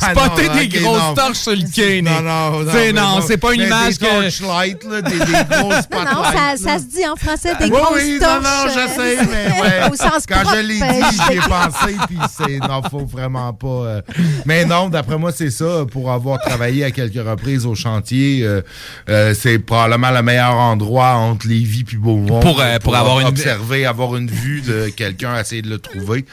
Ah 0.00 0.10
Spotter 0.12 0.48
non, 0.48 0.54
des 0.56 0.68
grosses 0.68 0.98
non. 1.02 1.14
torches 1.14 1.38
sur 1.38 1.52
le 1.52 1.72
quai, 1.74 2.02
Non, 2.02 2.20
non, 2.22 2.50
non. 2.62 2.72
C'est- 2.72 2.92
mais 2.92 3.00
non, 3.00 3.20
c'est 3.26 3.36
pas 3.36 3.52
une 3.54 3.62
image 3.62 3.98
des 3.98 4.06
que... 4.06 4.10
torchlights, 4.40 4.84
là, 4.84 5.02
des, 5.02 5.18
des 5.18 5.24
grosses 5.56 5.84
Non, 5.92 6.04
non, 6.04 6.22
ça, 6.56 6.78
se 6.78 6.84
dit 6.84 7.06
en 7.06 7.16
français 7.16 7.54
des 7.58 7.64
Oui, 7.66 7.70
grosses 7.70 7.90
oui, 8.02 8.18
non, 8.20 8.26
torches. 8.26 8.42
non, 8.44 8.72
je 8.72 8.94
sais, 8.94 9.18
euh, 9.18 9.22
mais 9.30 9.62
ouais. 9.62 9.90
Au 9.90 9.94
sens 9.96 10.24
Quand 10.28 10.40
propre, 10.40 10.56
je 10.56 10.60
l'ai 10.62 10.82
euh, 10.82 10.86
dit, 10.86 11.16
j'y 11.26 11.32
ai 11.32 11.40
je- 11.40 11.48
pensé, 11.48 11.96
puis 12.06 12.18
c'est, 12.36 12.58
non, 12.68 12.82
faut 12.90 13.06
vraiment 13.06 13.52
pas. 13.52 13.66
euh. 13.68 14.02
Mais 14.46 14.64
non, 14.64 14.88
d'après 14.88 15.18
moi, 15.18 15.32
c'est 15.32 15.50
ça. 15.50 15.84
Pour 15.90 16.10
avoir 16.10 16.40
travaillé 16.40 16.84
à 16.84 16.90
quelques 16.90 17.24
reprises 17.26 17.66
au 17.66 17.74
chantier, 17.74 18.40
euh, 18.42 18.62
euh, 19.08 19.34
c'est 19.38 19.58
probablement 19.58 20.10
le 20.10 20.22
meilleur 20.22 20.54
endroit 20.54 21.12
entre 21.14 21.46
Lévis 21.48 21.84
puis 21.84 21.96
Beaumont 21.96 22.40
Pour, 22.40 22.60
euh, 22.60 22.78
pour 22.78 22.96
avoir 22.96 23.20
une- 23.20 23.28
observer, 23.28 23.86
avoir 23.86 24.16
une 24.16 24.30
vue 24.30 24.60
de 24.62 24.88
quelqu'un, 24.94 25.38
essayer 25.38 25.62
de 25.62 25.68
le 25.70 25.78
trouver. 25.78 26.24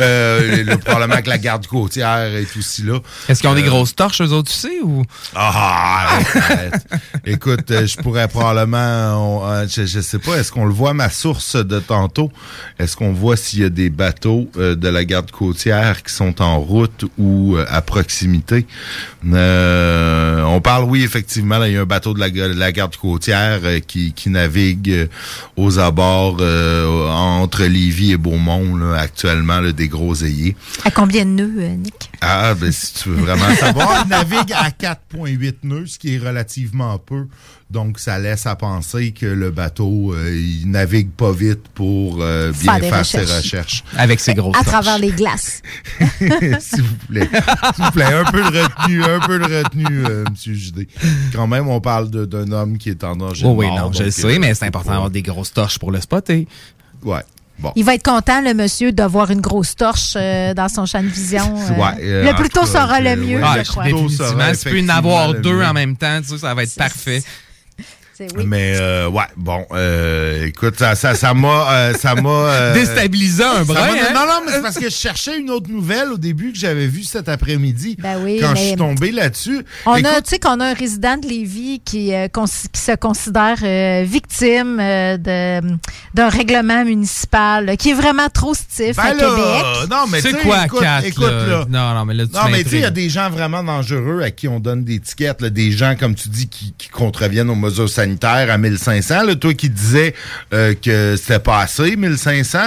Euh, 0.00 0.62
le, 0.64 0.76
probablement 0.78 1.20
que 1.22 1.28
la 1.28 1.38
garde 1.38 1.66
côtière 1.66 2.34
est 2.34 2.56
aussi 2.56 2.82
là. 2.82 2.91
Est-ce 3.28 3.40
qu'ils 3.40 3.48
ont 3.50 3.54
des 3.54 3.62
Euh, 3.62 3.66
grosses 3.66 3.94
torches, 3.94 4.20
eux 4.20 4.32
autres, 4.32 4.50
tu 4.50 4.58
sais, 4.58 4.80
ou... 4.82 5.02
ah, 5.34 6.08
arrête, 6.08 6.36
arrête. 6.36 6.86
Écoute, 7.24 7.70
euh, 7.70 7.86
je 7.86 7.96
pourrais 7.98 8.28
probablement, 8.28 9.38
on- 9.40 9.46
euh, 9.48 9.66
je, 9.68 9.86
je 9.86 10.00
sais 10.00 10.18
pas, 10.18 10.36
est-ce 10.36 10.50
qu'on 10.52 10.64
le 10.66 10.72
voit 10.72 10.92
ma 10.94 11.08
source 11.10 11.56
de 11.56 11.78
tantôt? 11.78 12.30
Est-ce 12.78 12.96
qu'on 12.96 13.12
voit 13.12 13.36
s'il 13.36 13.60
y 13.60 13.64
a 13.64 13.68
des 13.68 13.90
bateaux 13.90 14.48
euh, 14.56 14.74
de 14.74 14.88
la 14.88 15.04
garde 15.04 15.30
côtière 15.30 16.02
qui 16.02 16.12
sont 16.12 16.42
en 16.42 16.58
route 16.60 17.04
ou 17.18 17.56
euh, 17.56 17.64
à 17.68 17.80
proximité? 17.82 18.66
Euh, 19.32 20.42
On 20.42 20.60
parle, 20.60 20.84
oui, 20.84 21.02
effectivement, 21.02 21.58
là, 21.58 21.68
il 21.68 21.74
y 21.74 21.76
a 21.76 21.80
un 21.80 21.86
bateau 21.86 22.14
de 22.14 22.20
la, 22.20 22.28
de 22.30 22.42
la 22.58 22.72
garde 22.72 22.96
côtière 22.96 23.60
euh, 23.64 23.78
qui, 23.80 24.12
qui 24.12 24.30
navigue 24.30 25.08
aux 25.56 25.78
abords 25.78 26.38
euh, 26.40 27.08
entre 27.08 27.64
Lévis 27.64 28.12
et 28.12 28.16
Beaumont 28.16 28.76
là, 28.76 28.96
actuellement, 28.98 29.60
là, 29.60 29.72
des 29.72 29.88
gros 29.88 30.14
ayés. 30.24 30.56
À 30.84 30.90
combien 30.90 31.24
de 31.24 31.30
nœuds, 31.30 31.52
euh, 31.58 31.74
Nick? 31.76 32.10
Ah, 32.20 32.54
ben 32.54 32.70
si 32.82 32.94
tu 33.02 33.08
veux 33.10 33.16
vraiment 33.22 33.54
savoir, 33.58 34.04
il 34.04 34.08
navigue 34.10 34.52
à 34.52 34.70
4,8 34.70 35.54
nœuds, 35.64 35.86
ce 35.86 35.98
qui 35.98 36.14
est 36.14 36.18
relativement 36.18 36.98
peu. 36.98 37.26
Donc, 37.70 37.98
ça 37.98 38.18
laisse 38.18 38.44
à 38.46 38.54
penser 38.54 39.12
que 39.12 39.24
le 39.24 39.50
bateau, 39.50 40.12
euh, 40.12 40.30
il 40.36 40.70
navigue 40.70 41.10
pas 41.10 41.32
vite 41.32 41.68
pour 41.74 42.18
euh, 42.20 42.52
bien 42.52 42.78
Faire 42.80 43.06
ses 43.06 43.20
recherches. 43.20 43.82
Avec 43.96 44.20
ses 44.20 44.34
grosses 44.34 44.56
À 44.56 44.58
torches. 44.58 44.72
travers 44.72 44.98
les 44.98 45.10
glaces. 45.10 45.62
S'il 46.60 46.82
vous 46.82 46.96
plaît. 47.08 47.30
S'il 47.74 47.84
vous 47.84 47.90
plaît, 47.92 48.04
un 48.04 48.24
peu 48.30 48.40
de 48.42 48.58
retenue, 48.62 49.04
un 49.04 49.20
peu 49.20 49.38
de 49.38 49.44
retenue, 49.44 50.04
euh, 50.06 50.24
Monsieur 50.30 50.52
Judé. 50.52 50.86
Quand 51.32 51.46
même, 51.46 51.68
on 51.68 51.80
parle 51.80 52.10
d'un 52.10 52.52
homme 52.52 52.76
qui 52.76 52.90
est 52.90 53.04
en 53.04 53.16
danger. 53.16 53.46
Oh 53.46 53.54
oui, 53.56 53.68
mort, 53.68 53.86
non, 53.86 53.92
je 53.92 54.02
le 54.04 54.10
sais, 54.10 54.38
mais 54.38 54.52
c'est 54.54 54.66
important 54.66 54.90
d'avoir 54.90 55.10
des 55.10 55.22
grosses 55.22 55.52
torches 55.54 55.78
pour 55.78 55.92
le 55.92 56.00
spotter. 56.00 56.46
Ouais. 57.02 57.22
Bon. 57.62 57.72
Il 57.76 57.84
va 57.84 57.94
être 57.94 58.02
content, 58.02 58.40
le 58.42 58.54
monsieur, 58.54 58.90
d'avoir 58.90 59.30
une 59.30 59.40
grosse 59.40 59.76
torche 59.76 60.14
euh, 60.16 60.52
dans 60.52 60.68
son 60.68 60.84
champ 60.84 61.00
de 61.02 61.06
vision. 61.06 61.54
euh. 61.56 61.80
Ouais, 61.80 62.02
euh, 62.02 62.24
le 62.30 62.34
plus 62.34 62.48
tôt 62.48 62.66
sera 62.66 62.98
que- 62.98 63.04
le 63.04 63.16
mieux, 63.16 63.36
ouais, 63.38 63.42
Ah, 63.44 63.62
je 63.62 63.68
crois. 63.70 63.84
plutôt 63.84 63.98
définitivement, 64.02 64.30
sera 64.40 64.54
si 64.54 64.64
tu 64.64 64.70
peux 64.70 64.80
en 64.84 64.88
avoir 64.88 65.34
deux 65.34 65.62
en 65.62 65.72
même 65.72 65.96
temps, 65.96 66.20
tu 66.20 66.28
sais, 66.28 66.38
ça 66.38 66.54
va 66.54 66.64
être 66.64 66.74
parfait. 66.74 67.22
Mais 68.46 68.76
euh, 68.78 69.08
ouais, 69.08 69.22
bon, 69.36 69.64
euh, 69.72 70.46
écoute, 70.46 70.78
ça 70.78 70.94
ça 70.94 71.14
ça 71.14 71.34
m'a 71.34 71.72
euh, 71.72 71.94
ça 71.94 72.14
m'a 72.14 72.28
euh, 72.28 72.74
Déstabilisant 72.82 73.50
un 73.52 73.58
ça 73.58 73.64
brin, 73.64 73.82
hein? 73.82 74.12
Non 74.14 74.20
non, 74.26 74.40
mais 74.46 74.52
c'est 74.52 74.62
parce 74.62 74.78
que 74.78 74.84
je 74.90 74.94
cherchais 74.94 75.38
une 75.38 75.50
autre 75.50 75.70
nouvelle 75.70 76.08
au 76.12 76.18
début 76.18 76.52
que 76.52 76.58
j'avais 76.58 76.86
vue 76.86 77.04
cet 77.04 77.28
après-midi. 77.28 77.96
Ben 78.00 78.18
oui, 78.22 78.38
quand 78.40 78.54
je 78.54 78.60
suis 78.62 78.76
tombé 78.76 79.12
là-dessus. 79.12 79.64
On 79.86 79.92
a, 79.94 80.20
tu 80.20 80.30
sais 80.30 80.38
qu'on 80.38 80.60
a 80.60 80.66
un 80.66 80.74
résident 80.74 81.16
de 81.16 81.26
Lévis 81.26 81.80
qui, 81.84 82.14
euh, 82.14 82.28
qui 82.28 82.80
se 82.80 82.94
considère 82.96 83.58
euh, 83.62 84.04
victime 84.06 84.78
euh, 84.80 85.16
de- 85.16 85.76
d'un 86.14 86.28
règlement 86.28 86.84
municipal 86.84 87.64
là, 87.66 87.76
qui 87.76 87.90
est 87.90 87.94
vraiment 87.94 88.28
trop 88.28 88.54
stiff 88.54 88.98
à 88.98 89.14
ben 89.14 89.16
là, 89.16 89.24
Québec. 89.24 89.90
non 89.90 90.04
mais 90.10 90.20
C'est 90.20 90.30
tu 90.30 90.36
sais, 90.36 90.42
quoi, 90.42 90.64
écoute, 90.66 90.80
Kat, 90.80 91.00
écoute, 91.04 91.24
là? 91.24 91.46
là. 91.46 91.64
Non, 91.68 91.94
non, 91.94 92.04
mais 92.04 92.14
là, 92.14 92.26
tu 92.26 92.32
Non, 92.34 92.42
mais 92.50 92.62
tu 92.64 92.70
sais, 92.70 92.76
il 92.76 92.82
y 92.82 92.84
a 92.84 92.90
des 92.90 93.08
gens 93.08 93.30
vraiment 93.30 93.62
dangereux 93.64 94.22
à 94.22 94.30
qui 94.30 94.48
on 94.48 94.60
donne 94.60 94.84
des 94.84 95.00
tickets, 95.00 95.40
là, 95.40 95.50
des 95.50 95.72
gens, 95.72 95.94
comme 95.98 96.14
tu 96.14 96.28
dis, 96.28 96.48
qui, 96.48 96.74
qui 96.76 96.88
contreviennent 96.88 97.50
aux 97.50 97.54
mesures 97.54 97.88
sanitaires 97.88 98.11
à 98.22 98.58
1500. 98.58 99.24
Là, 99.24 99.34
toi 99.34 99.54
qui 99.54 99.68
disais 99.68 100.14
euh, 100.52 100.74
que 100.74 101.16
c'était 101.16 101.38
pas 101.38 101.60
assez, 101.60 101.96
1500. 101.96 102.58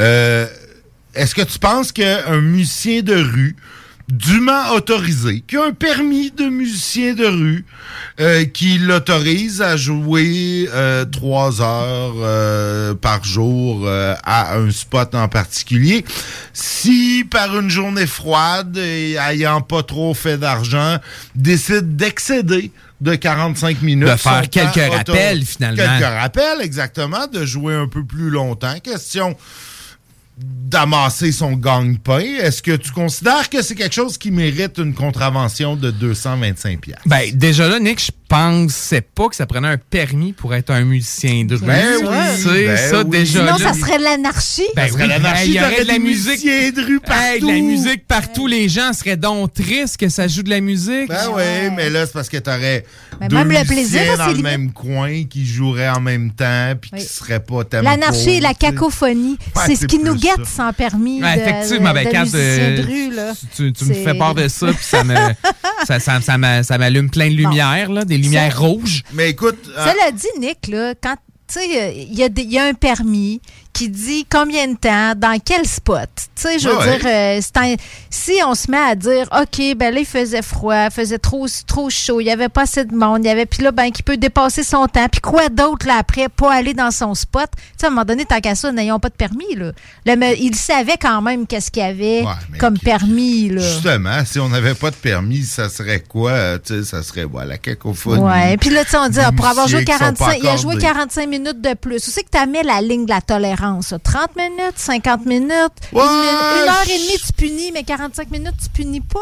Euh, 0.00 0.46
Est-ce 1.14 1.34
que 1.34 1.42
tu 1.42 1.58
penses 1.58 1.92
qu'un 1.92 2.40
musicien 2.40 3.02
de 3.02 3.14
rue, 3.14 3.56
dûment 4.08 4.72
autorisé, 4.74 5.42
qui 5.46 5.56
a 5.56 5.64
un 5.64 5.72
permis 5.72 6.30
de 6.30 6.44
musicien 6.44 7.14
de 7.14 7.24
rue, 7.24 7.64
euh, 8.20 8.44
qui 8.44 8.78
l'autorise 8.78 9.62
à 9.62 9.76
jouer 9.76 10.68
trois 11.10 11.62
heures 11.62 12.96
par 12.98 13.24
jour 13.24 13.88
à 13.88 14.56
un 14.56 14.70
spot 14.70 15.14
en 15.14 15.28
particulier, 15.28 16.04
si 16.52 17.24
par 17.30 17.58
une 17.58 17.70
journée 17.70 18.06
froide 18.06 18.76
et 18.76 19.16
ayant 19.16 19.60
pas 19.60 19.82
trop 19.82 20.12
fait 20.14 20.36
d'argent, 20.36 20.98
décide 21.34 21.96
d'excéder 21.96 22.70
de 23.02 23.16
45 23.16 23.82
minutes. 23.82 24.08
De 24.08 24.16
faire 24.16 24.48
quelques 24.48 24.92
rappels, 24.92 25.44
finalement. 25.44 25.76
Quelques 25.76 26.12
rappels, 26.12 26.60
exactement, 26.62 27.26
de 27.26 27.44
jouer 27.44 27.74
un 27.74 27.88
peu 27.88 28.04
plus 28.04 28.30
longtemps. 28.30 28.78
Question 28.82 29.36
d'amasser 30.38 31.30
son 31.30 31.52
gagne-pain. 31.52 32.20
Est-ce 32.40 32.62
que 32.62 32.74
tu 32.74 32.90
considères 32.92 33.50
que 33.50 33.60
c'est 33.60 33.74
quelque 33.74 33.94
chose 33.94 34.16
qui 34.16 34.30
mérite 34.30 34.78
une 34.78 34.94
contravention 34.94 35.76
de 35.76 35.90
225 35.90 36.80
pièces 36.80 36.96
Ben, 37.04 37.30
déjà 37.34 37.68
là, 37.68 37.78
Nick, 37.78 38.00
je 38.00 38.10
pensais 38.36 39.02
pas 39.02 39.28
que 39.28 39.36
ça 39.36 39.44
prenait 39.46 39.68
un 39.68 39.76
permis 39.76 40.32
pour 40.32 40.54
être 40.54 40.70
un 40.70 40.84
musicien 40.84 41.44
de 41.44 41.54
rue. 41.56 41.66
Ben 41.66 41.84
oui, 42.00 42.06
ben 42.66 42.76
ça, 42.76 42.98
oui. 43.02 43.10
déjà 43.10 43.40
Sinon, 43.40 43.58
là. 43.58 43.58
ça 43.58 43.78
serait 43.78 43.98
de 43.98 44.02
l'anarchie. 44.04 44.62
Ben 44.74 44.86
Ça 44.86 44.92
serait 44.94 45.02
oui, 45.04 45.08
l'anarchie, 45.10 45.42
hey, 45.42 45.48
il 45.50 45.54
y 45.56 45.60
aurait 45.60 45.82
de 45.84 45.88
la 45.88 45.98
musique. 45.98 46.44
de 46.44 46.80
rue 46.86 47.00
Hey, 47.10 47.40
de 47.40 47.46
la 47.46 47.52
partout. 47.52 47.64
musique 47.66 48.06
partout. 48.06 48.46
Les 48.46 48.68
gens 48.70 48.92
seraient 48.94 49.18
donc 49.18 49.52
tristes 49.52 49.98
que 49.98 50.08
ça 50.08 50.28
joue 50.28 50.42
de 50.42 50.48
la 50.50 50.60
musique. 50.60 51.08
Ben 51.08 51.28
oui, 51.34 51.70
mais 51.76 51.90
là, 51.90 52.06
c'est 52.06 52.12
parce 52.12 52.28
que 52.30 52.38
t'aurais 52.38 52.84
Mais 53.20 53.28
deux 53.28 53.36
même 53.36 53.48
le 53.48 53.54
musiciens 53.58 53.74
plaisir, 53.74 54.16
dans 54.16 54.24
c'est 54.24 54.30
le 54.30 54.36
limite. 54.36 54.44
même 54.50 54.72
coin 54.72 55.24
qui 55.28 55.44
joueraient 55.46 55.90
en 55.90 56.00
même 56.00 56.30
temps 56.32 56.72
puis 56.80 56.90
Oui. 56.94 57.00
qui 57.00 57.06
seraient 57.06 57.40
pas 57.40 57.64
tellement 57.64 57.90
L'anarchie 57.90 58.30
et 58.30 58.40
la 58.40 58.54
cacophonie, 58.54 59.36
Ouais, 59.56 59.62
c'est 59.66 59.76
ce 59.76 59.86
qui 59.86 59.98
nous 59.98 60.14
guette 60.14 60.44
ça. 60.46 60.56
sans 60.68 60.72
permis 60.72 61.22
Ouais, 61.22 61.36
de, 61.36 61.40
effectivement, 61.42 61.92
ben, 61.92 62.06
de 62.06 62.10
quand 62.10 62.20
musicien 62.20 62.40
euh, 62.40 62.76
de 62.78 62.82
rue. 62.86 63.14
Là. 63.14 63.32
tu, 63.54 63.72
tu 63.72 63.84
me 63.84 63.92
fais 63.94 64.14
part 64.14 64.34
de 64.34 64.48
ça, 64.48 64.68
puis 64.68 64.76
ça 64.84 65.04
me 65.04 65.14
ça, 65.86 66.00
ça, 66.00 66.20
ça 66.22 66.38
m'a- 66.38 66.62
ça 66.62 66.78
m'allume 66.78 67.10
plein 67.10 67.28
de 67.28 67.34
lumière, 67.34 67.90
là, 67.90 68.04
des 68.04 68.21
lumières 68.22 68.52
Ça- 68.52 68.58
rouges. 68.58 69.02
Mais 69.12 69.30
écoute, 69.30 69.58
euh, 69.76 69.84
Cela 69.86 70.10
dit, 70.12 70.26
Nick, 70.38 70.68
là, 70.68 70.94
quand 71.00 71.16
tu 71.48 71.58
sais, 71.60 71.82
euh, 71.82 71.92
il 71.94 72.14
y, 72.14 72.22
a 72.22 72.28
des- 72.28 72.42
il 72.42 72.52
y 72.52 72.58
a 72.58 72.64
un 72.64 72.74
permis 72.74 73.40
qui 73.72 73.88
dit 73.88 74.26
combien 74.30 74.68
de 74.68 74.76
temps, 74.76 75.14
dans 75.16 75.38
quel 75.42 75.66
spot. 75.66 76.08
Tu 76.36 76.42
sais, 76.42 76.58
je 76.58 76.68
veux 76.68 76.74
Ah 76.78 76.84
ouais. 76.86 76.98
dire, 76.98 77.06
euh, 77.06 77.40
c'est 77.40 77.56
un- 77.56 77.74
si 78.10 78.32
on 78.46 78.54
se 78.54 78.70
met 78.70 78.76
à 78.76 78.94
dire, 78.94 79.26
OK, 79.32 79.76
ben 79.76 79.94
là, 79.94 80.00
il 80.00 80.06
faisait 80.06 80.42
froid, 80.42 80.84
il 80.86 80.90
faisait 80.90 81.18
trop, 81.18 81.46
trop 81.66 81.88
chaud, 81.88 82.20
il 82.20 82.24
n'y 82.24 82.30
avait 82.30 82.50
pas 82.50 82.62
assez 82.62 82.84
de 82.84 82.94
monde, 82.94 83.20
il 83.24 83.28
y 83.28 83.30
avait, 83.30 83.46
puis 83.46 83.62
là, 83.62 83.72
ben, 83.72 83.90
qui 83.90 84.02
peut 84.02 84.18
dépasser 84.18 84.62
son 84.62 84.86
temps, 84.88 85.06
puis 85.10 85.22
quoi 85.22 85.48
d'autre, 85.48 85.86
là, 85.86 85.96
après, 85.98 86.28
pas 86.28 86.52
aller 86.52 86.74
dans 86.74 86.90
son 86.90 87.14
spot? 87.14 87.46
Tu 87.54 87.62
sais, 87.78 87.86
à 87.86 87.88
un 87.88 87.90
moment 87.92 88.04
donné, 88.04 88.26
tant 88.26 88.40
qu'à 88.40 88.54
ça, 88.54 88.70
n'ayons 88.72 89.00
pas 89.00 89.08
de 89.08 89.14
permis, 89.14 89.54
là. 89.56 89.72
Le 90.04 90.16
me- 90.16 90.36
il 90.38 90.54
savait 90.54 90.98
quand 91.00 91.22
même 91.22 91.46
qu'est-ce 91.46 91.70
qu'il 91.70 91.82
y 91.82 91.86
avait 91.86 92.20
Ouais, 92.22 92.32
mais 92.50 92.58
comme 92.58 92.78
permis, 92.78 93.48
là. 93.48 93.62
Justement, 93.62 94.22
si 94.26 94.38
on 94.38 94.50
n'avait 94.50 94.74
pas 94.74 94.90
de 94.90 94.96
permis, 94.96 95.44
ça 95.44 95.70
serait 95.70 96.00
quoi? 96.00 96.32
euh, 96.32 96.58
tu 96.62 96.74
sais, 96.74 96.84
ça 96.84 97.02
serait 97.02 97.24
voilà, 97.24 97.48
la 97.52 97.58
cacophonie. 97.58 98.22
Ouais, 98.22 98.56
puis 98.58 98.68
là, 98.68 98.84
tu 98.84 98.90
sais, 98.90 98.96
on 98.98 99.08
dit, 99.08 99.18
ah, 99.20 99.32
pour 99.32 99.46
avoir 99.46 99.66
joué 99.66 99.78
musiciens 99.80 99.98
qui 99.98 100.04
sont 100.04 100.12
pas 100.12 100.24
45, 100.32 100.38
il 100.42 100.48
a 100.48 100.56
joué 100.56 100.74
accordés. 100.74 100.82
45 100.82 101.28
minutes 101.28 101.60
de 101.62 101.72
plus. 101.74 102.06
Où 102.06 102.10
c'est 102.10 102.22
que 102.22 102.28
tu 102.30 102.48
mis 102.50 102.62
la 102.62 102.80
ligne 102.82 103.06
de 103.06 103.10
la 103.10 103.20
tolérance? 103.22 103.61
Ça? 103.82 103.98
30 103.98 104.36
minutes, 104.36 104.74
50 104.76 105.26
minutes, 105.26 105.48
une, 105.92 105.98
une 105.98 106.68
heure 106.68 106.84
et 106.88 106.98
demie, 106.98 107.18
tu 107.26 107.32
punis, 107.32 107.70
mais 107.72 107.82
45 107.84 108.30
minutes, 108.30 108.54
tu 108.62 108.68
punis 108.70 109.00
pas? 109.00 109.18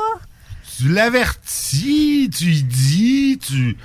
Tu 0.78 0.88
l'avertis, 0.88 2.30
tu 2.36 2.44
lui 2.46 2.62
dis, 2.62 3.38
tu... 3.46 3.76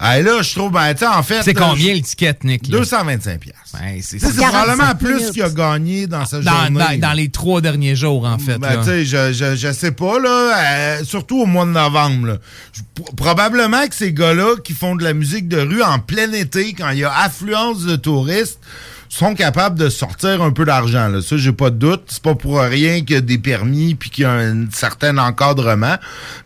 Ah, 0.00 0.20
là, 0.22 0.42
je 0.42 0.54
trouve, 0.54 0.70
ben, 0.70 0.94
en 1.12 1.22
fait... 1.24 1.42
C'est 1.42 1.54
combien 1.54 1.92
l'étiquette, 1.92 2.44
Nick? 2.44 2.68
là? 2.68 2.78
225 2.78 3.40
pièces. 3.40 3.54
Ben, 3.72 3.98
c'est 4.00 4.20
C'est 4.20 4.28
45 4.36 4.48
probablement 4.52 4.94
plus 4.94 5.30
qu'il 5.32 5.42
a 5.42 5.50
gagné 5.50 6.06
dans 6.06 6.24
sa 6.24 6.38
dans, 6.38 6.52
journée. 6.66 6.78
dans, 7.00 7.08
dans 7.08 7.12
les 7.14 7.30
trois 7.30 7.60
derniers 7.60 7.96
jours, 7.96 8.24
en 8.24 8.38
fait. 8.38 8.58
Ben, 8.58 8.76
là. 8.76 8.76
tu 8.76 8.84
sais, 8.84 9.04
je, 9.04 9.32
je, 9.32 9.56
je 9.56 9.72
sais 9.72 9.90
pas, 9.90 10.20
là. 10.20 10.98
euh, 11.00 11.04
surtout 11.04 11.40
au 11.40 11.46
mois 11.46 11.64
de 11.64 11.70
novembre, 11.72 12.28
là. 12.28 12.36
Je- 12.72 12.82
p- 12.94 13.10
probablement 13.16 13.88
que 13.88 13.94
ces 13.96 14.12
gars-là 14.12 14.54
qui 14.62 14.72
font 14.72 14.94
de 14.94 15.02
la 15.02 15.14
musique 15.14 15.48
de 15.48 15.58
rue 15.58 15.82
en 15.82 15.98
plein 15.98 16.30
été, 16.32 16.74
quand 16.74 16.90
il 16.90 16.98
y 17.00 17.04
a 17.04 17.12
affluence 17.12 17.82
de 17.82 17.96
touristes, 17.96 18.60
sont 19.08 19.34
capables 19.34 19.78
de 19.78 19.88
sortir 19.88 20.42
un 20.42 20.50
peu 20.50 20.64
d'argent, 20.64 21.08
là. 21.08 21.20
Ça, 21.22 21.36
j'ai 21.36 21.52
pas 21.52 21.70
de 21.70 21.76
doute. 21.76 22.02
C'est 22.08 22.22
pas 22.22 22.34
pour 22.34 22.60
rien 22.60 23.00
qu'il 23.00 23.12
y 23.12 23.18
a 23.18 23.20
des 23.20 23.38
permis 23.38 23.94
puis 23.94 24.10
qu'il 24.10 24.22
y 24.22 24.26
a 24.26 24.32
un 24.32 24.66
certain 24.72 25.16
encadrement. 25.18 25.96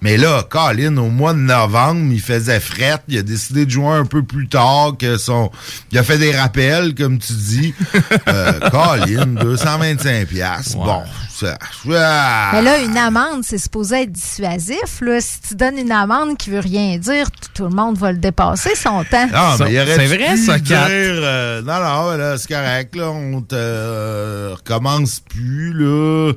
Mais 0.01 0.17
là, 0.17 0.45
Colin, 0.49 0.97
au 0.97 1.09
mois 1.09 1.33
de 1.33 1.39
novembre, 1.39 2.13
il 2.13 2.21
faisait 2.21 2.61
fret. 2.61 2.99
Il 3.09 3.19
a 3.19 3.23
décidé 3.23 3.67
de 3.67 3.71
jouer 3.71 3.95
un 3.95 4.05
peu 4.05 4.23
plus 4.23 4.49
tard 4.49 4.93
que 4.99 5.17
son... 5.19 5.51
Il 5.91 5.99
a 5.99 6.03
fait 6.03 6.19
des 6.19 6.33
rappels, 6.37 6.95
comme 6.95 7.19
tu 7.19 7.33
dis. 7.33 7.75
euh, 8.29 8.53
Colin, 8.71 9.27
225 9.27 10.27
piastres. 10.29 10.77
Bon, 10.77 11.03
ça... 11.31 11.59
Ah! 11.95 12.51
Mais 12.55 12.63
là, 12.63 12.79
une 12.79 12.97
amende, 12.97 13.43
c'est 13.43 13.59
supposé 13.59 14.03
être 14.03 14.13
dissuasif. 14.13 15.01
Là. 15.01 15.21
Si 15.21 15.41
tu 15.49 15.55
donnes 15.57 15.79
une 15.79 15.93
amende 15.93 16.37
qui 16.37 16.51
veut 16.51 16.61
rien 16.61 16.97
dire, 16.99 17.27
tout 17.55 17.65
le 17.65 17.71
monde 17.71 17.99
va 17.99 18.13
le 18.13 18.19
dépasser 18.19 18.75
son 18.77 19.03
temps. 19.05 19.29
Ah, 19.35 19.57
Ça- 19.59 19.65
mais 19.65 19.73
il 19.73 19.81
aurait 19.81 19.97
c'est 19.97 20.07
vrai, 20.07 20.37
ça, 20.37 20.59
dire, 20.59 20.77
euh, 20.79 21.63
non, 21.63 21.81
non, 21.81 22.17
là, 22.17 22.39
correct, 22.53 22.97
là, 22.97 23.11
on 23.11 23.41
te 23.41 23.55
euh, 23.57 24.55
recommence 24.57 25.21
plus, 25.21 25.73
là. 25.73 26.33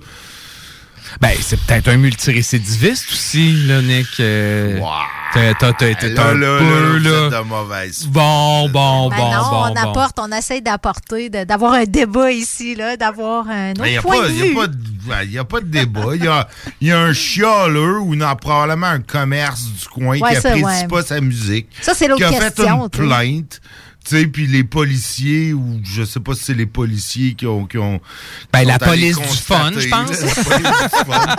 Ben, 1.22 1.32
c'est 1.40 1.60
peut-être 1.62 1.88
un 1.90 1.98
multirécidiviste 1.98 3.06
aussi, 3.12 3.54
là, 3.68 3.82
Nick. 3.82 4.08
euh, 4.20 4.80
t'as- 5.34 5.54
t'as- 5.54 5.74
t'as- 5.74 5.94
t'as 5.94 6.08
Là, 6.10 6.26
un 6.30 6.34
là, 6.34 6.58
peu, 6.58 6.98
là, 6.98 7.30
de 7.30 7.44
mauvaise 7.48 8.08
Bon, 8.08 8.68
bon, 8.70 9.10
Ben 9.10 9.16
bon, 9.18 9.32
non, 9.32 9.40
bon, 9.50 9.66
on 9.66 9.74
bon. 9.74 9.76
apporte, 9.92 10.18
on 10.20 10.32
essaye 10.32 10.62
d'apporter, 10.64 11.30
d'avoir 11.30 11.74
un 11.74 11.84
débat 11.84 12.32
ici, 12.32 12.74
là, 12.76 12.98
d'avoir 12.98 13.48
un 13.48 13.72
autre 13.72 13.86
Il 13.86 13.92
n'y 13.94 14.00
point 14.00 14.22
pas- 14.22 14.28
de 14.30 14.34
y 14.34 14.42
a 14.42 14.46
vue. 14.46 14.54
pas 14.56 14.68
de- 14.68 14.78
ouais, 15.10 15.28
y 15.28 15.38
a 15.38 15.44
pas 15.44 15.62
de 15.62 15.68
débat. 15.68 16.16
Il 16.16 16.24
y 16.24 16.28
a, 16.28 16.48
y 16.82 16.92
a 16.92 17.00
un 17.00 17.14
chialeux 17.14 18.00
ou 18.00 18.16
non, 18.16 18.36
probablement 18.36 18.88
un 18.88 19.00
commerce 19.02 19.64
du 19.66 19.88
coin 19.88 20.18
Ouais, 20.20 20.36
qui 20.36 20.42
ça, 20.42 20.50
apprécie 20.50 20.66
ouais. 20.66 20.88
pas 20.88 21.04
sa 21.04 21.22
musique. 21.22 21.68
Ça, 21.82 21.94
c'est 21.94 22.08
l'autre 22.08 22.28
Qui 22.28 22.36
a 22.36 22.40
question, 22.40 22.66
fait 22.66 22.72
une 22.74 22.90
tu 22.90 22.98
sais. 22.98 23.60
Tu 24.08 24.16
sais, 24.16 24.28
puis 24.28 24.46
les 24.46 24.64
policiers, 24.64 25.52
ou 25.54 25.80
je 25.84 26.04
sais 26.04 26.20
pas 26.20 26.36
si 26.36 26.44
c'est 26.44 26.54
les 26.54 26.68
policiers 26.68 27.34
qui 27.34 27.48
ont... 27.48 27.66
Qui 27.66 27.80
ont 27.80 28.00
Ben, 28.54 28.60
qui 28.60 28.66
la 28.68 28.78
police 28.78 29.18
du 29.18 29.28
fun, 29.28 29.72
je 29.76 29.90
pense. 29.90 30.12
là, 30.12 30.28
la 30.38 30.44
police 30.44 30.68
du 30.84 31.12
fun. 31.12 31.36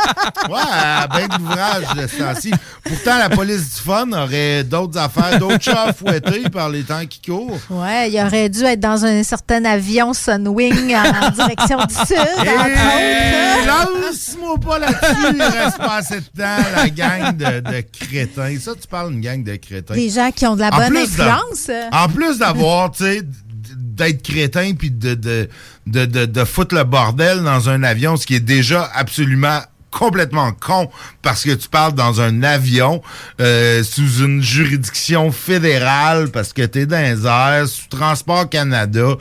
Ouais, 0.50 1.08
ben 1.14 1.28
d'ouvrage 1.38 1.84
de 1.96 2.06
ce 2.08 2.16
temps-ci. 2.16 2.50
Pourtant, 2.82 3.18
la 3.18 3.30
police 3.30 3.74
du 3.76 3.80
fun 3.82 4.10
aurait 4.12 4.64
d'autres 4.64 4.98
affaires, 4.98 5.38
d'autres 5.38 5.62
chats 5.62 5.84
à 5.84 5.92
fouetter 5.92 6.48
par 6.50 6.68
les 6.68 6.82
temps 6.82 7.06
qui 7.08 7.20
courent. 7.20 7.56
Ouais, 7.70 8.10
il 8.10 8.20
aurait 8.20 8.48
dû 8.48 8.64
être 8.64 8.80
dans 8.80 9.04
un 9.04 9.22
certain 9.22 9.64
avion 9.64 10.12
Sunwing 10.12 10.94
en, 10.96 11.30
direction 11.34 11.78
du 11.84 11.94
sud, 11.94 12.16
hein. 12.18 13.66
Lance-moi 13.66 14.58
pas 14.58 14.78
là-dessus, 14.80 15.34
il 15.34 15.42
reste 15.42 15.78
pas 15.78 15.96
assez 15.96 16.16
de 16.16 16.26
temps, 16.36 16.62
la 16.74 16.88
gang 16.88 17.36
de, 17.36 17.60
de 17.60 17.84
crétins. 18.00 18.56
Ça, 18.60 18.72
tu 18.80 18.88
parles 18.88 19.12
d'une 19.12 19.20
gang 19.20 19.42
de 19.42 19.54
crétins. 19.56 19.94
Des 19.94 20.10
gens 20.10 20.30
qui 20.30 20.46
ont 20.46 20.56
de 20.56 20.60
la 20.60 20.68
En 20.72 20.76
bonne 20.76 20.96
influence. 20.96 21.70
En 21.92 22.08
plus 22.08 22.38
d'avoir, 22.38 22.55
tu 22.56 23.04
sais, 23.04 23.22
d'être 23.22 24.22
crétin 24.22 24.74
puis 24.74 24.90
de, 24.90 25.14
de, 25.14 25.48
de, 25.86 26.04
de, 26.04 26.26
de 26.26 26.44
foutre 26.44 26.74
le 26.74 26.84
bordel 26.84 27.42
dans 27.42 27.68
un 27.68 27.82
avion, 27.82 28.16
ce 28.16 28.26
qui 28.26 28.34
est 28.34 28.40
déjà 28.40 28.90
absolument 28.94 29.60
complètement 29.90 30.52
con 30.52 30.90
parce 31.22 31.42
que 31.42 31.52
tu 31.52 31.68
parles 31.68 31.94
dans 31.94 32.20
un 32.20 32.42
avion 32.42 33.00
euh, 33.40 33.82
sous 33.82 34.22
une 34.22 34.42
juridiction 34.42 35.32
fédérale 35.32 36.30
parce 36.30 36.52
que 36.52 36.62
t'es 36.62 36.84
dans 36.84 37.02
les 37.02 37.26
airs, 37.26 37.66
sous 37.66 37.88
Transport 37.88 38.50
Canada. 38.50 39.16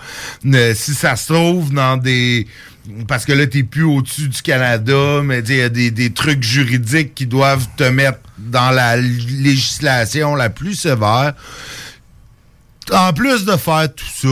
Euh, 0.46 0.74
si 0.76 0.94
ça 0.94 1.16
se 1.16 1.34
trouve 1.34 1.74
dans 1.74 1.98
des 1.98 2.48
parce 3.08 3.26
que 3.26 3.34
là, 3.34 3.48
t'es 3.48 3.64
plus 3.64 3.84
au-dessus 3.84 4.28
du 4.28 4.42
Canada, 4.44 5.22
mais 5.24 5.40
il 5.40 5.56
y 5.56 5.62
a 5.62 5.70
des, 5.70 5.90
des 5.90 6.12
trucs 6.12 6.44
juridiques 6.44 7.16
qui 7.16 7.26
doivent 7.26 7.68
te 7.78 7.84
mettre 7.84 8.20
dans 8.38 8.70
la 8.70 8.98
législation 8.98 10.36
la 10.36 10.50
plus 10.50 10.76
sévère. 10.76 11.34
En 12.94 13.14
plus 13.14 13.46
de 13.46 13.56
faire 13.58 13.88
tout 13.94 14.06
ça, 14.14 14.30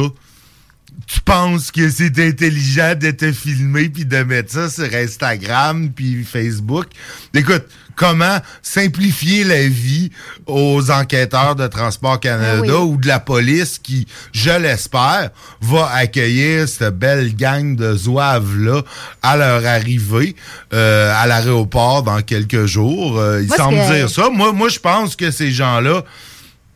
tu 1.07 1.19
penses 1.21 1.71
que 1.71 1.89
c'est 1.89 2.17
intelligent 2.19 2.93
de 2.95 3.11
te 3.11 3.31
filmer 3.31 3.89
puis 3.89 4.05
de 4.05 4.23
mettre 4.23 4.51
ça 4.53 4.69
sur 4.69 4.93
Instagram 4.93 5.89
puis 5.93 6.23
Facebook? 6.23 6.85
Écoute, 7.33 7.63
comment 7.95 8.37
simplifier 8.61 9.43
la 9.43 9.67
vie 9.67 10.11
aux 10.45 10.91
enquêteurs 10.91 11.55
de 11.55 11.67
Transport 11.67 12.19
Canada 12.19 12.73
Ah 12.75 12.79
oui. 12.81 12.91
ou 12.93 12.97
de 12.97 13.07
la 13.07 13.19
police 13.19 13.79
qui, 13.81 14.07
je 14.33 14.51
l'espère, 14.51 15.31
va 15.61 15.89
accueillir 15.93 16.67
cette 16.69 16.97
belle 16.97 17.35
gang 17.35 17.75
de 17.75 17.95
zouaves-là 17.95 18.83
à 19.23 19.35
leur 19.35 19.65
arrivée 19.65 20.35
euh, 20.73 21.11
à 21.15 21.25
l'aéroport 21.27 22.03
dans 22.03 22.21
quelques 22.21 22.65
jours? 22.65 23.19
Euh, 23.19 23.41
il 23.41 23.47
Moi, 23.47 23.57
ce 23.57 23.63
semble 23.63 23.77
que- 23.77 23.95
dire 23.95 24.09
ça. 24.09 24.29
Moi, 24.29 24.53
moi 24.53 24.69
je 24.69 24.79
pense 24.79 25.15
que 25.15 25.31
ces 25.31 25.51
gens-là 25.51 26.03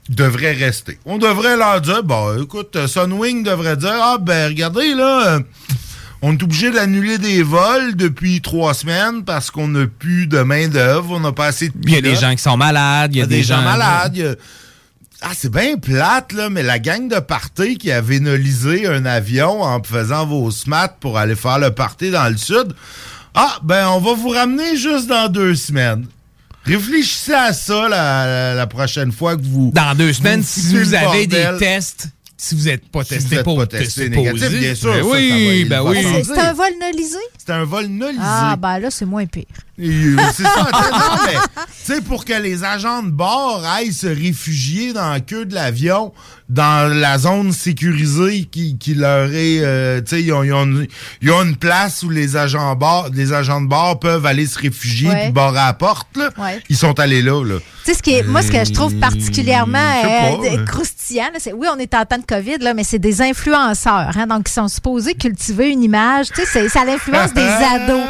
devraient 0.09 0.53
rester. 0.53 0.97
On 1.05 1.17
devrait 1.17 1.57
leur 1.57 1.81
dire, 1.81 2.03
bon, 2.03 2.41
écoute, 2.41 2.77
Sunwing 2.87 3.43
devrait 3.43 3.77
dire, 3.77 3.93
ah 4.01 4.17
ben, 4.19 4.47
regardez, 4.49 4.93
là, 4.93 5.27
euh, 5.35 5.39
on 6.21 6.33
est 6.33 6.41
obligé 6.43 6.71
d'annuler 6.71 7.17
des 7.17 7.43
vols 7.43 7.95
depuis 7.95 8.41
trois 8.41 8.73
semaines 8.73 9.23
parce 9.23 9.51
qu'on 9.51 9.67
n'a 9.67 9.85
plus 9.87 10.27
de 10.27 10.39
main-d'œuvre, 10.41 11.11
on 11.15 11.19
n'a 11.19 11.31
pas 11.31 11.47
assez 11.47 11.69
de 11.69 11.73
Il 11.83 11.93
y 11.93 11.97
a 11.97 12.01
des 12.01 12.15
gens 12.15 12.31
qui 12.35 12.41
sont 12.41 12.57
malades, 12.57 13.13
il 13.15 13.19
y 13.19 13.21
a 13.21 13.25
des, 13.25 13.43
gens 13.43 13.61
malades. 13.61 14.17
a- 14.19 14.35
Ah, 15.21 15.31
c'est 15.35 15.51
bien 15.51 15.77
plate, 15.77 16.31
là, 16.33 16.49
mais 16.49 16.61
la 16.63 16.77
gang 16.79 17.07
de 17.09 17.19
party 17.19 17.77
qui 17.77 17.91
a 17.91 18.01
vénolisé 18.01 18.87
un 18.87 19.05
avion 19.05 19.61
en 19.63 19.81
faisant 19.83 20.25
vos 20.27 20.51
smats 20.51 20.89
pour 20.99 21.17
aller 21.17 21.35
faire 21.35 21.57
le 21.59 21.71
party 21.71 22.11
dans 22.11 22.29
le 22.29 22.37
sud, 22.37 22.73
ah, 23.33 23.57
ben, 23.63 23.87
on 23.89 23.99
va 23.99 24.13
vous 24.13 24.29
ramener 24.29 24.77
juste 24.77 25.07
dans 25.07 25.27
deux 25.27 25.55
semaines. 25.55 26.05
Réfléchissez 26.67 27.33
à 27.33 27.53
ça 27.53 27.87
la, 27.89 28.25
la- 28.27 28.53
la 28.55 28.67
prochaine 28.67 29.11
fois 29.11 29.35
que 29.37 29.41
vous. 29.43 29.71
Dans 29.73 29.95
deux 29.95 30.13
semaines, 30.13 30.41
vous 30.41 30.45
si 30.47 30.75
vous 30.75 30.93
avez 30.93 31.27
des 31.27 31.45
tests, 31.59 32.09
si 32.37 32.55
vous 32.55 32.65
n'êtes 32.65 32.87
pas 32.89 33.03
Si 33.03 33.09
testé 33.09 33.27
vous 33.27 33.33
êtes 33.35 33.43
pour 33.43 33.57
pas 33.57 33.65
testé 33.67 34.09
négatif, 34.09 34.49
bien 34.59 34.75
sûr, 34.75 34.91
ben 34.93 35.01
ça, 35.03 35.07
oui, 35.09 35.65
ben 35.65 35.81
va 35.83 35.89
oui. 35.89 35.97
C'est 36.23 36.39
un 36.39 36.53
vol 36.53 36.69
nolisé? 36.79 37.17
C'est 37.37 37.53
un 37.53 37.63
vol 37.63 37.87
nolisé. 37.87 38.21
Ah, 38.23 38.55
ben 38.57 38.79
là, 38.79 38.91
c'est 38.91 39.05
moins 39.05 39.25
pire. 39.25 39.45
Euh, 39.79 40.15
C'est 40.35 40.43
ça, 40.43 40.49
attends, 40.71 40.97
non, 40.97 41.21
mais, 41.25 41.33
tu 41.33 41.93
sais, 41.93 42.01
pour 42.01 42.25
que 42.25 42.33
les 42.33 42.63
agents 42.63 43.03
de 43.03 43.09
bord 43.11 43.63
aillent 43.65 43.93
se 43.93 44.07
réfugier 44.07 44.91
dans 44.93 45.09
la 45.11 45.19
queue 45.19 45.45
de 45.45 45.53
l'avion, 45.53 46.13
dans 46.49 46.91
la 46.91 47.17
zone 47.19 47.51
sécurisée 47.51 48.45
qui, 48.51 48.77
qui 48.77 48.95
leur 48.95 49.31
est, 49.33 49.59
euh, 49.59 50.01
tu 50.01 50.15
sais, 50.15 50.23
ils 50.23 50.33
ont, 50.33 50.43
ils 50.43 50.53
ont 50.53 50.63
une- 50.63 50.87
ils 51.21 51.31
ont 51.31 51.43
une 51.43 51.55
place 51.57 52.01
où 52.03 52.09
les 52.09 52.35
agents, 52.37 52.75
bord, 52.75 53.09
les 53.13 53.33
agents 53.33 53.61
de 53.61 53.67
bord 53.67 53.99
peuvent 53.99 54.25
aller 54.25 54.47
se 54.47 54.57
réfugier 54.57 55.09
Ouais. 55.09 55.23
puis 55.25 55.31
barrer 55.31 55.59
à 55.59 55.65
la 55.67 55.73
porte, 55.73 56.07
là. 56.17 56.29
Ouais. 56.37 56.59
Ils 56.69 56.77
sont 56.77 56.99
allés 56.99 57.21
là, 57.21 57.43
là. 57.43 57.55
Tu 57.85 57.91
sais, 57.91 57.97
ce 57.97 58.03
qui 58.03 58.13
est, 58.13 58.23
moi, 58.23 58.41
ce 58.41 58.51
que 58.51 58.65
je 58.65 58.73
trouve 58.73 58.95
particulièrement 58.95 59.77
euh, 59.77 60.37
pas, 60.37 60.49
de- 60.49 60.57
euh. 60.61 60.65
croustillant, 60.65 61.29
c'est 61.37 61.53
oui, 61.53 61.67
on 61.73 61.77
est 61.77 61.93
en 61.93 62.03
temps 62.05 62.17
de 62.17 62.25
COVID, 62.27 62.57
là, 62.59 62.73
mais 62.73 62.83
c'est 62.83 62.99
des 62.99 63.21
influenceurs, 63.21 64.11
hein, 64.17 64.27
donc 64.27 64.49
ils 64.49 64.53
sont 64.53 64.67
supposés 64.67 65.15
cultiver 65.15 65.69
une 65.69 65.83
image. 65.83 66.27
Tu 66.29 66.41
sais, 66.41 66.45
c'est- 66.45 66.69
ça 66.69 66.85
l'influence 66.85 67.33
des 67.33 67.41
ados. 67.75 68.01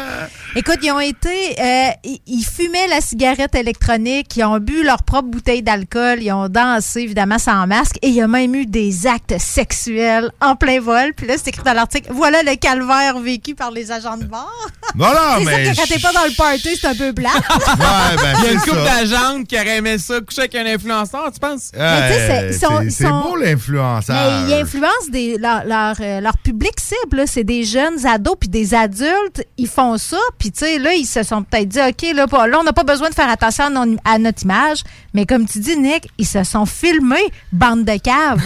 Écoute, 0.56 0.78
ils 0.82 0.90
ont 0.90 0.98
été, 1.00 1.60
euh, 1.60 1.90
ils, 2.26 2.42
fumaient 2.44 2.86
la 2.88 3.00
cigarette 3.00 3.54
électronique, 3.54 4.34
ils 4.36 4.44
ont 4.44 4.58
bu 4.58 4.82
leur 4.82 5.02
propre 5.02 5.28
bouteille 5.28 5.62
d'alcool, 5.62 6.22
ils 6.22 6.32
ont 6.32 6.48
dansé 6.48 7.00
évidemment 7.02 7.38
sans 7.38 7.66
masque, 7.66 7.96
et 8.02 8.08
il 8.08 8.14
y 8.14 8.22
a 8.22 8.26
même 8.26 8.54
eu 8.54 8.66
des 8.66 9.06
actes 9.06 9.38
sexuels 9.38 10.30
en 10.40 10.56
plein 10.56 10.80
vol. 10.80 11.12
Puis 11.16 11.26
là, 11.26 11.34
c'est 11.36 11.48
écrit 11.48 11.62
dans 11.64 11.74
l'article. 11.74 12.08
Voilà 12.12 12.42
le 12.42 12.56
calvaire 12.56 13.18
vécu 13.20 13.54
par 13.54 13.70
les 13.70 13.92
agents 13.92 14.16
de 14.16 14.24
bord. 14.24 14.50
Voilà, 14.94 15.36
c'est 15.38 15.44
mais 15.44 15.64
sûr 15.66 15.74
que 15.74 15.80
quand 15.80 15.94
t'es 15.94 16.00
pas 16.00 16.12
dans 16.12 16.24
le 16.24 16.34
party, 16.34 16.70
c'est 16.80 16.86
un 16.86 16.94
peu 16.94 17.12
plat. 17.12 17.28
Ouais, 17.58 18.16
ben, 18.16 18.38
Il 18.38 18.44
y 18.44 18.48
a 18.48 18.52
une 18.52 18.58
couple 18.60 18.82
d'agents 18.84 19.44
qui 19.44 19.54
auraient 19.56 19.76
aimé 19.76 19.98
ça, 19.98 20.18
coucher 20.20 20.40
avec 20.40 20.54
un 20.54 20.64
influenceur, 20.66 21.30
tu 21.32 21.38
penses? 21.38 21.70
Mais 21.76 22.08
tu 22.08 22.14
sais, 22.14 22.26
c'est- 22.26 22.32
Euh, 22.32 22.48
ils 22.50 22.90
sont- 22.90 22.96
c'est 23.04 23.08
beau 23.10 23.36
l'influenceur. 23.36 24.16
Mais 24.16 24.48
ils 24.56 24.60
influencent 24.62 25.10
des, 25.10 25.36
leur, 25.36 25.64
leur, 25.66 25.94
euh, 26.00 26.20
leur 26.22 26.38
public 26.38 26.72
cible. 26.80 27.18
là. 27.18 27.26
C'est 27.26 27.44
des 27.44 27.64
jeunes 27.64 28.06
ados 28.06 28.36
puis 28.40 28.48
des 28.48 28.72
adultes. 28.74 29.44
Ils 29.58 29.68
font 29.68 29.98
ça. 29.98 30.16
Puis, 30.38 30.52
tu 30.52 30.60
sais, 30.60 30.78
là, 30.78 30.92
ils 30.94 31.04
se 31.04 31.22
sont 31.22 31.42
peut-être 31.42 31.68
dit, 31.68 31.80
OK, 31.80 32.14
là, 32.14 32.26
on 32.60 32.62
n'a 32.64 32.72
pas 32.72 32.84
besoin 32.84 33.08
de 33.10 33.14
faire 33.14 33.28
attention 33.28 33.64
à, 33.64 33.70
non- 33.70 33.96
à 34.04 34.18
notre 34.18 34.42
image. 34.44 34.84
Mais 35.14 35.26
comme 35.26 35.46
tu 35.46 35.58
dis, 35.58 35.76
Nick, 35.76 36.08
ils 36.16 36.26
se 36.26 36.44
sont 36.44 36.64
filmés, 36.64 37.16
bande 37.52 37.84
de 37.84 37.90
fait- 37.92 37.98
caves. 38.00 38.40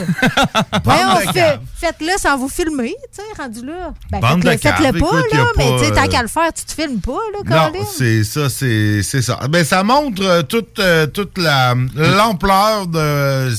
Faites-le 1.77 2.19
sans 2.19 2.39
vous 2.39 2.49
filmer, 2.49 2.95
tu 3.13 3.21
sais, 3.23 3.43
rendu 3.43 3.65
là. 3.67 3.93
Ben, 4.11 4.21
Bande 4.21 4.43
faites-le 4.43 4.57
de 4.57 4.61
caves. 4.63 4.77
faites-le 4.77 5.01
pas, 5.01 5.07
Écoute, 5.19 5.33
là. 5.35 5.45
mais, 5.57 5.79
tu 5.79 5.85
sais, 5.85 5.91
tant 5.93 6.05
euh, 6.05 6.09
qu'à 6.09 6.23
le 6.23 6.29
faire, 6.29 6.53
tu 6.53 6.65
te 6.65 6.73
filmes 6.73 7.01
pas, 7.01 7.13
là, 7.13 7.39
Non, 7.45 7.73
Colin. 7.73 7.85
c'est 7.97 8.25
ça, 8.25 8.49
c'est 8.49 9.03
c'est 9.03 9.23
ça. 9.23 9.39
Ben 9.51 9.65
ça 9.65 9.83
montre 9.83 10.23
euh, 10.25 10.43
toute 10.43 10.79
euh, 10.79 11.07
toute 11.07 11.37
la 11.39 11.75
l'ampleur 11.97 12.87
de 12.87 13.51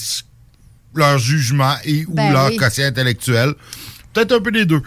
leur 0.96 1.18
jugement 1.18 1.74
et 1.86 2.06
ou 2.06 2.14
Ben 2.14 2.32
leur 2.32 2.48
oui. 2.48 2.58
quotient 2.58 2.86
intellectuel. 2.86 3.54
Peut-être 4.14 4.32
un 4.34 4.40
peu 4.42 4.52
des 4.52 4.66
deux. 4.66 4.82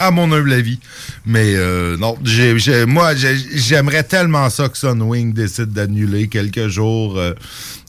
À 0.00 0.10
mon 0.10 0.30
humble 0.32 0.52
avis. 0.52 0.80
Mais 1.24 1.54
euh, 1.54 1.96
non, 1.96 2.16
j'ai, 2.24 2.58
j'ai- 2.58 2.84
moi, 2.84 3.14
j'ai- 3.14 3.36
j'aimerais 3.54 4.02
tellement 4.02 4.50
ça 4.50 4.68
que 4.68 4.76
Sunwing 4.76 5.32
décide 5.32 5.72
d'annuler 5.72 6.28
quelques 6.28 6.66
jours. 6.68 7.16
euh. 7.18 7.32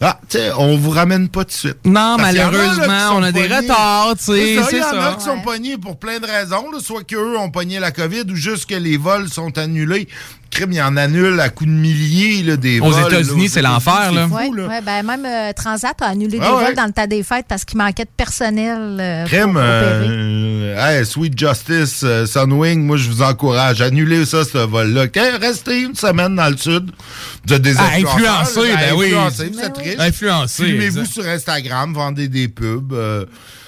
Ah, 0.01 0.19
tu 0.29 0.37
sais, 0.37 0.51
on 0.57 0.77
vous 0.77 0.91
ramène 0.91 1.29
pas 1.29 1.41
tout 1.45 1.49
de 1.49 1.53
suite. 1.53 1.77
Non, 1.85 2.15
Parce 2.17 2.35
a, 2.35 2.45
malheureusement, 2.45 3.09
on 3.15 3.23
a 3.23 3.31
des 3.31 3.47
retards, 3.47 4.15
tu 4.17 4.25
sais, 4.25 4.55
C'est 4.55 4.55
ça, 4.61 4.67
c'est 4.69 4.75
Il 4.77 4.79
y 4.79 4.83
en 4.83 5.01
a 5.01 5.15
qui 5.15 5.23
sont 5.23 5.41
pognés 5.41 5.77
pour 5.77 5.97
plein 5.97 6.19
de 6.19 6.25
raisons. 6.27 6.69
là. 6.71 6.79
soit 6.79 7.03
qu'eux 7.03 7.37
ont 7.37 7.49
pogné 7.49 7.79
la 7.79 7.91
COVID 7.91 8.23
ou 8.29 8.35
juste 8.35 8.67
que 8.69 8.75
les 8.75 8.97
vols 8.97 9.29
sont 9.29 9.57
annulés. 9.57 10.07
Crime, 10.51 10.71
il 10.71 10.81
en 10.81 10.95
annule 10.95 11.39
à 11.39 11.49
coups 11.49 11.69
de 11.69 11.75
milliers 11.75 12.43
là, 12.43 12.55
des 12.55 12.79
Aux 12.79 12.89
vols. 12.89 13.11
États-Unis, 13.11 13.39
là, 13.41 13.45
aux 13.45 13.49
c'est 13.49 13.61
l'enfer, 13.61 14.11
là. 14.13 14.27
fou, 14.27 14.35
Ouais, 14.35 14.49
là. 14.55 14.67
ouais, 14.67 14.81
ben 14.81 15.03
même 15.03 15.25
euh, 15.25 15.51
Transat 15.53 16.01
a 16.01 16.05
annulé 16.05 16.39
Ah 16.41 16.45
des 16.47 16.53
ouais. 16.55 16.65
vols 16.67 16.75
dans 16.75 16.85
le 16.85 16.91
tas 16.93 17.07
des 17.07 17.23
fêtes 17.23 17.45
parce 17.49 17.65
qu'il 17.65 17.77
manquait 17.77 18.05
de 18.05 18.09
personnel. 18.15 18.97
euh, 18.99 19.25
opérer. 19.25 19.43
euh, 19.57 20.99
hey, 20.99 21.05
Sweet 21.05 21.37
Justice, 21.37 22.01
euh, 22.03 22.25
Sunwing, 22.25 22.85
moi 22.85 22.95
je 22.97 23.09
vous 23.09 23.21
encourage. 23.21 23.81
Annulez 23.81 24.25
ça, 24.25 24.43
ce 24.45 24.57
vol-là. 24.59 25.05
Restez 25.41 25.81
une 25.81 25.95
semaine 25.95 26.35
dans 26.35 26.49
le 26.49 26.57
sud. 26.57 26.91
Vous 27.45 27.53
êtes 27.53 27.61
des 27.61 27.75
Ah, 27.77 27.83
influenceurs, 27.95 28.39
influencé, 28.41 28.67
là. 28.71 28.75
ben 28.77 28.93
oui. 28.95 29.05
Influencés, 29.07 29.49
vous 29.51 29.59
Ben 29.59 29.65
êtes 29.65 29.77
oui. 29.77 29.83
riches. 29.89 29.99
Influencé, 29.99 30.63
Filmez-vous 30.65 31.05
sur 31.05 31.25
Instagram, 31.27 31.93
vendez 31.93 32.27
des 32.29 32.47
pubs. 32.47 32.93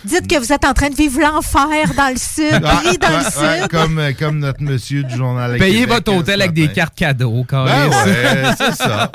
Dites 0.05 0.27
que 0.27 0.37
vous 0.37 0.51
êtes 0.53 0.63
en 0.65 0.73
train 0.73 0.89
de 0.89 0.95
vivre 0.95 1.19
l'enfer 1.19 1.93
dans 1.95 2.09
le 2.09 2.17
sud, 2.17 2.61
Ah, 2.63 2.75
pris 2.83 2.97
dans 2.97 3.07
ouais, 3.07 3.13
le 3.19 3.47
ouais, 3.47 3.61
sud. 3.61 3.67
comme, 3.69 3.99
euh, 3.99 4.11
comme 4.17 4.39
notre 4.39 4.61
monsieur 4.61 5.03
du 5.03 5.15
journal. 5.15 5.57
Payez 5.57 5.81
Québec, 5.81 5.89
votre 5.95 6.11
euh, 6.13 6.17
hôtel 6.19 6.41
avec 6.41 6.53
des 6.53 6.67
cartes 6.69 6.95
cadeaux, 6.95 7.45
quand 7.47 7.65
Ben 7.65 7.89
même. 7.89 7.89
ouais, 7.89 8.51
c'est 8.57 8.73
ça. 8.75 9.11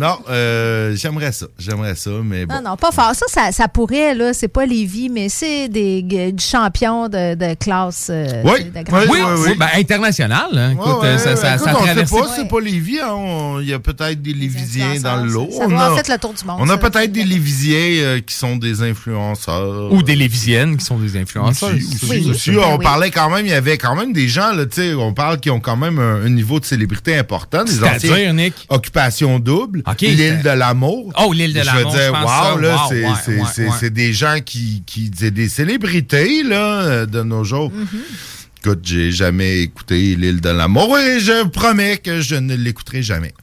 Non, 0.00 0.18
euh, 0.30 0.94
j'aimerais 0.96 1.32
ça. 1.32 1.46
J'aimerais 1.58 1.94
ça, 1.94 2.10
mais 2.24 2.46
bon. 2.46 2.54
Non, 2.56 2.70
non, 2.70 2.76
pas 2.76 2.90
fort. 2.92 3.12
Ça, 3.14 3.26
ça, 3.28 3.52
ça 3.52 3.68
pourrait, 3.68 4.14
là, 4.14 4.32
c'est 4.32 4.48
pas 4.48 4.64
Lévis, 4.66 5.08
mais 5.10 5.28
c'est 5.28 5.68
des 5.68 6.02
du 6.02 6.42
champion 6.44 7.08
de, 7.08 7.34
de 7.34 7.54
classe. 7.54 8.08
euh, 8.10 8.42
Oui, 8.44 8.64
de 8.64 8.78
Oui, 8.78 8.84
classe. 8.84 9.40
oui, 9.46 9.54
ben, 9.58 9.68
international. 9.76 10.48
hein. 10.56 10.70
Écoute, 10.72 10.86
Ouais, 10.86 10.92
ouais, 11.00 11.06
euh, 11.08 11.18
ça, 11.18 11.36
ça, 11.36 11.54
écoute, 11.56 11.66
ça 11.66 11.76
on 11.80 11.84
sait 11.86 11.94
pas, 12.04 12.28
c'est 12.36 12.48
pas 12.48 12.60
Lévis. 12.60 13.00
hein. 13.00 13.08
On- 13.12 13.60
Il 13.60 13.68
y 13.68 13.72
a 13.74 13.78
peut-être 13.78 14.20
des 14.22 14.32
Lévisiens 14.34 15.00
dans 15.00 15.16
le 15.16 15.30
lot. 15.30 15.48
Ça 15.50 15.64
On 15.68 15.78
a- 15.78 15.96
fait 15.96 16.08
le 16.12 16.18
tour 16.18 16.32
du 16.32 16.44
monde. 16.44 16.56
On 16.60 16.64
a 16.68 16.72
ça. 16.72 16.78
peut-être 16.78 17.12
des 17.12 17.24
Lévisiens 17.24 18.02
euh, 18.02 18.20
qui 18.20 18.34
sont 18.34 18.56
des 18.56 18.82
influenceurs. 18.82 19.71
Ou 19.90 20.02
des 20.02 20.16
Lévisiennes 20.16 20.76
qui 20.76 20.84
sont 20.84 20.98
des 20.98 21.16
influenceurs. 21.16 21.70
Aussi, 21.74 21.86
aussi, 21.94 22.06
Oui. 22.10 22.30
aussi. 22.30 22.50
On 22.50 22.76
oui. 22.78 22.84
parlait 22.84 23.10
quand 23.10 23.30
même, 23.30 23.46
il 23.46 23.50
y 23.50 23.54
avait 23.54 23.78
quand 23.78 23.94
même 23.96 24.12
des 24.12 24.28
gens, 24.28 24.52
là, 24.52 24.66
tu 24.66 24.76
sais, 24.80 24.94
on 24.94 25.12
parle 25.14 25.40
qui 25.40 25.50
ont 25.50 25.60
quand 25.60 25.76
même 25.76 25.98
un, 25.98 26.24
un 26.24 26.28
niveau 26.28 26.60
de 26.60 26.64
célébrité 26.64 27.16
important. 27.16 27.64
Des 27.64 27.72
C'est-à-dire, 27.72 28.12
anciens 28.12 28.32
Nick? 28.32 28.54
Occupation 28.68 29.38
double, 29.38 29.82
l'île 30.00 30.42
de 30.42 30.50
l'amour. 30.50 31.12
Oh, 31.18 31.32
l'île 31.32 31.52
de 31.54 31.60
Je 31.60 31.66
l'amour, 31.66 31.92
veux 31.92 31.98
dire, 31.98 32.14
je 32.14 32.22
wow, 32.22 32.58
là, 32.58 32.76
wow, 32.76 33.16
c'est 33.54 33.68
ouais, 33.68 33.90
des 33.90 34.12
gens 34.12 34.38
qui, 34.44 34.82
qui, 34.86 35.10
c'est 35.16 35.30
des 35.30 35.48
célébrités, 35.48 36.42
là, 36.42 37.06
de 37.06 37.22
nos 37.22 37.44
jours. 37.44 37.70
Mm-hmm. 37.70 38.64
Écoute, 38.64 38.80
j'ai 38.84 39.10
jamais 39.10 39.58
écouté 39.58 40.14
l'île 40.14 40.40
de 40.40 40.50
l'amour 40.50 40.96
et 40.96 41.18
je 41.18 41.44
promets 41.48 41.96
que 41.96 42.20
je 42.20 42.36
ne 42.36 42.54
l'écouterai 42.54 43.02
jamais. 43.02 43.34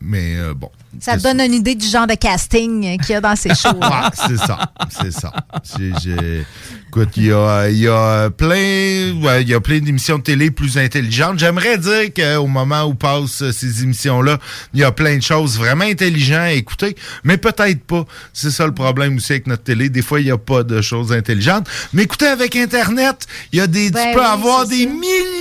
Mais 0.00 0.36
euh, 0.36 0.54
bon. 0.54 0.70
Ça 0.98 1.16
te 1.16 1.22
donne 1.22 1.40
une 1.40 1.54
idée 1.54 1.74
du 1.76 1.86
genre 1.86 2.06
de 2.06 2.14
casting 2.14 2.98
qu'il 3.00 3.10
y 3.12 3.14
a 3.14 3.20
dans 3.20 3.36
ces 3.36 3.54
shows. 3.54 3.76
Ouais, 3.80 4.08
c'est 4.14 4.36
ça, 4.38 4.72
c'est 4.90 5.12
ça. 5.12 5.32
J'ai- 5.78 5.92
j'ai- 6.02 6.46
Écoute, 6.88 7.10
il 7.16 7.26
y 7.26 7.32
a, 7.32 7.68
il 7.68 7.78
y 7.78 7.86
a 7.86 8.30
plein, 8.30 9.14
ouais, 9.22 9.42
il 9.42 9.48
y 9.48 9.54
a 9.54 9.60
plein 9.60 9.78
d'émissions 9.78 10.18
de 10.18 10.24
télé 10.24 10.50
plus 10.50 10.76
intelligentes. 10.76 11.38
J'aimerais 11.38 11.78
dire 11.78 12.12
qu'au 12.12 12.48
moment 12.48 12.82
où 12.82 12.94
passent 12.94 13.48
ces 13.52 13.84
émissions-là, 13.84 14.38
il 14.74 14.80
y 14.80 14.82
a 14.84 14.90
plein 14.90 15.16
de 15.16 15.22
choses 15.22 15.56
vraiment 15.56 15.84
intelligentes 15.84 16.40
à 16.40 16.52
écouter, 16.52 16.96
mais 17.22 17.36
peut-être 17.36 17.84
pas. 17.84 18.04
C'est 18.32 18.50
ça 18.50 18.66
le 18.66 18.74
problème 18.74 19.16
aussi 19.18 19.30
avec 19.34 19.46
notre 19.46 19.62
télé. 19.62 19.88
Des 19.88 20.02
fois, 20.02 20.18
il 20.18 20.24
n'y 20.24 20.32
a 20.32 20.38
pas 20.38 20.64
de 20.64 20.80
choses 20.82 21.12
intelligentes. 21.12 21.68
Mais 21.92 22.02
écoutez, 22.02 22.26
avec 22.26 22.56
Internet, 22.56 23.24
il 23.52 23.60
y 23.60 23.62
a 23.62 23.68
des, 23.68 23.90
Ben 23.92 24.08
tu 24.08 24.14
peux 24.14 24.20
oui, 24.20 24.26
avoir 24.26 24.66
des 24.66 24.82
ça. 24.84 24.90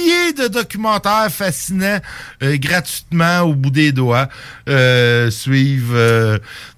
Milliers 0.10 0.34
de 0.34 0.48
documentaires 0.48 1.28
fascinants 1.32 2.00
euh, 2.44 2.58
gratuitement 2.58 3.42
au 3.42 3.54
bout 3.54 3.70
des 3.70 3.92
doigts. 3.92 4.28
Euh, 4.68 5.30
suivre, 5.32 5.94
euh, 5.96 6.38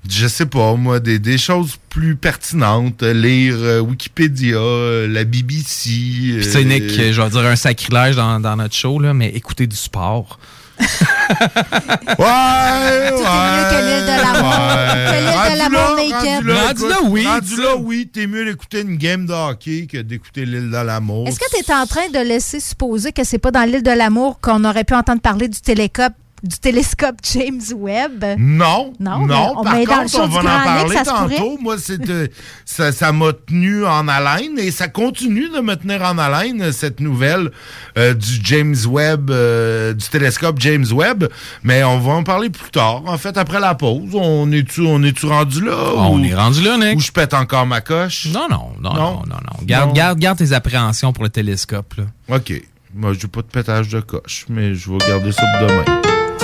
je 0.09 0.27
sais 0.27 0.45
pas 0.45 0.75
moi, 0.75 0.99
des, 0.99 1.19
des 1.19 1.37
choses 1.37 1.77
plus 1.89 2.15
pertinentes. 2.15 3.03
euh, 3.03 3.13
Lire 3.13 3.55
euh, 3.57 3.79
Wikipédia, 3.79 4.57
la 5.07 5.23
BBC. 5.23 5.89
Puis 6.39 6.47
euh, 6.55 6.63
Nick, 6.63 6.89
je 6.89 7.21
vais 7.21 7.29
dire 7.29 7.45
un 7.45 7.55
sacrilège 7.55 8.15
dans, 8.15 8.39
dans 8.39 8.55
notre 8.55 8.75
show, 8.75 8.99
là, 8.99 9.13
mais 9.13 9.29
écoutez 9.29 9.67
du 9.67 9.75
sport. 9.75 10.39
Ouais, 12.19 12.25
ouais. 12.25 13.11
mieux 13.11 13.65
que 13.69 13.79
l'île 13.87 14.05
de 14.05 14.15
l'amour. 14.21 14.53
Que 15.07 15.17
l'île 15.21 15.45
de 15.51 15.57
l'amour 15.57 15.89
naked. 15.95 16.37
Rendu 16.37 16.47
là, 16.47 16.55
Rendu 16.55 16.71
écoute, 16.71 16.89
là, 16.89 16.97
oui, 17.09 17.25
Rendu 17.25 17.61
là, 17.61 17.75
oui, 17.77 18.09
t'es 18.11 18.27
mieux 18.27 18.45
d'écouter 18.45 18.81
une 18.81 18.97
game 18.97 19.25
de 19.25 19.33
hockey 19.33 19.87
que 19.91 19.97
d'écouter 19.97 20.45
l'île 20.45 20.69
de 20.71 20.77
l'amour. 20.77 21.27
Est-ce 21.27 21.39
que 21.39 21.49
tu 21.49 21.59
es 21.59 21.73
en 21.73 21.85
train 21.85 22.09
de 22.09 22.19
laisser 22.19 22.59
supposer 22.59 23.11
que 23.11 23.23
c'est 23.23 23.39
pas 23.39 23.51
dans 23.51 23.63
l'île 23.63 23.83
de 23.83 23.91
l'amour 23.91 24.39
qu'on 24.41 24.63
aurait 24.65 24.83
pu 24.83 24.93
entendre 24.93 25.21
parler 25.21 25.47
du 25.47 25.59
télescope, 25.61 26.13
du 26.43 26.57
télescope 26.57 27.17
James 27.33 27.61
Webb? 27.75 28.23
Non, 28.39 28.93
Non, 28.99 29.25
non. 29.27 29.53
on 29.57 29.63
par 29.63 29.75
met 29.75 29.85
dans 29.85 29.95
le 29.97 30.09
contre, 30.09 30.19
on 30.21 30.27
va 30.27 30.39
en 30.39 30.43
Nick, 30.43 30.63
parler 30.63 30.95
pourrait. 30.95 31.35
tantôt. 31.35 31.57
Moi, 31.61 31.75
c'est, 31.77 32.09
euh, 32.09 32.27
ça, 32.65 32.91
ça 32.91 33.11
m'a 33.11 33.33
tenu 33.33 33.85
en 33.85 34.07
haleine 34.07 34.57
et 34.57 34.71
ça 34.71 34.87
continue 34.87 35.49
de 35.49 35.59
me 35.59 35.75
tenir 35.75 36.01
en 36.01 36.17
haleine 36.17 36.71
cette 36.71 36.99
nouvelle 36.99 37.51
euh, 37.97 38.13
du 38.13 38.39
James 38.43 38.75
Webb, 38.87 39.29
euh, 39.29 39.93
du 39.93 40.07
télescope 40.07 40.57
James 40.59 40.85
Webb. 40.91 41.27
Mais 41.63 41.83
on 41.83 41.99
va 41.99 42.13
en 42.13 42.23
parler 42.23 42.49
plus 42.49 42.71
tard. 42.71 43.03
En 43.05 43.17
fait, 43.17 43.37
après 43.37 43.59
la 43.59 43.75
pause, 43.75 44.09
on 44.15 44.51
est-tu, 44.51 44.81
on 44.81 45.03
est-tu 45.03 45.27
rendu 45.27 45.61
là 45.63 45.77
On 45.95 46.19
ou- 46.19 46.25
est 46.25 46.33
rendu 46.33 46.61
là, 46.63 46.77
Nick. 46.77 46.97
Ou 46.97 46.99
je 47.01 47.11
pète 47.11 47.33
encore 47.33 47.65
ma 47.67 47.81
coche? 47.81 48.27
Non, 48.33 48.47
non, 48.49 48.71
non, 48.81 48.93
non, 48.93 48.95
non, 48.95 49.21
non. 49.27 49.35
Non. 49.59 49.65
Garde, 49.65 49.93
garde, 49.93 50.17
garde 50.19 50.37
tes 50.39 50.53
appréhensions 50.53 51.13
pour 51.13 51.23
le 51.23 51.29
télescope. 51.29 51.93
Là. 51.97 52.35
Ok. 52.35 52.53
Moi, 52.93 53.13
j'ai 53.13 53.27
pas 53.27 53.41
de 53.41 53.47
pétage 53.47 53.87
de 53.89 53.99
coche, 54.01 54.45
mais 54.49 54.75
je 54.75 54.91
vais 54.91 54.97
garder 54.97 55.31
ça 55.31 55.43
pour 55.59 55.67
demain. 55.67 56.00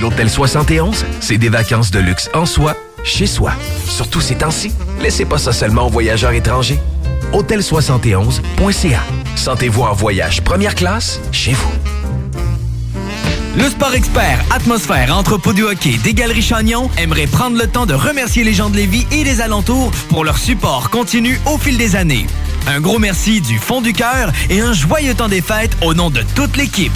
L'Hôtel 0.00 0.28
71, 0.28 1.04
c'est 1.20 1.38
des 1.38 1.48
vacances 1.48 1.90
de 1.90 1.98
luxe 2.00 2.28
en 2.34 2.46
soi, 2.46 2.76
chez 3.04 3.26
soi. 3.26 3.52
Surtout 3.86 4.20
ces 4.20 4.34
temps-ci, 4.34 4.72
laissez 5.00 5.24
pas 5.24 5.38
ça 5.38 5.52
seulement 5.52 5.86
aux 5.86 5.90
voyageurs 5.90 6.32
étrangers. 6.32 6.78
Hôtel71.ca. 7.32 9.00
Sentez-vous 9.36 9.82
en 9.82 9.92
voyage 9.92 10.42
première 10.42 10.74
classe 10.74 11.20
chez 11.32 11.52
vous. 11.52 11.72
Le 13.56 13.68
sport 13.70 13.94
expert 13.94 14.44
Atmosphère 14.50 15.16
Entrepôt 15.16 15.52
du 15.52 15.62
hockey 15.62 15.96
des 16.02 16.12
Galeries 16.12 16.42
Chagnon 16.42 16.90
aimerait 16.98 17.28
prendre 17.28 17.56
le 17.56 17.68
temps 17.68 17.86
de 17.86 17.94
remercier 17.94 18.42
les 18.42 18.52
gens 18.52 18.68
de 18.68 18.76
Lévis 18.76 19.06
et 19.12 19.22
des 19.22 19.40
alentours 19.40 19.92
pour 20.08 20.24
leur 20.24 20.38
support 20.38 20.90
continu 20.90 21.38
au 21.46 21.56
fil 21.56 21.78
des 21.78 21.94
années. 21.94 22.26
Un 22.66 22.80
gros 22.80 22.98
merci 22.98 23.40
du 23.40 23.58
fond 23.58 23.80
du 23.80 23.92
cœur 23.92 24.32
et 24.50 24.60
un 24.60 24.72
joyeux 24.72 25.14
temps 25.14 25.28
des 25.28 25.40
fêtes 25.40 25.76
au 25.82 25.94
nom 25.94 26.10
de 26.10 26.22
toute 26.34 26.56
l'équipe. 26.56 26.92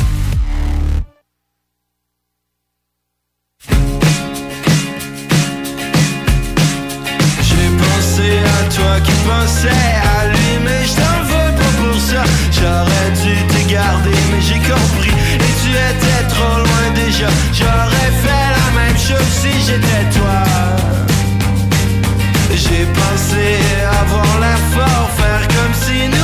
Toi 8.69 9.01
qui 9.05 9.13
pensais 9.27 9.93
à 10.19 10.27
lui 10.29 10.51
Mais 10.65 10.85
je 10.85 10.95
t'en 11.01 11.19
veux 11.31 11.53
pas 11.61 11.73
pour 11.81 12.01
ça. 12.01 12.23
J'aurais 12.53 13.11
dû 13.23 13.35
te 13.53 13.71
garder 13.73 14.19
mais 14.31 14.41
j'ai 14.41 14.59
compris. 14.59 15.15
Et 15.45 15.53
tu 15.63 15.71
étais 15.71 16.23
trop 16.29 16.59
loin 16.59 16.85
déjà. 16.95 17.29
J'aurais 17.53 18.13
fait 18.23 18.49
la 18.59 18.69
même 18.81 18.99
chose 18.99 19.31
si 19.43 19.53
j'étais 19.67 20.05
toi. 20.19 20.43
J'ai 22.51 22.87
pensé 22.87 23.59
avoir 24.03 24.41
l'air 24.41 24.59
fort 24.75 25.11
Faire 25.17 25.47
comme 25.49 25.75
si 25.75 26.18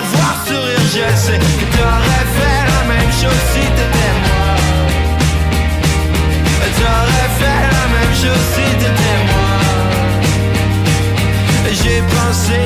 te 0.00 0.16
voir 0.16 0.36
sourire, 0.46 0.84
je 0.94 1.16
sais 1.16 1.38
que 1.38 1.66
t'aurais 1.76 2.26
fait 2.36 2.60
la 2.72 2.82
même 2.92 3.12
chose 3.20 3.42
si 3.52 3.62
t'étais 3.76 4.14
moi. 4.24 4.48
T'aurais 6.78 7.30
fait 7.40 7.62
la 7.76 7.86
même 7.96 8.14
chose 8.22 8.44
si 8.54 8.66
t'étais 8.80 9.18
moi. 9.30 9.52
J'ai 11.80 12.00
pensé 12.16 12.60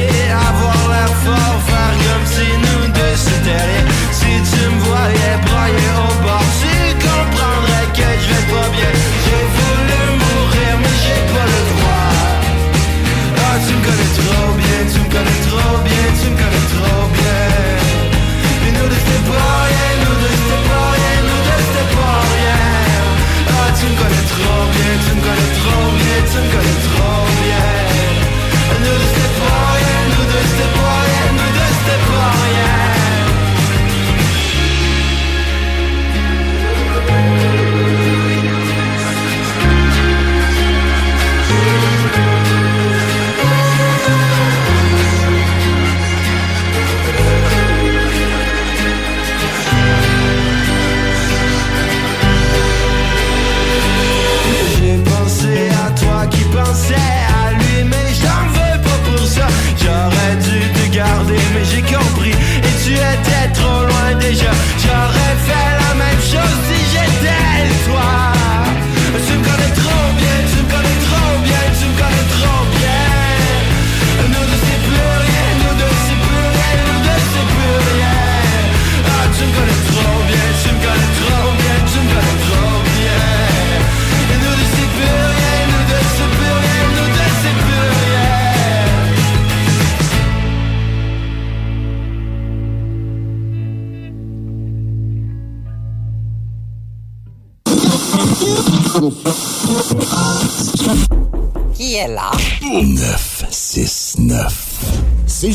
avoir 0.48 0.80
l'air 0.92 1.12
fort, 1.24 1.58
faire 1.68 1.94
comme 2.04 2.26
si 2.34 2.48
nous 2.64 2.84
deux 2.96 3.16
c'était. 3.16 3.76
Si 4.18 4.32
tu 4.50 4.62
me 4.72 4.78
voyais 4.80 5.36
brailler 5.46 5.92
au 6.06 6.12
bord, 6.22 6.41
connais 24.02 24.26
trop 24.34 24.64
bien, 24.72 24.92
tu 25.04 25.14
me 25.14 25.20
connais 25.22 25.54
trop 25.62 25.90
bien, 26.00 26.18
tu 26.30 26.38
me 26.38 26.48
connais 26.52 26.80
trop 26.88 27.24
bien. 27.42 27.91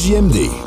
CJMD. 0.07 0.66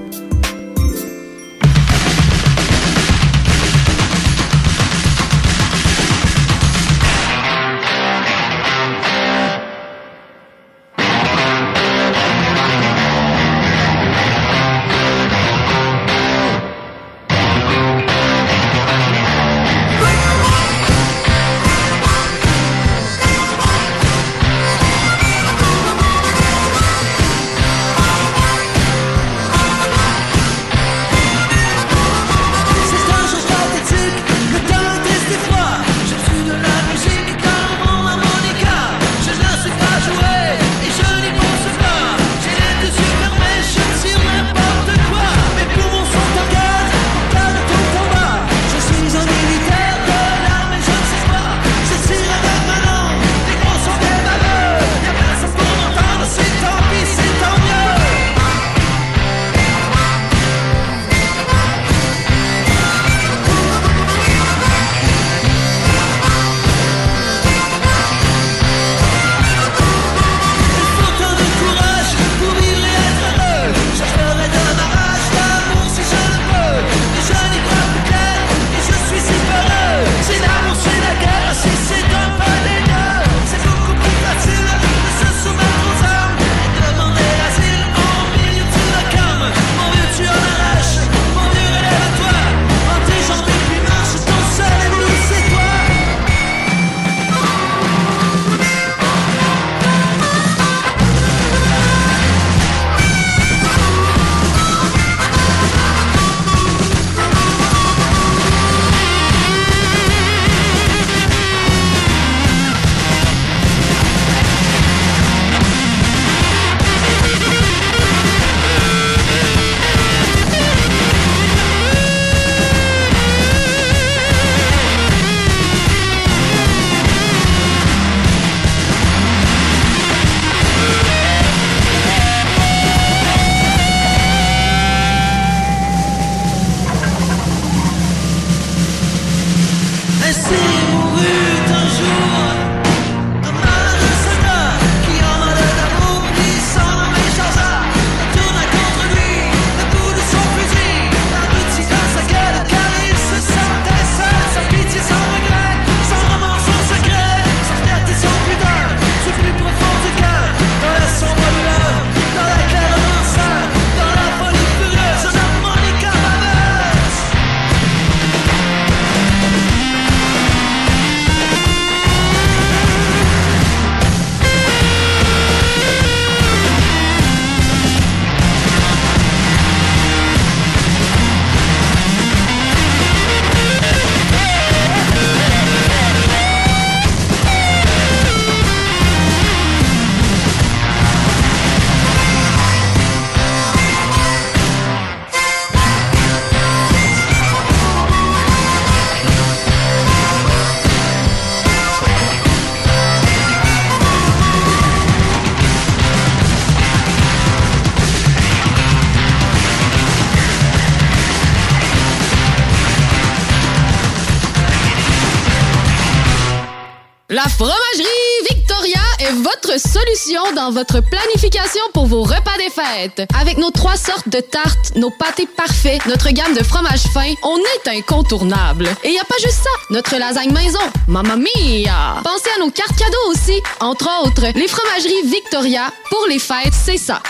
dans 220.55 220.71
votre 220.71 221.01
planification 221.01 221.81
pour 221.93 222.05
vos 222.05 222.23
repas 222.23 222.57
des 222.57 222.69
fêtes. 222.69 223.27
Avec 223.39 223.57
nos 223.57 223.69
trois 223.71 223.97
sortes 223.97 224.29
de 224.29 224.39
tartes, 224.39 224.95
nos 224.95 225.09
pâtés 225.09 225.47
parfaits, 225.57 226.05
notre 226.05 226.29
gamme 226.29 226.53
de 226.53 226.63
fromages 226.63 227.03
fins, 227.13 227.33
on 227.43 227.57
est 227.57 227.97
incontournable. 227.97 228.85
Et 229.03 229.09
il 229.09 229.13
y 229.13 229.19
a 229.19 229.25
pas 229.25 229.35
juste 229.41 229.63
ça, 229.63 229.69
notre 229.89 230.15
lasagne 230.17 230.53
maison, 230.53 230.79
mamma 231.07 231.35
mia! 231.35 232.21
Pensez 232.23 232.49
à 232.55 232.59
nos 232.59 232.71
cartes 232.71 232.95
cadeaux 232.97 233.31
aussi, 233.31 233.61
entre 233.81 234.09
autres, 234.23 234.45
les 234.55 234.67
fromageries 234.67 235.23
Victoria, 235.25 235.91
pour 236.09 236.25
les 236.29 236.39
fêtes, 236.39 236.73
c'est 236.73 236.97
ça. 236.97 237.21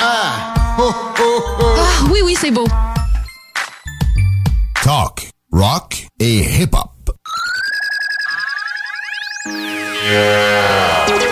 Ah! 0.00 0.54
Ah 0.78 2.04
oui, 2.10 2.20
oui, 2.24 2.36
c'est 2.40 2.52
beau. 2.52 2.66
Talk, 4.84 5.30
rock 5.52 6.06
et 6.20 6.38
hip-hop. 6.38 6.90
Thank 9.44 11.31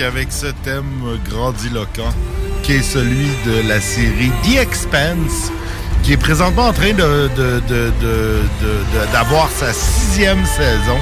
avec 0.00 0.32
ce 0.32 0.46
thème 0.64 1.18
grandiloquent 1.28 2.12
qui 2.62 2.72
est 2.74 2.82
celui 2.82 3.28
de 3.46 3.68
la 3.68 3.80
série 3.80 4.30
The 4.44 4.58
Expanse 4.60 5.50
qui 6.02 6.14
est 6.14 6.16
présentement 6.16 6.66
en 6.68 6.72
train 6.72 6.92
de, 6.92 7.30
d'avoir 9.12 9.48
sa 9.50 9.72
sixième 9.72 10.44
saison. 10.44 10.98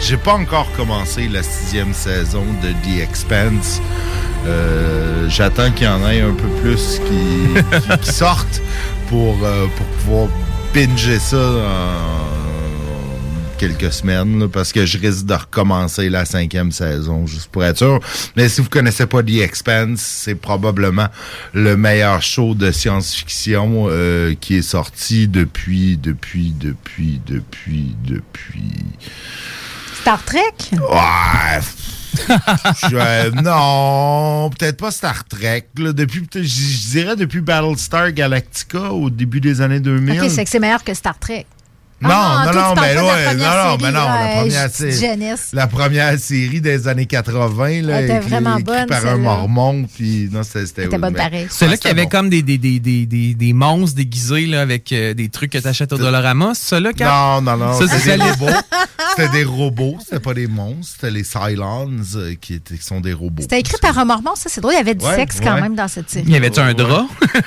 J'ai 0.00 0.16
pas 0.16 0.34
encore 0.34 0.70
commencé 0.76 1.28
la 1.28 1.42
sixième 1.42 1.92
saison 1.94 2.44
de 2.62 2.70
The 2.70 3.02
Expanse. 3.02 3.80
Euh, 4.46 5.28
J'attends 5.28 5.70
qu'il 5.70 5.86
y 5.86 5.88
en 5.88 6.08
ait 6.08 6.22
un 6.22 6.32
peu 6.32 6.48
plus 6.62 7.00
qui 7.06 8.10
sortent 8.10 8.60
pour, 9.08 9.36
euh, 9.44 9.66
pour 9.76 9.86
pouvoir 9.86 10.28
binger 10.74 11.18
ça 11.18 11.36
en 11.36 12.19
quelques 13.60 13.92
semaines 13.92 14.40
là, 14.40 14.48
parce 14.48 14.72
que 14.72 14.86
je 14.86 14.96
risque 14.96 15.26
de 15.26 15.34
recommencer 15.34 16.08
la 16.08 16.24
cinquième 16.24 16.72
saison 16.72 17.26
juste 17.26 17.48
pour 17.48 17.62
être 17.62 17.76
sûr. 17.76 18.00
Mais 18.34 18.48
si 18.48 18.62
vous 18.62 18.70
connaissez 18.70 19.04
pas 19.04 19.22
The 19.22 19.42
Expanse, 19.42 20.00
c'est 20.00 20.34
probablement 20.34 21.08
le 21.52 21.76
meilleur 21.76 22.22
show 22.22 22.54
de 22.54 22.70
science-fiction 22.70 23.88
euh, 23.90 24.34
qui 24.40 24.56
est 24.56 24.62
sorti 24.62 25.28
depuis, 25.28 25.98
depuis, 25.98 26.54
depuis, 26.58 27.20
depuis, 27.26 27.94
depuis. 28.02 28.72
Star 30.00 30.24
Trek? 30.24 30.40
Ouais. 30.72 31.60
Je- 32.88 33.42
non, 33.42 34.48
peut-être 34.58 34.78
pas 34.78 34.90
Star 34.90 35.24
Trek. 35.28 35.66
là. 35.76 35.92
depuis, 35.92 36.26
je 36.34 36.90
dirais 36.92 37.14
depuis 37.14 37.42
Battlestar 37.42 38.10
Galactica 38.12 38.90
au 38.90 39.10
début 39.10 39.42
des 39.42 39.60
années 39.60 39.80
2000. 39.80 40.18
OK, 40.18 40.30
c'est 40.30 40.44
que 40.44 40.50
c'est 40.50 40.58
meilleur 40.58 40.82
que 40.82 40.94
Star 40.94 41.18
Trek. 41.18 41.44
Non, 42.02 42.08
Ah, 42.12 42.44
non, 42.46 42.52
toi, 42.52 42.62
non, 42.62 42.74
tu 42.74 42.80
mais 42.80 42.86
ouais, 42.88 42.94
non, 42.94 43.02
première 43.02 43.34
non, 43.36 43.70
série, 43.70 43.78
mais 43.82 43.92
non, 43.92 44.04
la 44.06 44.22
ouais, 44.22 44.34
première 44.40 44.70
série. 44.70 45.18
La 45.52 45.66
première 45.66 46.18
série 46.18 46.60
des 46.62 46.88
années 46.88 47.04
80, 47.06 47.82
là, 47.82 48.00
Elle 48.00 48.04
était 48.06 48.20
vraiment 48.20 48.52
écrit 48.56 48.64
bonne, 48.64 48.86
par 48.86 49.06
un 49.06 49.16
mormon, 49.18 49.86
puis 49.94 50.28
non, 50.32 50.42
c'était 50.42 50.64
c'était 50.66 50.88
bonne 50.98 51.12
mais- 51.12 51.18
pareil. 51.18 51.46
C'est 51.50 51.68
là 51.68 51.76
qu'il 51.76 51.88
y 51.88 51.92
avait 51.92 52.06
comme 52.06 52.30
des, 52.30 52.40
des, 52.42 52.56
des, 52.56 52.80
des, 52.80 53.04
des, 53.04 53.34
des 53.34 53.52
monstres 53.52 53.96
déguisés 53.96 54.46
là, 54.46 54.62
avec 54.62 54.90
euh, 54.92 55.12
des 55.12 55.28
trucs 55.28 55.52
que 55.52 55.58
t'achètes 55.58 55.92
au 55.92 55.98
Dollarama. 55.98 56.52
C'est 56.54 56.80
là, 56.80 56.94
Cap? 56.94 57.10
Non, 57.10 57.42
non, 57.42 57.56
non, 57.66 57.78
c'était 57.78 58.16
des 58.16 58.22
robots. 58.22 58.46
C'était 59.16 59.28
des 59.32 59.44
robots, 59.44 59.96
c'était 60.04 60.20
pas 60.20 60.34
des 60.34 60.46
monstres, 60.46 60.92
c'était 60.94 61.10
les 61.10 61.24
Cylons 61.24 61.90
euh, 62.16 62.34
qui, 62.40 62.54
étaient, 62.54 62.76
qui 62.76 62.84
sont 62.84 63.00
des 63.00 63.12
robots. 63.12 63.42
C'était 63.42 63.58
écrit 63.58 63.76
par 63.82 63.98
un 63.98 64.04
mormon, 64.04 64.36
ça, 64.36 64.48
c'est 64.48 64.60
drôle. 64.60 64.74
Il 64.74 64.76
y 64.76 64.80
avait 64.80 64.94
du 64.94 65.04
Ouais, 65.04 65.16
sexe 65.16 65.40
quand 65.42 65.60
même 65.60 65.74
dans 65.74 65.88
cette 65.88 66.08
série. 66.08 66.26
Il 66.28 66.32
y 66.32 66.36
avait-tu 66.36 66.60
un 66.60 66.72
drap? 66.74 67.06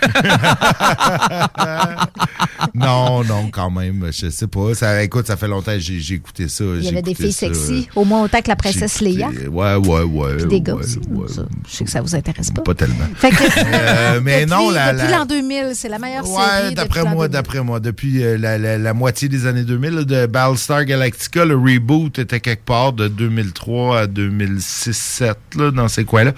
non, 2.73 3.23
non, 3.23 3.49
quand 3.51 3.69
même, 3.71 4.09
je 4.11 4.29
sais 4.29 4.42
pas. 4.47 4.73
Ça, 4.75 5.03
écoute, 5.03 5.27
ça 5.27 5.37
fait 5.37 5.47
longtemps 5.47 5.73
que 5.73 5.79
j'ai 5.79 6.15
écouté 6.15 6.47
ça. 6.49 6.63
Il 6.63 6.83
y 6.83 6.87
avait 6.89 7.01
des 7.01 7.13
filles 7.15 7.31
ça. 7.33 7.47
sexy, 7.47 7.87
au 7.95 8.05
moins 8.05 8.23
autant 8.23 8.41
que 8.41 8.47
la 8.49 8.55
princesse 8.55 9.01
Léa. 9.01 9.29
Ouais, 9.51 9.75
ouais, 9.75 10.01
ouais. 10.03 10.37
Puis 10.37 10.45
des 10.47 10.61
gars 10.61 10.75
aussi. 10.75 10.99
ouais. 11.09 11.27
Je 11.69 11.75
sais 11.75 11.83
que 11.85 11.89
ça 11.91 12.01
vous 12.01 12.15
intéresse 12.15 12.51
pas. 12.51 12.61
Pas 12.61 12.73
tellement. 12.75 13.07
Fait 13.15 13.29
que, 13.31 13.35
Euh, 13.73 14.19
mais 14.23 14.45
depuis, 14.45 14.51
non, 14.55 14.69
la, 14.69 14.93
depuis 14.93 15.11
la- 15.11 15.17
l'an 15.19 15.25
2000, 15.25 15.71
c'est 15.73 15.89
la 15.89 15.99
meilleure 15.99 16.29
Ouais, 16.29 16.43
série. 16.61 16.75
d'après 16.75 17.03
moi, 17.03 17.27
2000. 17.27 17.29
d'après 17.29 17.63
moi, 17.63 17.79
depuis 17.79 18.23
euh, 18.23 18.37
la, 18.37 18.57
la- 18.57 18.77
la 18.77 18.93
moitié 18.93 19.29
des 19.29 19.45
années 19.45 19.63
2000, 19.63 19.89
là, 19.91 20.03
de 20.03 20.25
Battlestar 20.25 20.85
Galactica, 20.85 21.45
le 21.45 21.55
reboot 21.55 22.19
était 22.19 22.39
quelque 22.39 22.65
part 22.65 22.93
de 22.93 23.07
2003 23.07 23.99
à 24.01 24.05
2006-2007, 24.07 25.33
là, 25.57 25.71
dans 25.71 25.87
ces 25.87 26.05
coins-là. 26.05 26.33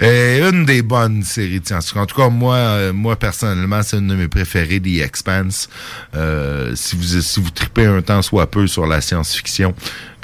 Une 0.00 0.64
des 0.64 0.82
bonnes 0.82 1.22
séries 1.22 1.60
de 1.60 1.66
science-fiction. 1.66 2.00
En 2.00 2.06
tout 2.06 2.16
cas, 2.16 2.28
moi, 2.28 2.56
euh, 2.56 2.92
moi 2.92 3.16
personnellement, 3.16 3.82
c'est 3.82 3.98
une 3.98 4.08
de 4.08 4.14
mes 4.14 4.28
préférées, 4.28 4.80
The 4.80 5.02
Expanse. 5.02 5.68
Euh, 6.16 6.72
si 6.74 6.96
vous 6.96 7.16
si 7.28 7.40
vous 7.40 7.50
tripez 7.50 7.86
un 7.86 8.02
temps 8.02 8.22
soit 8.22 8.50
peu 8.50 8.66
sur 8.66 8.86
la 8.86 9.00
science-fiction, 9.00 9.74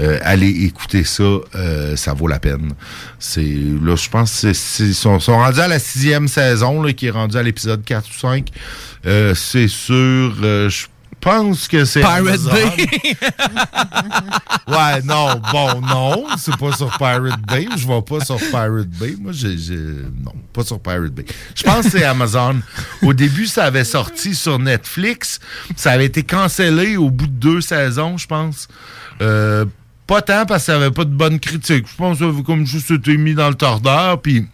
euh, 0.01 0.18
allez 0.22 0.48
écouter 0.64 1.05
ça, 1.05 1.22
euh, 1.55 1.97
ça 1.97 2.12
vaut 2.14 2.26
la 2.26 2.39
peine. 2.40 2.72
C'est 3.18 3.43
là, 3.43 3.94
je 3.97 4.09
pense, 4.09 4.32
c'est- 4.32 4.55
c'est- 4.55 4.93
sont, 4.93 5.18
rendus 5.18 5.60
à 5.60 5.68
la 5.68 5.78
sixième 5.78 6.28
saison, 6.28 6.82
qui 6.93 7.06
est 7.06 7.10
rendue 7.10 7.36
à 7.36 7.43
l'épisode 7.43 7.85
4 7.85 8.09
ou 8.10 8.18
5. 8.18 8.48
Euh, 9.06 9.35
c'est 9.35 9.68
sûr, 9.68 10.35
je 10.40 10.86
pense 11.24 11.68
que 11.68 11.84
c'est 11.86 12.01
Pirate 12.01 12.18
Amazon. 12.18 12.51
Bay. 12.52 13.16
ouais, 14.68 15.02
non, 15.05 15.40
bon, 15.51 15.80
non, 15.80 16.26
c'est 16.36 16.56
pas 16.56 16.72
sur 16.72 16.96
Pirate 16.98 17.40
Bay. 17.48 17.66
Je 17.76 17.88
vais 17.88 18.02
pas 18.02 18.24
sur 18.24 18.36
Pirate 18.36 18.88
Bay. 18.88 19.16
Moi, 19.18 19.32
j'ai, 19.32 19.56
non, 19.74 20.34
pas 20.52 20.62
sur 20.62 20.78
Pirate 20.80 21.12
Bay. 21.12 21.24
Je 21.55 21.62
pense 21.62 21.86
que 21.86 21.90
c'est 21.92 22.05
Amazon. 22.05 22.60
Au 23.02 23.14
début, 23.14 23.46
ça 23.46 23.64
avait 23.64 23.84
sorti 23.84 24.34
sur 24.34 24.59
Netflix. 24.59 25.40
Ça 25.76 25.92
avait 25.92 26.06
été 26.06 26.22
cancellé 26.22 26.96
au 26.98 27.10
bout 27.10 27.26
de 27.26 27.32
deux 27.32 27.60
saisons, 27.62 28.18
je 28.18 28.26
pense. 28.26 28.68
Euh, 29.22 29.64
pas 30.06 30.20
tant 30.20 30.44
parce 30.44 30.62
que 30.62 30.66
ça 30.66 30.76
avait 30.76 30.90
pas 30.90 31.05
de 31.05 31.14
bonne 31.14 31.40
critique. 31.40 31.86
Je 31.90 31.96
pense 31.96 32.18
que 32.18 32.42
comme 32.42 32.66
juste 32.66 32.90
été 32.90 33.16
mis 33.16 33.34
dans 33.34 33.48
le 33.48 33.55
tordeur, 33.55 34.20
puis 34.20 34.46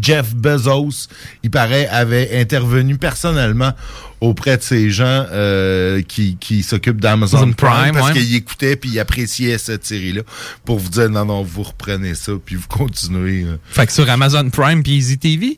Jeff 0.00 0.34
Bezos, 0.34 1.08
il 1.42 1.50
paraît, 1.50 1.86
avait 1.88 2.38
intervenu 2.40 2.96
personnellement 2.98 3.72
auprès 4.20 4.56
de 4.56 4.62
ces 4.62 4.90
gens 4.90 5.26
euh, 5.30 6.02
qui, 6.02 6.36
qui 6.38 6.62
s'occupent 6.62 7.00
d'Amazon 7.00 7.38
Amazon 7.38 7.52
Prime, 7.52 7.70
Prime, 7.70 7.94
parce 7.94 8.08
ouais. 8.08 8.20
qu'il 8.20 8.34
écoutait 8.34 8.76
puis 8.76 8.90
il 8.90 8.98
appréciait 8.98 9.58
cette 9.58 9.86
série-là 9.86 10.22
pour 10.64 10.78
vous 10.78 10.88
dire 10.90 11.08
non, 11.08 11.24
non, 11.24 11.42
vous 11.42 11.62
reprenez 11.62 12.14
ça 12.14 12.32
puis 12.44 12.56
vous 12.56 12.66
continuez. 12.68 13.44
euh. 13.44 13.56
Fait 13.70 13.86
que 13.86 13.92
sur 13.92 14.08
Amazon 14.10 14.50
Prime 14.50 14.82
puis 14.82 14.92
Easy 14.96 15.18
TV. 15.18 15.56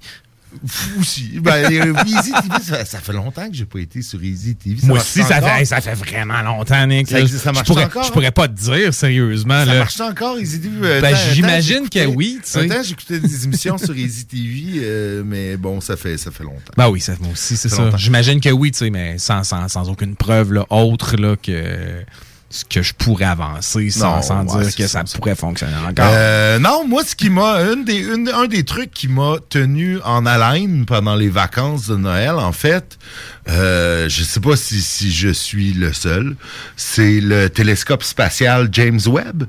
Aussi. 0.99 1.39
Ben, 1.41 1.71
Easy 2.07 2.33
TV, 2.33 2.63
ça, 2.63 2.85
ça 2.85 2.99
fait 2.99 3.13
longtemps 3.13 3.49
que 3.49 3.55
j'ai 3.55 3.65
pas 3.65 3.79
été 3.79 4.03
sur 4.03 4.23
Easy 4.23 4.55
TV. 4.57 4.87
Moi 4.87 4.99
aussi, 4.99 5.23
ça 5.23 5.41
fait, 5.41 5.65
ça 5.65 5.81
fait 5.81 5.95
vraiment 5.95 6.43
longtemps, 6.43 6.87
Nick. 6.87 7.09
Ça 7.09 7.21
existe- 7.21 7.45
ça 7.45 7.51
je 7.51 7.55
marche 7.55 7.67
pourrais, 7.69 7.85
encore, 7.85 8.05
Je 8.05 8.13
pourrais 8.13 8.31
pas 8.31 8.49
te 8.49 8.55
dire, 8.61 8.93
sérieusement. 8.93 9.65
Ça 9.65 9.73
là. 9.73 9.79
marche 9.79 10.01
encore, 10.01 10.39
Easy 10.39 10.61
TV? 10.61 10.75
Euh, 10.83 11.01
Ben, 11.01 11.15
j'imagine 11.33 11.89
que 11.89 12.05
oui, 12.07 12.39
tu 12.45 12.51
sais. 12.51 12.69
J'écoutais 12.85 13.21
des 13.21 13.45
émissions 13.45 13.79
sur 13.79 13.97
Easy 13.97 14.25
TV, 14.27 14.81
euh, 14.83 15.23
mais 15.25 15.57
bon, 15.57 15.81
ça 15.81 15.97
fait, 15.97 16.19
ça 16.19 16.31
fait 16.31 16.45
longtemps. 16.45 16.73
Ben 16.77 16.89
oui, 16.89 17.01
ça, 17.01 17.13
moi 17.21 17.31
aussi, 17.33 17.57
c'est 17.57 17.69
Ça. 17.69 17.91
J'imagine 17.97 18.41
que 18.41 18.49
oui, 18.51 18.73
tu 18.73 18.79
sais, 18.79 18.91
mais 18.91 19.19
sans, 19.19 19.45
sans, 19.45 19.69
sans 19.69 19.89
aucune 19.89 20.17
preuve 20.17 20.53
là, 20.53 20.67
autre 20.71 21.17
là, 21.17 21.37
que 21.37 22.03
ce 22.53 22.65
que 22.65 22.83
je 22.83 22.93
pourrais 22.95 23.27
avancer 23.27 23.91
sans, 23.91 24.17
Non, 24.17 24.23
sans 24.23 24.45
ouais, 24.57 24.65
dire 24.65 24.75
que 24.75 24.87
ça, 24.89 25.03
ça, 25.07 25.19
pourrait 25.19 25.37
fonctionner 25.37 25.77
encore. 25.89 26.05
Euh, 26.09 26.59
non, 26.59 26.85
moi, 26.87 27.05
ce 27.05 27.15
qui 27.15 27.31
m'a. 27.31 27.61
une 27.63 27.85
des- 27.85 27.99
une- 28.01 28.29
un 28.29 28.47
des 28.47 28.65
trucs 28.65 28.91
qui 28.91 29.07
m'a 29.07 29.37
tenu 29.49 30.01
en 30.05 30.27
haleine 30.27 30.85
pendant 30.85 31.15
les 31.15 31.29
vacances 31.29 31.87
de 31.87 31.95
Noël, 31.97 32.31
en 32.33 32.51
fait, 32.53 32.99
euh, 33.49 34.09
je 34.09 34.25
sais 34.25 34.41
pas 34.41 34.57
si, 34.57 34.81
si 34.83 35.13
je 35.13 35.29
suis 35.29 35.73
le 35.75 35.93
seul, 35.93 36.35
c'est 36.77 37.21
le 37.21 37.49
télescope 37.49 38.03
spatial 38.03 38.69
James 38.73 39.01
Webb. 39.07 39.45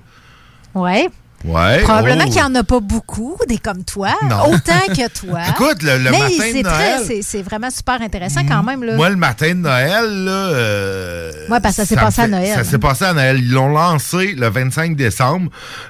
Ouais. 0.76 1.10
Ouais. 1.44 1.80
Probablement 1.84 2.24
oh. 2.28 2.30
qu'il 2.30 2.36
n'y 2.36 2.42
en 2.44 2.56
a 2.56 2.64
pas 2.64 2.80
beaucoup, 2.80 3.38
des 3.48 3.58
comme 3.58 3.84
toi, 3.84 4.14
Non. 4.30 4.52
autant 4.54 4.86
que 4.88 5.08
toi. 5.28 5.40
Écoute, 5.50 5.82
le- 5.84 5.98
le 5.98 6.12
Mais 6.12 6.20
matin 6.20 6.34
c'est 6.40 6.54
de 6.64 6.68
Noël- 6.68 7.00
c'est- 7.08 7.22
C'est 7.24 7.42
vraiment 7.42 7.70
super 7.70 8.02
intéressant 8.02 8.42
quand 8.48 8.64
même. 8.64 8.84
Là. 8.84 8.96
Moi, 8.96 9.10
le 9.10 9.16
matin 9.16 9.50
de 9.50 9.54
Noël, 9.62 10.24
là. 10.26 10.32
euh, 10.32 11.32
Ouais, 11.50 11.60
parce 11.60 11.76
que 11.76 11.82
ça 11.82 11.86
s'est 11.88 11.96
passé 11.96 12.22
à 12.22 12.28
Noël. 12.28 12.54
Ça 12.56 12.64
s'est 12.64 12.78
passé 12.78 13.06
à 13.06 13.14
Noël. 13.14 13.40
Ils 13.40 13.52
l'ont 13.52 13.70
lancé 13.70 14.34
le 14.38 14.48
25 14.50 14.96
décembre. 14.96 15.50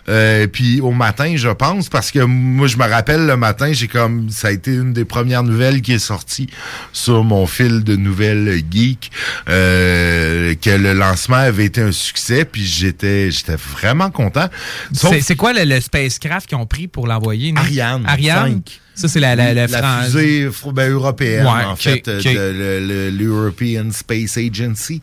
euh, 0.09 0.47
puis 0.47 0.81
au 0.81 0.91
matin, 0.91 1.33
je 1.35 1.49
pense, 1.49 1.89
parce 1.89 2.11
que 2.11 2.19
moi, 2.19 2.67
je 2.67 2.77
me 2.77 2.87
rappelle 2.87 3.25
le 3.25 3.37
matin, 3.37 3.71
j'ai 3.73 3.87
comme. 3.87 4.29
Ça 4.29 4.47
a 4.49 4.51
été 4.51 4.71
une 4.71 4.93
des 4.93 5.05
premières 5.05 5.43
nouvelles 5.43 5.81
qui 5.81 5.93
est 5.93 5.99
sortie 5.99 6.47
sur 6.93 7.23
mon 7.23 7.45
fil 7.47 7.83
de 7.83 7.95
nouvelles 7.95 8.61
geek. 8.71 9.11
euh, 9.49 10.55
que 10.61 10.69
le 10.69 10.93
lancement 10.93 11.35
avait 11.37 11.65
été 11.65 11.81
un 11.81 11.91
succès. 11.91 12.45
Puis 12.45 12.65
j'étais 12.65 13.31
j'étais 13.31 13.55
vraiment 13.55 14.09
content. 14.09 14.47
Sauf- 14.93 15.11
C'est 15.13 15.21
c'est 15.21 15.35
quoi 15.41 15.53
le, 15.53 15.63
le 15.65 15.81
spacecraft 15.81 16.47
qu'ils 16.47 16.57
ont 16.57 16.65
pris 16.65 16.87
pour 16.87 17.07
l'envoyer? 17.07 17.53
Ariane 17.57 18.03
Ariane? 18.07 18.61
5. 18.65 18.81
Ça, 18.93 19.07
c'est 19.07 19.19
la, 19.19 19.35
la, 19.35 19.53
la, 19.53 19.67
fusée 20.03 20.47
ben, 20.73 20.91
européenne, 20.91 21.45
Ouais, 21.45 21.63
en 21.65 21.75
fait, 21.75 22.05
de 22.07 22.19
le- 22.51 22.79
le- 22.85 23.09
l'European 23.09 23.89
Space 23.91 24.37
Agency, 24.37 25.01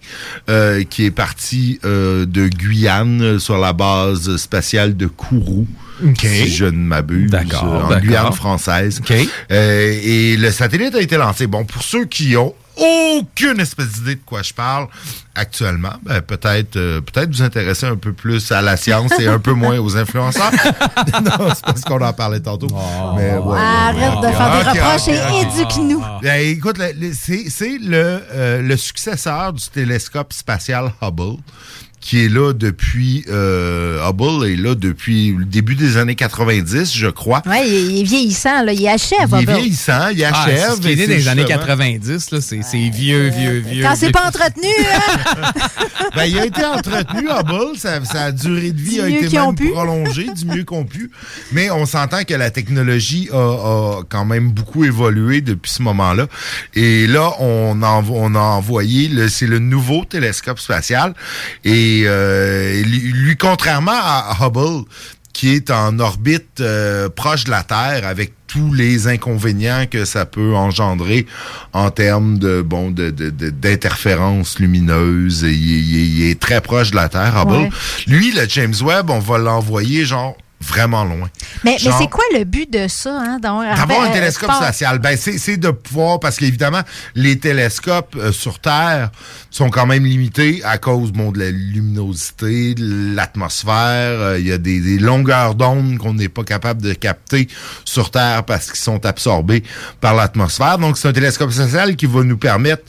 euh, 0.48 0.84
qui 0.84 1.06
est 1.06 1.10
partie 1.10 1.80
euh, 1.84 2.24
de 2.26 2.46
Guyane 2.48 3.20
euh, 3.22 3.38
sur 3.38 3.58
la 3.58 3.72
base 3.72 4.36
spatiale 4.36 4.96
de 4.96 5.06
Kourou. 5.06 5.66
Ok. 6.06 6.20
Si 6.20 6.48
je 6.48 6.66
ne 6.66 6.70
m'abuse. 6.70 7.30
D'accord, 7.30 7.88
En. 7.90 7.98
Guyane 7.98 8.32
française. 8.32 9.00
Euh, 9.50 9.98
et 10.04 10.36
le 10.36 10.50
satellite 10.52 10.94
a 10.94 11.00
été 11.00 11.16
lancé. 11.16 11.46
Bon, 11.48 11.64
pour 11.64 11.82
ceux 11.82 12.04
qui 12.04 12.36
ont 12.36 12.54
aucune 12.78 13.60
espèce 13.60 13.92
d'idée 13.92 14.14
de 14.14 14.20
quoi 14.24 14.42
je 14.42 14.54
parle 14.54 14.88
actuellement, 15.34 15.92
ben, 16.02 16.20
peut-être 16.20 16.76
euh, 16.76 17.00
peut-être 17.00 17.30
vous 17.30 17.42
intéresser 17.42 17.86
un 17.86 17.96
peu 17.96 18.12
plus 18.12 18.50
à 18.50 18.60
la 18.60 18.76
science 18.76 19.12
et 19.20 19.28
un 19.28 19.38
peu 19.38 19.52
moins 19.52 19.78
aux 19.78 19.96
influenceurs. 19.96 20.50
non, 21.22 21.50
c'est 21.54 21.64
parce 21.64 21.82
qu'on 21.82 22.00
en 22.00 22.12
parlait 22.12 22.40
tantôt. 22.40 22.66
Mais 23.16 23.36
ouais, 23.36 23.58
Arrête 23.58 24.20
de 24.20 24.36
faire 24.36 24.50
des 24.50 24.80
reproches 24.80 25.08
et 25.08 25.40
éduque-nous. 25.42 26.02
Ben, 26.22 26.40
écoute, 26.40 26.80
c'est 27.12 27.48
c'est 27.50 27.78
le, 27.78 28.20
euh, 28.32 28.62
le 28.62 28.76
successeur 28.76 29.52
du 29.52 29.68
télescope 29.68 30.32
spatial 30.32 30.92
Hubble 31.00 31.36
qui 32.00 32.24
est 32.24 32.28
là 32.28 32.52
depuis 32.52 33.24
euh, 33.28 33.98
Hubble 34.08 34.46
est 34.48 34.56
là 34.56 34.74
depuis 34.74 35.34
le 35.38 35.44
début 35.44 35.74
des 35.74 35.96
années 35.96 36.14
90, 36.14 36.96
je 36.96 37.08
crois. 37.08 37.42
Oui, 37.46 37.58
il 37.90 38.00
est 38.00 38.04
vieillissant, 38.04 38.62
là. 38.64 38.72
Il 38.72 38.86
achève. 38.88 39.28
Il 39.32 39.34
est 39.34 39.42
Hubble. 39.42 39.52
vieillissant, 39.54 40.08
il 40.14 40.24
Ah, 40.24 40.42
achève. 40.42 40.76
c'est 40.76 40.82
ce 40.82 40.88
né 40.88 40.96
c'est 40.96 41.06
dans 41.06 41.12
les 41.14 41.28
années 41.28 41.42
justement- 41.42 41.58
90, 41.66 42.30
là, 42.30 42.38
c'est 42.40 42.88
vieux, 42.90 43.28
vieux, 43.28 43.58
vieux. 43.58 43.82
Quand 43.82 43.94
c'est 43.96 44.12
pas 44.12 44.26
entretenu, 44.28 44.68
hein? 44.68 45.52
Ben, 46.16 46.24
il 46.24 46.38
a 46.38 46.46
été 46.46 46.64
entretenu, 46.64 47.28
Hubble. 47.28 47.76
Ça, 47.76 48.02
sa 48.04 48.32
durée 48.32 48.72
de 48.72 48.80
vie 48.80 48.94
Du 48.94 49.00
a 49.00 49.08
été 49.08 49.36
même 49.38 49.54
prolongée, 49.72 50.28
du 50.34 50.44
mieux 50.46 50.64
qu'on 50.64 50.84
pu. 50.84 51.10
Mais 51.52 51.70
on 51.70 51.84
s'entend 51.86 52.24
que 52.24 52.34
la 52.34 52.50
technologie 52.50 53.28
a, 53.32 53.36
a 53.36 54.02
quand 54.08 54.24
même 54.24 54.50
beaucoup 54.50 54.84
évolué 54.84 55.40
depuis 55.42 55.70
ce 55.70 55.82
moment-là. 55.82 56.26
Et 56.74 57.06
là, 57.06 57.32
on, 57.40 57.80
envo- 57.82 58.14
on 58.16 58.34
a 58.34 58.40
envoyé, 58.40 59.08
le- 59.08 59.28
c'est 59.28 59.46
le 59.46 59.58
nouveau 59.58 60.04
télescope 60.04 60.58
spatial. 60.58 61.14
Et 61.64 61.87
euh, 62.06 62.82
lui, 62.82 63.00
lui, 63.12 63.36
contrairement 63.36 63.92
à 63.94 64.36
Hubble, 64.40 64.84
qui 65.32 65.50
est 65.54 65.70
en 65.70 65.98
orbite 66.00 66.60
euh, 66.60 67.08
proche 67.08 67.44
de 67.44 67.50
la 67.50 67.62
Terre 67.62 68.06
avec 68.06 68.32
tous 68.48 68.72
les 68.72 69.06
inconvénients 69.06 69.84
que 69.90 70.04
ça 70.06 70.24
peut 70.24 70.54
engendrer 70.54 71.26
en 71.74 71.90
termes 71.90 72.38
de 72.38 72.62
bon 72.62 72.90
de 72.90 73.10
d'interférences 73.10 74.58
lumineuses. 74.58 75.42
Il, 75.42 75.48
est- 75.48 75.80
il 75.80 75.96
est- 75.96 76.06
il 76.08 76.30
est 76.30 76.40
très 76.40 76.60
proche 76.60 76.90
de 76.90 76.96
la 76.96 77.08
Terre, 77.08 77.36
Hubble. 77.40 77.52
Ouais. 77.54 77.70
Lui, 78.06 78.32
le 78.32 78.48
James 78.48 78.74
Webb, 78.82 79.10
on 79.10 79.18
va 79.20 79.38
l'envoyer 79.38 80.04
genre 80.04 80.36
vraiment 80.60 81.04
loin. 81.04 81.28
Mais, 81.64 81.76
mais 81.84 81.90
c'est 81.98 82.08
quoi 82.08 82.24
le 82.36 82.44
but 82.44 82.70
de 82.72 82.88
ça? 82.88 83.16
Hein? 83.20 83.38
D'avoir 83.40 83.62
un 83.62 84.10
euh, 84.10 84.12
télescope 84.12 84.52
spatial, 84.52 84.98
ben 84.98 85.16
c'est 85.16 85.38
c'est 85.38 85.56
de 85.56 85.70
pouvoir, 85.70 86.18
parce 86.20 86.36
qu'évidemment, 86.36 86.82
les 87.14 87.38
télescopes 87.38 88.16
euh, 88.16 88.32
sur 88.32 88.58
Terre 88.58 89.10
sont 89.50 89.70
quand 89.70 89.86
même 89.86 90.04
limités 90.04 90.62
à 90.64 90.78
cause 90.78 91.12
bon, 91.12 91.30
de 91.30 91.38
la 91.38 91.50
luminosité, 91.50 92.74
de 92.74 93.14
l'atmosphère. 93.14 93.72
Euh, 94.20 94.38
Il 94.38 94.46
y 94.46 94.52
a 94.52 94.58
des, 94.58 94.80
des 94.80 94.98
longueurs 94.98 95.54
d'onde 95.54 95.98
qu'on 95.98 96.14
n'est 96.14 96.28
pas 96.28 96.44
capable 96.44 96.82
de 96.82 96.92
capter 96.92 97.48
sur 97.84 98.10
Terre 98.10 98.44
parce 98.44 98.66
qu'ils 98.66 98.80
sont 98.80 99.04
absorbés 99.06 99.62
par 100.00 100.14
l'atmosphère. 100.14 100.78
Donc, 100.78 100.98
c'est 100.98 101.08
un 101.08 101.12
télescope 101.12 101.50
spatial 101.50 101.96
qui 101.96 102.06
va 102.06 102.22
nous 102.22 102.38
permettre 102.38 102.82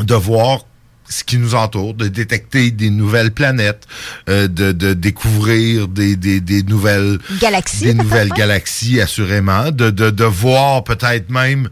de 0.00 0.14
voir 0.14 0.60
ce 1.08 1.22
qui 1.24 1.38
nous 1.38 1.54
entoure, 1.54 1.94
de 1.94 2.08
détecter 2.08 2.70
des 2.70 2.90
nouvelles 2.90 3.30
planètes, 3.30 3.86
euh, 4.28 4.48
de, 4.48 4.72
de 4.72 4.92
découvrir 4.92 5.88
des, 5.88 6.16
des, 6.16 6.40
des 6.40 6.62
nouvelles 6.62 7.18
Galaxies, 7.40 7.84
des 7.84 7.94
nouvelles 7.94 8.30
galaxies, 8.30 9.00
assurément, 9.00 9.70
de, 9.70 9.90
de, 9.90 10.10
de 10.10 10.24
voir 10.24 10.82
peut-être 10.84 11.30
même 11.30 11.68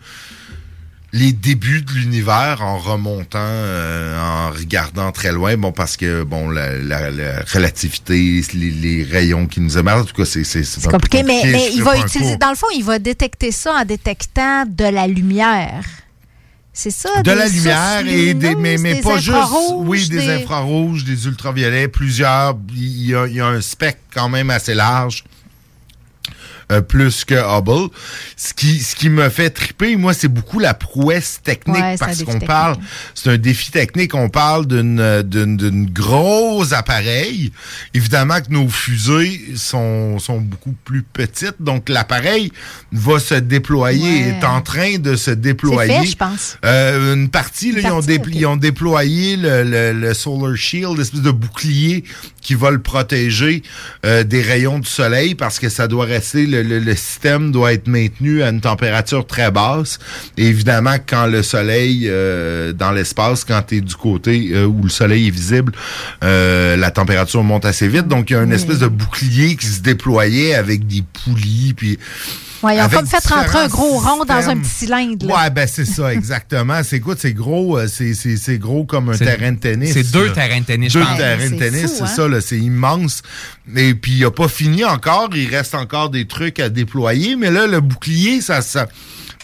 les 1.12 1.32
débuts 1.32 1.82
de 1.82 1.92
l'univers 1.92 2.58
en 2.62 2.76
remontant, 2.76 3.38
euh, 3.38 4.18
en 4.20 4.50
regardant 4.50 5.12
très 5.12 5.30
loin, 5.30 5.56
bon 5.56 5.70
parce 5.70 5.96
que 5.96 6.24
bon 6.24 6.50
la, 6.50 6.76
la, 6.76 7.12
la 7.12 7.40
relativité, 7.52 8.42
les, 8.54 8.70
les 8.72 9.04
rayons 9.04 9.46
qui 9.46 9.60
nous 9.60 9.78
émergent, 9.78 10.02
en 10.02 10.04
tout 10.06 10.16
cas 10.16 10.24
c'est 10.24 10.42
c'est 10.42 10.64
C'est 10.64 10.90
compliqué, 10.90 11.22
mais, 11.22 11.40
mais 11.44 11.70
il 11.72 11.84
va 11.84 11.96
utiliser. 11.98 12.30
cours. 12.32 12.38
Dans 12.38 12.50
le 12.50 12.56
fond, 12.56 12.66
il 12.74 12.82
va 12.82 12.98
détecter 12.98 13.52
ça 13.52 13.74
en 13.74 13.84
détectant 13.84 14.64
de 14.66 14.84
la 14.86 15.06
lumière. 15.06 15.84
C'est 16.76 16.90
ça? 16.90 17.22
de 17.22 17.22
des 17.22 17.34
la 17.36 17.46
lumière 17.46 18.06
et 18.06 18.34
des 18.34 18.54
mais, 18.56 18.76
mais 18.78 18.96
des 18.96 19.00
pas 19.00 19.16
juste 19.16 19.38
oui 19.76 20.08
des, 20.08 20.28
infrarouges 20.28 21.04
des 21.04 21.26
ultraviolets 21.26 21.86
plusieurs 21.86 22.56
il 22.74 23.06
y 23.06 23.14
a, 23.14 23.26
il 23.28 23.34
y 23.34 23.40
a 23.40 23.46
un 23.46 23.60
spectre 23.60 24.02
quand 24.12 24.28
même 24.28 24.50
assez 24.50 24.74
large 24.74 25.22
euh, 26.72 26.80
plus 26.80 27.24
que 27.24 27.34
Hubble. 27.34 27.90
Ce 28.36 28.54
qui, 28.54 28.78
ce 28.80 28.94
qui 28.96 29.08
me 29.08 29.28
fait 29.28 29.50
triper, 29.50 29.96
moi, 29.96 30.14
c'est 30.14 30.28
beaucoup 30.28 30.58
la 30.58 30.74
prouesse 30.74 31.40
technique 31.42 31.76
Ouais, 31.82 31.96
parce 31.98 32.12
défi 32.12 32.24
qu'on 32.24 32.32
technique. 32.32 32.48
parle, 32.48 32.76
c'est 33.14 33.30
un 33.30 33.36
défi 33.38 33.70
technique. 33.70 34.14
On 34.14 34.28
parle 34.28 34.66
d'une, 34.66 35.00
euh, 35.00 35.22
d'une, 35.22 35.56
d'une 35.56 35.86
gros 35.90 36.72
appareil. 36.72 37.52
Évidemment 37.94 38.40
que 38.40 38.50
nos 38.50 38.68
fusées 38.68 39.40
sont, 39.56 40.18
sont 40.18 40.40
beaucoup 40.40 40.74
plus 40.84 41.02
petites, 41.02 41.56
donc 41.60 41.88
l'appareil 41.88 42.50
va 42.92 43.18
se 43.18 43.34
déployer, 43.34 44.02
Ouais. 44.24 44.38
est 44.40 44.44
en 44.44 44.60
train 44.60 44.98
de 44.98 45.16
se 45.16 45.30
déployer. 45.30 46.00
fait, 46.00 46.06
je 46.06 46.16
pense. 46.16 46.58
Euh, 46.64 47.14
une 47.14 47.28
partie, 47.28 47.72
là, 47.72 47.80
Une 47.80 47.86
ils, 47.86 47.92
ont 47.92 48.00
dé- 48.00 48.20
ils 48.32 48.46
ont 48.46 48.56
déployé 48.56 49.36
le, 49.36 49.62
le- 49.62 49.92
le 49.92 50.14
Solar 50.14 50.56
Shield, 50.56 50.96
l'espèce 50.98 51.20
de 51.22 51.30
bouclier 51.30 52.04
qui 52.40 52.54
va 52.54 52.70
le 52.70 52.78
protéger 52.80 53.62
euh, 54.04 54.22
des 54.24 54.42
rayons 54.42 54.78
du 54.78 54.88
soleil 54.88 55.34
parce 55.34 55.58
que 55.58 55.68
ça 55.68 55.88
doit 55.88 56.04
rester, 56.04 56.46
le, 56.54 56.62
le- 56.62 56.78
le 56.78 56.94
système 56.94 57.50
doit 57.52 57.72
être 57.72 57.88
maintenu 57.88 58.42
à 58.42 58.48
une 58.50 58.60
température 58.60 59.26
très 59.26 59.50
basse. 59.50 59.98
Et 60.36 60.46
évidemment, 60.46 60.96
quand 61.06 61.26
le 61.26 61.42
soleil, 61.42 62.06
euh, 62.08 62.72
dans 62.72 62.92
l'espace, 62.92 63.44
quand 63.44 63.62
tu 63.66 63.76
es 63.76 63.80
du 63.80 63.94
côté 63.94 64.50
euh, 64.52 64.64
où 64.66 64.82
le 64.82 64.88
soleil 64.90 65.28
est 65.28 65.30
visible, 65.30 65.72
euh, 66.22 66.76
la 66.76 66.90
température 66.90 67.42
monte 67.42 67.64
assez 67.64 67.88
vite. 67.88 68.08
Donc, 68.08 68.30
il 68.30 68.34
y 68.34 68.36
a 68.36 68.42
une 68.42 68.52
espèce 68.52 68.78
de 68.78 68.88
bouclier 68.88 69.56
qui 69.56 69.66
se 69.66 69.80
déployait 69.80 70.54
avec 70.54 70.86
des 70.86 71.02
poulies, 71.24 71.74
puis... 71.76 71.98
Ouais, 72.62 72.76
ils 72.76 72.80
ont 72.82 72.88
comme 72.88 73.06
fait 73.06 73.26
rentrer 73.28 73.58
un 73.58 73.68
gros 73.68 73.98
rond 73.98 74.24
dans 74.24 74.48
un 74.48 74.56
petit 74.58 74.70
cylindre. 74.70 75.26
là. 75.26 75.34
Ouais, 75.44 75.50
ben 75.50 75.68
c'est 75.70 75.84
ça, 75.84 76.12
exactement. 76.14 76.82
C'est 76.82 76.96
écoute, 76.96 77.18
c'est 77.20 77.32
gros, 77.34 77.76
euh, 77.78 77.88
c'est 77.88 78.14
c'est 78.14 78.36
c'est 78.36 78.58
gros 78.58 78.84
comme 78.84 79.10
un 79.10 79.16
terrain 79.18 79.52
de 79.52 79.58
tennis. 79.58 79.92
c'est 79.92 80.10
deux 80.12 80.32
terrains 80.32 80.60
de 80.60 80.64
tennis, 80.64 80.92
je 80.92 80.98
Deux 80.98 81.04
pense. 81.04 81.16
terrains 81.18 81.44
de 81.50 81.58
C'est 81.58 81.70
tennis, 81.70 81.92
c'est 81.96 82.02
hein? 82.02 82.06
ça, 82.06 82.28
là, 82.28 82.40
c'est 82.40 82.58
immense. 82.58 83.22
Et 83.76 83.94
puis 83.94 84.12
il 84.12 84.24
a 84.24 84.30
pas 84.30 84.48
fini 84.48 84.84
encore, 84.84 85.30
il 85.34 85.48
reste 85.54 85.74
encore 85.74 86.10
des 86.10 86.26
trucs 86.26 86.60
à 86.60 86.68
déployer, 86.68 87.36
mais 87.36 87.50
là 87.50 87.66
le 87.66 87.80
bouclier, 87.80 88.40
ça, 88.40 88.62
ça 88.62 88.86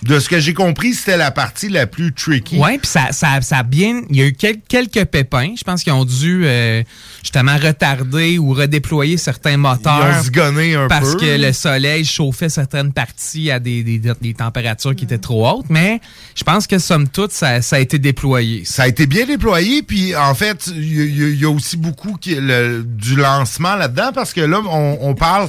de 0.03 0.19
ce 0.19 0.29
que 0.31 0.41
j'ai 0.41 0.55
compris, 0.55 0.95
c'était 0.95 1.17
la 1.19 1.31
partie 1.31 1.69
la 1.69 1.87
plus 1.87 2.13
tricky. 2.15 2.57
Oui, 2.59 2.79
puis 2.79 2.87
ça, 2.87 3.09
ça, 3.13 3.41
ça 3.43 3.59
a 3.59 3.63
bien. 3.63 4.03
Il 4.09 4.17
y 4.17 4.23
a 4.23 4.27
eu 4.27 4.33
quel- 4.33 4.61
quelques 4.67 5.05
pépins. 5.05 5.53
Je 5.59 5.63
pense 5.63 5.83
qu'ils 5.83 5.93
ont 5.93 6.07
dû 6.07 6.43
euh, 6.47 6.83
justement 7.23 7.57
retarder 7.57 8.39
ou 8.39 8.53
redéployer 8.55 9.19
certains 9.19 9.59
moteurs. 9.59 10.23
Ils 10.33 10.41
ont 10.41 10.85
un 10.85 10.89
parce 10.89 11.13
peu. 11.13 11.21
que 11.21 11.39
le 11.47 11.53
soleil 11.53 12.05
chauffait 12.07 12.49
certaines 12.49 12.93
parties 12.95 13.51
à 13.51 13.59
des, 13.59 13.83
des, 13.83 14.01
des 14.21 14.35
températures 14.35 14.95
qui 14.97 15.05
étaient 15.05 15.19
trop 15.19 15.47
hautes. 15.49 15.67
Mais 15.69 16.01
je 16.35 16.45
pense 16.45 16.67
que 16.67 16.79
somme 16.79 17.09
toute, 17.09 17.33
ça, 17.33 17.61
ça 17.61 17.77
a 17.77 17.79
été 17.81 17.99
déployé. 17.99 18.65
Ça 18.65 18.85
a 18.85 18.89
été 18.89 19.07
bien 19.07 19.27
déployé, 19.27 19.83
puis 19.83 20.17
en 20.17 20.35
fait, 20.35 20.71
il 20.75 21.35
y, 21.35 21.37
y 21.41 21.45
a 21.45 21.51
aussi 21.51 21.77
beaucoup 21.77 22.17
qui, 22.17 22.37
le- 22.37 22.85
du 22.87 23.17
lancement 23.17 23.75
là-dedans, 23.77 24.13
parce 24.15 24.33
que 24.33 24.41
là, 24.41 24.61
on, 24.67 24.99
on 25.03 25.15
parle, 25.15 25.49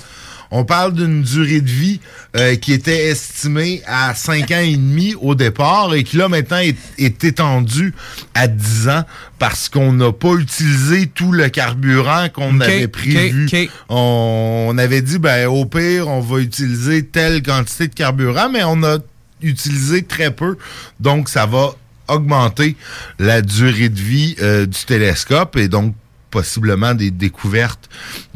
on 0.51 0.65
parle 0.65 0.93
d'une 0.93 1.23
durée 1.23 1.61
de 1.61 1.69
vie 1.69 1.99
euh, 2.35 2.55
qui 2.55 2.73
était 2.73 3.07
estimée 3.07 3.81
à 3.87 4.13
5 4.13 4.51
ans 4.51 4.59
et 4.59 4.75
demi 4.75 5.15
au 5.19 5.33
départ, 5.33 5.95
et 5.95 6.03
qui 6.03 6.17
là 6.17 6.27
maintenant 6.27 6.59
est, 6.59 6.77
est 6.97 7.23
étendue 7.23 7.93
à 8.33 8.47
10 8.47 8.89
ans 8.89 9.03
parce 9.39 9.69
qu'on 9.69 9.93
n'a 9.93 10.11
pas 10.11 10.33
utilisé 10.33 11.07
tout 11.07 11.31
le 11.31 11.49
carburant 11.49 12.27
qu'on 12.29 12.59
avait 12.59 12.87
prévu. 12.87 13.49
on 13.89 14.75
avait 14.77 15.01
dit, 15.01 15.17
ben 15.17 15.47
au 15.47 15.65
pire, 15.65 16.07
on 16.07 16.19
va 16.19 16.39
utiliser 16.39 17.05
telle 17.05 17.41
quantité 17.41 17.87
de 17.87 17.95
carburant, 17.95 18.49
mais 18.49 18.63
on 18.63 18.83
a 18.83 18.97
utilisé 19.41 20.03
très 20.03 20.31
peu, 20.31 20.57
donc 20.99 21.29
ça 21.29 21.45
va 21.45 21.71
augmenter 22.07 22.75
la 23.19 23.41
durée 23.41 23.89
de 23.89 23.99
vie 23.99 24.35
euh, 24.41 24.65
du 24.65 24.85
télescope 24.85 25.55
et 25.57 25.67
donc 25.67 25.95
possiblement 26.31 26.93
des 26.95 27.11
découvertes 27.11 27.89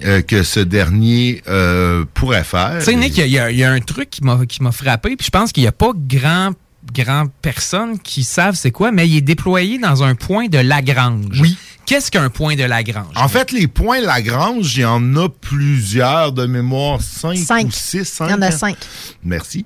euh, 0.03 0.21
que 0.21 0.43
ce 0.43 0.59
dernier 0.59 1.41
euh, 1.47 2.05
pourrait 2.13 2.43
faire. 2.43 2.75
Tu 2.79 2.85
sais, 2.85 2.95
Nick, 2.95 3.17
il 3.17 3.27
y 3.27 3.39
a- 3.39 3.49
y, 3.51 3.55
y 3.57 3.63
un 3.63 3.79
truc 3.79 4.09
qui 4.11 4.23
m'a 4.23 4.45
qui 4.45 4.61
m'a 4.61 4.71
frappé, 4.71 5.15
puis 5.15 5.25
je 5.25 5.31
pense 5.31 5.51
qu'il 5.51 5.63
n'y 5.63 5.67
a 5.67 5.71
pas 5.71 5.91
grand 5.95 6.51
grand 6.93 7.25
personnes 7.41 7.97
qui 7.97 8.23
savent 8.23 8.53
c'est 8.55 8.69
quoi, 8.69 8.91
mais 8.91 9.07
il 9.09 9.15
est 9.17 9.21
déployé 9.21 9.79
dans 9.79 10.03
un 10.03 10.13
point 10.13 10.47
de 10.49 10.59
Lagrange. 10.59 11.39
Oui. 11.41 11.57
Qu'est-ce 11.85 12.09
qu'un 12.09 12.29
point 12.29 12.55
de 12.55 12.63
Lagrange? 12.63 13.13
En 13.15 13.27
fait, 13.27 13.51
les 13.51 13.67
points 13.67 14.01
Lagrange, 14.01 14.75
il 14.75 14.81
y 14.81 14.85
en 14.85 15.15
a 15.17 15.29
plusieurs 15.29 16.31
de 16.31 16.45
mémoire, 16.45 17.01
5 17.01 17.37
Cinq. 17.37 17.67
ou 17.67 17.71
6. 17.71 18.21
Il 18.25 18.31
y 18.31 18.33
en 18.33 18.41
a 18.41 18.51
cinq. 18.51 18.75
Merci. 19.23 19.65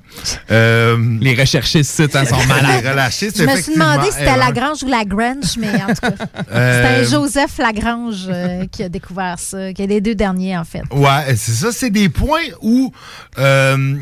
Euh, 0.51 0.97
les 1.21 1.33
recherchistes 1.33 2.15
hein, 2.15 2.25
sont 2.25 2.35
malades. 2.47 2.83
les 2.83 3.29
Je 3.29 3.43
me 3.45 3.61
suis 3.61 3.73
demandé 3.73 4.07
si 4.11 4.17
c'était. 4.17 4.37
Lagrange 4.37 4.83
ou 4.83 4.87
Lagrange, 4.87 5.57
mais 5.57 5.69
en 5.81 5.87
tout 5.87 6.01
cas, 6.01 6.11
Euh, 6.51 6.99
c'était 7.03 7.11
Joseph 7.11 7.57
Lagrange 7.57 8.25
euh, 8.27 8.65
qui 8.71 8.83
a 8.83 8.89
découvert 8.89 9.37
ça, 9.37 9.71
qui 9.73 9.81
est 9.83 9.87
les 9.87 10.01
deux 10.01 10.15
derniers, 10.15 10.57
en 10.57 10.63
fait. 10.65 10.81
Ouais, 10.91 11.35
c'est 11.35 11.51
ça. 11.51 11.71
C'est 11.71 11.89
des 11.89 12.09
points 12.09 12.47
où 12.61 12.91
euh, 13.37 13.95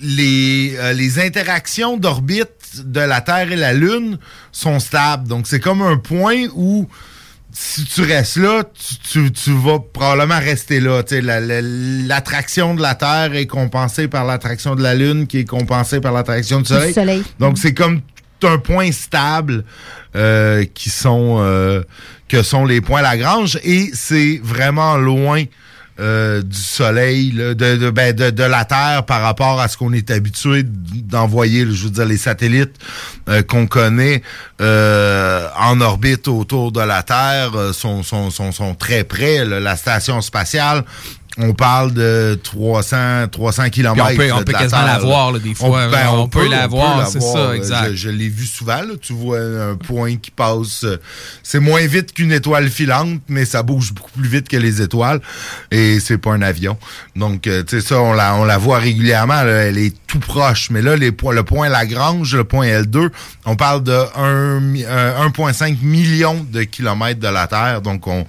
les, 0.00 0.74
euh, 0.76 0.92
les 0.92 1.18
interactions 1.18 1.96
d'orbite 1.96 2.48
de 2.84 3.00
la 3.00 3.20
Terre 3.20 3.50
et 3.52 3.56
la 3.56 3.72
Lune 3.72 4.18
sont 4.52 4.78
stables. 4.80 5.28
Donc, 5.28 5.46
c'est 5.46 5.60
comme 5.60 5.82
un 5.82 5.96
point 5.96 6.46
où 6.54 6.88
si 7.56 7.84
tu 7.84 8.02
restes 8.02 8.36
là, 8.36 8.64
tu, 8.74 8.96
tu- 8.98 9.32
tu 9.32 9.52
vas 9.52 9.78
probablement 9.78 10.38
rester 10.40 10.80
là. 10.80 11.02
Sais, 11.06 11.20
la- 11.22 11.40
la- 11.40 11.60
L'attraction 11.62 12.74
de 12.74 12.82
la 12.82 12.94
Terre 12.96 13.34
est 13.34 13.46
compensée 13.46 14.08
par 14.08 14.24
l'attraction 14.26 14.74
de 14.74 14.82
la 14.82 14.94
Lune, 14.94 15.26
qui 15.28 15.38
est 15.38 15.44
compensée 15.48 16.00
par 16.00 16.12
l'attraction 16.12 16.60
du 16.60 16.66
Soleil. 16.66 16.92
Soleil. 16.92 17.22
Donc, 17.38 17.56
c'est 17.56 17.72
comme 17.72 18.00
un 18.42 18.58
point 18.58 18.92
stable 18.92 19.64
euh, 20.16 20.66
qui 20.74 20.90
sont 20.90 21.36
euh, 21.38 21.82
que 22.28 22.42
sont 22.42 22.66
les 22.66 22.82
points 22.82 23.00
Lagrange 23.00 23.58
et 23.64 23.88
c'est 23.94 24.38
vraiment 24.42 24.98
loin 24.98 25.44
euh, 26.00 26.42
du 26.42 26.58
soleil, 26.58 27.30
de, 27.32 27.52
de, 27.54 27.90
ben, 27.90 28.12
de, 28.14 28.30
de 28.30 28.42
la 28.42 28.64
Terre 28.64 29.04
par 29.06 29.22
rapport 29.22 29.60
à 29.60 29.68
ce 29.68 29.76
qu'on 29.76 29.92
est 29.92 30.10
habitué 30.10 30.64
d'envoyer, 30.64 31.60
je 31.70 31.84
veux 31.84 31.90
dire, 31.90 32.04
les 32.04 32.16
satellites 32.16 32.74
euh, 33.28 33.42
qu'on 33.42 33.66
connaît 33.66 34.22
euh, 34.60 35.46
en 35.56 35.80
orbite 35.80 36.26
autour 36.26 36.72
de 36.72 36.80
la 36.80 37.02
Terre 37.02 37.52
sont, 37.72 38.02
sont, 38.02 38.30
sont, 38.30 38.50
sont 38.50 38.74
très 38.74 39.04
près. 39.04 39.44
là. 39.44 39.60
La 39.60 39.76
station 39.76 40.20
spatiale, 40.20 40.84
on 41.36 41.52
parle 41.52 41.92
de 41.92 42.38
300, 42.44 43.26
300 43.30 43.68
km. 43.70 43.94
Puis 43.94 44.02
on 44.02 44.16
peut- 44.16 44.32
on 44.32 44.36
peut 44.44 44.52
quasiment 44.62 44.82
la 44.86 44.98
voir, 45.06 45.32
là, 45.32 45.38
des 45.40 45.54
fois. 45.54 45.68
ben, 45.90 46.08
On 46.22 46.28
peut 46.28 46.38
la 46.48 46.66
voir, 46.68 46.96
c'est 47.08 47.18
ça, 47.32 47.56
exact. 47.56 47.90
Je, 47.90 47.96
je 47.96 48.08
l'ai 48.10 48.28
vu 48.28 48.46
souvent. 48.46 48.82
là. 48.82 48.94
Tu 49.00 49.12
vois 49.12 49.40
un 49.40 49.74
point 49.74 50.14
qui 50.16 50.30
passe. 50.30 50.84
euh, 50.84 50.96
C'est 51.42 51.58
moins 51.58 51.84
vite 51.86 52.12
qu'une 52.12 52.30
étoile 52.30 52.68
filante, 52.70 53.20
mais 53.28 53.44
ça 53.44 53.62
bouge 53.64 53.92
beaucoup 53.92 54.12
plus 54.12 54.28
vite 54.28 54.48
que 54.48 54.56
les 54.56 54.80
étoiles. 54.80 55.20
Et 55.72 55.98
c'est 55.98 56.18
pas 56.18 56.30
un 56.30 56.42
avion. 56.42 56.78
Donc, 57.16 57.46
euh, 57.48 57.64
tu 57.64 57.80
sais, 57.80 57.86
ça, 57.88 58.00
on 58.00 58.12
la, 58.12 58.36
on 58.36 58.44
la 58.44 58.58
voit 58.58 58.78
régulièrement. 58.78 59.42
là. 59.42 59.64
Elle 59.64 59.78
est 59.78 59.94
tout 60.06 60.20
proche. 60.20 60.70
Mais 60.70 60.82
là, 60.82 60.94
les, 60.96 61.10
le 61.10 61.42
point 61.42 61.68
Lagrange, 61.68 62.36
le 62.36 62.44
point 62.44 62.66
L2, 62.68 63.10
on 63.44 63.56
parle 63.56 63.82
de 63.82 63.98
un 64.16 64.60
mi- 64.60 64.84
euh, 64.86 65.18
1,5 65.18 65.78
million 65.82 66.46
de 66.52 66.62
kilomètres 66.62 67.18
de 67.18 67.28
la 67.28 67.48
Terre. 67.48 67.82
Donc, 67.82 68.06
on. 68.06 68.24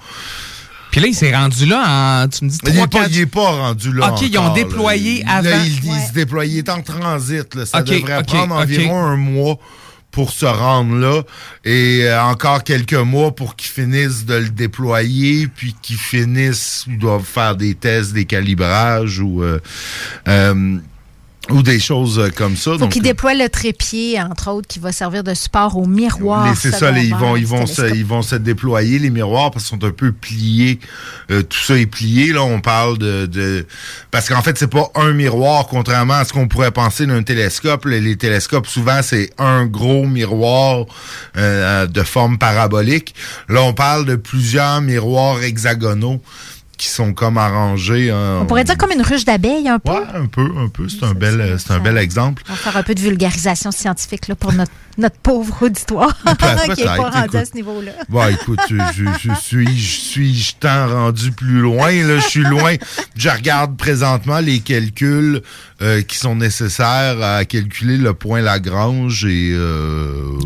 Puis 0.96 1.02
là, 1.02 1.10
il 1.10 1.14
s'est 1.14 1.36
rendu 1.36 1.66
là 1.66 2.24
en, 2.24 2.30
tu 2.30 2.46
me 2.46 2.50
dis, 2.50 2.58
Il 2.64 2.70
3, 2.70 2.82
n'est 2.84 2.88
pas, 2.88 3.08
il 3.10 3.20
est 3.20 3.26
pas 3.26 3.52
rendu 3.52 3.92
là. 3.92 4.14
OK, 4.14 4.22
ils 4.22 4.38
ont 4.38 4.48
là. 4.48 4.54
déployé 4.54 5.24
Là, 5.26 5.36
avant. 5.40 5.64
il, 5.66 5.74
il 5.84 6.08
se 6.08 6.14
déploie. 6.14 6.46
Il 6.46 6.58
est 6.58 6.70
en 6.70 6.82
transit. 6.82 7.54
là. 7.54 7.66
Ça 7.66 7.84
devrait 7.84 8.24
prendre 8.24 8.56
environ 8.56 9.04
un 9.04 9.18
mois 9.18 9.58
pour 10.12 10.32
se 10.32 10.46
rendre 10.46 10.96
là 10.96 11.22
et 11.66 12.04
euh, 12.06 12.24
encore 12.24 12.64
quelques 12.64 12.94
mois 12.94 13.36
pour 13.36 13.58
qu'ils 13.58 13.72
finissent 13.72 14.26
de 14.26 14.36
le 14.36 14.48
déployer 14.48 15.48
puis 15.48 15.76
qu'ils 15.82 15.98
finissent 15.98 16.86
ils 16.88 16.98
doivent 16.98 17.26
faire 17.26 17.58
des 17.58 17.76
tests 17.76 18.14
des 18.14 18.24
calibrages 18.24 19.20
ou 19.20 19.44
euh, 19.44 19.60
euh, 20.30 20.78
ou 21.50 21.62
des 21.62 21.80
choses 21.80 22.20
euh, 22.20 22.30
comme 22.30 22.56
ça 22.56 22.72
Faut 22.72 22.78
donc 22.78 22.92
qu'ils 22.92 23.02
déploient 23.02 23.34
le 23.34 23.50
trépied, 23.50 24.20
entre 24.22 24.52
autres, 24.52 24.68
qui 24.68 24.80
va 24.80 24.92
servir 24.92 25.24
de 25.24 25.34
support 25.34 25.78
au 25.78 25.86
miroir. 25.86 26.46
mais 26.46 26.56
c'est 26.56 26.72
ça, 26.72 26.92
ils 26.92 27.16
vont, 27.16 27.36
ils 27.36 27.46
vont, 27.46 27.66
se, 27.66 27.94
ils 27.96 28.06
vont 28.06 28.22
se 28.22 28.36
déployer 28.36 29.00
les 29.00 29.10
miroirs 29.10 29.52
parce 29.52 29.66
qu'ils 29.66 29.80
sont 29.80 29.86
un 29.86 29.92
peu 29.92 30.12
pliés. 30.12 30.80
Euh, 31.32 31.44
tout 31.44 31.60
ça 31.60 31.78
est 31.78 31.86
plié. 31.86 32.34
Là, 32.34 32.44
on 32.44 32.62
parle 32.62 32.98
de, 32.98 33.26
de 33.26 33.66
parce 34.12 34.30
qu'en 34.30 34.42
fait, 34.42 34.58
c'est 34.58 34.70
pas 34.70 34.90
un 34.96 35.14
miroir, 35.14 35.68
contrairement 35.68 36.16
à 36.16 36.26
ce 36.26 36.34
qu'on 36.34 36.48
pourrait 36.48 36.72
penser 36.72 37.06
d'un 37.06 37.24
télescope. 37.24 37.86
Là, 37.86 38.00
les 38.00 38.16
télescopes, 38.16 38.68
souvent, 38.68 39.02
c'est 39.02 39.30
un 39.38 39.66
gros 39.66 40.06
miroir 40.06 40.86
euh, 41.38 41.86
de 41.88 42.04
forme 42.04 42.38
parabolique. 42.38 43.14
Là, 43.50 43.62
on 43.62 43.74
parle 43.74 44.06
de 44.06 44.16
plusieurs 44.16 44.82
miroirs 44.82 45.44
hexagonaux 45.44 46.22
qui 46.78 46.88
sont 46.88 47.14
comme 47.14 47.38
arrangés. 47.38 48.12
en- 48.12 48.42
On 48.42 48.46
pourrait 48.46 48.64
dire 48.64 48.78
comme 48.78 48.92
une 48.92 49.02
ruche 49.02 49.26
d'abeilles, 49.26 49.68
un 49.68 49.80
peu. 49.80 49.92
Ouais, 49.92 50.04
un 50.14 50.26
peu, 50.26 50.50
un 50.58 50.68
peu. 50.70 50.88
C'est 50.90 51.04
un 51.06 51.14
bel, 51.14 51.40
euh, 51.42 51.58
c'est 51.58 51.72
un 51.72 51.80
bel 51.80 51.98
exemple. 51.98 52.44
On 52.50 52.54
va 52.54 52.58
faire 52.58 52.78
un 52.78 52.84
peu 52.84 52.94
de 52.96 53.00
vulgarisation 53.02 53.72
scientifique 53.72 54.28
là, 54.28 54.36
pour 54.36 54.54
notre, 54.54 54.72
notre 54.98 55.18
pauvre 55.18 55.64
auditoire 55.64 56.16
qui 56.76 56.82
n'est 56.82 56.86
pas 56.86 57.10
rendu 57.10 57.38
à 57.38 57.46
ce 57.46 57.54
niveau-là. 57.56 57.92
Bon, 58.10 58.28
écoute, 58.28 58.60
je, 58.70 58.76
je- 58.96 59.30
je 59.30 59.34
suis, 59.42 59.78
je 59.78 60.00
suis, 60.00 60.36
je 60.40 60.54
tant 60.60 60.88
rendu 60.88 61.32
plus 61.32 61.60
loin. 61.60 61.92
Là, 61.92 62.20
je 62.20 62.28
suis 62.28 62.44
loin. 62.44 62.76
Je 63.16 63.30
regarde 63.30 63.76
présentement 63.78 64.40
les 64.40 64.60
calculs 64.60 65.42
euh, 65.82 66.02
qui 66.02 66.18
sont 66.18 66.36
nécessaires 66.36 67.22
à 67.22 67.44
calculer 67.46 67.98
le 67.98 68.14
point 68.14 68.42
Lagrange 68.42 69.26
et 69.26 69.52
euh, 69.54 70.38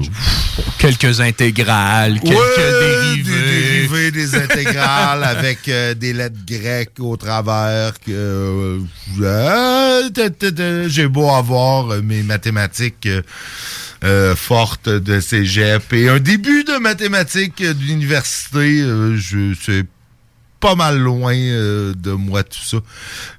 Quelques 0.80 1.22
intégrales, 1.22 2.20
quelques 2.20 2.36
Ouais, 2.38 2.80
dérivés. 2.80 3.24
Des 3.24 3.88
dérivés, 3.88 4.12
des 4.12 4.36
intégrales 4.36 5.24
avec 5.24 5.68
euh, 5.70 5.94
des 5.94 6.14
lettres 6.14 6.36
grecques 6.48 7.00
au 7.00 7.16
travers. 7.18 7.94
Que, 8.00 8.80
euh, 9.22 10.88
J'ai 10.88 11.08
beau 11.08 11.30
avoir 11.30 12.02
mes 12.02 12.24
mathématiques 12.24 13.08
euh, 14.04 14.36
fortes 14.36 14.90
de 14.90 15.20
cégep 15.20 15.92
et 15.94 16.08
un 16.10 16.20
début 16.20 16.64
de 16.64 16.78
mathématiques 16.80 17.64
d'université. 17.64 18.82
euh, 18.82 19.18
je 19.18 19.54
c'est 19.62 19.86
pas 20.60 20.76
mal 20.76 20.98
loin 21.00 21.34
euh, 21.36 21.94
de 21.98 22.12
moi 22.12 22.44
tout 22.44 22.64
ça. 22.64 22.78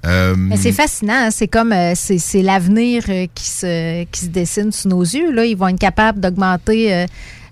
Euh, 0.05 0.35
Mais 0.37 0.57
c'est 0.57 0.71
fascinant, 0.71 1.13
hein. 1.27 1.29
c'est 1.31 1.47
comme 1.47 1.71
euh, 1.71 1.93
c'est 1.95 2.41
l'avenir 2.41 3.03
qui 3.35 3.45
se 3.47 4.03
qui 4.05 4.21
se 4.21 4.25
dessine 4.27 4.71
sous 4.71 4.87
nos 4.89 5.01
yeux. 5.03 5.31
Là, 5.31 5.45
ils 5.45 5.55
vont 5.57 5.67
être 5.67 5.79
capables 5.79 6.19
d'augmenter 6.19 6.93
euh, 6.93 7.05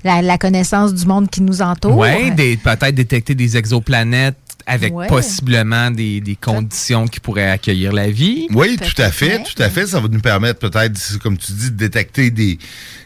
la, 0.03 0.22
la 0.23 0.38
connaissance 0.38 0.94
du 0.94 1.06
monde 1.06 1.30
qui 1.30 1.41
nous 1.41 1.61
entoure. 1.61 1.98
Ouais, 1.98 2.31
des- 2.31 2.57
peut-être 2.57 2.95
détecter 2.95 3.36
des 3.36 3.57
exoplanètes 3.57 4.38
avec 4.65 4.94
Ouais. 4.94 5.07
possiblement 5.07 5.90
des, 5.90 6.22
des 6.22 6.36
conditions 6.36 7.07
qui 7.07 7.19
pourraient 7.19 7.49
accueillir 7.49 7.91
la 7.91 8.10
vie. 8.11 8.48
Oui, 8.53 8.77
tout 8.77 9.02
à 9.02 9.11
fait, 9.11 9.41
tout 9.44 9.61
à 9.61 9.68
fait. 9.69 9.88
Ça 9.88 9.99
va 9.99 10.07
nous 10.07 10.19
permettre 10.19 10.60
peut-être, 10.60 11.18
comme 11.19 11.38
tu 11.38 11.52
dis, 11.53 11.72
de 11.72 11.76
détecter 11.76 12.30
des, 12.30 12.60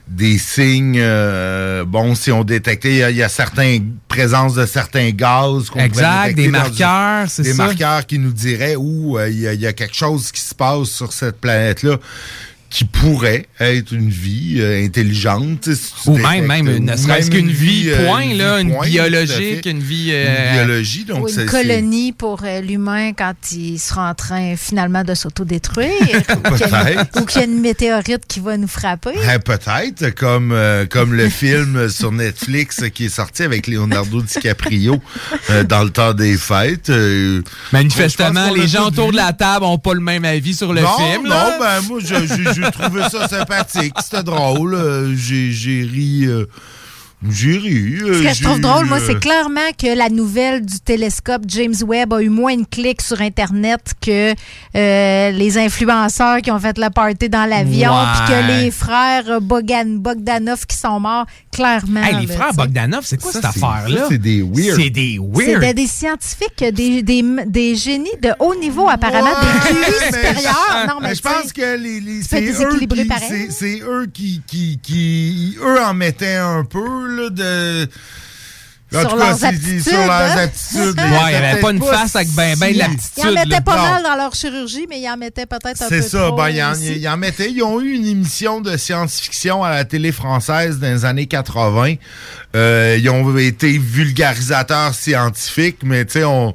des 0.08 0.38
signes. 0.38 0.98
euh, 1.00 1.86
bon, 1.86 2.14
si 2.16 2.32
on 2.32 2.44
détectait, 2.44 2.90
il 2.92 2.98
y 2.98 3.04
a- 3.04 3.10
il 3.10 3.16
y, 3.18 3.24
a 3.24 3.30
certaines 3.30 3.94
présences 4.08 4.54
de 4.56 4.66
certains 4.66 5.10
gaz 5.12 5.70
qu'on 5.70 5.80
Exact, 5.80 6.36
des 6.36 6.50
marqueurs, 6.50 7.30
c'est 7.30 7.44
Des 7.44 7.54
ça. 7.54 7.66
marqueurs 7.66 8.06
qui 8.06 8.20
nous 8.20 8.34
diraient 8.34 8.76
où 8.76 9.18
euh, 9.18 9.30
il 9.30 9.40
y, 9.40 9.48
a- 9.48 9.54
il 9.54 9.62
y 9.62 9.68
a 9.68 9.74
quelque 9.74 9.96
chose 9.96 10.32
qui 10.32 10.42
se 10.42 10.54
passe 10.54 10.90
sur 10.90 11.12
cette 11.14 11.40
planète-là 11.40 11.98
qui 12.74 12.86
pourrait 12.86 13.46
être 13.60 13.92
une 13.94 14.10
vie 14.10 14.56
euh, 14.58 14.84
intelligente. 14.84 15.70
si 15.76 16.10
Ou 16.10 16.18
même, 16.18 16.48
même, 16.48 16.68
ou 16.68 16.80
ne 16.80 16.98
serait-ce 16.98 17.30
qu'une 17.30 17.52
vie, 17.52 17.84
euh, 17.92 18.08
point, 18.08 18.34
là, 18.34 18.60
une 18.62 18.70
vie 18.70 18.74
point, 18.74 18.88
biologique, 18.88 19.66
une 19.68 19.80
vie, 19.80 20.10
euh, 20.12 20.48
Une 20.48 20.58
biologie, 20.66 21.06
donc 21.06 21.24
Ou 21.26 21.30
une 21.30 21.46
colonie 21.46 22.14
pour 22.14 22.42
euh, 22.44 22.62
l'humain 22.62 23.14
quand 23.14 23.36
il 23.52 23.78
sera 23.78 24.10
en 24.10 24.16
train 24.16 24.56
finalement 24.58 25.04
de 25.04 25.14
s'autodétruire. 25.14 25.92
ou 26.02 26.56
qu'il 26.56 26.68
y 26.68 26.74
a 26.74 26.92
une- 26.92 26.96
Peut-être. 26.96 27.22
ou 27.22 27.26
qu'il 27.26 27.42
y 27.42 27.44
a 27.44 27.48
une 27.48 27.60
météorite 27.62 28.24
qui 28.28 28.40
va 28.40 28.58
nous 28.58 28.68
frapper. 28.68 29.12
Ben, 29.24 29.38
peut-être, 29.40 30.10
comme, 30.16 30.52
euh, 30.52 30.88
comme 30.88 31.14
le 31.14 31.30
film 31.30 31.90
sur 31.90 32.12
Netflix 32.12 32.82
qui 32.92 33.06
est 33.06 33.10
sorti 33.16 33.44
avec 33.44 33.68
Leonardo 33.68 34.20
DiCaprio 34.24 35.00
euh, 35.52 35.64
dans 35.64 35.84
le 35.84 35.92
temps 35.92 36.14
des 36.16 36.38
fêtes. 36.38 36.90
euh, 36.90 37.44
Manifestement, 37.72 38.52
les 38.52 38.68
gens 38.68 38.88
autour 38.88 39.08
vu. 39.08 39.12
de 39.12 39.18
la 39.18 39.32
table 39.34 39.66
n'ont 39.66 39.78
pas 39.78 39.94
le 39.94 40.00
même 40.00 40.26
avis 40.26 40.56
sur 40.56 40.74
le 40.74 40.82
non, 40.82 40.98
film. 40.98 41.24
Non, 41.26 41.30
là. 41.30 41.58
ben 41.60 41.88
moi, 41.88 42.00
je- 42.04 42.16
je- 42.26 42.63
j'ai 42.64 42.72
trouvé 42.72 43.02
ça 43.10 43.28
sympathique. 43.28 43.94
C'était 44.02 44.24
drôle. 44.24 44.74
euh, 44.76 45.14
J'ai 45.16 45.52
j'ai 45.52 45.84
ri. 45.84 46.28
Euh, 47.26 47.30
J'ai 47.32 47.58
ri. 47.58 47.96
euh, 48.02 48.14
Ce 48.20 48.24
que 48.28 48.34
je 48.34 48.44
trouve 48.44 48.60
drôle, 48.60 48.86
moi, 48.86 48.98
euh, 49.00 49.04
c'est 49.06 49.20
clairement 49.20 49.60
que 49.78 49.96
la 49.96 50.10
nouvelle 50.10 50.66
du 50.66 50.80
télescope 50.80 51.44
James 51.48 51.74
Webb 51.86 52.14
a 52.14 52.22
eu 52.22 52.30
moins 52.30 52.56
de 52.58 52.66
clics 52.70 53.02
sur 53.02 53.22
Internet 53.22 53.94
que 54.02 54.34
euh, 54.76 55.32
les 55.32 55.58
influenceurs 55.58 56.38
qui 56.42 56.52
ont 56.52 56.60
fait 56.60 56.78
le 56.78 56.90
party 56.90 57.30
dans 57.30 57.46
l'avion, 57.46 57.94
puis 58.26 58.34
que 58.34 58.48
les 58.64 58.72
frères 58.72 59.42
Bogan, 59.42 60.00
Bogdanov 60.00 60.66
qui 60.66 60.78
sont 60.78 61.00
morts, 61.00 61.26
clairement. 61.52 62.02
Hey, 62.04 62.22
les 62.22 62.26
là, 62.28 62.34
frères. 62.36 62.54
Bogdanov, 62.54 63.02
c'est 63.06 63.22
quoi 63.22 63.32
Ça, 63.32 63.42
cette 63.42 63.64
affaire-là? 63.64 64.06
c'est 64.10 64.18
des 64.18 64.42
weird. 64.42 64.80
C'est 64.82 64.90
des 64.90 65.20
weird. 65.20 65.62
C'était 65.62 65.74
des 65.74 65.88
scientifiques, 65.88 66.64
des, 66.74 67.02
des, 67.04 67.24
des 67.48 67.76
génies 67.76 68.10
de 68.22 68.32
haut 68.40 68.56
niveau, 68.56 68.90
apparemment, 68.90 69.30
des 69.42 69.70
QI 69.74 70.06
supérieurs. 70.06 70.86
Non, 70.88 70.96
mais 71.02 71.16
je 71.16 71.22
pense 71.22 71.54
que 71.54 71.78
les, 71.78 72.00
les- 72.00 72.22
c'est 72.24 72.42
eux, 72.42 72.78
qui, 72.80 73.06
pareil. 73.06 73.28
c'est- 73.30 73.52
c'est 73.52 73.82
eux 73.82 74.08
qui, 74.14 74.42
qui, 74.48 74.80
qui, 74.82 75.58
eux 75.62 75.82
en 75.82 75.94
mettaient 75.94 76.36
un 76.36 76.64
peu 76.66 77.13
là, 77.16 77.30
de. 77.30 77.90
En 78.96 79.00
Sur 79.00 79.10
tout 79.10 79.18
cas, 79.18 79.26
leurs 79.26 79.44
aptitudes, 79.46 79.82
Sur 79.82 79.98
leurs 79.98 80.12
hein? 80.12 80.38
aptitudes. 80.38 81.00
Ouais, 81.00 81.30
il 81.30 81.32
y 81.32 81.36
avait 81.36 81.60
pas 81.62 81.72
une 81.72 81.82
face 81.82 82.16
avec 82.16 82.28
ben 82.34 82.56
ben 82.60 82.70
de 82.72 82.76
Ils 82.78 82.84
en 82.84 82.88
l'aptitude. 82.90 83.34
mettaient 83.34 83.62
pas 83.64 83.76
Non. 83.78 83.82
mal 83.90 84.04
dans 84.04 84.16
leur 84.16 84.36
chirurgie, 84.36 84.86
mais 84.88 85.00
ils 85.02 85.10
en 85.10 85.18
mettaient 85.18 85.48
peut-être 85.48 85.82
un 85.82 85.90
peu 85.90 85.96
C'est 86.02 86.08
ça, 86.08 86.28
trop 86.28 86.36
ben, 86.38 86.50
ils 86.50 86.62
en, 86.64 86.74
aussi. 86.74 86.94
ils 86.98 87.08
en 87.10 87.18
mettaient. 87.18 87.50
Ils 87.50 87.64
ont 87.64 87.82
eu 87.82 87.94
une 87.94 88.06
émission 88.06 88.62
de 88.62 88.78
science-fiction 88.78 89.64
à 89.64 89.72
la 89.72 89.84
télé 89.86 90.12
française 90.12 90.78
dans 90.78 90.94
les 90.94 91.06
années 91.06 91.26
80. 91.26 91.96
Euh, 92.56 92.96
ils 93.00 93.10
ont 93.10 93.36
été 93.36 93.80
vulgarisateurs 93.80 94.94
scientifiques, 94.94 95.80
mais 95.84 96.06
tu 96.06 96.14
sais, 96.14 96.24
on. 96.24 96.54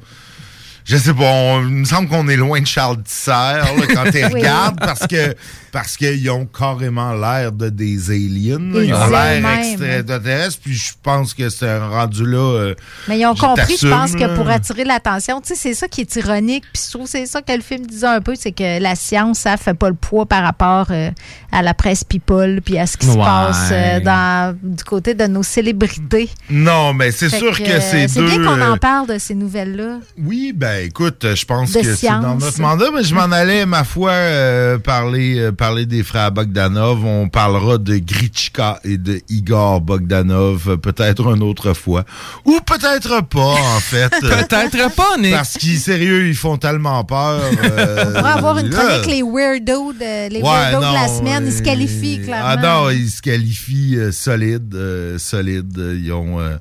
Je 0.85 0.97
sais 0.97 1.13
pas, 1.13 1.25
on- 1.25 1.61
il 1.63 1.75
me 1.75 1.85
semble 1.85 2.09
qu'on 2.09 2.29
est 2.29 2.37
loin 2.37 2.61
de 2.61 2.67
Charles 2.67 3.03
Tisser 3.03 3.31
là, 3.31 3.65
quand 3.93 4.05
tu 4.13 4.17
Oui. 4.25 4.33
regardes 4.33 4.79
parce 4.79 5.07
que 5.09 5.35
parce 5.73 5.97
qu'ils 5.97 6.31
ont 6.31 6.47
carrément 6.47 7.13
l'air 7.15 7.53
de 7.53 7.69
des 7.69 8.11
aliens. 8.11 8.59
là. 8.73 8.83
Ils 8.83 8.95
ont 8.95 9.07
l'air 9.11 9.59
extraterrestres, 9.59 10.59
puis 10.63 10.75
je 10.75 10.93
pense 11.03 11.35
que 11.35 11.49
c'est 11.49 11.69
un 11.69 11.89
rendu 11.89 12.25
là. 12.27 12.39
euh, 12.39 12.75
Mais 13.09 13.19
ils 13.19 13.27
ont 13.27 13.35
compris, 13.35 13.77
je 13.81 13.89
pense, 13.89 14.13
que 14.13 14.35
pour 14.35 14.49
attirer 14.49 14.85
l'attention, 14.85 15.41
tu 15.41 15.49
sais, 15.49 15.55
c'est 15.55 15.75
ça 15.75 15.89
qui 15.89 16.01
est 16.03 16.17
ironique. 16.17 16.65
Puis 16.73 16.83
je 16.87 16.91
trouve 16.93 17.05
que 17.05 17.11
c'est 17.11 17.27
ça 17.27 17.43
que 17.43 17.53
le 17.53 17.61
film 17.61 17.87
disait 17.87 18.07
un 18.07 18.21
peu, 18.21 18.35
c'est 18.39 18.53
que 18.53 18.81
la 18.81 18.95
science, 18.95 19.41
ça 19.41 19.57
fait 19.57 19.75
pas 19.75 19.89
le 19.89 19.95
poids 19.95 20.27
par 20.27 20.43
rapport 20.43 20.87
euh, 20.91 21.11
à 21.53 21.63
la 21.63 21.75
presse 21.75 22.05
people, 22.05 22.61
puis 22.65 22.79
à 22.79 22.87
ce 22.87 22.97
qui 22.97 23.07
se 23.07 23.17
passe 23.17 23.69
euh, 23.73 24.01
dans, 24.01 24.57
du 24.63 24.85
côté 24.85 25.15
de 25.15 25.27
nos 25.27 25.43
célébrités. 25.43 26.29
Non, 26.51 26.93
mais 26.95 27.11
c'est 27.11 27.29
sûr 27.31 27.57
que, 27.59 27.81
c'est 27.81 28.09
C'est 28.09 28.21
deux. 28.21 28.27
bien 28.39 28.45
qu'on 28.45 28.61
en 28.63 28.77
parle 28.79 29.07
de 29.09 29.19
ces 29.19 29.35
nouvelles-là. 29.35 29.99
Oui, 30.19 30.53
ben 30.55 30.85
écoute, 30.87 31.27
je 31.35 31.45
pense 31.45 31.73
De 31.73 31.81
que 31.81 31.95
c'est 31.95 32.09
dans 32.09 32.37
notre 32.37 32.61
mandat, 32.61 32.87
mais 32.95 33.03
je 33.05 33.15
m'en 33.15 33.31
allais, 33.33 33.67
ma 33.67 33.85
foi, 33.85 34.11
euh, 34.13 34.79
parler, 34.79 35.39
euh, 35.39 35.53
parler 35.59 35.85
des 35.85 36.03
frères 36.03 36.33
Bogdanov. 36.33 37.05
On 37.05 37.29
parlera 37.29 37.77
de 37.77 37.99
Gritchka 37.99 38.81
et 38.85 38.97
de 38.97 39.21
Igor 39.29 39.81
Bogdanov 39.83 40.79
peut-être 40.79 41.35
une 41.37 41.43
autre 41.43 41.75
fois. 41.75 42.05
Ou 42.47 42.59
peut-être 42.65 43.23
pas, 43.25 43.41
en 43.77 43.81
fait. 43.81 44.09
Peut-être 44.21 44.95
pas, 44.95 45.17
Nick. 45.19 45.33
Parce 45.33 45.59
qu'ils, 45.59 45.79
sérieux, 45.79 46.29
ils 46.29 46.35
font 46.37 46.57
tellement 46.57 47.05
peur. 47.05 47.41
euh, 47.65 48.05
On 48.07 48.13
pourrait 48.19 48.33
avoir 48.33 48.59
une 48.59 48.71
là. 48.71 48.79
chronique, 48.79 49.07
les 49.07 49.23
weirdos 49.23 49.93
de, 49.93 50.31
les 50.31 50.41
Ouais, 50.41 50.49
weirdos 50.71 50.79
de 50.87 50.95
la 50.95 51.09
semaine. 51.09 51.45
Ils 51.47 51.53
se 51.53 51.63
qualifient, 51.63 52.23
clairement. 52.23 52.49
Ah 52.49 52.57
non, 52.57 52.91
ils 52.91 53.11
se 53.11 53.21
qualifient 53.21 53.97
euh, 53.99 54.13
solides, 54.13 54.75
euh, 54.75 55.19
solides. 55.19 55.77
Euh, 55.79 56.01
Ils 56.03 56.13
ont... 56.13 56.41
euh, 56.41 56.57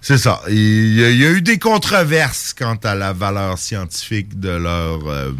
c'est 0.00 0.18
ça. 0.18 0.40
Il 0.48 0.94
y, 0.98 1.04
a, 1.04 1.10
il 1.10 1.16
y 1.18 1.26
a 1.26 1.30
eu 1.30 1.42
des 1.42 1.58
controverses 1.58 2.54
quant 2.56 2.78
à 2.84 2.94
la 2.94 3.12
valeur 3.12 3.58
scientifique 3.58 4.38
de 4.38 4.50
leur... 4.50 5.00
euh, 5.08 5.32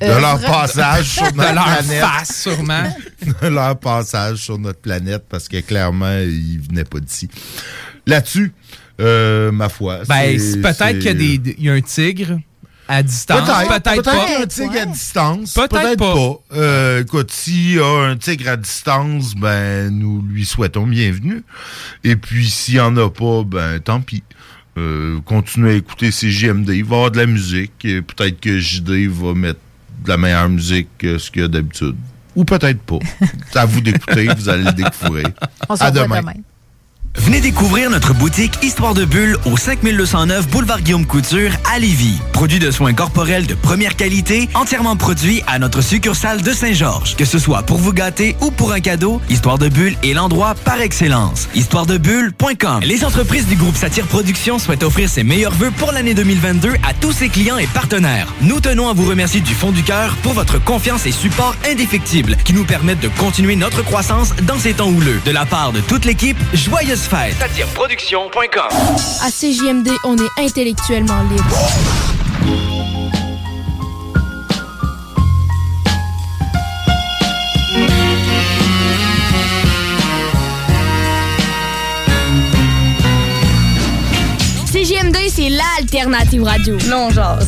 de 0.00 0.06
Euh, 0.06 0.20
leur 0.20 0.40
passage 0.40 1.06
sur 1.06 1.30
De 1.32 1.36
notre 1.36 1.54
leur 1.54 1.64
planète. 1.78 2.00
face, 2.00 2.42
sûrement. 2.42 2.94
de 3.42 3.48
leur 3.48 3.78
passage 3.78 4.38
sur 4.38 4.58
notre 4.58 4.80
planète, 4.80 5.24
parce 5.28 5.48
que 5.48 5.60
clairement, 5.60 6.18
ils 6.18 6.60
venaient 6.68 6.84
pas 6.84 7.00
d'ici. 7.00 7.28
Là-dessus, 8.06 8.52
euh, 9.00 9.50
ma 9.52 9.68
foi. 9.68 10.00
Ben, 10.08 10.36
peut-être 10.62 10.98
qu'il 10.98 11.54
y 11.62 11.68
a 11.68 11.72
un 11.72 11.80
tigre 11.80 12.38
à 12.88 13.02
distance. 13.02 13.40
Peut-être, 13.46 13.68
Peut-être 13.68 13.82
peut-être 13.84 14.04
pas. 14.04 14.24
qu'il 14.24 14.32
y 14.32 14.36
a 14.36 14.40
un 14.40 14.46
tigre 14.46 14.80
à 14.80 14.86
distance. 14.86 15.52
Peut-être 15.54 15.70
Peut-être 15.70 15.98
pas. 15.98 16.14
pas. 16.14 16.56
Euh, 16.56 17.02
écoute, 17.02 17.30
s'il 17.30 17.74
y 17.74 17.78
a 17.80 18.04
un 18.08 18.16
tigre 18.16 18.48
à 18.50 18.56
distance, 18.56 19.34
ben, 19.34 19.90
nous 19.90 20.22
lui 20.22 20.46
souhaitons 20.46 20.86
bienvenue. 20.86 21.42
Et 22.02 22.16
puis, 22.16 22.48
s'il 22.48 22.76
y 22.76 22.80
en 22.80 22.96
a 22.96 23.10
pas, 23.10 23.42
ben, 23.44 23.78
tant 23.80 24.00
pis. 24.00 24.22
Euh, 24.78 25.18
continuez 25.24 25.72
à 25.72 25.74
écouter 25.74 26.10
CJMD. 26.10 26.68
Il 26.70 26.84
va 26.84 26.94
y 26.94 26.98
avoir 26.98 27.10
de 27.10 27.18
la 27.18 27.26
musique. 27.26 27.72
Peut-être 27.82 28.40
que 28.40 28.58
JD 28.58 29.08
va 29.08 29.34
mettre 29.34 29.58
de 30.04 30.08
la 30.08 30.16
meilleure 30.16 30.48
musique 30.48 30.88
que 30.98 31.18
ce 31.18 31.30
qu'il 31.30 31.42
y 31.42 31.44
a 31.44 31.48
d'habitude. 31.48 31.96
Ou 32.36 32.44
peut-être 32.44 32.80
pas. 32.80 32.98
C'est 33.50 33.58
à 33.58 33.64
vous 33.64 33.80
d'écouter. 33.80 34.28
vous 34.36 34.48
allez 34.48 34.64
le 34.64 34.72
découvrir. 34.72 35.28
On 35.68 35.76
se 35.76 35.82
à 35.82 35.90
demain. 35.90 36.22
Venez 37.18 37.40
découvrir 37.40 37.90
notre 37.90 38.14
boutique 38.14 38.54
Histoire 38.62 38.94
de 38.94 39.04
Bulle 39.04 39.36
au 39.44 39.56
5209 39.56 40.48
Boulevard 40.48 40.80
Guillaume 40.80 41.04
Couture 41.04 41.50
à 41.70 41.78
Lévis. 41.80 42.20
Produit 42.32 42.60
de 42.60 42.70
soins 42.70 42.94
corporels 42.94 43.46
de 43.46 43.54
première 43.54 43.96
qualité, 43.96 44.48
entièrement 44.54 44.94
produit 44.96 45.42
à 45.48 45.58
notre 45.58 45.82
succursale 45.82 46.42
de 46.42 46.52
Saint-Georges. 46.52 47.16
Que 47.16 47.24
ce 47.24 47.40
soit 47.40 47.62
pour 47.64 47.78
vous 47.78 47.92
gâter 47.92 48.36
ou 48.40 48.52
pour 48.52 48.72
un 48.72 48.78
cadeau, 48.78 49.20
Histoire 49.28 49.58
de 49.58 49.68
Bulle 49.68 49.96
est 50.04 50.14
l'endroit 50.14 50.54
par 50.64 50.80
excellence. 50.80 51.48
Histoiredebulle.com 51.56 52.80
Les 52.84 53.04
entreprises 53.04 53.46
du 53.46 53.56
groupe 53.56 53.76
Satire 53.76 54.06
Productions 54.06 54.60
souhaitent 54.60 54.84
offrir 54.84 55.08
ses 55.08 55.24
meilleurs 55.24 55.54
vœux 55.54 55.72
pour 55.72 55.90
l'année 55.90 56.14
2022 56.14 56.74
à 56.88 56.94
tous 56.94 57.12
ses 57.12 57.28
clients 57.28 57.58
et 57.58 57.66
partenaires. 57.66 58.32
Nous 58.42 58.60
tenons 58.60 58.88
à 58.88 58.92
vous 58.92 59.08
remercier 59.08 59.40
du 59.40 59.54
fond 59.54 59.72
du 59.72 59.82
cœur 59.82 60.14
pour 60.22 60.34
votre 60.34 60.62
confiance 60.62 61.04
et 61.04 61.12
support 61.12 61.56
indéfectible 61.68 62.36
qui 62.44 62.52
nous 62.52 62.64
permettent 62.64 63.00
de 63.00 63.08
continuer 63.08 63.56
notre 63.56 63.82
croissance 63.82 64.34
dans 64.44 64.58
ces 64.58 64.74
temps 64.74 64.88
houleux. 64.88 65.20
De 65.26 65.32
la 65.32 65.46
part 65.46 65.72
de 65.72 65.80
toute 65.80 66.04
l'équipe, 66.04 66.38
joyeuses 66.54 67.07
fêtes. 67.08 67.36
Satireproduction.com 67.38 68.68
À 69.22 69.30
CJMD, 69.30 69.88
on 70.04 70.16
est 70.18 70.44
intellectuellement 70.44 71.22
libre. 71.22 71.56
CJMD, 84.70 85.16
c'est 85.28 85.48
l'alternative 85.48 86.42
radio. 86.42 86.76
Non, 86.88 87.10
genre. 87.10 87.38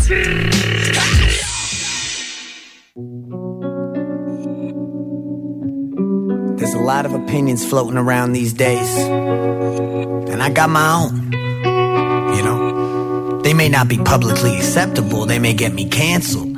There's 6.61 6.74
a 6.74 6.78
lot 6.78 7.07
of 7.07 7.15
opinions 7.15 7.65
floating 7.65 7.97
around 7.97 8.32
these 8.32 8.53
days. 8.53 8.95
And 8.99 10.43
I 10.43 10.51
got 10.51 10.69
my 10.69 10.93
own. 10.93 11.32
You 12.37 12.43
know? 12.43 13.41
They 13.41 13.55
may 13.55 13.70
not 13.70 13.89
be 13.89 13.97
publicly 13.97 14.59
acceptable, 14.59 15.24
they 15.24 15.39
may 15.39 15.55
get 15.55 15.73
me 15.73 15.89
canceled. 15.89 16.53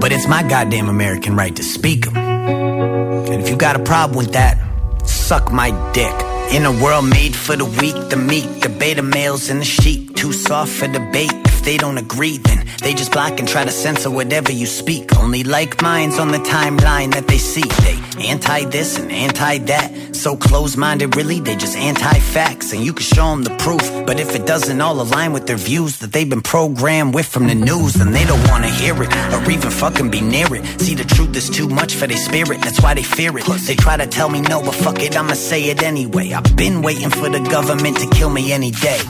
But 0.00 0.12
it's 0.12 0.26
my 0.26 0.42
goddamn 0.48 0.88
American 0.88 1.36
right 1.36 1.54
to 1.56 1.62
speak 1.62 2.06
'em. 2.06 2.16
And 2.16 3.42
if 3.42 3.50
you 3.50 3.56
got 3.56 3.76
a 3.76 3.80
problem 3.80 4.16
with 4.16 4.32
that, 4.32 4.56
suck 5.04 5.52
my 5.52 5.72
dick. 5.92 6.14
In 6.50 6.64
a 6.64 6.72
world 6.72 7.04
made 7.04 7.36
for 7.36 7.54
the 7.54 7.66
weak, 7.66 8.08
the 8.08 8.16
meek, 8.16 8.62
the 8.62 8.70
beta 8.70 9.02
males 9.02 9.50
and 9.50 9.60
the 9.60 9.66
sheep, 9.66 10.16
too 10.16 10.32
soft 10.32 10.72
for 10.72 10.88
debate. 10.88 11.34
If 11.44 11.62
they 11.64 11.76
don't 11.76 11.98
agree, 11.98 12.38
then 12.38 12.63
they 12.82 12.94
just 12.94 13.12
block 13.12 13.38
and 13.38 13.48
try 13.48 13.64
to 13.64 13.70
censor 13.70 14.10
whatever 14.10 14.52
you 14.52 14.66
speak. 14.66 15.16
Only 15.16 15.44
like 15.44 15.82
minds 15.82 16.18
on 16.18 16.28
the 16.28 16.38
timeline 16.38 17.12
that 17.14 17.26
they 17.28 17.38
see. 17.38 17.62
They 17.82 17.98
anti 18.28 18.64
this 18.66 18.98
and 18.98 19.10
anti 19.10 19.58
that. 19.58 20.14
So 20.14 20.36
close 20.36 20.76
minded, 20.76 21.16
really, 21.16 21.40
they 21.40 21.56
just 21.56 21.76
anti 21.76 22.18
facts. 22.20 22.72
And 22.72 22.84
you 22.84 22.92
can 22.92 23.04
show 23.04 23.30
them 23.30 23.42
the 23.42 23.56
proof. 23.56 23.82
But 24.06 24.20
if 24.20 24.34
it 24.34 24.46
doesn't 24.46 24.80
all 24.80 25.00
align 25.00 25.32
with 25.32 25.46
their 25.46 25.56
views 25.56 25.98
that 25.98 26.12
they've 26.12 26.28
been 26.28 26.42
programmed 26.42 27.14
with 27.14 27.26
from 27.26 27.46
the 27.46 27.54
news, 27.54 27.94
then 27.94 28.12
they 28.12 28.24
don't 28.24 28.46
wanna 28.48 28.68
hear 28.68 28.94
it 29.02 29.10
or 29.32 29.50
even 29.50 29.70
fucking 29.70 30.10
be 30.10 30.20
near 30.20 30.54
it. 30.54 30.64
See, 30.80 30.94
the 30.94 31.04
truth 31.04 31.36
is 31.36 31.50
too 31.50 31.68
much 31.68 31.94
for 31.94 32.06
their 32.06 32.16
spirit, 32.16 32.60
that's 32.62 32.80
why 32.80 32.94
they 32.94 33.02
fear 33.02 33.36
it. 33.36 33.44
They 33.66 33.76
try 33.76 33.96
to 33.96 34.06
tell 34.06 34.28
me 34.28 34.40
no, 34.40 34.62
but 34.62 34.74
fuck 34.74 35.00
it, 35.00 35.16
I'ma 35.16 35.34
say 35.34 35.64
it 35.64 35.82
anyway. 35.82 36.32
I've 36.32 36.56
been 36.56 36.82
waiting 36.82 37.10
for 37.10 37.28
the 37.28 37.40
government 37.40 37.98
to 37.98 38.06
kill 38.10 38.30
me 38.30 38.52
any 38.52 38.70
day. 38.70 39.00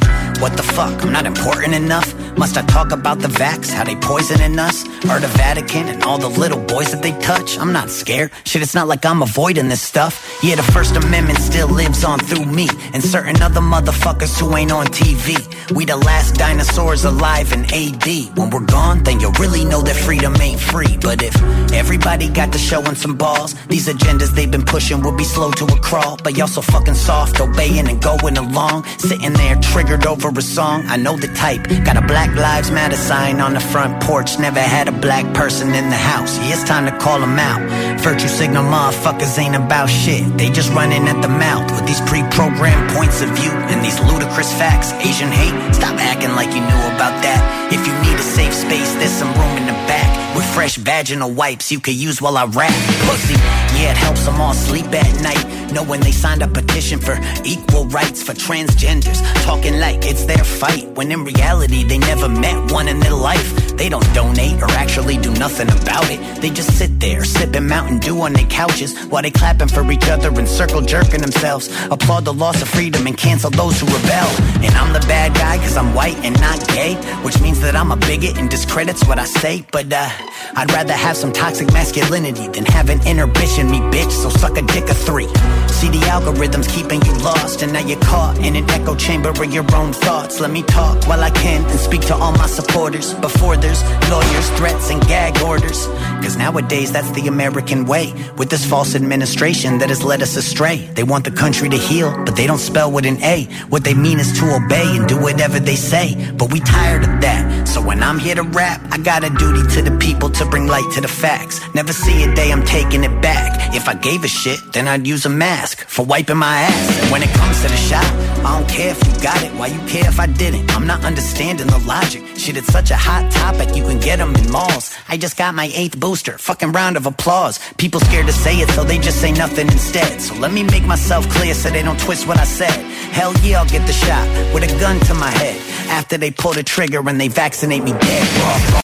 What 0.40 0.56
the 0.56 0.62
fuck? 0.62 1.02
I'm 1.02 1.12
not 1.12 1.26
important 1.26 1.74
enough? 1.74 2.12
Must 2.36 2.56
I 2.56 2.62
talk 2.62 2.90
about 2.93 3.20
the 3.20 3.28
vax, 3.45 3.71
how 3.71 3.85
they 3.85 3.97
poisoning 3.97 4.59
us? 4.59 4.85
Or 5.11 5.21
the 5.21 5.33
Vatican 5.45 5.89
and 5.89 6.03
all 6.03 6.19
the 6.19 6.33
little 6.43 6.62
boys 6.75 6.93
that 6.93 7.03
they 7.03 7.12
touch? 7.21 7.59
I'm 7.59 7.73
not 7.73 7.91
scared. 7.91 8.31
Shit, 8.45 8.62
it's 8.62 8.75
not 8.75 8.89
like 8.89 9.05
I'm 9.05 9.23
avoiding 9.23 9.69
this 9.69 9.83
stuff. 9.83 10.15
Yeah, 10.43 10.57
the 10.57 10.69
First 10.77 10.97
Amendment 10.97 11.39
still 11.39 11.69
lives 11.69 12.05
on 12.05 12.19
through 12.19 12.47
me 12.47 12.69
and 12.95 13.03
certain 13.03 13.43
other 13.43 13.61
motherfuckers 13.61 14.39
who 14.41 14.57
ain't 14.57 14.73
on 14.73 14.87
TV. 14.87 15.29
We 15.77 15.85
the 15.85 15.97
last 15.97 16.37
dinosaurs 16.37 17.05
alive 17.05 17.53
in 17.53 17.62
AD. 17.83 18.09
When 18.39 18.49
we're 18.51 18.69
gone, 18.79 19.03
then 19.03 19.21
you'll 19.21 19.39
really 19.45 19.65
know 19.65 19.83
that 19.83 19.97
freedom 19.97 20.35
ain't 20.41 20.61
free. 20.61 20.97
But 21.01 21.23
if 21.23 21.37
everybody 21.73 22.29
got 22.31 22.53
to 22.53 22.59
showing 22.59 22.95
some 22.95 23.16
balls, 23.16 23.55
these 23.66 23.89
agendas 23.89 24.31
they've 24.35 24.51
been 24.51 24.65
pushing 24.65 25.03
will 25.03 25.16
be 25.16 25.25
slow 25.25 25.51
to 25.53 25.65
a 25.65 25.79
crawl. 25.89 26.16
But 26.25 26.37
y'all 26.37 26.55
so 26.57 26.62
fucking 26.62 26.95
soft, 27.09 27.41
obeying 27.41 27.89
and 27.89 28.01
going 28.01 28.39
along. 28.39 28.85
Sitting 29.09 29.35
there 29.35 29.57
triggered 29.57 30.07
over 30.07 30.29
a 30.31 30.43
song. 30.43 30.85
I 30.87 30.97
know 30.97 31.16
the 31.16 31.29
type. 31.29 31.62
Got 31.85 31.97
a 31.97 32.07
Black 32.12 32.35
Lives 32.35 32.71
Matter 32.71 32.97
sign 32.97 33.34
on 33.40 33.55
the 33.55 33.61
front 33.61 34.02
porch. 34.02 34.39
Never 34.39 34.61
had 34.61 34.89
a 34.89 34.93
black 34.93 35.24
person 35.35 35.69
in 35.74 35.89
the 35.90 35.97
house. 35.97 36.36
Yeah, 36.39 36.55
it's 36.55 36.65
time 36.65 36.86
to 36.86 36.97
call 36.98 37.20
them 37.20 37.39
out. 37.39 37.61
Virtue 38.01 38.28
signal 38.28 38.65
motherfuckers 38.65 39.39
ain't 39.39 39.56
about 39.56 39.89
shit. 39.89 40.23
They 40.36 40.51
just 40.51 40.73
running 40.73 41.09
at 41.09 41.20
the 41.23 41.28
mouth 41.28 41.70
with 41.70 41.86
these 41.86 42.01
pre-programmed 42.02 42.90
points 42.90 43.23
of 43.23 43.31
view 43.31 43.52
and 43.70 43.85
these 43.85 43.98
ludicrous 44.11 44.52
facts. 44.52 44.93
Asian 45.05 45.31
hate, 45.31 45.74
stop 45.74 45.97
acting 45.98 46.35
like 46.36 46.48
you 46.55 46.61
knew 46.61 46.82
about 46.94 47.15
that. 47.23 47.40
If 47.73 47.86
you 47.86 47.94
need 48.05 48.19
a 48.19 48.23
safe 48.23 48.55
space, 48.55 48.93
there's 48.94 49.12
some 49.12 49.32
room 49.35 49.56
in 49.59 49.66
the 49.66 49.78
back. 49.86 50.36
With 50.36 50.47
fresh 50.55 50.77
vaginal 50.77 51.31
wipes 51.31 51.70
you 51.70 51.81
could 51.81 51.94
use 51.94 52.20
while 52.20 52.36
I 52.36 52.44
rap. 52.44 52.74
Pussy, 53.06 53.36
yeah, 53.77 53.91
it 53.91 53.97
helps 53.97 54.25
them 54.25 54.41
all 54.41 54.55
sleep 54.55 54.87
at 54.87 55.23
night. 55.23 55.73
Knowing 55.73 56.01
they 56.01 56.13
signed 56.13 56.43
a 56.43 56.49
petition 56.49 57.01
for 57.01 57.19
equal 57.45 57.87
rights 57.87 58.23
for 58.23 58.33
transgenders. 58.33 59.21
Talking 59.45 59.81
like 59.81 60.05
it's 60.05 60.25
their 60.25 60.45
fight, 60.45 60.87
when 60.97 61.11
in 61.11 61.25
reality 61.25 61.83
they 61.83 61.99
never 61.99 62.29
met 62.29 62.71
one 62.71 62.87
in 62.89 63.01
their 63.01 63.15
life. 63.15 63.77
They 63.77 63.89
don't 63.89 64.07
donate 64.15 64.63
or 64.63 64.71
actually 64.73 65.17
do 65.19 65.33
nothing 65.35 65.69
about 65.69 66.09
it. 66.11 66.21
They 66.41 66.51
just 66.51 66.79
sit 66.79 67.01
there, 67.01 67.25
sipping 67.25 67.67
Mountain 67.67 67.99
Dew 67.99 68.21
on 68.21 68.33
their 68.33 68.47
couches 68.47 68.97
while 69.07 69.23
they 69.23 69.33
clapping 69.33 69.69
for 69.69 69.91
each 69.91 70.09
other 70.09 70.29
and 70.39 70.49
circle 70.49 70.81
jerking 70.81 71.21
themselves. 71.21 71.69
Applaud 71.91 72.25
the 72.25 72.33
loss 72.33 72.63
of 72.63 72.69
freedom 72.69 73.07
and 73.07 73.17
cancel 73.17 73.51
those 73.51 73.81
who 73.81 73.87
rebel. 73.87 74.29
And 74.63 74.75
I'm 74.77 74.93
the 74.93 75.05
bad 75.09 75.35
guy 75.35 75.59
cause 75.59 75.77
I'm 75.77 75.93
white 75.93 76.17
and 76.25 76.41
not 76.41 76.67
gay, 76.69 76.95
which 77.25 77.41
means 77.41 77.61
that 77.63 77.75
I'm 77.75 77.91
a 77.91 77.97
bigot 77.97 78.39
and 78.39 78.49
discredits 78.49 79.07
what 79.09 79.19
I 79.19 79.25
say. 79.25 79.67
But 79.73 79.93
uh, 79.93 80.09
I'd 80.57 80.71
rather 80.73 80.93
have 80.93 81.17
some 81.17 81.33
toxic 81.33 81.73
masculinity 81.73 82.47
than 82.49 82.65
have 82.67 82.91
an 82.91 83.05
inhibition 83.07 83.64
me, 83.65 83.81
bitch, 83.81 84.11
so 84.11 84.28
suck 84.28 84.57
a 84.57 84.62
dick 84.62 84.89
of 84.91 84.97
three. 84.97 85.27
See 85.69 85.89
the 85.89 86.01
algorithms 86.07 86.69
keeping 86.69 87.03
you 87.03 87.12
lost, 87.19 87.62
and 87.62 87.73
now 87.73 87.81
you're 87.81 88.01
caught 88.01 88.39
in 88.39 88.57
an 88.57 88.69
echo 88.70 88.95
chamber 88.95 89.31
of 89.31 89.53
your 89.53 89.65
own 89.74 89.93
thoughts. 89.93 90.41
Let 90.41 90.51
me 90.51 90.62
talk 90.62 91.07
while 91.07 91.23
I 91.23 91.31
can 91.31 91.65
and 91.65 91.78
speak 91.78 92.03
to 92.03 92.15
all 92.15 92.32
my 92.32 92.47
supporters. 92.47 93.15
Before 93.15 93.57
there's 93.57 93.82
lawyers, 94.11 94.51
threats, 94.51 94.91
and 94.91 95.01
gag 95.07 95.41
orders. 95.43 95.86
Cause 96.23 96.36
nowadays 96.36 96.91
that's 96.93 97.11
the 97.12 97.27
American 97.28 97.85
way. 97.85 98.12
With 98.36 98.51
this 98.51 98.65
false 98.65 98.95
administration 98.95 99.78
that 99.78 99.89
has 99.91 100.03
led 100.03 100.23
us 100.23 100.36
astray. 100.36 100.78
They 100.95 101.03
want 101.03 101.24
the 101.24 101.31
country 101.31 101.69
to 101.69 101.77
heal, 101.77 102.11
but 102.24 102.36
they 102.36 102.47
don't 102.47 102.59
spell 102.59 102.91
with 102.91 103.05
an 103.05 103.23
A. 103.23 103.45
What 103.69 103.85
they 103.85 103.95
mean 103.95 104.19
is 104.20 104.32
to 104.39 104.55
obey 104.55 104.97
and 104.97 105.07
do 105.07 105.20
whatever 105.20 105.61
they 105.61 105.77
say. 105.77 106.32
But 106.32 106.53
we 106.53 106.61
tired 106.61 107.03
of 107.03 107.20
that. 107.20 107.69
So 107.69 107.82
when 107.82 108.03
I'm 108.03 108.19
here 108.19 108.36
to 108.36 108.43
rap, 108.43 108.81
I 108.91 108.99
got 108.99 109.24
a 109.24 109.31
duty 109.31 109.69
to 109.74 109.82
the 109.82 109.97
people 109.99 110.31
to 110.31 110.47
bring 110.47 110.66
light 110.66 110.89
to 110.95 111.01
the 111.01 111.09
facts. 111.09 111.61
Never 111.74 111.93
see 111.93 112.23
a 112.23 112.35
day 112.35 112.53
I'm 112.53 112.65
taking 112.65 113.05
it 113.05 113.20
back. 113.20 113.53
If 113.74 113.89
I 113.89 113.94
gave 113.94 114.24
a 114.24 114.28
shit, 114.28 114.60
then 114.72 114.86
I'd 114.89 115.06
use 115.06 115.26
a 115.26 115.28
mask 115.28 115.86
for 115.86 116.05
wiping 116.05 116.36
my 116.36 116.60
ass. 116.60 117.02
And 117.02 117.10
when 117.10 117.22
it 117.22 117.31
comes 117.31 117.60
to 117.62 117.68
the 117.68 117.76
shot, 117.76 118.05
I 118.44 118.59
don't 118.59 118.68
care 118.68 118.90
if 118.90 119.06
you 119.06 119.12
got 119.22 119.43
it. 119.43 119.52
Why 119.59 119.66
you 119.66 119.81
care 119.89 120.09
if 120.09 120.20
I 120.20 120.26
didn't? 120.26 120.74
I'm 120.74 120.86
not 120.86 121.05
understanding 121.05 121.66
the 121.66 121.78
logic. 121.78 122.22
Shit, 122.36 122.56
it's 122.56 122.72
such 122.72 122.90
a 122.90 122.97
hot 122.97 123.31
topic. 123.32 123.74
You 123.76 123.85
can 123.85 123.98
get 124.01 124.18
them 124.18 124.35
in 124.36 124.51
malls. 124.51 124.94
I 125.09 125.16
just 125.16 125.36
got 125.36 125.55
my 125.55 125.70
eighth 125.74 125.98
booster. 125.98 126.39
Fucking 126.39 126.72
round 126.72 126.97
of 126.97 127.06
applause. 127.06 127.59
People 127.78 128.01
scared 128.01 128.26
to 128.26 128.32
say 128.32 128.56
it, 128.56 128.68
so 128.70 128.85
they 128.85 128.98
just 128.98 129.20
say 129.20 129.32
nothing 129.32 129.66
instead. 129.68 130.20
So 130.20 130.35
let 130.36 130.52
me 130.52 130.62
make 130.62 130.85
myself 130.85 131.28
clear 131.28 131.55
so 131.55 131.70
they 131.70 131.82
don't 131.82 131.98
twist 131.98 132.26
what 132.26 132.39
I 132.39 132.44
said. 132.44 132.78
Hell 133.12 133.32
yeah, 133.43 133.60
I'll 133.60 133.68
get 133.68 133.86
the 133.86 133.93
shot 133.93 134.26
with 134.55 134.62
a 134.64 134.81
gun 134.81 135.01
to 135.01 135.14
my 135.14 135.31
head. 135.31 135.60
After 135.89 136.16
they 136.16 136.31
pull 136.31 136.52
the 136.52 136.62
trigger 136.62 137.06
and 137.09 137.20
they 137.20 137.28
vaccinate 137.28 137.82
me 137.82 137.93
dead. 137.93 138.84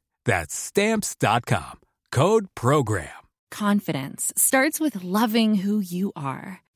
That's 0.25 0.53
stamps.com. 0.55 1.79
Code 2.11 2.47
program. 2.55 3.09
Confidence 3.51 4.31
starts 4.35 4.79
with 4.79 5.03
loving 5.03 5.55
who 5.55 5.79
you 5.79 6.11
are. 6.15 6.61